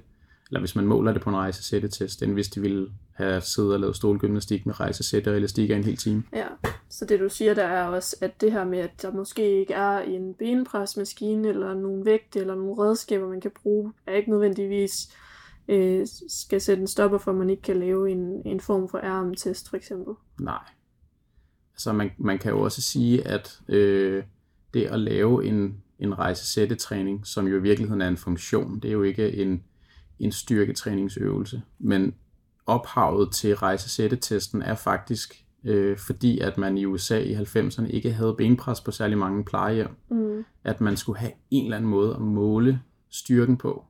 eller 0.49 0.59
hvis 0.59 0.75
man 0.75 0.85
måler 0.85 1.13
det 1.13 1.21
på 1.21 1.29
en 1.29 1.35
rejsesættetest, 1.35 2.23
end 2.23 2.33
hvis 2.33 2.47
de 2.47 2.61
ville 2.61 2.89
have 3.13 3.41
siddet 3.41 3.73
og 3.73 3.79
lavet 3.79 3.95
stolgymnastik 3.95 4.65
med 4.65 4.79
rejsesætte 4.79 5.29
og 5.29 5.37
elastikker 5.37 5.75
en 5.75 5.83
hel 5.83 5.97
time. 5.97 6.23
Ja, 6.33 6.47
så 6.89 7.05
det 7.05 7.19
du 7.19 7.29
siger, 7.29 7.53
der 7.53 7.63
er 7.63 7.83
også, 7.83 8.15
at 8.21 8.41
det 8.41 8.51
her 8.51 8.65
med, 8.65 8.79
at 8.79 9.01
der 9.01 9.11
måske 9.11 9.59
ikke 9.59 9.73
er 9.73 9.99
en 9.99 10.33
benpresmaskine, 10.33 11.47
eller 11.47 11.73
nogle 11.73 12.05
vægte, 12.05 12.39
eller 12.39 12.55
nogle 12.55 12.83
redskaber, 12.83 13.29
man 13.29 13.41
kan 13.41 13.51
bruge, 13.63 13.93
er 14.07 14.13
ikke 14.13 14.29
nødvendigvis 14.29 15.09
øh, 15.67 16.07
skal 16.27 16.61
sætte 16.61 16.81
en 16.81 16.87
stopper 16.87 17.17
for, 17.17 17.31
at 17.31 17.37
man 17.37 17.49
ikke 17.49 17.61
kan 17.61 17.79
lave 17.79 18.11
en, 18.11 18.41
en 18.45 18.59
form 18.59 18.89
for 18.89 18.99
RM-test, 19.03 19.69
for 19.69 19.77
eksempel. 19.77 20.13
Nej. 20.39 20.63
Altså 21.73 21.93
man, 21.93 22.11
man 22.17 22.39
kan 22.39 22.51
jo 22.51 22.61
også 22.61 22.81
sige, 22.81 23.27
at 23.27 23.59
øh, 23.67 24.23
det 24.73 24.85
at 24.85 24.99
lave 24.99 25.45
en, 25.45 25.83
en 25.99 26.19
rejsesættetræning, 26.19 27.27
som 27.27 27.47
jo 27.47 27.57
i 27.57 27.61
virkeligheden 27.61 28.01
er 28.01 28.07
en 28.07 28.17
funktion, 28.17 28.79
det 28.79 28.87
er 28.87 28.93
jo 28.93 29.03
ikke 29.03 29.33
en, 29.33 29.63
en 30.19 30.31
styrketræningsøvelse, 30.31 31.61
men 31.79 32.15
ophavet 32.65 33.31
til 33.33 33.55
rejsesættetesten 33.55 34.61
er 34.61 34.75
faktisk 34.75 35.45
øh, 35.63 35.97
fordi, 35.97 36.39
at 36.39 36.57
man 36.57 36.77
i 36.77 36.85
USA 36.85 37.19
i 37.19 37.35
90'erne 37.35 37.85
ikke 37.85 38.13
havde 38.13 38.35
benpres 38.37 38.81
på 38.81 38.91
særlig 38.91 39.17
mange 39.17 39.45
plejehjem, 39.45 39.89
Mm. 40.09 40.45
at 40.63 40.81
man 40.81 40.97
skulle 40.97 41.19
have 41.19 41.31
en 41.51 41.63
eller 41.65 41.77
anden 41.77 41.89
måde 41.91 42.15
at 42.15 42.21
måle 42.21 42.81
styrken 43.09 43.57
på. 43.57 43.85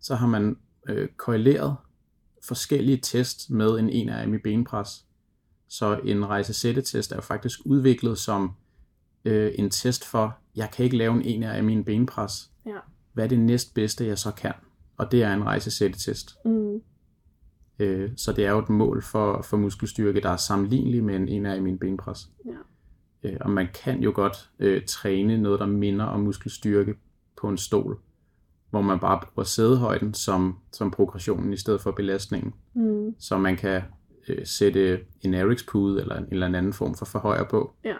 Så 0.00 0.14
har 0.14 0.26
man 0.26 0.56
øh, 0.88 1.08
korreleret 1.16 1.76
forskellige 2.44 2.98
test 3.02 3.50
med 3.50 3.78
en 3.78 3.90
1 3.90 4.24
RM 4.26 4.34
i 4.34 4.38
benpres. 4.38 5.04
Så 5.68 6.00
en 6.04 6.26
rejsesættetest 6.26 7.12
er 7.12 7.20
faktisk 7.20 7.60
udviklet 7.64 8.18
som 8.18 8.52
øh, 9.24 9.52
en 9.54 9.70
test 9.70 10.04
for, 10.04 10.38
jeg 10.56 10.70
kan 10.70 10.84
ikke 10.84 10.96
lave 10.96 11.24
en 11.24 11.42
1 11.44 11.58
RM 11.60 11.68
i 11.68 11.72
en 11.72 11.84
benpres. 11.84 12.50
Ja. 12.66 12.78
Hvad 13.12 13.24
er 13.24 13.28
det 13.28 13.38
næstbedste, 13.38 14.06
jeg 14.06 14.18
så 14.18 14.30
kan? 14.30 14.52
Og 14.96 15.12
det 15.12 15.22
er 15.22 15.34
en 15.34 15.44
rejsesættetest. 15.44 16.36
Mm. 16.44 16.80
Øh, 17.78 18.10
så 18.16 18.32
det 18.32 18.46
er 18.46 18.50
jo 18.50 18.58
et 18.58 18.68
mål 18.68 19.02
for, 19.02 19.42
for 19.42 19.56
muskelstyrke, 19.56 20.20
der 20.20 20.28
er 20.30 20.36
sammenlignelig 20.36 21.04
med 21.04 21.16
en 21.16 21.46
1 21.46 21.58
RM 21.58 21.66
i 21.66 21.70
en 21.70 21.78
benpres. 21.78 22.30
Ja. 22.46 22.50
Øh, 23.28 23.36
og 23.40 23.50
man 23.50 23.68
kan 23.84 24.02
jo 24.02 24.12
godt 24.14 24.50
øh, 24.58 24.82
træne 24.86 25.38
noget, 25.38 25.60
der 25.60 25.66
minder 25.66 26.04
om 26.04 26.20
muskelstyrke 26.20 26.94
på 27.40 27.48
en 27.48 27.58
stol, 27.58 27.98
hvor 28.70 28.80
man 28.82 28.98
bare 29.00 29.20
bruger 29.34 29.44
sædehøjden 29.44 30.14
som, 30.14 30.58
som 30.72 30.90
progressionen 30.90 31.52
i 31.52 31.56
stedet 31.56 31.80
for 31.80 31.90
belastningen. 31.90 32.54
Mm. 32.74 33.14
Så 33.18 33.38
man 33.38 33.56
kan 33.56 33.82
øh, 34.28 34.46
sætte 34.46 35.00
en 35.20 35.34
Erics 35.34 35.64
pude 35.70 36.00
eller 36.00 36.16
en 36.16 36.26
eller 36.30 36.46
anden 36.46 36.72
form 36.72 36.94
for 36.94 37.04
forhøjer 37.04 37.44
på, 37.44 37.74
Ja. 37.84 37.94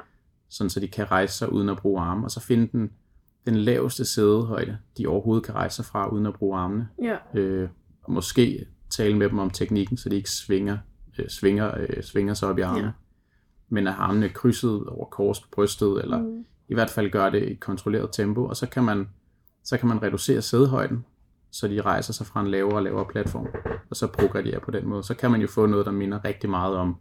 sådan 0.49 0.71
så 0.71 0.81
de 0.81 0.89
kan 0.89 1.11
rejse 1.11 1.39
sig 1.39 1.53
uden 1.53 1.69
at 1.69 1.77
bruge 1.79 2.01
arme, 2.03 2.25
og 2.25 2.31
så 2.31 2.41
finde 2.41 2.69
den, 2.73 2.91
den 3.47 3.57
laveste 3.57 4.05
sædehøjde, 4.05 4.79
de 4.99 5.07
overhovedet 5.07 5.45
kan 5.45 5.55
rejse 5.55 5.77
sig 5.77 5.85
fra 5.85 6.09
uden 6.09 6.27
at 6.27 6.35
bruge 6.35 6.59
armene. 6.59 6.89
Ja. 7.03 7.41
Øh, 7.41 7.69
og 8.03 8.13
måske 8.13 8.67
tale 8.91 9.17
med 9.17 9.29
dem 9.29 9.39
om 9.39 9.51
teknikken, 9.51 9.97
så 9.97 10.09
de 10.09 10.17
ikke 10.17 10.31
svinger, 10.31 10.79
øh, 11.19 11.29
svinger, 11.29 11.73
øh, 11.81 12.03
svinger 12.03 12.35
sig 12.35 12.49
op 12.49 12.59
i 12.59 12.61
armene. 12.61 12.87
Ja. 12.87 12.93
Men 13.69 13.87
at 13.87 13.95
armene 13.99 14.27
er 14.27 14.31
krydset 14.33 14.87
over 14.87 15.07
kors 15.07 15.41
på 15.41 15.49
brystet, 15.53 16.03
eller 16.03 16.19
Mm. 16.19 16.45
i 16.69 16.75
hvert 16.75 16.91
fald 16.91 17.11
gøre 17.11 17.31
det 17.31 17.43
i 17.43 17.53
et 17.53 17.61
kontrolleret 17.61 18.09
tempo, 18.13 18.45
og 18.45 18.57
så 18.57 18.67
kan 18.67 18.85
man, 18.85 19.09
så 19.65 19.79
kan 19.79 19.89
man 19.89 20.03
reducere 20.03 20.43
sædehøjden, 20.43 21.05
så 21.51 21.69
de 21.69 21.81
rejser 21.81 22.13
sig 22.13 22.27
fra 22.27 22.41
en 22.41 22.51
lavere 22.51 22.77
og 22.77 22.83
lavere 22.83 23.07
platform, 23.11 23.47
og 23.91 23.97
så 23.97 24.07
progredierer 24.07 24.61
på 24.61 24.71
den 24.71 24.89
måde. 24.89 25.03
Så 25.03 25.15
kan 25.15 25.31
man 25.31 25.41
jo 25.41 25.47
få 25.47 25.67
noget, 25.67 25.87
der 25.87 25.93
minder 25.93 26.25
rigtig 26.25 26.51
meget 26.51 26.77
om, 26.77 26.97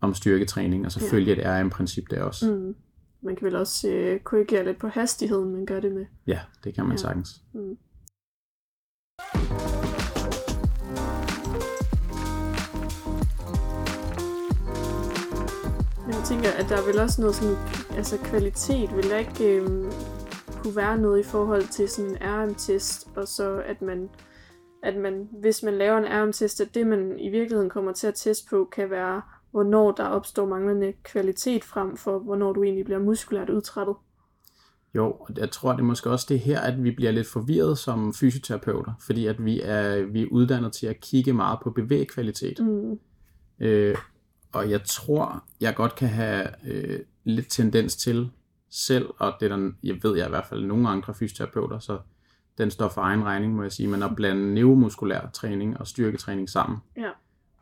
om 0.00 0.14
styrketræning, 0.14 0.84
og 0.86 0.92
selvfølgelig 0.92 1.36
ja. 1.36 1.58
et 1.60 1.64
RM-princip 1.66 2.04
der 2.10 2.22
også. 2.22 2.52
Mm. 2.52 2.74
Man 3.22 3.36
kan 3.36 3.44
vel 3.46 3.56
også 3.56 3.88
øh, 3.88 4.20
korrigere 4.20 4.64
lidt 4.64 4.78
på 4.78 4.88
hastigheden, 4.88 5.52
man 5.52 5.66
gør 5.66 5.80
det 5.80 5.92
med. 5.92 6.06
Ja, 6.26 6.40
det 6.64 6.74
kan 6.74 6.84
man 6.84 6.92
Ja. 6.92 6.96
sagtens. 6.96 7.42
Mm. 7.54 7.78
Jeg 16.08 16.22
tænker, 16.28 16.50
at 16.50 16.66
der 16.68 16.76
er 16.76 16.86
vel 16.86 17.00
også 17.00 17.20
noget 17.20 17.34
sådan, 17.36 17.56
altså 17.96 18.18
kvalitet, 18.24 18.96
vil 18.96 19.10
der 19.10 19.18
ikke 19.18 19.56
øhm, 19.56 19.92
kunne 20.62 20.76
være 20.76 20.98
noget 20.98 21.20
i 21.20 21.22
forhold 21.22 21.68
til 21.68 21.88
sådan 21.88 22.10
en 22.10 22.16
RM-test, 22.20 23.08
og 23.16 23.28
så 23.28 23.62
at 23.66 23.82
man, 23.82 24.10
at 24.82 24.96
man, 24.96 25.28
hvis 25.40 25.62
man 25.62 25.74
laver 25.74 25.98
en 25.98 26.04
RM-test, 26.28 26.60
at 26.60 26.74
det 26.74 26.86
man 26.86 27.18
i 27.18 27.28
virkeligheden 27.30 27.70
kommer 27.70 27.92
til 27.92 28.06
at 28.06 28.14
teste 28.14 28.46
på, 28.50 28.68
kan 28.72 28.90
være, 28.90 29.22
hvornår 29.52 29.92
der 29.92 30.04
opstår 30.04 30.46
manglende 30.46 30.92
kvalitet 31.02 31.64
frem 31.64 31.96
for, 31.96 32.18
hvornår 32.18 32.52
du 32.52 32.62
egentlig 32.62 32.84
bliver 32.84 33.00
muskulært 33.00 33.50
udtrættet. 33.50 33.94
Jo, 34.94 35.10
og 35.10 35.28
jeg 35.36 35.50
tror, 35.50 35.72
det 35.72 35.80
er 35.80 35.84
måske 35.84 36.10
også 36.10 36.26
det 36.28 36.40
her, 36.40 36.60
at 36.60 36.84
vi 36.84 36.90
bliver 36.90 37.10
lidt 37.10 37.26
forvirret 37.26 37.78
som 37.78 38.14
fysioterapeuter, 38.14 38.92
fordi 39.00 39.26
at 39.26 39.44
vi 39.44 39.60
er, 39.60 40.02
vi 40.02 40.22
er 40.22 40.26
uddannet 40.30 40.72
til 40.72 40.86
at 40.86 41.00
kigge 41.00 41.32
meget 41.32 41.58
på 41.62 41.70
bevægkvalitet. 41.70 42.58
Mm. 42.60 42.98
Øh, 43.60 43.96
og 44.52 44.70
jeg 44.70 44.84
tror, 44.84 45.44
jeg 45.60 45.74
godt 45.74 45.94
kan 45.94 46.08
have 46.08 46.46
øh, 46.66 47.00
lidt 47.24 47.50
tendens 47.50 47.96
til 47.96 48.30
selv, 48.70 49.08
og 49.18 49.32
det 49.40 49.52
er 49.52 49.56
der, 49.56 49.70
jeg 49.82 49.98
ved 50.02 50.16
jeg 50.16 50.26
i 50.26 50.30
hvert 50.30 50.46
fald 50.46 50.64
nogle 50.64 50.88
andre 50.88 51.14
fysioterapeuter, 51.14 51.78
så 51.78 51.98
den 52.58 52.70
står 52.70 52.88
for 52.88 53.00
egen 53.00 53.24
regning, 53.24 53.54
må 53.54 53.62
jeg 53.62 53.72
sige, 53.72 53.88
men 53.88 54.02
at 54.02 54.16
blande 54.16 54.54
neuromuskulær 54.54 55.30
træning 55.32 55.80
og 55.80 55.86
styrketræning 55.86 56.50
sammen. 56.50 56.78
Ja. 56.96 57.10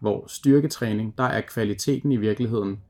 Hvor 0.01 0.25
styrketræning, 0.27 1.19
der 1.19 1.25
er 1.25 1.41
kvaliteten 1.41 2.13
i 2.13 2.17
virkeligheden, 2.17 2.81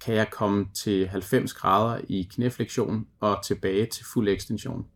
kan 0.00 0.14
jeg 0.14 0.30
komme 0.30 0.66
til 0.74 1.08
90 1.08 1.54
grader 1.54 2.00
i 2.08 2.28
knæflektion 2.30 3.06
og 3.20 3.44
tilbage 3.44 3.86
til 3.86 4.04
fuld 4.04 4.28
ekstension. 4.28 4.86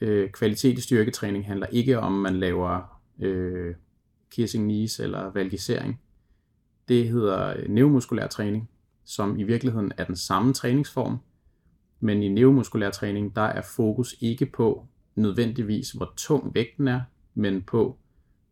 Øh, 0.00 0.30
kvalitet 0.30 0.78
i 0.78 0.80
styrketræning 0.80 1.46
handler 1.46 1.66
ikke 1.66 1.98
om, 1.98 2.12
man 2.12 2.36
laver 2.36 3.00
øh, 3.18 3.74
kissing 4.30 4.64
knees 4.64 5.00
eller 5.00 5.30
valgisering. 5.30 6.00
Det 6.88 7.08
hedder 7.08 7.56
øh, 7.56 7.68
neuromuskulær 7.68 8.26
træning, 8.26 8.70
som 9.04 9.38
i 9.38 9.42
virkeligheden 9.42 9.92
er 9.96 10.04
den 10.04 10.16
samme 10.16 10.52
træningsform, 10.52 11.18
men 12.00 12.22
i 12.22 12.28
neuromuskulær 12.28 12.90
træning, 12.90 13.36
der 13.36 13.42
er 13.42 13.62
fokus 13.62 14.16
ikke 14.20 14.46
på 14.46 14.86
nødvendigvis, 15.14 15.90
hvor 15.90 16.12
tung 16.16 16.54
vægten 16.54 16.88
er, 16.88 17.00
men 17.34 17.62
på 17.62 17.98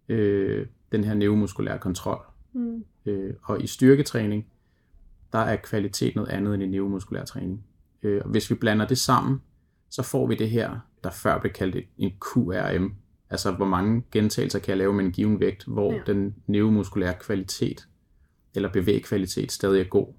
øh, 0.08 0.66
den 0.92 1.04
her 1.04 1.14
neuromuskulære 1.14 1.78
kontrol. 1.78 2.20
Mm. 2.52 2.84
Øh, 3.06 3.34
og 3.42 3.62
i 3.62 3.66
styrketræning, 3.66 4.46
der 5.32 5.38
er 5.38 5.56
kvalitet 5.56 6.16
noget 6.16 6.28
andet 6.28 6.54
end 6.54 6.62
i 6.62 6.66
neuromuskulær 6.66 7.24
træning. 7.24 7.64
Øh, 8.02 8.20
og 8.24 8.30
hvis 8.30 8.50
vi 8.50 8.54
blander 8.54 8.86
det 8.86 8.98
sammen, 8.98 9.42
så 9.90 10.02
får 10.02 10.26
vi 10.26 10.34
det 10.34 10.50
her, 10.50 10.78
der 11.04 11.10
før 11.10 11.40
blev 11.40 11.52
kaldt 11.52 11.76
en 11.98 12.10
QRM. 12.10 12.94
Altså, 13.30 13.52
hvor 13.52 13.66
mange 13.66 14.02
gentagelser 14.12 14.58
kan 14.58 14.68
jeg 14.68 14.78
lave 14.78 14.92
med 14.92 15.04
en 15.04 15.12
given 15.12 15.40
vægt, 15.40 15.64
hvor 15.64 15.92
ja. 15.92 16.00
den 16.06 16.34
neuromuskulære 16.46 17.14
kvalitet, 17.20 17.88
eller 18.54 18.72
bevægkvalitet, 18.72 19.52
stadig 19.52 19.80
er 19.80 19.84
god. 19.84 20.14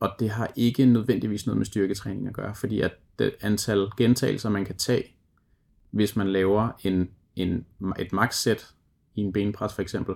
Og 0.00 0.10
det 0.18 0.30
har 0.30 0.52
ikke 0.56 0.86
nødvendigvis 0.86 1.46
noget 1.46 1.56
med 1.56 1.66
styrketræning 1.66 2.28
at 2.28 2.34
gøre, 2.34 2.54
fordi 2.54 2.80
at 2.80 2.92
det 3.18 3.34
antal 3.40 3.88
gentagelser, 3.96 4.50
man 4.50 4.64
kan 4.64 4.76
tage, 4.76 5.16
hvis 5.90 6.16
man 6.16 6.28
laver 6.28 6.68
en, 6.84 7.08
en, 7.36 7.66
et 7.98 8.12
max-sæt 8.12 8.74
i 9.16 9.20
en 9.20 9.32
benpres 9.32 9.74
for 9.74 9.82
eksempel, 9.82 10.14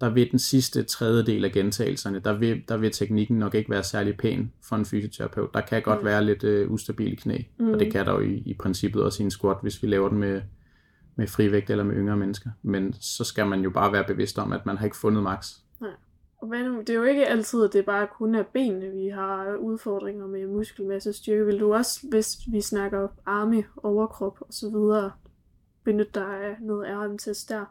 der 0.00 0.10
vil 0.10 0.30
den 0.30 0.38
sidste 0.38 0.82
tredjedel 0.82 1.44
af 1.44 1.52
gentagelserne, 1.52 2.18
der 2.18 2.32
vil, 2.38 2.62
der 2.68 2.76
vil 2.76 2.90
teknikken 2.92 3.38
nok 3.38 3.54
ikke 3.54 3.70
være 3.70 3.82
særlig 3.82 4.16
pæn 4.16 4.52
for 4.62 4.76
en 4.76 4.84
fysioterapeut. 4.84 5.54
Der 5.54 5.60
kan 5.60 5.82
godt 5.82 5.98
Mm. 6.00 6.04
være 6.04 6.24
lidt 6.24 6.44
øh, 6.44 6.70
ustabil 6.70 7.16
knæ, 7.16 7.38
Mm. 7.58 7.64
mm. 7.66 7.72
og 7.72 7.80
det 7.80 7.92
kan 7.92 8.06
der 8.06 8.12
jo 8.12 8.20
i, 8.20 8.34
i 8.46 8.54
princippet 8.54 9.02
også 9.02 9.22
i 9.22 9.24
en 9.24 9.30
squat, 9.30 9.56
hvis 9.62 9.82
vi 9.82 9.88
laver 9.88 10.08
den 10.08 10.18
med, 10.18 10.42
med 11.16 11.26
frivægt 11.26 11.70
eller 11.70 11.84
med 11.84 11.94
yngre 11.96 12.16
mennesker. 12.16 12.50
Men 12.62 12.92
så 13.00 13.24
skal 13.24 13.46
man 13.46 13.60
jo 13.60 13.70
bare 13.70 13.92
være 13.92 14.04
bevidst 14.04 14.38
om, 14.38 14.52
at 14.52 14.66
man 14.66 14.76
har 14.76 14.84
ikke 14.84 14.96
fundet 14.96 15.22
max. 15.22 15.52
Nej. 15.80 15.90
Og 16.42 16.48
nu? 16.48 16.80
Det 16.80 16.90
er 16.90 16.94
jo 16.94 17.02
ikke 17.02 17.26
altid, 17.26 17.64
at 17.64 17.72
det 17.72 17.84
bare 17.84 18.06
kun 18.18 18.34
er 18.34 18.42
benene, 18.42 18.90
vi 18.90 19.08
har 19.08 19.56
udfordringer 19.56 20.26
med 20.26 20.46
muskelmasse 20.46 21.12
styrke. 21.12 21.46
Vil 21.46 21.60
du 21.60 21.74
også, 21.74 22.00
hvis 22.10 22.38
vi 22.52 22.60
snakker 22.60 23.08
arme, 23.26 23.64
overkrop 23.82 24.36
og 24.40 24.46
så 24.50 24.70
videre, 24.70 25.12
benytte 25.84 26.12
dig 26.14 26.44
af 26.44 26.56
noget 26.60 26.86
RM-test 26.88 27.48
der? 27.48 27.64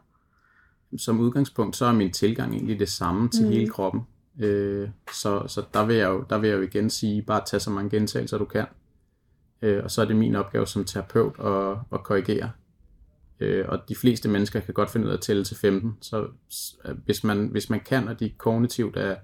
Som 0.98 1.20
udgangspunkt, 1.20 1.76
så 1.76 1.86
er 1.86 1.92
min 1.92 2.12
tilgang 2.12 2.54
egentlig 2.54 2.78
det 2.78 2.88
samme 2.88 3.28
til 3.28 3.44
mm. 3.44 3.50
hele 3.50 3.68
kroppen. 3.68 4.00
Øh, 4.38 4.88
så 5.12 5.44
så 5.46 5.64
der, 5.74 5.86
vil 5.86 5.96
jeg 5.96 6.08
jo, 6.08 6.24
der 6.30 6.38
vil 6.38 6.50
jeg 6.50 6.56
jo 6.56 6.62
igen 6.62 6.90
sige, 6.90 7.22
bare 7.22 7.42
tage 7.46 7.60
så 7.60 7.70
mange 7.70 7.90
gentagelser, 7.90 8.38
du 8.38 8.44
kan. 8.44 8.66
Øh, 9.62 9.84
og 9.84 9.90
så 9.90 10.02
er 10.02 10.04
det 10.04 10.16
min 10.16 10.36
opgave 10.36 10.66
som 10.66 10.84
terapeut 10.84 11.34
at, 11.38 11.76
at 11.92 12.02
korrigere. 12.02 12.50
Øh, 13.40 13.64
og 13.68 13.88
de 13.88 13.94
fleste 13.94 14.28
mennesker 14.28 14.60
kan 14.60 14.74
godt 14.74 14.90
finde 14.90 15.06
ud 15.06 15.10
af 15.10 15.16
at 15.16 15.20
tælle 15.20 15.44
til 15.44 15.56
15. 15.56 15.96
Så 16.00 16.26
hvis 17.04 17.24
man, 17.24 17.46
hvis 17.46 17.70
man 17.70 17.80
kan, 17.80 18.08
og 18.08 18.20
de 18.20 18.30
kognitivt 18.38 18.96
er, 18.96 19.16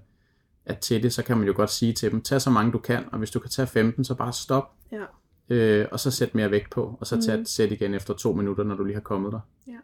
er 0.65 0.73
til 0.73 1.03
det, 1.03 1.13
så 1.13 1.23
kan 1.23 1.37
man 1.37 1.47
jo 1.47 1.53
godt 1.55 1.69
sige 1.69 1.93
til 1.93 2.11
dem, 2.11 2.21
tag 2.21 2.41
så 2.41 2.49
mange 2.49 2.71
du 2.71 2.77
kan, 2.77 3.03
og 3.11 3.17
hvis 3.17 3.31
du 3.31 3.39
kan 3.39 3.49
tage 3.49 3.67
15, 3.67 4.03
så 4.03 4.15
bare 4.15 4.33
stop. 4.33 4.73
Ja. 4.91 5.05
Øh, 5.49 5.87
og 5.91 5.99
så 5.99 6.11
sæt 6.11 6.35
mere 6.35 6.51
vægt 6.51 6.69
på, 6.69 6.97
og 6.99 7.07
så 7.07 7.21
tag 7.21 7.39
mm. 7.39 7.45
sæt 7.45 7.71
igen 7.71 7.93
efter 7.93 8.13
to 8.13 8.33
minutter, 8.33 8.63
når 8.63 8.75
du 8.75 8.83
lige 8.83 8.93
har 8.93 9.01
kommet 9.01 9.31
der. 9.31 9.39
Ja. 9.67 9.77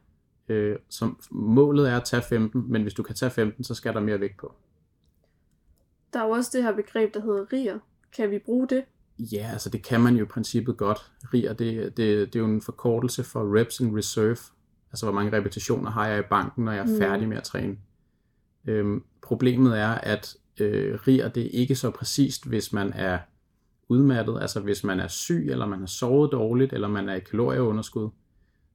Øh, 0.50 0.76
så 0.90 1.12
målet 1.32 1.90
er 1.90 1.98
at 1.98 2.04
tage 2.04 2.22
15, 2.22 2.66
men 2.68 2.82
hvis 2.82 2.94
du 2.94 3.04
kan 3.04 3.16
tage 3.16 3.30
15, 3.30 3.64
så 3.64 3.76
skal 3.76 3.94
der 3.94 4.00
mere 4.00 4.20
vægt 4.20 4.38
på. 4.38 4.54
Der 6.14 6.20
er 6.20 6.26
jo 6.26 6.32
også 6.32 6.50
det 6.54 6.64
her 6.64 6.76
begreb, 6.76 7.14
der 7.14 7.22
hedder 7.22 7.54
riger. 7.54 7.80
Kan 8.16 8.32
vi 8.32 8.40
bruge 8.40 8.68
det? 8.68 8.84
Ja, 9.20 9.50
altså 9.52 9.70
det 9.70 9.84
kan 9.84 10.02
man 10.02 10.16
jo 10.16 10.24
i 10.24 10.28
princippet 10.28 10.78
godt. 10.78 11.12
RIR, 11.34 11.54
det, 11.54 11.98
det, 11.98 11.98
det 11.98 12.36
er 12.36 12.40
jo 12.40 12.46
en 12.46 12.62
forkortelse 12.62 13.24
for 13.24 13.60
Reps 13.60 13.80
in 13.80 13.98
Reserve. 13.98 14.38
Altså 14.92 15.06
hvor 15.06 15.12
mange 15.12 15.38
repetitioner 15.38 15.92
har 15.92 16.08
jeg 16.08 16.20
i 16.20 16.28
banken, 16.30 16.66
når 16.66 16.72
jeg 16.72 16.82
er 16.82 16.94
mm. 16.94 16.98
færdig 16.98 17.28
med 17.28 17.38
at 17.38 17.44
træne. 17.44 17.78
Øhm, 18.68 19.04
problemet 19.22 19.80
er, 19.80 19.90
at 19.90 20.36
øh, 20.60 21.00
RIR 21.08 21.28
det 21.28 21.46
er 21.46 21.50
ikke 21.50 21.76
så 21.76 21.92
præcist, 21.92 22.48
hvis 22.48 22.74
man 22.74 22.94
er 22.94 23.20
udmattet. 23.90 24.38
Altså 24.42 24.60
hvis 24.60 24.84
man 24.84 25.00
er 25.00 25.08
syg, 25.08 25.48
eller 25.50 25.66
man 25.66 25.80
har 25.80 25.88
sovet 25.88 26.32
dårligt, 26.32 26.74
eller 26.74 26.88
man 26.88 27.10
er 27.10 27.16
i 27.16 27.20
kalorieunderskud, 27.20 28.10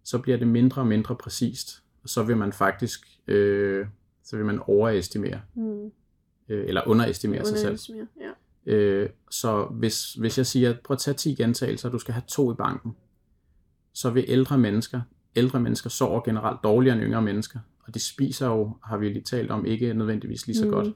så 0.05 0.19
bliver 0.19 0.39
det 0.39 0.49
mindre 0.49 0.83
og 0.83 0.87
mindre 0.87 1.17
præcist. 1.17 1.83
Og 2.03 2.09
så 2.09 2.23
vil 2.23 2.37
man 2.37 2.53
faktisk 2.53 3.07
øh, 3.29 3.87
så 4.31 4.37
vil 4.37 4.47
man 4.47 4.61
overestimere. 4.67 5.41
Mm. 5.55 5.85
Øh, 6.49 6.69
eller 6.69 6.83
underestimere 6.87 7.45
sig 7.45 7.59
selv. 7.59 7.99
Ja. 8.21 8.73
Øh, 8.73 9.11
så 9.31 9.65
hvis, 9.65 10.15
hvis 10.15 10.39
jeg 10.39 10.47
siger, 10.47 10.75
prøv 10.85 10.95
at 10.95 10.99
tage 10.99 11.15
10 11.15 11.35
gentagelser, 11.35 11.89
du 11.89 11.99
skal 11.99 12.15
have 12.15 12.25
to 12.29 12.53
i 12.53 12.55
banken, 12.55 12.97
så 13.93 14.11
vil 14.11 14.25
ældre 14.29 14.59
mennesker, 14.59 15.01
ældre 15.37 15.61
mennesker 15.61 15.91
sover 15.91 16.21
generelt 16.21 16.59
dårligere 16.65 16.97
end 16.97 17.05
yngre 17.05 17.23
mennesker, 17.23 17.59
og 17.87 17.95
de 17.95 18.01
spiser 18.01 18.47
jo, 18.47 18.77
har 18.85 18.97
vi 18.97 19.09
lige 19.09 19.23
talt 19.23 19.51
om, 19.51 19.67
ikke 19.67 19.95
nødvendigvis 19.95 20.47
lige 20.47 20.57
så 20.57 20.65
mm. 20.65 20.71
godt. 20.71 20.89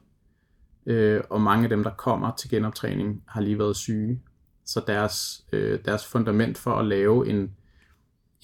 Øh, 0.85 1.21
og 1.29 1.41
mange 1.41 1.63
af 1.63 1.69
dem, 1.69 1.83
der 1.83 1.91
kommer 1.91 2.35
til 2.35 2.49
genoptræning, 2.49 3.23
har 3.27 3.41
lige 3.41 3.59
været 3.59 3.75
syge, 3.75 4.21
så 4.65 4.83
deres, 4.87 5.45
øh, 5.53 5.79
deres 5.85 6.05
fundament 6.05 6.57
for 6.57 6.71
at 6.71 6.85
lave 6.85 7.29
en, 7.29 7.55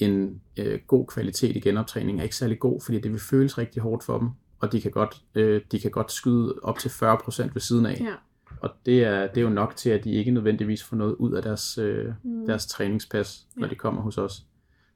en 0.02 0.41
øh, 0.57 0.80
god 0.88 1.07
kvalitet 1.07 1.56
i 1.56 1.60
genoptræning 1.60 2.19
er 2.19 2.23
ikke 2.23 2.36
særlig 2.36 2.60
god, 2.60 2.82
fordi 2.82 2.99
det 2.99 3.11
vil 3.11 3.19
føles 3.19 3.57
rigtig 3.57 3.82
hårdt 3.82 4.03
for 4.03 4.18
dem, 4.19 4.30
og 4.60 4.72
de 4.72 4.82
kan 4.82 4.91
godt, 4.91 5.22
øh, 5.36 5.61
de 5.72 5.80
kan 5.80 5.91
godt 5.91 6.11
skyde 6.11 6.56
op 6.64 6.80
til 6.80 6.90
40% 6.90 7.53
ved 7.53 7.61
siden 7.61 7.86
af. 7.86 8.02
Ja. 8.02 8.14
Og 8.61 8.69
det 8.86 9.03
er, 9.03 9.28
det 9.28 9.38
er 9.38 9.41
jo 9.41 9.49
nok 9.49 9.76
til, 9.76 9.90
at 9.90 10.03
de 10.03 10.11
ikke 10.11 10.32
nødvendigvis 10.32 10.84
får 10.84 10.95
noget 10.95 11.15
ud 11.15 11.34
af 11.34 11.41
deres, 11.41 11.78
øh, 11.78 12.14
mm. 12.23 12.45
deres 12.45 12.65
træningspas, 12.65 13.48
når 13.56 13.65
ja. 13.65 13.69
de 13.69 13.76
kommer 13.76 14.02
hos 14.02 14.18
os. 14.18 14.45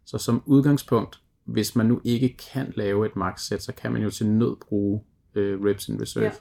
Så 0.06 0.18
som 0.18 0.44
udgangspunkt, 0.46 1.22
hvis 1.44 1.76
man 1.76 1.86
nu 1.86 2.02
ikke 2.04 2.38
kan 2.54 2.74
lave 2.76 3.06
et 3.06 3.16
max 3.16 3.42
set, 3.42 3.62
så 3.62 3.74
kan 3.74 3.92
man 3.92 4.04
jo 4.04 4.10
til 4.10 4.28
nød 4.28 4.56
bruge 4.56 5.02
øh, 5.36 5.62
reps 5.62 5.90
in 5.90 6.02
reserve. 6.02 6.26
Ja. 6.26 6.32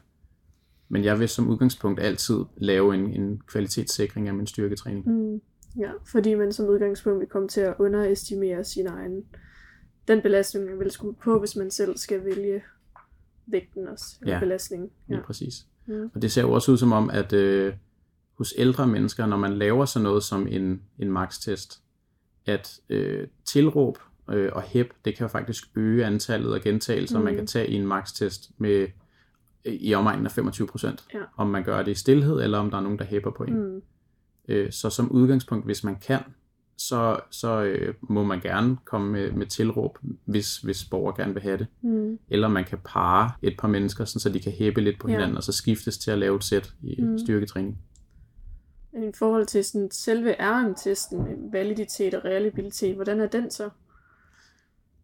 Men 0.89 1.05
jeg 1.05 1.19
vil 1.19 1.29
som 1.29 1.49
udgangspunkt 1.49 2.01
altid 2.01 2.39
lave 2.57 2.95
en, 2.95 3.21
en 3.21 3.41
kvalitetssikring 3.47 4.29
af 4.29 4.35
min 4.35 4.47
styrketræning. 4.47 5.07
Mm. 5.07 5.41
Ja, 5.79 5.91
fordi 6.07 6.35
man 6.35 6.53
som 6.53 6.67
udgangspunkt 6.67 7.21
vil 7.21 7.29
komme 7.29 7.49
til 7.49 7.61
at 7.61 7.75
underestimere 7.79 8.65
sin 8.65 8.87
egen 8.87 9.25
den 10.09 10.23
belastning, 10.23 10.67
man 10.67 10.79
vil 10.79 10.91
skulle 10.91 11.17
på, 11.25 11.39
hvis 11.39 11.57
man 11.57 11.71
selv 11.71 11.97
skal 11.97 12.25
vælge 12.25 12.63
vægten 13.47 13.89
også, 13.89 14.17
eller 14.21 14.35
ja, 14.35 14.41
belastningen. 14.41 14.91
Ja, 15.09 15.21
præcis. 15.21 15.67
Mm. 15.87 16.11
Og 16.15 16.23
det 16.23 16.33
ser 16.33 16.43
jo 16.43 16.53
også 16.53 16.73
ud 16.73 16.77
som 16.77 16.93
om, 16.93 17.11
at 17.11 17.33
øh, 17.33 17.75
hos 18.39 18.55
ældre 18.59 18.87
mennesker, 18.87 19.27
når 19.27 19.37
man 19.37 19.53
laver 19.53 19.85
sådan 19.85 20.05
noget 20.05 20.23
som 20.23 20.47
en, 20.47 20.83
en 20.99 21.13
max-test, 21.13 21.81
at 22.47 22.81
øh, 22.89 23.29
tilråb 23.45 23.99
øh, 24.31 24.51
og 24.53 24.63
hæb, 24.63 24.93
det 25.05 25.17
kan 25.17 25.25
jo 25.25 25.29
faktisk 25.29 25.65
øge 25.77 26.05
antallet 26.05 26.55
af 26.55 26.61
gentagelser, 26.61 27.19
mm. 27.19 27.25
man 27.25 27.35
kan 27.35 27.47
tage 27.47 27.69
i 27.69 27.75
en 27.75 27.87
max-test 27.87 28.51
med 28.59 28.89
i 29.65 29.95
omegnen 29.95 30.27
af 30.27 30.39
25%. 30.39 30.87
Ja. 31.15 31.19
Om 31.37 31.47
man 31.47 31.65
gør 31.65 31.83
det 31.83 31.91
i 31.91 31.95
stillhed, 31.95 32.43
eller 32.43 32.59
om 32.59 32.71
der 32.71 32.79
er 32.79 32.83
nogen, 32.83 32.99
der 32.99 33.05
hæpper 33.05 33.31
på 33.31 33.45
en. 33.45 33.75
Mm. 33.75 33.83
Øh, 34.49 34.73
så 34.73 34.91
som 34.91 35.11
udgangspunkt, 35.11 35.65
hvis 35.65 35.85
man 35.85 35.97
kan, 35.97 36.21
så, 36.77 37.21
så 37.31 37.63
øh, 37.63 37.95
må 38.01 38.25
man 38.25 38.41
gerne 38.41 38.77
komme 38.85 39.13
med, 39.13 39.33
med 39.33 39.47
tilråb, 39.47 39.99
hvis, 40.25 40.57
hvis 40.57 40.85
borgere 40.85 41.17
gerne 41.17 41.33
vil 41.35 41.43
have 41.43 41.59
det. 41.59 41.67
Mm. 41.83 42.19
Eller 42.29 42.49
man 42.49 42.65
kan 42.65 42.79
pare 42.85 43.31
et 43.43 43.55
par 43.59 43.69
mennesker, 43.69 44.05
sådan, 44.05 44.21
så 44.21 44.29
de 44.29 44.41
kan 44.41 44.53
hæppe 44.53 44.81
lidt 44.81 45.01
på 45.01 45.09
hinanden, 45.09 45.33
ja. 45.33 45.37
og 45.37 45.43
så 45.43 45.53
skiftes 45.53 45.99
til 45.99 46.11
at 46.11 46.19
lave 46.19 46.37
et 46.37 46.45
sæt 46.45 46.75
i 46.83 47.03
mm. 47.03 47.19
styrketræning. 47.19 47.79
I 48.93 49.13
forhold 49.15 49.47
til 49.47 49.65
sådan, 49.65 49.91
selve 49.91 50.35
RM-testen, 50.41 51.53
validitet 51.53 52.15
og 52.15 52.25
reliabilitet, 52.25 52.95
hvordan 52.95 53.21
er 53.21 53.27
den 53.27 53.51
så? 53.51 53.71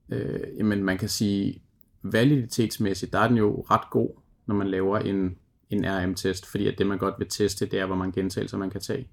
Øh, 0.09 0.41
jamen 0.59 0.85
man 0.85 0.99
kan 0.99 1.09
sige, 1.09 1.63
validitetsmæssigt, 2.03 3.13
der 3.13 3.19
er 3.19 3.29
den 3.29 3.37
jo 3.37 3.65
ret 3.71 3.91
god, 3.91 4.11
når 4.47 4.55
man 4.55 4.69
laver 4.69 4.99
en, 4.99 5.39
en 5.71 5.85
RM-test, 5.85 6.47
fordi 6.47 6.67
at 6.67 6.75
det 6.79 6.87
man 6.87 6.99
godt 6.99 7.15
vil 7.19 7.29
teste, 7.29 7.67
det 7.67 7.79
er, 7.79 7.87
hvor 7.87 7.97
mange 7.97 8.13
gentagelser 8.13 8.59
man 8.59 8.71
kan 8.71 8.81
tage. 8.81 9.09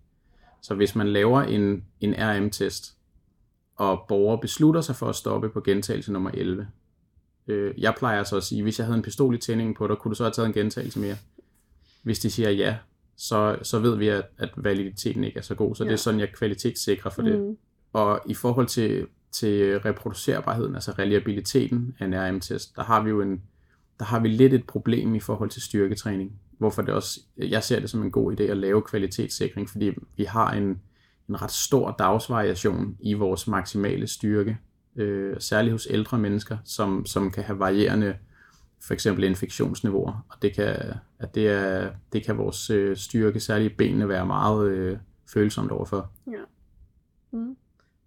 Så 0.61 0.75
hvis 0.75 0.95
man 0.95 1.07
laver 1.07 1.41
en, 1.41 1.83
en 1.99 2.15
RM-test, 2.17 2.97
og 3.75 4.05
borger 4.07 4.37
beslutter 4.37 4.81
sig 4.81 4.95
for 4.95 5.09
at 5.09 5.15
stoppe 5.15 5.49
på 5.49 5.61
gentagelse 5.61 6.13
nummer 6.13 6.31
11, 6.33 6.67
øh, 7.47 7.73
jeg 7.77 7.95
plejer 7.97 8.23
så 8.23 8.37
at 8.37 8.43
sige, 8.43 8.63
hvis 8.63 8.79
jeg 8.79 8.85
havde 8.85 8.97
en 8.97 9.03
pistol 9.03 9.35
i 9.35 9.37
tændingen 9.37 9.75
på 9.75 9.87
dig, 9.87 9.97
kunne 9.97 10.09
du 10.09 10.15
så 10.15 10.23
have 10.23 10.31
taget 10.31 10.47
en 10.47 10.53
gentagelse 10.53 10.99
mere? 10.99 11.15
Hvis 12.03 12.19
de 12.19 12.31
siger 12.31 12.49
ja, 12.49 12.77
så, 13.17 13.57
så 13.63 13.79
ved 13.79 13.95
vi, 13.95 14.07
at, 14.07 14.25
at 14.37 14.49
validiteten 14.57 15.23
ikke 15.23 15.37
er 15.37 15.43
så 15.43 15.55
god. 15.55 15.75
Så 15.75 15.83
ja. 15.83 15.87
det 15.87 15.93
er 15.93 15.97
sådan, 15.97 16.19
jeg 16.19 16.33
kvalitetssikrer 16.33 17.11
for 17.11 17.21
mm. 17.21 17.27
det. 17.27 17.57
Og 17.93 18.21
i 18.25 18.33
forhold 18.33 18.67
til, 18.67 19.07
til 19.31 19.79
reproducerbarheden, 19.79 20.75
altså 20.75 20.91
reliabiliteten 20.91 21.95
af 21.99 22.05
en 22.05 22.15
RM-test, 22.15 22.75
der 22.75 22.83
har 22.83 23.03
vi 23.03 23.09
jo 23.09 23.21
en, 23.21 23.41
der 23.99 24.05
har 24.05 24.19
vi 24.19 24.27
lidt 24.27 24.53
et 24.53 24.67
problem 24.67 25.15
i 25.15 25.19
forhold 25.19 25.49
til 25.49 25.61
styrketræning 25.61 26.39
hvorfor 26.57 26.81
det 26.81 26.93
også, 26.93 27.19
jeg 27.37 27.63
ser 27.63 27.79
det 27.79 27.89
som 27.89 28.03
en 28.03 28.11
god 28.11 28.39
idé 28.39 28.43
at 28.43 28.57
lave 28.57 28.81
kvalitetssikring, 28.81 29.69
fordi 29.69 29.91
vi 30.17 30.23
har 30.23 30.51
en, 30.51 30.81
en 31.29 31.41
ret 31.41 31.51
stor 31.51 31.91
dagsvariation 31.99 32.97
i 32.99 33.13
vores 33.13 33.47
maksimale 33.47 34.07
styrke, 34.07 34.57
øh, 34.95 35.35
særligt 35.39 35.71
hos 35.71 35.87
ældre 35.89 36.17
mennesker, 36.17 36.57
som, 36.65 37.05
som 37.05 37.31
kan 37.31 37.43
have 37.43 37.59
varierende 37.59 38.15
for 38.81 38.93
eksempel 38.93 39.23
infektionsniveauer, 39.23 40.25
og 40.29 40.41
det 40.41 40.55
kan, 40.55 40.75
at 41.19 41.35
det, 41.35 41.47
er, 41.47 41.91
det 42.13 42.25
kan 42.25 42.37
vores 42.37 42.69
øh, 42.69 42.97
styrke, 42.97 43.39
særligt 43.39 43.77
benene, 43.77 44.09
være 44.09 44.25
meget 44.25 44.69
øh, 44.71 44.97
følsomt 45.33 45.71
overfor. 45.71 46.11
Ja. 46.27 46.41
Mm. 47.31 47.57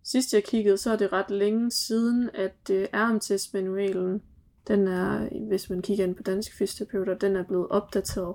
Sidst 0.03 0.35
jeg 0.35 0.45
kiggede, 0.45 0.77
så 0.77 0.93
er 0.93 0.97
det 0.97 1.13
ret 1.13 1.31
længe 1.31 1.71
siden, 1.71 2.31
at 2.35 2.71
øh, 2.71 2.87
armtestmanualen 2.93 4.23
den 4.69 4.89
er, 4.89 5.29
hvis 5.49 5.71
man 5.71 5.83
kigger 5.83 6.05
ind 6.05 6.15
på 6.15 6.23
danske 6.23 6.57
fysioterapeuter, 6.57 7.15
den 7.15 7.37
er 7.37 7.43
blevet 7.43 7.69
opdateret. 7.69 8.35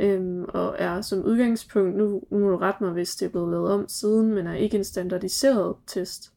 Øhm, 0.00 0.44
og 0.48 0.76
er 0.78 1.00
som 1.00 1.24
udgangspunkt, 1.24 1.96
nu, 1.96 2.22
nu 2.30 2.38
må 2.38 2.50
du 2.50 2.56
rette 2.56 2.84
mig, 2.84 2.92
hvis 2.92 3.16
det 3.16 3.26
er 3.26 3.30
blevet 3.30 3.50
lavet 3.50 3.70
om 3.70 3.88
siden, 3.88 4.34
men 4.34 4.46
er 4.46 4.54
ikke 4.54 4.76
en 4.76 4.84
standardiseret 4.84 5.76
test. 5.86 6.32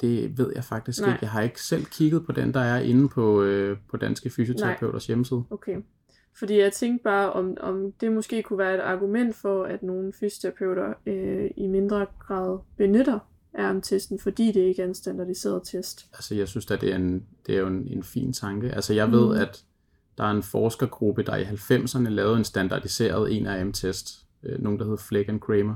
Det 0.00 0.38
ved 0.38 0.52
jeg 0.54 0.64
faktisk 0.64 1.00
Nej. 1.00 1.08
ikke. 1.10 1.18
Jeg 1.22 1.30
har 1.30 1.42
ikke 1.42 1.62
selv 1.62 1.84
kigget 1.84 2.26
på 2.26 2.32
den, 2.32 2.54
der 2.54 2.60
er 2.60 2.80
inde 2.80 3.08
på, 3.08 3.42
øh, 3.42 3.78
på 3.90 3.96
Danske 3.96 4.30
Fysioterapeuters 4.30 5.08
Nej. 5.08 5.12
hjemmeside. 5.12 5.44
Okay. 5.50 5.76
Fordi 6.38 6.58
jeg 6.58 6.72
tænkte 6.72 7.04
bare, 7.04 7.32
om, 7.32 7.56
om 7.60 7.92
det 7.92 8.12
måske 8.12 8.42
kunne 8.42 8.58
være 8.58 8.74
et 8.74 8.80
argument 8.80 9.36
for, 9.36 9.64
at 9.64 9.82
nogle 9.82 10.12
fysioterapeuter 10.20 10.94
øh, 11.06 11.50
i 11.56 11.66
mindre 11.66 12.06
grad 12.18 12.58
benytter 12.76 13.18
RM-testen, 13.58 14.18
fordi 14.18 14.52
det 14.52 14.60
ikke 14.60 14.82
er 14.82 14.86
en 14.86 14.94
standardiseret 14.94 15.62
test. 15.64 16.06
Altså 16.12 16.34
jeg 16.34 16.48
synes 16.48 16.70
at 16.70 16.80
det 16.80 16.92
er, 16.92 16.96
en, 16.96 17.26
det 17.46 17.54
er 17.54 17.60
jo 17.60 17.66
en, 17.66 17.86
en 17.86 18.02
fin 18.02 18.32
tanke. 18.32 18.70
Altså 18.70 18.94
jeg 18.94 19.06
mm. 19.06 19.12
ved, 19.12 19.38
at 19.38 19.64
der 20.18 20.24
er 20.24 20.30
en 20.30 20.42
forskergruppe, 20.42 21.22
der 21.22 21.36
i 21.36 21.44
90'erne 21.44 22.08
lavede 22.08 22.38
en 22.38 22.44
standardiseret 22.44 23.30
1RM-test, 23.30 24.26
øh, 24.42 24.62
nogen 24.62 24.78
der 24.78 24.84
hedder 24.84 24.98
Fleck 24.98 25.28
and 25.28 25.40
Kramer. 25.40 25.74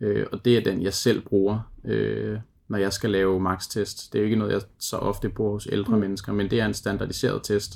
Øh, 0.00 0.26
og 0.32 0.44
det 0.44 0.56
er 0.56 0.64
den, 0.64 0.82
jeg 0.82 0.94
selv 0.94 1.24
bruger, 1.24 1.72
øh, 1.84 2.38
når 2.68 2.78
jeg 2.78 2.92
skal 2.92 3.10
lave 3.10 3.40
max-test. 3.40 4.12
Det 4.12 4.18
er 4.18 4.22
jo 4.22 4.24
ikke 4.24 4.36
noget, 4.36 4.52
jeg 4.52 4.62
så 4.78 4.96
ofte 4.96 5.28
bruger 5.28 5.52
hos 5.52 5.68
ældre 5.72 5.94
mm. 5.94 6.00
mennesker, 6.00 6.32
men 6.32 6.50
det 6.50 6.60
er 6.60 6.66
en 6.66 6.74
standardiseret 6.74 7.42
test, 7.44 7.74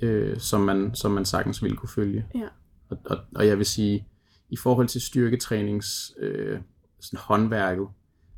øh, 0.00 0.38
som, 0.38 0.60
man, 0.60 0.94
som 0.94 1.10
man 1.10 1.24
sagtens 1.24 1.62
ville 1.62 1.76
kunne 1.76 1.88
følge. 1.88 2.26
Ja. 2.34 2.48
Og, 2.88 2.98
og, 3.04 3.18
og 3.34 3.46
jeg 3.46 3.58
vil 3.58 3.66
sige, 3.66 4.08
i 4.48 4.56
forhold 4.56 4.88
til 4.88 5.00
styrketrænings 5.00 6.12
øh, 6.18 6.58
sådan 7.00 7.18
håndværket, 7.18 7.88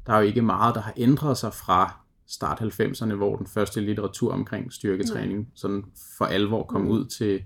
der 0.06 0.12
er 0.12 0.18
jo 0.18 0.26
ikke 0.26 0.42
meget, 0.42 0.74
der 0.74 0.80
har 0.80 0.92
ændret 0.96 1.38
sig 1.38 1.52
fra 1.52 2.04
start 2.26 2.60
90'erne, 2.60 3.14
hvor 3.14 3.36
den 3.36 3.46
første 3.46 3.80
litteratur 3.80 4.32
omkring 4.32 4.72
styrketræning 4.72 5.38
Nej. 5.38 5.46
sådan 5.54 5.84
for 6.18 6.24
alvor 6.24 6.62
kom 6.62 6.80
mm. 6.80 6.88
ud 6.88 7.04
til 7.04 7.42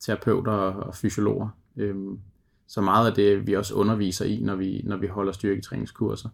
terapeuter 0.00 0.52
og 0.52 0.94
fysiologer. 0.94 1.48
Øhm, 1.76 2.18
så 2.66 2.80
meget 2.80 3.08
af 3.08 3.14
det, 3.14 3.46
vi 3.46 3.52
også 3.52 3.74
underviser 3.74 4.24
i, 4.24 4.40
når 4.40 4.54
vi, 4.54 4.82
når 4.84 4.96
vi 4.96 5.06
holder 5.06 5.32
styrketræningskurser, 5.32 6.28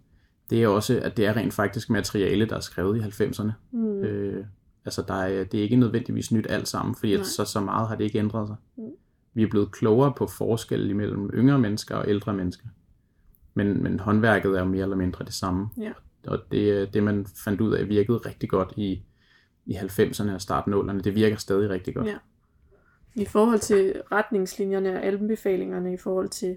det 0.50 0.62
er 0.62 0.68
også, 0.68 1.00
at 1.02 1.16
det 1.16 1.26
er 1.26 1.36
rent 1.36 1.54
faktisk 1.54 1.90
materiale, 1.90 2.46
der 2.46 2.56
er 2.56 2.60
skrevet 2.60 2.96
i 2.96 3.22
90'erne. 3.22 3.50
Mm. 3.70 4.02
Øh, 4.02 4.44
altså, 4.84 5.02
der 5.08 5.14
er, 5.14 5.44
det 5.44 5.58
er 5.58 5.62
ikke 5.62 5.76
nødvendigvis 5.76 6.32
nyt 6.32 6.46
alt 6.48 6.68
sammen, 6.68 6.94
fordi 6.94 7.14
at 7.14 7.26
så, 7.26 7.44
så 7.44 7.60
meget 7.60 7.88
har 7.88 7.96
det 7.96 8.04
ikke 8.04 8.18
ændret 8.18 8.48
sig. 8.48 8.56
Mm. 8.76 8.82
Vi 9.34 9.42
er 9.42 9.50
blevet 9.50 9.72
klogere 9.72 10.12
på 10.16 10.26
forskel 10.26 10.90
imellem 10.90 11.30
yngre 11.34 11.58
mennesker 11.58 11.96
og 11.96 12.08
ældre 12.08 12.34
mennesker. 12.34 12.66
Men, 13.54 13.82
men 13.82 14.00
håndværket 14.00 14.54
er 14.56 14.58
jo 14.58 14.64
mere 14.64 14.82
eller 14.82 14.96
mindre 14.96 15.24
det 15.24 15.34
samme. 15.34 15.68
Ja. 15.80 15.92
Og 16.26 16.38
det, 16.50 16.94
det, 16.94 17.02
man 17.02 17.26
fandt 17.44 17.60
ud 17.60 17.72
af, 17.72 17.88
virkede 17.88 18.18
rigtig 18.18 18.48
godt 18.48 18.72
i, 18.76 19.02
i 19.66 19.74
90'erne 19.74 20.34
og 20.34 20.40
starten 20.40 20.74
0'erne. 20.74 21.00
Det 21.00 21.14
virker 21.14 21.36
stadig 21.36 21.70
rigtig 21.70 21.94
godt. 21.94 22.06
Ja. 22.06 22.16
I 23.14 23.24
forhold 23.24 23.58
til 23.58 24.02
retningslinjerne 24.12 24.92
og 24.92 25.06
anbefalingerne 25.06 25.94
i 25.94 25.96
forhold 25.96 26.28
til 26.28 26.56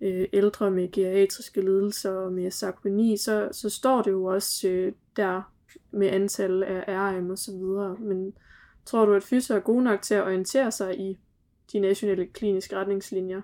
øh, 0.00 0.26
ældre 0.32 0.70
med 0.70 0.92
geriatriske 0.92 1.60
lidelser 1.60 2.10
og 2.10 2.32
med 2.32 2.50
sarkopeni, 2.50 3.16
så, 3.16 3.48
så 3.52 3.70
står 3.70 4.02
det 4.02 4.10
jo 4.10 4.24
også 4.24 4.68
øh, 4.68 4.92
der 5.16 5.52
med 5.90 6.08
antal 6.08 6.62
af 6.62 6.84
RM 6.88 7.30
og 7.30 7.38
så 7.38 7.52
videre. 7.52 7.96
Men 8.00 8.32
tror 8.84 9.04
du, 9.04 9.14
at 9.14 9.22
fysio 9.22 9.56
er 9.56 9.60
god 9.60 9.82
nok 9.82 10.02
til 10.02 10.14
at 10.14 10.24
orientere 10.24 10.70
sig 10.70 11.00
i 11.00 11.18
de 11.72 11.80
nationale 11.80 12.26
kliniske 12.26 12.76
retningslinjer? 12.76 13.42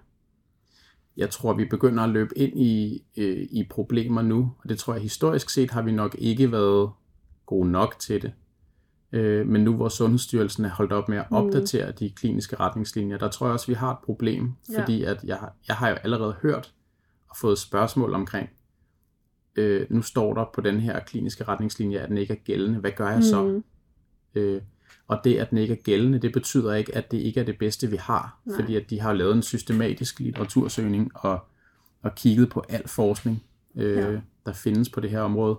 Jeg 1.16 1.30
tror, 1.30 1.54
vi 1.54 1.64
begynder 1.64 2.02
at 2.02 2.10
løbe 2.10 2.38
ind 2.38 2.60
i, 2.60 3.04
øh, 3.16 3.46
i 3.50 3.66
problemer 3.70 4.22
nu, 4.22 4.52
og 4.58 4.68
det 4.68 4.78
tror 4.78 4.92
jeg 4.92 5.02
historisk 5.02 5.50
set 5.50 5.70
har 5.70 5.82
vi 5.82 5.92
nok 5.92 6.16
ikke 6.18 6.52
været 6.52 6.90
gode 7.46 7.70
nok 7.70 7.98
til 7.98 8.22
det. 8.22 8.32
Øh, 9.12 9.46
men 9.46 9.64
nu 9.64 9.76
hvor 9.76 9.88
Sundhedsstyrelsen 9.88 10.64
er 10.64 10.70
holdt 10.70 10.92
op 10.92 11.08
med 11.08 11.18
at 11.18 11.30
mm. 11.30 11.36
opdatere 11.36 11.86
mm. 11.86 11.96
de 11.96 12.10
kliniske 12.10 12.56
retningslinjer, 12.56 13.18
der 13.18 13.28
tror 13.28 13.46
jeg 13.46 13.52
også, 13.52 13.66
vi 13.66 13.74
har 13.74 13.92
et 13.92 13.98
problem, 14.04 14.52
ja. 14.72 14.80
fordi 14.80 15.04
at 15.04 15.24
jeg, 15.24 15.48
jeg 15.68 15.76
har 15.76 15.88
jo 15.88 15.94
allerede 15.94 16.36
hørt 16.42 16.74
og 17.28 17.36
fået 17.36 17.58
spørgsmål 17.58 18.14
omkring, 18.14 18.48
øh, 19.56 19.86
nu 19.90 20.02
står 20.02 20.34
der 20.34 20.44
på 20.54 20.60
den 20.60 20.80
her 20.80 21.00
kliniske 21.00 21.44
retningslinje, 21.44 21.98
at 21.98 22.08
den 22.08 22.18
ikke 22.18 22.32
er 22.32 22.38
gældende. 22.44 22.80
Hvad 22.80 22.90
gør 22.90 23.08
jeg 23.10 23.22
så? 23.22 23.42
Mm. 23.42 23.64
Øh, 24.34 24.62
og 25.08 25.20
det, 25.24 25.36
at 25.36 25.50
den 25.50 25.58
ikke 25.58 25.74
er 25.74 25.82
gældende, 25.82 26.18
det 26.18 26.32
betyder 26.32 26.74
ikke, 26.74 26.94
at 26.94 27.10
det 27.10 27.18
ikke 27.18 27.40
er 27.40 27.44
det 27.44 27.58
bedste, 27.58 27.90
vi 27.90 27.96
har. 27.96 28.40
Nej. 28.44 28.56
Fordi 28.56 28.76
at 28.76 28.90
de 28.90 29.00
har 29.00 29.12
lavet 29.12 29.36
en 29.36 29.42
systematisk 29.42 30.20
litteratursøgning 30.20 31.10
og, 31.14 31.38
og 32.02 32.14
kigget 32.14 32.50
på 32.50 32.64
al 32.68 32.88
forskning, 32.88 33.42
øh, 33.76 33.96
ja. 33.96 34.20
der 34.46 34.52
findes 34.52 34.88
på 34.88 35.00
det 35.00 35.10
her 35.10 35.20
område. 35.20 35.58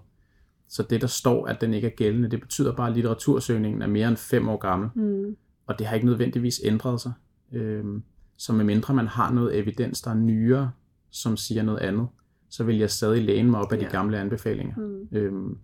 Så 0.67 0.83
det, 0.83 1.01
der 1.01 1.07
står, 1.07 1.47
at 1.47 1.61
den 1.61 1.73
ikke 1.73 1.87
er 1.87 1.95
gældende, 1.95 2.29
det 2.31 2.41
betyder 2.41 2.75
bare, 2.75 2.87
at 2.87 2.93
litteratursøgningen 2.93 3.81
er 3.81 3.87
mere 3.87 4.07
end 4.07 4.17
fem 4.17 4.49
år 4.49 4.57
gammel. 4.57 4.89
Mm. 4.95 5.35
Og 5.67 5.79
det 5.79 5.87
har 5.87 5.95
ikke 5.95 6.07
nødvendigvis 6.07 6.61
ændret 6.63 7.01
sig. 7.01 7.13
Øhm, 7.53 8.03
så 8.37 8.53
medmindre 8.53 8.93
man 8.93 9.07
har 9.07 9.31
noget 9.31 9.57
evidens, 9.57 10.01
der 10.01 10.11
er 10.11 10.15
nyere, 10.15 10.71
som 11.09 11.37
siger 11.37 11.63
noget 11.63 11.79
andet, 11.79 12.07
så 12.49 12.63
vil 12.63 12.77
jeg 12.77 12.91
stadig 12.91 13.23
læne 13.23 13.51
mig 13.51 13.59
op 13.59 13.71
af 13.71 13.77
ja. 13.77 13.85
de 13.85 13.89
gamle 13.89 14.19
anbefalinger. 14.19 14.75
Mm. 14.77 15.17
Øhm, 15.17 15.57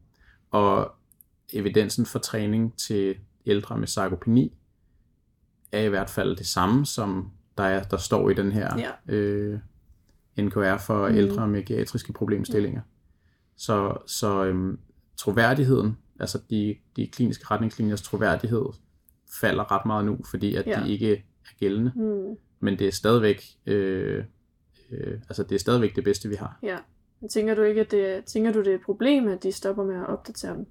og 0.51 0.91
evidensen 1.53 2.05
for 2.05 2.19
træning 2.19 2.77
til 2.77 3.15
ældre 3.45 3.77
med 3.77 3.87
sarkopeni 3.87 4.57
er 5.71 5.81
i 5.81 5.87
hvert 5.87 6.09
fald 6.09 6.35
det 6.35 6.45
samme, 6.45 6.85
som 6.85 7.31
der, 7.57 7.63
er, 7.63 7.83
der 7.83 7.97
står 7.97 8.29
i 8.29 8.33
den 8.33 8.51
her 8.51 8.77
ja. 8.77 9.13
øh, 9.15 9.59
NKR 10.37 10.77
for 10.77 11.09
mm. 11.09 11.15
ældre 11.15 11.47
med 11.47 11.65
geriatriske 11.65 12.13
problemstillinger. 12.13 12.81
Mm. 12.81 12.87
Så, 13.55 13.97
så 14.07 14.45
øhm, 14.45 14.79
troværdigheden, 15.17 15.97
altså 16.19 16.39
de, 16.49 16.75
de 16.95 17.07
kliniske 17.07 17.45
retningslinjers 17.51 18.01
troværdighed, 18.01 18.65
falder 19.41 19.71
ret 19.71 19.85
meget 19.85 20.05
nu, 20.05 20.17
fordi 20.29 20.55
at 20.55 20.67
ja. 20.67 20.81
de 20.83 20.91
ikke 20.91 21.13
er 21.15 21.19
gældende. 21.59 21.91
Mm. 21.95 22.37
Men 22.59 22.79
det 22.79 22.87
er 22.87 22.91
stadigvæk, 22.91 23.43
øh, 23.65 24.23
øh, 24.91 25.19
altså 25.29 25.43
det 25.43 25.55
er 25.55 25.59
stadigvæk 25.59 25.95
det 25.95 26.03
bedste, 26.03 26.29
vi 26.29 26.35
har. 26.35 26.59
Ja. 26.63 26.77
Tænker 27.29 27.55
du 27.55 27.61
ikke, 27.61 27.81
at 27.81 27.91
det, 27.91 28.25
tænker 28.25 28.51
du, 28.51 28.59
det 28.59 28.67
er 28.67 28.75
et 28.75 28.81
problem, 28.85 29.27
at 29.27 29.43
de 29.43 29.51
stopper 29.51 29.83
med 29.83 29.95
at 29.95 30.07
opdatere 30.07 30.55
dem? 30.55 30.65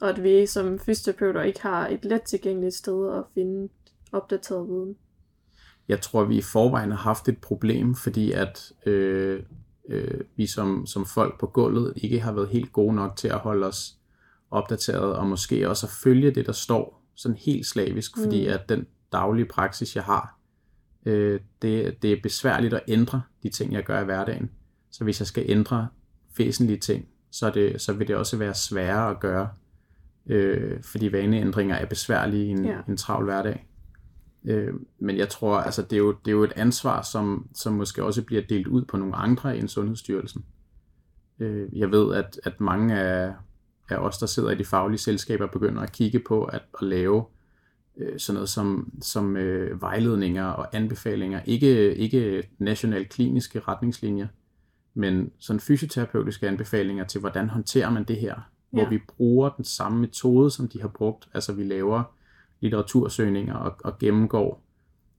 Og 0.00 0.08
at 0.08 0.22
vi 0.22 0.46
som 0.46 0.78
fysioterapeuter 0.78 1.42
ikke 1.42 1.62
har 1.62 1.88
et 1.88 2.04
let 2.04 2.22
tilgængeligt 2.22 2.74
sted 2.74 3.14
at 3.14 3.24
finde 3.34 3.68
opdateret 4.12 4.68
viden? 4.68 4.96
Jeg 5.88 6.00
tror, 6.00 6.24
vi 6.24 6.38
i 6.38 6.42
forvejen 6.42 6.90
har 6.90 6.98
haft 6.98 7.28
et 7.28 7.38
problem, 7.38 7.94
fordi 7.94 8.32
at 8.32 8.72
øh, 8.86 9.42
øh, 9.88 10.20
vi 10.36 10.46
som, 10.46 10.86
som 10.86 11.06
folk 11.06 11.40
på 11.40 11.46
gulvet 11.46 11.92
ikke 11.96 12.20
har 12.20 12.32
været 12.32 12.48
helt 12.48 12.72
gode 12.72 12.94
nok 12.94 13.16
til 13.16 13.28
at 13.28 13.38
holde 13.38 13.66
os 13.66 13.96
opdateret, 14.50 15.16
og 15.16 15.26
måske 15.26 15.68
også 15.68 15.86
at 15.86 15.90
følge 15.90 16.30
det, 16.30 16.46
der 16.46 16.52
står 16.52 17.02
sådan 17.14 17.36
helt 17.36 17.66
slavisk, 17.66 18.16
mm. 18.16 18.22
fordi 18.22 18.46
at 18.46 18.68
den 18.68 18.86
daglige 19.12 19.46
praksis, 19.46 19.96
jeg 19.96 20.04
har, 20.04 20.38
øh, 21.06 21.40
det, 21.62 22.02
det 22.02 22.12
er 22.12 22.16
besværligt 22.22 22.74
at 22.74 22.82
ændre 22.88 23.22
de 23.42 23.48
ting, 23.48 23.72
jeg 23.72 23.84
gør 23.84 24.00
i 24.00 24.04
hverdagen. 24.04 24.50
Så 24.90 25.04
hvis 25.04 25.20
jeg 25.20 25.26
skal 25.26 25.44
ændre 25.48 25.88
væsentlige 26.38 26.78
ting, 26.78 27.08
så, 27.30 27.50
det, 27.50 27.80
så 27.80 27.92
vil 27.92 28.08
det 28.08 28.16
også 28.16 28.36
være 28.36 28.54
sværere 28.54 29.10
at 29.10 29.20
gøre, 29.20 29.48
øh, 30.26 30.82
fordi 30.82 31.12
vaneændringer 31.12 31.74
er 31.74 31.86
besværlige 31.86 32.46
i 32.46 32.48
en, 32.48 32.64
ja. 32.64 32.78
en 32.88 32.96
travl 32.96 33.24
hverdag. 33.24 33.66
Øh, 34.44 34.74
men 34.98 35.16
jeg 35.16 35.28
tror, 35.28 35.56
altså 35.56 35.82
det 35.82 35.92
er, 35.92 35.98
jo, 35.98 36.12
det 36.12 36.30
er 36.30 36.36
jo 36.36 36.44
et 36.44 36.52
ansvar, 36.56 37.02
som, 37.02 37.48
som 37.54 37.72
måske 37.72 38.04
også 38.04 38.22
bliver 38.22 38.42
delt 38.48 38.66
ud 38.66 38.84
på 38.84 38.96
nogle 38.96 39.16
andre 39.16 39.58
end 39.58 39.68
Sundhedsstyrelsen. 39.68 40.44
Øh, 41.38 41.78
jeg 41.78 41.90
ved, 41.90 42.14
at, 42.14 42.40
at 42.44 42.60
mange 42.60 42.98
af, 43.00 43.32
af 43.88 43.96
os, 43.96 44.18
der 44.18 44.26
sidder 44.26 44.50
i 44.50 44.54
de 44.54 44.64
faglige 44.64 44.98
selskaber, 44.98 45.46
begynder 45.46 45.82
at 45.82 45.92
kigge 45.92 46.18
på 46.18 46.44
at, 46.44 46.62
at 46.80 46.86
lave 46.86 47.24
øh, 47.96 48.18
sådan 48.18 48.34
noget 48.34 48.48
som, 48.48 48.92
som 49.02 49.36
øh, 49.36 49.82
vejledninger 49.82 50.44
og 50.44 50.76
anbefalinger. 50.76 51.40
Ikke, 51.44 51.94
ikke 51.94 52.42
nationale 52.58 53.04
kliniske 53.04 53.60
retningslinjer, 53.60 54.26
men 54.94 55.30
sådan 55.38 55.60
fysioterapeutiske 55.60 56.48
anbefalinger 56.48 57.04
til, 57.04 57.20
hvordan 57.20 57.48
håndterer 57.48 57.90
man 57.90 58.04
det 58.04 58.16
her, 58.16 58.50
ja. 58.76 58.82
hvor 58.82 58.90
vi 58.90 58.98
bruger 59.16 59.48
den 59.48 59.64
samme 59.64 60.00
metode, 60.00 60.50
som 60.50 60.68
de 60.68 60.80
har 60.80 60.88
brugt. 60.88 61.28
Altså 61.34 61.52
vi 61.52 61.64
laver 61.64 62.02
litteratursøgninger 62.60 63.54
og, 63.54 63.76
og 63.84 63.98
gennemgår, 63.98 64.62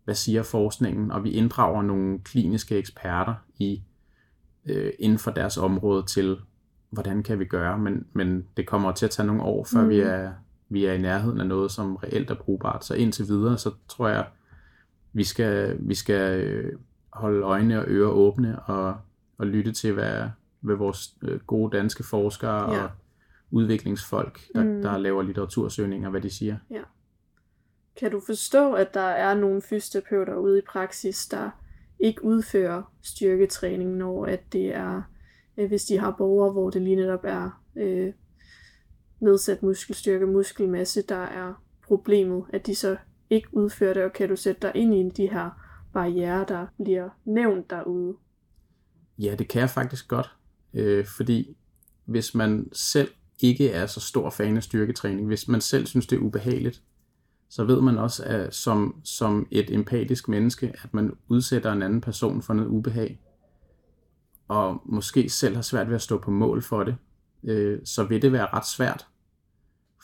hvad 0.05 0.15
siger 0.15 0.43
forskningen, 0.43 1.11
og 1.11 1.23
vi 1.23 1.31
inddrager 1.31 1.81
nogle 1.81 2.19
kliniske 2.19 2.77
eksperter 2.77 3.33
i 3.59 3.81
øh, 4.65 4.91
inden 4.99 5.19
for 5.19 5.31
deres 5.31 5.57
område 5.57 6.03
til, 6.03 6.37
hvordan 6.89 7.23
kan 7.23 7.39
vi 7.39 7.45
gøre, 7.45 7.77
men, 7.77 8.05
men 8.13 8.45
det 8.57 8.67
kommer 8.67 8.91
til 8.91 9.05
at 9.05 9.11
tage 9.11 9.27
nogle 9.27 9.43
år, 9.43 9.63
før 9.63 9.81
mm. 9.81 9.89
vi, 9.89 9.99
er, 9.99 10.31
vi 10.69 10.85
er 10.85 10.93
i 10.93 11.01
nærheden 11.01 11.41
af 11.41 11.47
noget, 11.47 11.71
som 11.71 11.95
reelt 11.95 12.31
er 12.31 12.35
brugbart. 12.35 12.85
Så 12.85 12.93
indtil 12.93 13.27
videre, 13.27 13.57
så 13.57 13.71
tror 13.87 14.07
jeg, 14.07 14.25
vi 15.13 15.23
skal, 15.23 15.77
vi 15.79 15.95
skal 15.95 16.43
øh, 16.43 16.79
holde 17.13 17.41
øjne 17.41 17.79
og 17.79 17.85
ører 17.87 18.09
åbne 18.09 18.59
og, 18.59 18.95
og 19.37 19.47
lytte 19.47 19.71
til, 19.71 19.93
hvad, 19.93 20.21
hvad 20.59 20.75
vores 20.75 21.13
øh, 21.21 21.39
gode 21.39 21.77
danske 21.77 22.03
forskere 22.03 22.73
ja. 22.73 22.83
og 22.83 22.89
udviklingsfolk, 23.51 24.39
der, 24.55 24.63
mm. 24.63 24.81
der 24.81 24.97
laver 24.97 25.23
litteratursøgninger, 25.23 26.09
hvad 26.09 26.21
de 26.21 26.29
siger. 26.29 26.57
Ja. 26.69 26.81
Kan 27.99 28.11
du 28.11 28.21
forstå, 28.25 28.73
at 28.73 28.93
der 28.93 28.99
er 28.99 29.35
nogle 29.35 29.61
fysioterapeuter 29.61 30.35
ude 30.35 30.59
i 30.59 30.61
praksis, 30.67 31.27
der 31.27 31.49
ikke 31.99 32.23
udfører 32.23 32.93
styrketræning, 33.01 33.95
når 33.95 34.25
at 34.25 34.53
det 34.53 34.75
er, 34.75 35.01
øh, 35.57 35.67
hvis 35.67 35.85
de 35.85 35.97
har 35.97 36.15
borgere, 36.17 36.51
hvor 36.51 36.69
det 36.69 36.81
lige 36.81 36.95
netop 36.95 37.23
er 37.23 37.63
øh, 37.75 38.13
nedsat 39.19 39.63
muskelstyrke, 39.63 40.25
muskelmasse, 40.25 41.01
der 41.01 41.15
er 41.15 41.63
problemet, 41.87 42.43
at 42.53 42.65
de 42.65 42.75
så 42.75 42.97
ikke 43.29 43.47
udfører 43.51 43.93
det, 43.93 44.03
og 44.03 44.13
kan 44.13 44.29
du 44.29 44.35
sætte 44.35 44.61
dig 44.61 44.71
ind 44.75 44.95
i 44.95 45.23
de 45.23 45.29
her 45.31 45.49
barriere, 45.93 46.45
der 46.47 46.67
bliver 46.83 47.09
nævnt 47.25 47.69
derude? 47.69 48.15
Ja, 49.19 49.35
det 49.35 49.47
kan 49.47 49.61
jeg 49.61 49.69
faktisk 49.69 50.07
godt, 50.07 50.35
øh, 50.73 51.05
fordi 51.05 51.57
hvis 52.05 52.35
man 52.35 52.69
selv 52.73 53.09
ikke 53.39 53.69
er 53.69 53.85
så 53.85 53.99
stor 53.99 54.29
fan 54.29 54.57
af 54.57 54.63
styrketræning, 54.63 55.27
hvis 55.27 55.47
man 55.47 55.61
selv 55.61 55.85
synes, 55.85 56.07
det 56.07 56.15
er 56.15 56.21
ubehageligt, 56.21 56.81
så 57.49 57.63
ved 57.63 57.81
man 57.81 57.97
også, 57.97 58.23
at 58.23 58.55
som, 58.55 58.95
som 59.03 59.47
et 59.51 59.73
empatisk 59.73 60.27
menneske, 60.27 60.73
at 60.83 60.93
man 60.93 61.13
udsætter 61.27 61.71
en 61.71 61.81
anden 61.81 62.01
person 62.01 62.41
for 62.41 62.53
noget 62.53 62.69
ubehag, 62.69 63.19
og 64.47 64.81
måske 64.85 65.29
selv 65.29 65.55
har 65.55 65.61
svært 65.61 65.87
ved 65.87 65.95
at 65.95 66.01
stå 66.01 66.17
på 66.17 66.31
mål 66.31 66.61
for 66.61 66.83
det, 66.83 66.95
øh, 67.43 67.79
så 67.83 68.03
vil 68.03 68.21
det 68.21 68.31
være 68.31 68.47
ret 68.53 68.67
svært, 68.67 69.07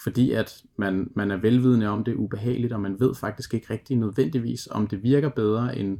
fordi 0.04 0.32
at 0.32 0.64
man, 0.78 1.12
man 1.16 1.32
er 1.32 1.38
velvidende 1.38 1.88
om, 1.88 2.04
det 2.04 2.12
er 2.12 2.16
ubehageligt, 2.16 2.74
og 2.74 2.82
man 2.82 3.00
ved 3.00 3.16
faktisk 3.16 3.54
ikke 3.54 3.74
rigtig 3.74 3.98
nødvendigvis, 3.98 4.68
om 4.72 4.88
det 4.88 5.04
virker 5.04 5.30
bedre 5.30 5.78
end 5.78 6.00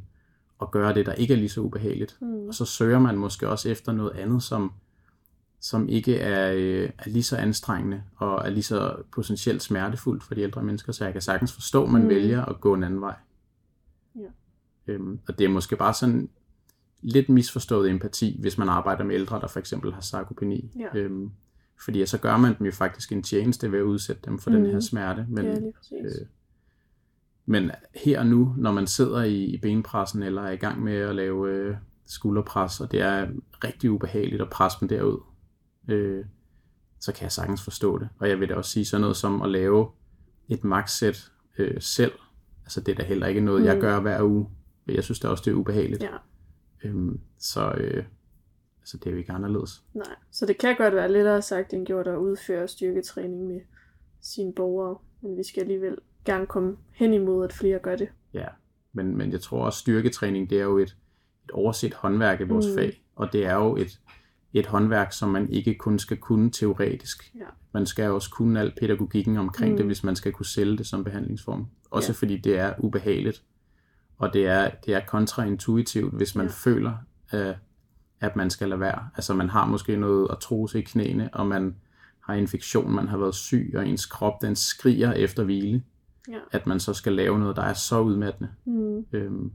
at 0.62 0.72
gøre 0.72 0.94
det, 0.94 1.06
der 1.06 1.14
ikke 1.14 1.34
er 1.34 1.38
lige 1.38 1.50
så 1.50 1.62
ubehageligt. 1.62 2.18
Mm. 2.22 2.48
Og 2.48 2.54
så 2.54 2.66
søger 2.66 3.00
man 3.00 3.18
måske 3.18 3.50
også 3.50 3.70
efter 3.70 3.92
noget 3.92 4.12
andet, 4.12 4.44
som 4.44 4.72
som 5.64 5.90
ikke 5.90 6.18
er, 6.18 6.54
øh, 6.56 6.90
er 6.98 7.10
lige 7.10 7.24
så 7.24 7.38
anstrengende 7.38 8.04
og 8.16 8.46
er 8.46 8.50
lige 8.50 8.64
så 8.64 8.96
potentielt 9.12 9.62
smertefuldt 9.62 10.24
for 10.24 10.36
de 10.36 10.42
ældre 10.42 10.64
mennesker, 10.64 10.92
så 10.92 11.04
jeg 11.04 11.14
kan 11.14 11.22
sagtens 11.22 11.54
forstå, 11.54 11.84
at 11.84 11.92
man 11.92 12.02
mm. 12.02 12.10
vælger 12.10 12.46
at 12.46 12.62
gå 12.62 12.74
en 12.74 12.84
anden 12.84 13.02
vej. 13.02 13.16
Ja. 14.16 14.28
Øhm, 14.88 15.20
og 15.28 15.40
det 15.40 15.46
er 15.46 15.50
måske 15.50 15.76
bare 15.76 15.94
sådan 15.94 16.30
lidt 17.02 17.30
misforstået 17.30 17.90
empati, 17.90 18.38
hvis 18.42 18.58
man 18.58 18.70
arbejder 18.70 19.04
med 19.04 19.16
ældre, 19.16 19.40
der 19.40 19.48
for 19.48 19.60
eksempel 19.60 19.94
har 19.94 20.02
sarkopeni. 20.02 20.72
Ja. 20.80 21.00
Øhm, 21.00 21.32
Fordi 21.86 22.06
så 22.06 22.18
gør 22.18 22.38
man 22.38 22.58
dem 22.58 22.66
jo 22.66 22.72
faktisk 22.72 23.12
en 23.12 23.24
tjeneste 23.24 23.72
ved 23.72 23.80
at 23.80 23.84
udsætte 23.84 24.22
dem 24.26 24.40
for 24.40 24.50
mm. 24.50 24.56
den 24.56 24.66
her 24.66 24.80
smerte. 24.80 25.26
Men, 25.30 25.46
ja. 25.46 25.98
Øh, 25.98 26.28
men 27.46 27.72
her 27.96 28.20
og 28.20 28.26
nu, 28.26 28.54
når 28.58 28.72
man 28.72 28.88
sidder 28.88 29.24
i, 29.24 29.44
i 29.44 29.58
benpressen 29.58 30.24
eller 30.24 30.42
er 30.42 30.52
i 30.52 30.58
gang 30.58 30.84
med 30.84 30.96
at 30.96 31.16
lave 31.16 31.52
øh, 31.52 31.76
skulderpres, 32.06 32.80
og 32.80 32.92
det 32.92 33.02
er 33.02 33.28
rigtig 33.64 33.92
ubehageligt 33.92 34.42
at 34.42 34.50
presse 34.50 34.78
dem 34.80 34.88
derud, 34.88 35.33
øh, 35.88 36.26
så 37.00 37.14
kan 37.14 37.24
jeg 37.24 37.32
sagtens 37.32 37.64
forstå 37.64 37.98
det. 37.98 38.10
Og 38.20 38.30
jeg 38.30 38.40
vil 38.40 38.50
da 38.50 38.56
også 38.56 38.72
sige 38.72 38.86
sådan 38.86 39.02
noget 39.02 39.18
som 39.18 39.42
at 39.42 39.50
lave 39.50 39.90
et 40.50 40.64
maxsæt 40.64 41.32
øh, 41.58 41.82
selv. 41.82 42.12
Altså 42.64 42.82
det 42.82 42.92
er 42.92 42.96
da 42.96 43.04
heller 43.04 43.28
ikke 43.28 43.42
noget, 43.42 43.62
mm. 43.62 43.68
jeg 43.68 43.80
gør 43.80 44.00
hver 44.00 44.24
uge. 44.24 44.50
Jeg 44.88 45.04
synes 45.04 45.20
da 45.20 45.28
også, 45.28 45.44
det 45.46 45.52
er 45.52 45.56
ubehageligt. 45.56 46.04
Ja. 46.04 46.18
Øhm, 46.84 47.20
så 47.38 47.72
øh, 47.72 48.04
altså, 48.82 48.98
det 48.98 49.08
er 49.08 49.12
jo 49.12 49.18
ikke 49.18 49.32
anderledes. 49.32 49.84
Nej, 49.94 50.16
så 50.32 50.46
det 50.46 50.58
kan 50.58 50.76
godt 50.78 50.96
være 50.96 51.12
lettere 51.12 51.42
sagt 51.42 51.74
end 51.74 51.86
gjort 51.86 52.08
at 52.08 52.18
udføre 52.18 52.68
styrketræning 52.68 53.48
med 53.48 53.62
sine 54.22 54.54
borgere, 54.54 54.98
men 55.22 55.38
vi 55.38 55.44
skal 55.44 55.62
alligevel 55.62 55.98
gerne 56.26 56.46
komme 56.46 56.78
hen 56.92 57.14
imod, 57.14 57.46
at 57.46 57.54
flere 57.54 57.80
gør 57.80 57.96
det. 57.96 58.10
Ja, 58.34 58.48
men, 58.94 59.18
men 59.18 59.32
jeg 59.32 59.42
tror 59.42 59.66
også, 59.66 59.80
styrketræning, 59.80 60.50
det 60.50 60.60
er 60.60 60.64
jo 60.64 60.78
et, 60.78 60.98
et 61.46 61.52
overset 61.52 61.94
håndværk 61.94 62.42
i 62.42 62.44
vores 62.44 62.68
mm. 62.68 62.76
fag, 62.76 63.04
og 63.16 63.34
det 63.34 63.46
er 63.46 63.56
jo 63.56 63.76
et, 63.76 64.00
et 64.54 64.66
håndværk, 64.66 65.14
som 65.14 65.30
man 65.30 65.50
ikke 65.50 65.74
kun 65.74 66.00
skal 66.00 66.18
kunne 66.18 66.52
teoretisk. 66.52 67.32
Ja. 67.36 67.46
Man 67.72 67.86
skal 67.86 68.12
også 68.12 68.30
kunne 68.30 68.60
al 68.60 68.74
pædagogikken 68.80 69.38
omkring 69.38 69.72
mm. 69.72 69.78
det, 69.78 69.86
hvis 69.86 70.04
man 70.04 70.16
skal 70.16 70.32
kunne 70.32 70.46
sælge 70.46 70.78
det 70.78 70.88
som 70.88 71.04
behandlingsform. 71.04 71.68
Også 71.92 72.12
ja. 72.12 72.14
fordi 72.14 72.38
det 72.38 72.60
er 72.60 72.74
ubehageligt, 72.80 73.44
og 74.18 74.34
det 74.34 74.48
er, 74.48 74.70
det 74.86 74.94
er 74.94 75.00
kontraintuitivt, 75.08 76.14
hvis 76.14 76.36
man 76.36 76.46
ja. 76.46 76.52
føler, 76.52 76.94
øh, 77.34 77.56
at 78.20 78.36
man 78.36 78.50
skal 78.50 78.70
lade 78.70 78.80
være. 78.80 79.10
Altså 79.16 79.34
man 79.34 79.50
har 79.50 79.66
måske 79.66 79.98
noget 79.98 80.28
artrose 80.30 80.80
i 80.80 80.82
knæene, 80.82 81.30
og 81.34 81.48
man 81.48 81.76
har 82.20 82.34
infektion, 82.34 82.92
man 82.96 83.08
har 83.08 83.18
været 83.18 83.36
syg, 83.36 83.74
og 83.76 83.88
ens 83.88 84.06
krop 84.06 84.42
den 84.42 84.56
skriger 84.56 85.14
efter 85.14 85.44
hvile. 85.44 85.84
Ja. 86.30 86.40
At 86.52 86.68
man 86.68 86.80
så 86.80 86.94
skal 86.94 87.14
lave 87.14 87.40
noget, 87.40 87.56
der 87.56 87.62
er 87.62 87.74
så 87.74 88.00
udmattende. 88.00 88.50
Mm. 88.66 89.06
Øhm, 89.14 89.52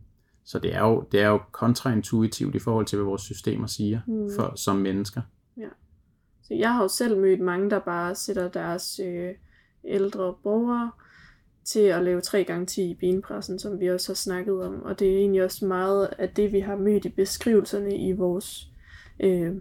så 0.48 0.58
det 0.58 0.74
er, 0.74 0.80
jo, 0.80 1.04
det 1.12 1.20
er 1.20 1.28
jo 1.28 1.40
kontraintuitivt 1.52 2.54
i 2.54 2.58
forhold 2.58 2.86
til, 2.86 2.96
hvad 2.96 3.06
vores 3.06 3.22
systemer 3.22 3.66
siger 3.66 4.00
mm. 4.06 4.30
for, 4.36 4.52
som 4.56 4.76
mennesker. 4.76 5.20
Ja. 5.56 5.68
Så 6.42 6.54
jeg 6.54 6.74
har 6.74 6.82
jo 6.82 6.88
selv 6.88 7.18
mødt 7.18 7.40
mange, 7.40 7.70
der 7.70 7.78
bare 7.78 8.14
sætter 8.14 8.48
deres 8.48 9.00
øh, 9.04 9.34
ældre 9.84 10.34
borgere 10.42 10.90
til 11.64 11.80
at 11.80 12.02
lave 12.02 12.20
3x10 12.26 12.80
i 12.80 12.96
benpressen, 13.00 13.58
som 13.58 13.80
vi 13.80 13.90
også 13.90 14.08
har 14.08 14.14
snakket 14.14 14.62
om. 14.64 14.82
Og 14.82 14.98
det 14.98 15.12
er 15.14 15.18
egentlig 15.18 15.44
også 15.44 15.66
meget 15.66 16.08
af 16.18 16.28
det, 16.28 16.52
vi 16.52 16.60
har 16.60 16.76
mødt 16.76 17.04
i 17.04 17.08
beskrivelserne 17.08 17.96
i 17.96 18.12
vores 18.12 18.68
øh, 19.20 19.52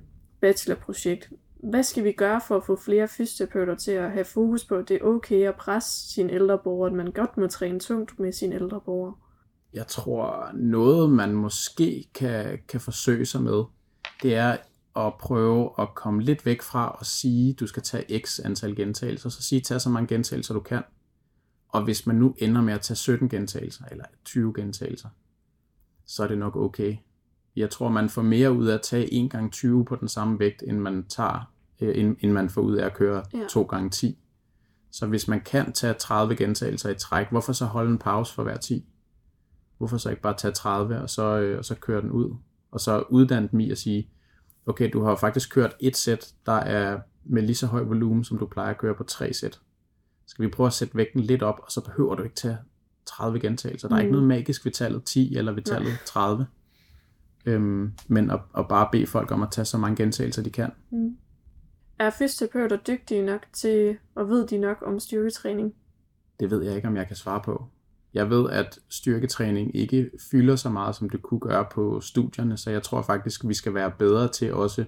bachelorprojekt. 0.42 1.30
Hvad 1.56 1.84
skal 1.84 2.04
vi 2.04 2.12
gøre 2.12 2.42
for 2.48 2.58
at 2.58 2.64
få 2.64 2.76
flere 2.76 3.08
fysioterapeuter 3.08 3.76
til 3.76 3.92
at 3.92 4.12
have 4.12 4.26
fokus 4.26 4.66
på, 4.66 4.76
at 4.76 4.90
det 4.90 4.96
er 4.96 5.06
okay 5.06 5.48
at 5.48 5.56
presse 5.56 6.14
sine 6.14 6.34
ældre 6.34 6.58
borgere, 6.58 6.90
at 6.90 6.96
man 6.96 7.12
godt 7.12 7.38
må 7.38 7.48
træne 7.48 7.80
tungt 7.80 8.20
med 8.20 8.32
sine 8.32 8.56
ældre 8.56 8.82
borgere? 8.82 9.14
Jeg 9.78 9.88
tror, 9.88 10.52
noget 10.54 11.10
man 11.10 11.34
måske 11.34 12.10
kan, 12.14 12.60
kan 12.68 12.82
forsøge 12.82 13.26
sig 13.26 13.42
med, 13.42 13.64
det 14.24 14.36
er 14.36 14.58
at 14.96 15.14
prøve 15.20 15.70
at 15.80 15.96
komme 15.96 16.22
lidt 16.24 16.46
væk 16.46 16.62
fra 16.62 16.98
at 17.00 17.06
sige, 17.06 17.54
du 17.54 17.68
skal 17.68 17.84
tage 17.84 18.20
x 18.20 18.40
antal 18.40 18.76
gentagelser, 18.76 19.30
så 19.30 19.42
sige, 19.42 19.62
tag 19.62 19.82
så 19.82 19.90
mange 19.90 20.08
gentagelser 20.08 20.54
du 20.54 20.60
kan. 20.60 20.84
Og 21.70 21.84
hvis 21.84 22.08
man 22.08 22.16
nu 22.16 22.36
ender 22.38 22.62
med 22.62 22.74
at 22.74 22.82
tage 22.82 22.96
17 22.96 23.30
gentagelser, 23.30 23.86
eller 23.92 24.06
20 24.26 24.54
gentagelser, 24.56 25.10
så 26.06 26.24
er 26.24 26.28
det 26.28 26.38
nok 26.38 26.56
okay. 26.56 26.98
Jeg 27.56 27.70
tror, 27.70 27.90
man 27.90 28.10
får 28.10 28.22
mere 28.22 28.52
ud 28.52 28.68
af 28.68 28.74
at 28.74 28.82
tage 28.82 29.26
1 29.26 29.32
gange 29.32 29.50
20 29.50 29.86
på 29.86 29.96
den 29.96 30.08
samme 30.08 30.40
vægt, 30.40 30.64
end 30.68 30.78
man 30.78 31.06
tager, 31.10 31.52
øh, 31.82 31.98
end, 31.98 32.16
end 32.20 32.32
man 32.32 32.50
får 32.50 32.62
ud 32.62 32.76
af 32.76 32.86
at 32.86 32.94
køre 32.94 33.24
ja. 33.34 33.48
2 33.50 33.64
gange 33.64 33.90
10. 33.90 34.18
Så 34.92 35.08
hvis 35.08 35.28
man 35.28 35.42
kan 35.42 35.74
tage 35.74 35.94
30 35.94 36.36
gentagelser 36.36 36.90
i 36.90 36.96
træk, 36.96 37.28
hvorfor 37.30 37.54
så 37.54 37.66
holde 37.66 37.92
en 37.92 37.98
pause 37.98 38.34
for 38.34 38.44
hver 38.44 38.58
10? 38.58 38.86
Hvorfor 39.78 39.98
så 39.98 40.10
ikke 40.10 40.22
bare 40.22 40.38
tage 40.38 40.52
30, 40.52 41.02
og 41.02 41.10
så, 41.10 41.40
øh, 41.40 41.58
og 41.58 41.66
så 41.66 41.76
køre 41.76 42.02
den 42.02 42.12
ud? 42.12 42.36
Og 42.72 42.80
så 42.80 43.04
uddanne 43.10 43.50
dem 43.52 43.60
i 43.60 43.72
at 43.72 43.78
sige, 43.78 44.10
okay, 44.66 44.90
du 44.94 45.04
har 45.04 45.16
faktisk 45.16 45.54
kørt 45.54 45.76
et 45.80 45.98
sæt, 45.98 46.34
der 46.46 46.52
er 46.52 47.00
med 47.26 47.42
lige 47.42 47.56
så 47.56 47.68
høj 47.68 47.84
volumen, 47.84 48.24
som 48.24 48.38
du 48.38 48.46
plejer 48.46 48.70
at 48.70 48.78
køre 48.78 48.96
på 48.96 49.04
tre 49.04 49.34
sæt 49.34 49.60
skal 50.28 50.46
vi 50.46 50.50
prøve 50.50 50.68
at 50.68 50.74
sætte 50.74 50.96
vægten 50.96 51.22
lidt 51.22 51.44
op, 51.44 51.60
og 51.64 51.72
så 51.72 51.82
behøver 51.82 52.16
du 52.16 52.24
ikke 52.24 52.36
tage 52.36 52.58
30 53.06 53.40
gentagelser. 53.40 53.88
Der 53.88 53.96
er 53.96 54.00
mm. 54.00 54.06
ikke 54.06 54.12
noget 54.12 54.28
magisk 54.28 54.66
ved 54.66 54.72
tallet 54.72 55.04
10 55.04 55.36
eller 55.38 55.52
ved 55.52 55.64
tallet 55.64 55.88
Nej. 55.88 55.98
30. 56.06 56.48
Øhm, 57.46 57.94
men 58.08 58.32
at, 58.32 58.40
at 58.58 58.68
bare 58.68 58.90
bede 58.92 59.08
folk 59.08 59.32
om 59.32 59.44
at 59.44 59.52
tage 59.52 59.66
så 59.66 59.78
mange 59.78 59.96
gentagelser, 59.96 60.44
de 60.44 60.50
kan. 60.50 60.72
Mm. 60.90 61.18
Er 62.00 62.10
fysioterapeuter 62.10 62.78
dygtige 62.78 63.22
nok 63.22 63.46
til, 63.54 63.98
og 64.16 64.30
ved 64.30 64.48
de 64.48 64.58
nok 64.58 64.78
om 64.86 65.00
styrketræning? 65.00 65.74
Det 66.40 66.52
ved 66.52 66.64
jeg 66.64 66.76
ikke, 66.76 66.88
om 66.88 66.96
jeg 66.96 67.08
kan 67.08 67.16
svare 67.16 67.42
på. 67.46 67.66
Jeg 68.18 68.30
ved, 68.30 68.50
at 68.50 68.80
styrketræning 68.90 69.76
ikke 69.76 70.10
fylder 70.32 70.56
så 70.56 70.70
meget, 70.70 70.96
som 70.96 71.10
det 71.10 71.22
kunne 71.22 71.40
gøre 71.40 71.66
på 71.72 72.02
studierne, 72.02 72.58
så 72.58 72.72
jeg 72.72 72.84
tror 72.84 73.02
faktisk, 73.02 73.48
vi 73.48 73.54
skal 73.54 73.74
være 73.74 73.92
bedre 73.92 74.28
til 74.28 74.54
også 74.54 74.86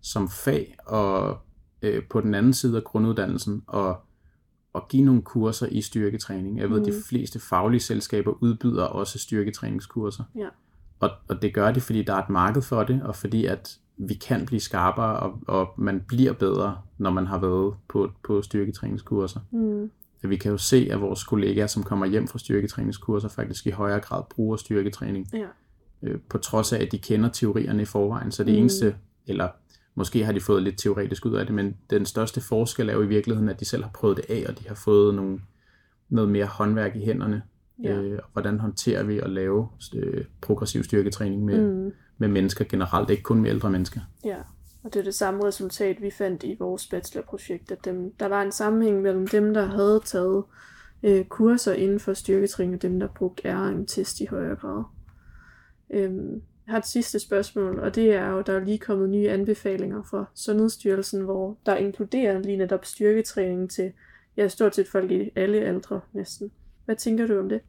som 0.00 0.28
fag 0.28 0.76
og 0.86 1.38
øh, 1.82 2.02
på 2.10 2.20
den 2.20 2.34
anden 2.34 2.52
side 2.52 2.76
af 2.76 2.84
grunduddannelsen 2.84 3.62
og 3.66 4.00
at 4.74 4.88
give 4.88 5.02
nogle 5.04 5.22
kurser 5.22 5.66
i 5.66 5.80
styrketræning. 5.82 6.58
Jeg 6.58 6.70
ved, 6.70 6.80
mm. 6.80 6.86
at 6.86 6.92
de 6.92 7.02
fleste 7.08 7.40
faglige 7.40 7.80
selskaber 7.80 8.32
udbyder 8.42 8.84
også 8.84 9.18
styrketræningskurser. 9.18 10.24
Ja. 10.36 10.48
Og, 11.00 11.10
og 11.28 11.42
det 11.42 11.54
gør 11.54 11.72
de, 11.72 11.80
fordi 11.80 12.02
der 12.02 12.14
er 12.14 12.22
et 12.22 12.30
marked 12.30 12.62
for 12.62 12.84
det, 12.84 13.02
og 13.02 13.16
fordi 13.16 13.44
at 13.44 13.78
vi 13.96 14.14
kan 14.14 14.46
blive 14.46 14.60
skarpere, 14.60 15.18
og, 15.20 15.38
og 15.46 15.74
man 15.76 16.04
bliver 16.08 16.32
bedre, 16.32 16.78
når 16.98 17.10
man 17.10 17.26
har 17.26 17.38
været 17.38 17.74
på, 17.88 18.10
på 18.24 18.42
styrketræningskurser. 18.42 19.40
Mm. 19.50 19.90
Vi 20.28 20.36
kan 20.36 20.50
jo 20.50 20.58
se, 20.58 20.88
at 20.90 21.00
vores 21.00 21.24
kollegaer, 21.24 21.66
som 21.66 21.82
kommer 21.82 22.06
hjem 22.06 22.28
fra 22.28 22.38
styrketræningskurser, 22.38 23.28
faktisk 23.28 23.66
i 23.66 23.70
højere 23.70 24.00
grad 24.00 24.22
bruger 24.30 24.56
styrketræning. 24.56 25.28
Ja. 25.32 25.46
Øh, 26.02 26.18
på 26.28 26.38
trods 26.38 26.72
af, 26.72 26.82
at 26.82 26.92
de 26.92 26.98
kender 26.98 27.28
teorierne 27.28 27.82
i 27.82 27.84
forvejen. 27.84 28.32
Så 28.32 28.44
det 28.44 28.52
mm. 28.54 28.60
eneste, 28.60 28.96
eller 29.26 29.48
Måske 29.98 30.24
har 30.24 30.32
de 30.32 30.40
fået 30.40 30.62
lidt 30.62 30.78
teoretisk 30.78 31.26
ud 31.26 31.34
af 31.34 31.46
det, 31.46 31.54
men 31.54 31.76
den 31.90 32.06
største 32.06 32.40
forskel 32.40 32.88
er 32.88 32.92
jo 32.92 33.02
i 33.02 33.06
virkeligheden, 33.06 33.48
at 33.48 33.60
de 33.60 33.64
selv 33.64 33.82
har 33.82 33.90
prøvet 33.94 34.16
det 34.16 34.24
af, 34.28 34.44
og 34.48 34.58
de 34.58 34.68
har 34.68 34.74
fået 34.74 35.14
nogle, 35.14 35.40
noget 36.08 36.30
mere 36.30 36.46
håndværk 36.46 36.96
i 36.96 37.04
hænderne. 37.04 37.42
Ja. 37.82 37.92
Øh, 37.92 38.18
og 38.22 38.28
hvordan 38.32 38.60
håndterer 38.60 39.02
vi 39.02 39.18
at 39.18 39.30
lave 39.30 39.68
øh, 39.94 40.24
progressiv 40.40 40.84
styrketræning 40.84 41.44
med, 41.44 41.70
mm. 41.70 41.92
med 42.18 42.28
mennesker 42.28 42.64
generelt, 42.64 43.10
ikke 43.10 43.22
kun 43.22 43.40
med 43.40 43.50
ældre 43.50 43.70
mennesker. 43.70 44.00
Ja, 44.24 44.36
og 44.86 44.94
det 44.94 45.00
er 45.00 45.04
det 45.04 45.14
samme 45.14 45.44
resultat, 45.44 46.02
vi 46.02 46.10
fandt 46.10 46.42
i 46.42 46.56
vores 46.58 46.86
bachelorprojekt, 46.86 47.70
at 47.70 47.84
dem, 47.84 48.12
der 48.12 48.26
var 48.26 48.42
en 48.42 48.52
sammenhæng 48.52 49.02
mellem 49.02 49.26
dem, 49.26 49.54
der 49.54 49.66
havde 49.66 50.00
taget 50.04 50.44
øh, 51.02 51.24
kurser 51.24 51.72
inden 51.72 52.00
for 52.00 52.14
styrketræning, 52.14 52.74
og 52.74 52.82
dem, 52.82 53.00
der 53.00 53.08
brugte 53.16 53.42
RM-test 53.54 54.20
i 54.20 54.26
højere 54.26 54.56
grad. 54.56 54.84
Øhm, 55.90 56.32
jeg 56.66 56.72
har 56.72 56.78
et 56.78 56.86
sidste 56.86 57.18
spørgsmål, 57.18 57.78
og 57.78 57.94
det 57.94 58.12
er 58.14 58.28
jo, 58.28 58.40
der 58.40 58.52
er 58.52 58.64
lige 58.64 58.78
kommet 58.78 59.10
nye 59.10 59.30
anbefalinger 59.30 60.02
fra 60.02 60.24
Sundhedsstyrelsen, 60.34 61.20
hvor 61.20 61.58
der 61.66 61.76
inkluderer 61.76 62.38
lige 62.38 62.56
netop 62.56 62.84
styrketræning 62.84 63.70
til 63.70 63.92
ja, 64.36 64.48
stort 64.48 64.74
set 64.74 64.88
folk 64.88 65.10
i 65.10 65.30
alle 65.36 65.60
aldre 65.60 66.00
næsten. 66.12 66.50
Hvad 66.84 66.96
tænker 66.96 67.26
du 67.26 67.38
om 67.38 67.48
det? 67.48 67.60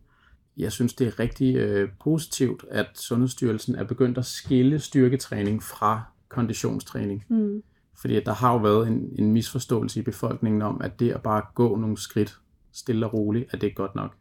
Jeg 0.57 0.71
synes, 0.71 0.93
det 0.93 1.07
er 1.07 1.19
rigtig 1.19 1.55
øh, 1.55 1.89
positivt, 2.03 2.65
at 2.71 2.87
Sundhedsstyrelsen 2.93 3.75
er 3.75 3.83
begyndt 3.83 4.17
at 4.17 4.25
skille 4.25 4.79
styrketræning 4.79 5.63
fra 5.63 6.03
konditionstræning. 6.29 7.25
Mm. 7.29 7.63
Fordi 7.95 8.19
der 8.23 8.33
har 8.33 8.53
jo 8.53 8.57
været 8.57 8.87
en, 8.87 9.09
en 9.19 9.31
misforståelse 9.31 9.99
i 9.99 10.03
befolkningen 10.03 10.61
om, 10.61 10.81
at 10.81 10.99
det 10.99 11.11
at 11.11 11.23
bare 11.23 11.41
gå 11.55 11.75
nogle 11.75 11.97
skridt 11.97 12.39
stille 12.71 13.05
og 13.05 13.13
roligt, 13.13 13.45
at 13.49 13.61
det 13.61 13.69
er 13.69 13.73
godt 13.73 13.95
nok. 13.95 14.15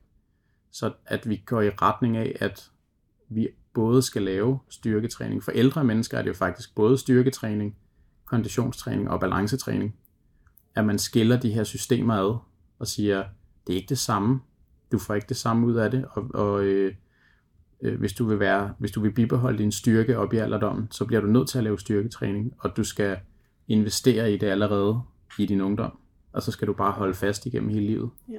Så 0.71 0.93
at 1.07 1.29
vi 1.29 1.43
går 1.47 1.61
i 1.61 1.71
retning 1.71 2.17
af, 2.17 2.37
at 2.41 2.71
vi 3.29 3.49
både 3.75 4.03
skal 4.03 4.23
lave 4.23 4.59
styrketræning. 4.69 5.43
For 5.43 5.53
ældre 5.53 5.85
mennesker 5.85 6.19
er 6.19 6.23
det 6.23 6.29
jo 6.29 6.35
faktisk 6.35 6.75
både 6.75 6.99
styrketræning, 6.99 7.77
konditionstræning 8.25 9.11
og 9.11 9.21
balancetræning. 9.21 9.97
At 10.75 10.85
man 10.85 10.99
skiller 10.99 11.41
de 11.41 11.53
her 11.53 11.65
systemer 11.65 12.15
ad 12.15 12.39
og 12.79 12.87
siger, 12.87 13.25
det 13.67 13.73
er 13.73 13.77
ikke 13.77 13.89
det 13.89 13.99
samme. 13.99 14.41
Du 14.93 14.99
får 14.99 15.15
ikke 15.15 15.29
det 15.29 15.37
samme 15.37 15.67
ud 15.67 15.75
af 15.75 15.91
det, 15.91 16.05
og, 16.11 16.31
og 16.35 16.65
øh, 16.65 16.95
øh, 17.83 17.99
hvis, 17.99 18.13
du 18.13 18.25
vil 18.25 18.41
være, 18.41 18.75
hvis 18.79 18.91
du 18.91 19.01
vil 19.01 19.13
bibeholde 19.13 19.59
din 19.59 19.73
styrke 19.73 20.19
op 20.19 20.33
i 20.33 20.37
alderdommen, 20.37 20.89
så 20.91 21.05
bliver 21.05 21.21
du 21.21 21.27
nødt 21.27 21.49
til 21.49 21.59
at 21.59 21.65
lave 21.65 21.79
styrketræning, 21.79 22.55
og 22.59 22.77
du 22.77 22.85
skal 22.85 23.19
investere 23.69 24.33
i 24.33 24.37
det 24.37 24.47
allerede 24.47 25.01
i 25.39 25.47
din 25.47 25.61
ungdom, 25.61 25.99
og 26.33 26.43
så 26.43 26.53
skal 26.53 26.69
du 26.69 26.73
bare 26.73 26.93
holde 26.93 27.15
fast 27.15 27.47
igennem 27.47 27.69
hele 27.69 27.87
livet. 27.87 28.11
Ja. 28.29 28.39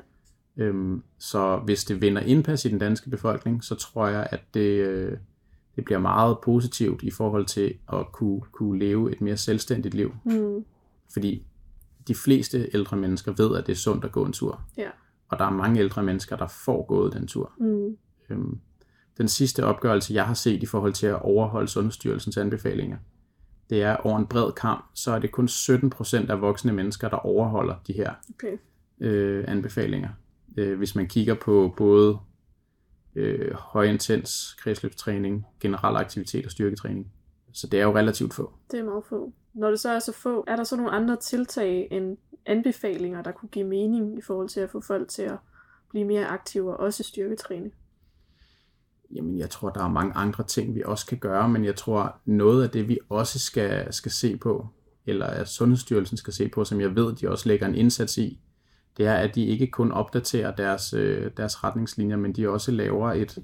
Øhm, 0.58 1.04
så 1.18 1.58
hvis 1.58 1.84
det 1.84 2.02
vinder 2.02 2.22
indpas 2.22 2.66
i 2.66 2.70
den 2.70 2.80
danske 2.80 3.10
befolkning, 3.10 3.64
så 3.64 3.76
tror 3.76 4.08
jeg, 4.08 4.28
at 4.32 4.42
det, 4.54 4.88
øh, 4.88 5.18
det 5.76 5.86
bliver 5.86 6.00
meget 6.00 6.38
positivt 6.44 7.04
i 7.04 7.12
forhold 7.12 7.46
til 7.46 7.74
at 7.94 8.12
kunne, 8.12 8.42
kunne 8.52 8.80
leve 8.80 9.12
et 9.12 9.22
mere 9.22 9.38
selvstændigt 9.38 9.96
liv. 9.96 10.16
Mm. 10.26 10.66
Fordi 11.14 11.46
de 12.08 12.16
fleste 12.16 12.70
ældre 12.74 12.98
mennesker 12.98 13.32
ved, 13.38 13.58
at 13.58 13.68
det 13.68 13.72
er 13.72 13.78
sundt 13.78 14.06
at 14.06 14.12
gå 14.12 14.26
en 14.26 14.34
tur. 14.34 14.62
Ja. 14.78 14.90
Og 15.30 15.40
der 15.40 15.46
er 15.46 15.50
mange 15.50 15.80
ældre 15.80 16.04
mennesker, 16.04 16.36
der 16.36 16.48
får 16.48 16.86
gået 16.86 17.14
den 17.14 17.28
tur. 17.28 17.52
Mm. 17.60 17.98
Øhm, 18.30 18.60
den 19.18 19.28
sidste 19.28 19.66
opgørelse, 19.66 20.14
jeg 20.14 20.26
har 20.26 20.34
set 20.34 20.64
i 20.64 20.66
forhold 20.66 20.94
til 20.94 21.08
at 21.08 21.22
overholde 21.22 21.68
Sundhedsstyrelsens 21.68 22.38
anbefalinger, 22.38 22.98
det 23.70 23.84
er 23.84 23.96
over 23.98 24.18
en 24.18 24.28
bred 24.28 24.52
kamp, 24.52 24.86
så 24.94 25.12
er 25.12 25.20
det 25.20 25.32
kun 25.32 25.46
17% 25.46 26.32
af 26.32 26.42
voksne 26.42 26.74
mennesker, 26.74 27.10
der 27.10 27.18
overholder 27.18 27.76
de 27.88 27.94
her 27.94 28.14
Okay. 28.34 28.58
øh, 29.00 29.46
anbefalinger. 29.48 30.10
Øh, 30.58 30.78
hvis 30.78 30.96
man 30.96 31.08
kigger 31.08 31.34
på 31.34 31.74
både 31.78 32.18
øh, 33.16 33.54
højintens 33.54 34.56
kredsløbstræning, 34.60 35.46
generel 35.60 35.96
aktivitet 35.96 36.46
og 36.46 36.52
styrketræning. 36.52 37.12
Så 37.54 37.68
det 37.68 37.80
er 37.80 37.84
jo 37.84 37.96
relativt 37.96 38.34
få. 38.34 38.54
Det 38.72 38.80
er 38.80 38.84
meget 38.84 39.04
få. 39.10 39.34
Når 39.54 39.70
det 39.70 39.80
så 39.80 39.90
er 39.90 40.00
så 40.00 40.12
få, 40.12 40.44
er 40.48 40.56
der 40.56 40.64
så 40.64 40.76
nogle 40.76 40.92
andre 40.92 41.16
tiltag 41.16 41.88
end 41.92 42.18
anbefalinger, 42.46 43.22
der 43.22 43.32
kunne 43.32 43.50
give 43.50 43.66
mening 43.66 44.18
i 44.18 44.22
forhold 44.22 44.50
til 44.50 44.60
at 44.60 44.70
få 44.70 44.82
folk 44.82 45.10
til 45.10 45.22
at 45.22 45.38
blive 45.90 46.06
mere 46.06 46.28
aktive 46.28 46.72
og 46.74 46.80
også 46.80 47.04
styrketræne? 47.04 47.72
Jamen, 49.16 49.38
jeg 49.38 49.50
tror, 49.50 49.70
der 49.70 49.84
er 49.84 49.90
mange 49.90 50.14
andre 50.14 50.44
ting, 50.44 50.76
vi 50.76 50.84
også 50.86 51.06
kan 51.06 51.18
gøre, 51.18 51.50
men 51.50 51.66
jeg 51.66 51.76
tror, 51.76 52.16
noget 52.26 52.64
af 52.64 52.70
det, 52.70 52.90
vi 52.90 53.00
også 53.10 53.40
skal, 53.40 53.94
skal 53.94 54.12
se 54.12 54.38
på, 54.38 54.68
eller 55.06 55.26
at 55.26 55.48
Sundhedsstyrelsen 55.48 56.18
skal 56.18 56.34
se 56.34 56.50
på, 56.50 56.66
som 56.66 56.82
jeg 56.82 56.96
ved, 56.96 57.16
de 57.16 57.30
også 57.30 57.50
lægger 57.50 57.68
en 57.68 57.76
indsats 57.76 58.18
i, 58.18 58.40
det 58.98 59.06
er, 59.06 59.14
at 59.14 59.36
de 59.36 59.46
ikke 59.46 59.68
kun 59.68 59.92
opdaterer 59.92 60.56
deres, 60.56 60.94
øh, 60.94 61.32
deres 61.38 61.64
retningslinjer, 61.64 62.18
men 62.18 62.34
de 62.34 62.50
også 62.50 62.72
laver 62.72 63.12
et 63.14 63.40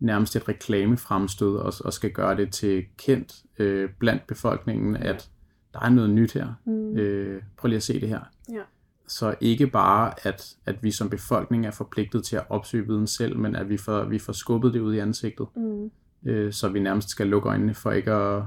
nærmest 0.00 0.36
et 0.36 0.48
reklamefremstød 0.48 1.56
og, 1.56 1.72
og 1.84 1.92
skal 1.92 2.10
gøre 2.12 2.36
det 2.36 2.52
til 2.52 2.84
kendt 2.96 3.42
øh, 3.58 3.90
blandt 3.98 4.26
befolkningen, 4.26 4.96
at 4.96 5.30
der 5.72 5.80
er 5.80 5.88
noget 5.88 6.10
nyt 6.10 6.32
her. 6.32 6.54
Mm. 6.64 6.96
Øh, 6.96 7.42
prøv 7.56 7.68
lige 7.68 7.76
at 7.76 7.82
se 7.82 8.00
det 8.00 8.08
her. 8.08 8.20
Ja. 8.52 8.62
Så 9.08 9.34
ikke 9.40 9.66
bare, 9.66 10.26
at, 10.26 10.56
at 10.66 10.82
vi 10.82 10.90
som 10.90 11.10
befolkning 11.10 11.66
er 11.66 11.70
forpligtet 11.70 12.24
til 12.24 12.36
at 12.36 12.44
opsøge 12.48 12.86
viden 12.86 13.06
selv, 13.06 13.36
men 13.38 13.56
at 13.56 13.68
vi 13.68 13.76
får, 13.76 14.04
vi 14.04 14.18
får 14.18 14.32
skubbet 14.32 14.74
det 14.74 14.80
ud 14.80 14.94
i 14.94 14.98
ansigtet, 14.98 15.46
Mm. 15.56 15.90
øh, 16.26 16.52
så 16.52 16.68
vi 16.68 16.80
nærmest 16.80 17.08
skal 17.08 17.26
lukke 17.26 17.48
øjnene 17.48 17.74
for 17.74 17.90
ikke 17.90 18.12
at, 18.12 18.42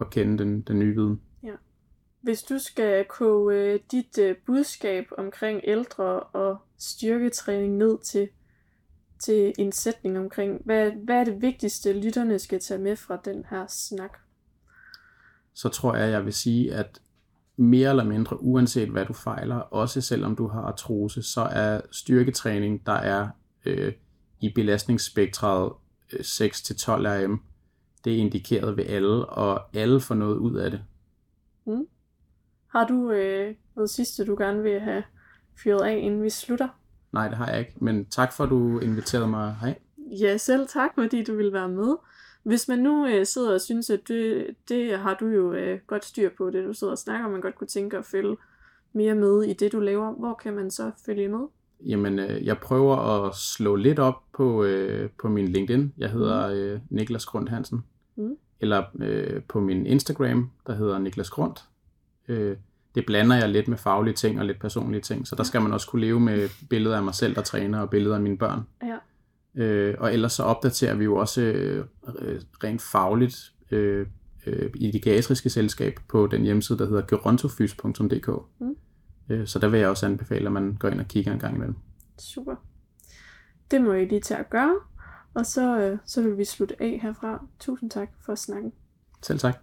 at 0.00 0.10
kende 0.10 0.38
den, 0.38 0.60
den 0.60 0.78
nye 0.78 0.94
viden. 0.94 1.20
Hvis 2.20 2.42
du 2.42 2.58
skal 2.58 3.04
koge 3.04 3.54
øh, 3.54 3.80
dit 3.90 4.18
øh, 4.18 4.36
budskab 4.46 5.04
omkring 5.18 5.60
ældre 5.64 6.20
og 6.20 6.56
styrketræning 6.78 7.76
ned 7.76 7.98
til, 8.04 8.28
til 9.18 9.52
en 9.58 9.72
sætning 9.72 10.18
omkring, 10.18 10.62
hvad, 10.64 10.90
hvad 11.04 11.16
er 11.16 11.24
det 11.24 11.42
vigtigste, 11.42 11.92
lytterne 11.92 12.38
skal 12.38 12.60
tage 12.60 12.80
med 12.80 12.96
fra 12.96 13.18
den 13.24 13.44
her 13.50 13.66
snak? 13.68 14.18
Så 15.54 15.68
tror 15.68 15.96
jeg, 15.96 16.10
jeg 16.10 16.24
vil 16.24 16.32
sige, 16.32 16.74
at 16.74 17.00
mere 17.56 17.90
eller 17.90 18.04
mindre, 18.04 18.42
uanset 18.42 18.88
hvad 18.88 19.04
du 19.06 19.12
fejler, 19.12 19.56
også 19.56 20.00
selvom 20.00 20.36
du 20.36 20.48
har 20.48 20.60
artrose, 20.60 21.22
så 21.22 21.40
er 21.40 21.80
styrketræning, 21.90 22.86
der 22.86 22.92
er 22.92 23.28
øh, 23.66 23.92
i 24.40 24.52
belastningsspektret 24.54 25.72
øh, 26.12 26.20
6-12 26.20 26.92
RM, 26.92 27.40
det 28.04 28.14
er 28.14 28.16
indikeret 28.16 28.76
ved 28.76 28.84
alle, 28.84 29.26
og 29.26 29.76
alle 29.76 30.00
får 30.00 30.14
noget 30.14 30.36
ud 30.36 30.54
af 30.56 30.70
det. 30.70 30.80
Har 32.76 32.86
du 32.86 33.10
øh, 33.10 33.54
noget 33.76 33.90
sidste, 33.90 34.24
du 34.24 34.36
gerne 34.38 34.62
vil 34.62 34.80
have 34.80 35.02
fyret 35.62 35.80
af, 35.80 35.96
inden 35.96 36.22
vi 36.22 36.30
slutter? 36.30 36.68
Nej, 37.12 37.28
det 37.28 37.36
har 37.36 37.50
jeg 37.50 37.58
ikke, 37.58 37.72
men 37.80 38.04
tak 38.04 38.32
for, 38.32 38.44
at 38.44 38.50
du 38.50 38.78
inviterede 38.78 39.28
mig 39.28 39.56
hej. 39.60 39.78
Ja, 40.20 40.36
selv 40.36 40.68
tak, 40.68 40.90
fordi 40.94 41.24
du 41.24 41.36
vil 41.36 41.52
være 41.52 41.68
med. 41.68 41.96
Hvis 42.46 42.68
man 42.68 42.78
nu 42.78 43.06
øh, 43.06 43.26
sidder 43.26 43.54
og 43.54 43.60
synes, 43.60 43.90
at 43.90 44.08
det, 44.08 44.46
det 44.68 44.98
har 44.98 45.14
du 45.14 45.26
jo 45.26 45.52
øh, 45.52 45.78
godt 45.86 46.04
styr 46.04 46.30
på, 46.38 46.50
det 46.50 46.64
du 46.64 46.72
sidder 46.72 46.90
og 46.90 46.98
snakker, 46.98 47.26
og 47.26 47.32
man 47.32 47.40
godt 47.40 47.54
kunne 47.54 47.66
tænke 47.66 47.98
at 47.98 48.04
følge 48.04 48.36
mere 48.92 49.14
med 49.14 49.42
i 49.42 49.52
det, 49.52 49.72
du 49.72 49.80
laver, 49.80 50.12
hvor 50.12 50.34
kan 50.34 50.54
man 50.54 50.70
så 50.70 50.90
følge 51.06 51.28
med? 51.28 51.40
Jamen, 51.80 52.18
øh, 52.18 52.46
jeg 52.46 52.58
prøver 52.58 52.96
at 52.96 53.36
slå 53.36 53.76
lidt 53.76 53.98
op 53.98 54.22
på, 54.32 54.64
øh, 54.64 55.10
på 55.18 55.28
min 55.28 55.48
LinkedIn. 55.48 55.92
Jeg 55.98 56.10
hedder 56.10 56.48
øh, 56.48 56.80
Niklas 56.90 57.26
Grund 57.26 57.48
Hansen. 57.48 57.84
Mm. 58.16 58.36
Eller 58.60 58.82
øh, 59.00 59.42
på 59.48 59.60
min 59.60 59.86
Instagram, 59.86 60.50
der 60.66 60.74
hedder 60.74 60.98
Niklas 60.98 61.30
Grund. 61.30 61.54
Øh, 62.28 62.56
det 62.94 63.06
blander 63.06 63.36
jeg 63.36 63.48
lidt 63.48 63.68
med 63.68 63.78
faglige 63.78 64.14
ting 64.14 64.38
og 64.38 64.46
lidt 64.46 64.60
personlige 64.60 65.00
ting, 65.00 65.26
så 65.26 65.36
der 65.36 65.42
skal 65.42 65.62
man 65.62 65.72
også 65.72 65.88
kunne 65.88 66.02
leve 66.02 66.20
med 66.20 66.48
billeder 66.70 66.96
af 66.96 67.02
mig 67.02 67.14
selv, 67.14 67.34
der 67.34 67.42
træner, 67.42 67.80
og 67.80 67.90
billeder 67.90 68.14
af 68.14 68.22
mine 68.22 68.38
børn. 68.38 68.60
Ja. 68.82 68.96
Øh, 69.56 69.94
og 69.98 70.12
ellers 70.12 70.32
så 70.32 70.42
opdaterer 70.42 70.94
vi 70.94 71.04
jo 71.04 71.16
også 71.16 71.40
øh, 71.40 71.84
øh, 72.18 72.40
rent 72.64 72.82
fagligt 72.82 73.52
øh, 73.70 74.06
øh, 74.46 74.70
i 74.74 74.90
det 74.90 75.02
geriatriske 75.02 75.50
selskab 75.50 75.98
på 76.08 76.26
den 76.26 76.42
hjemmeside, 76.42 76.78
der 76.78 76.86
hedder 76.86 77.06
gerontofys.dk. 77.06 78.28
Mm. 78.58 78.76
Øh, 79.28 79.46
så 79.46 79.58
der 79.58 79.68
vil 79.68 79.80
jeg 79.80 79.88
også 79.88 80.06
anbefale, 80.06 80.46
at 80.46 80.52
man 80.52 80.76
går 80.80 80.88
ind 80.88 81.00
og 81.00 81.06
kigger 81.06 81.32
en 81.32 81.38
gang 81.38 81.54
imellem. 81.54 81.76
Super. 82.18 82.54
Det 83.70 83.80
må 83.80 83.92
I 83.92 84.04
lige 84.04 84.20
til 84.20 84.34
at 84.34 84.50
gøre. 84.50 84.74
Og 85.34 85.46
så, 85.46 85.78
øh, 85.80 85.98
så 86.04 86.22
vil 86.22 86.38
vi 86.38 86.44
slutte 86.44 86.82
af 86.82 87.00
herfra. 87.02 87.46
Tusind 87.60 87.90
tak 87.90 88.08
for 88.26 88.34
snakken. 88.34 88.72
Selv 89.22 89.38
tak. 89.38 89.58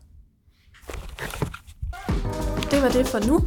Det 2.71 2.81
var 2.81 2.89
det 2.89 3.07
for 3.07 3.27
nu. 3.27 3.39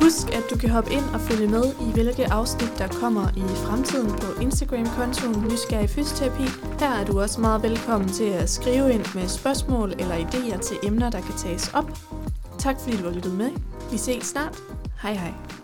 Husk, 0.00 0.26
at 0.38 0.44
du 0.50 0.56
kan 0.56 0.70
hoppe 0.70 0.90
ind 0.92 1.04
og 1.14 1.20
følge 1.20 1.48
med 1.48 1.64
i, 1.64 1.92
hvilke 1.92 2.32
afsnit 2.32 2.72
der 2.78 2.88
kommer 2.88 3.28
i 3.36 3.40
fremtiden 3.40 4.10
på 4.10 4.40
Instagram-kontoen 4.40 5.48
Nysgerrig 5.50 5.90
Fysioterapi. 5.90 6.46
Her 6.80 6.90
er 6.90 7.04
du 7.04 7.20
også 7.20 7.40
meget 7.40 7.62
velkommen 7.62 8.08
til 8.08 8.24
at 8.24 8.50
skrive 8.50 8.92
ind 8.92 9.14
med 9.14 9.28
spørgsmål 9.28 9.92
eller 9.98 10.16
idéer 10.16 10.58
til 10.60 10.76
emner, 10.82 11.10
der 11.10 11.20
kan 11.20 11.34
tages 11.38 11.70
op. 11.74 11.90
Tak 12.58 12.76
fordi 12.80 12.96
du 12.96 13.04
har 13.04 13.14
lyttet 13.14 13.34
med. 13.34 13.50
Vi 13.90 13.98
ses 13.98 14.24
snart. 14.24 14.58
Hej 15.02 15.12
hej. 15.12 15.61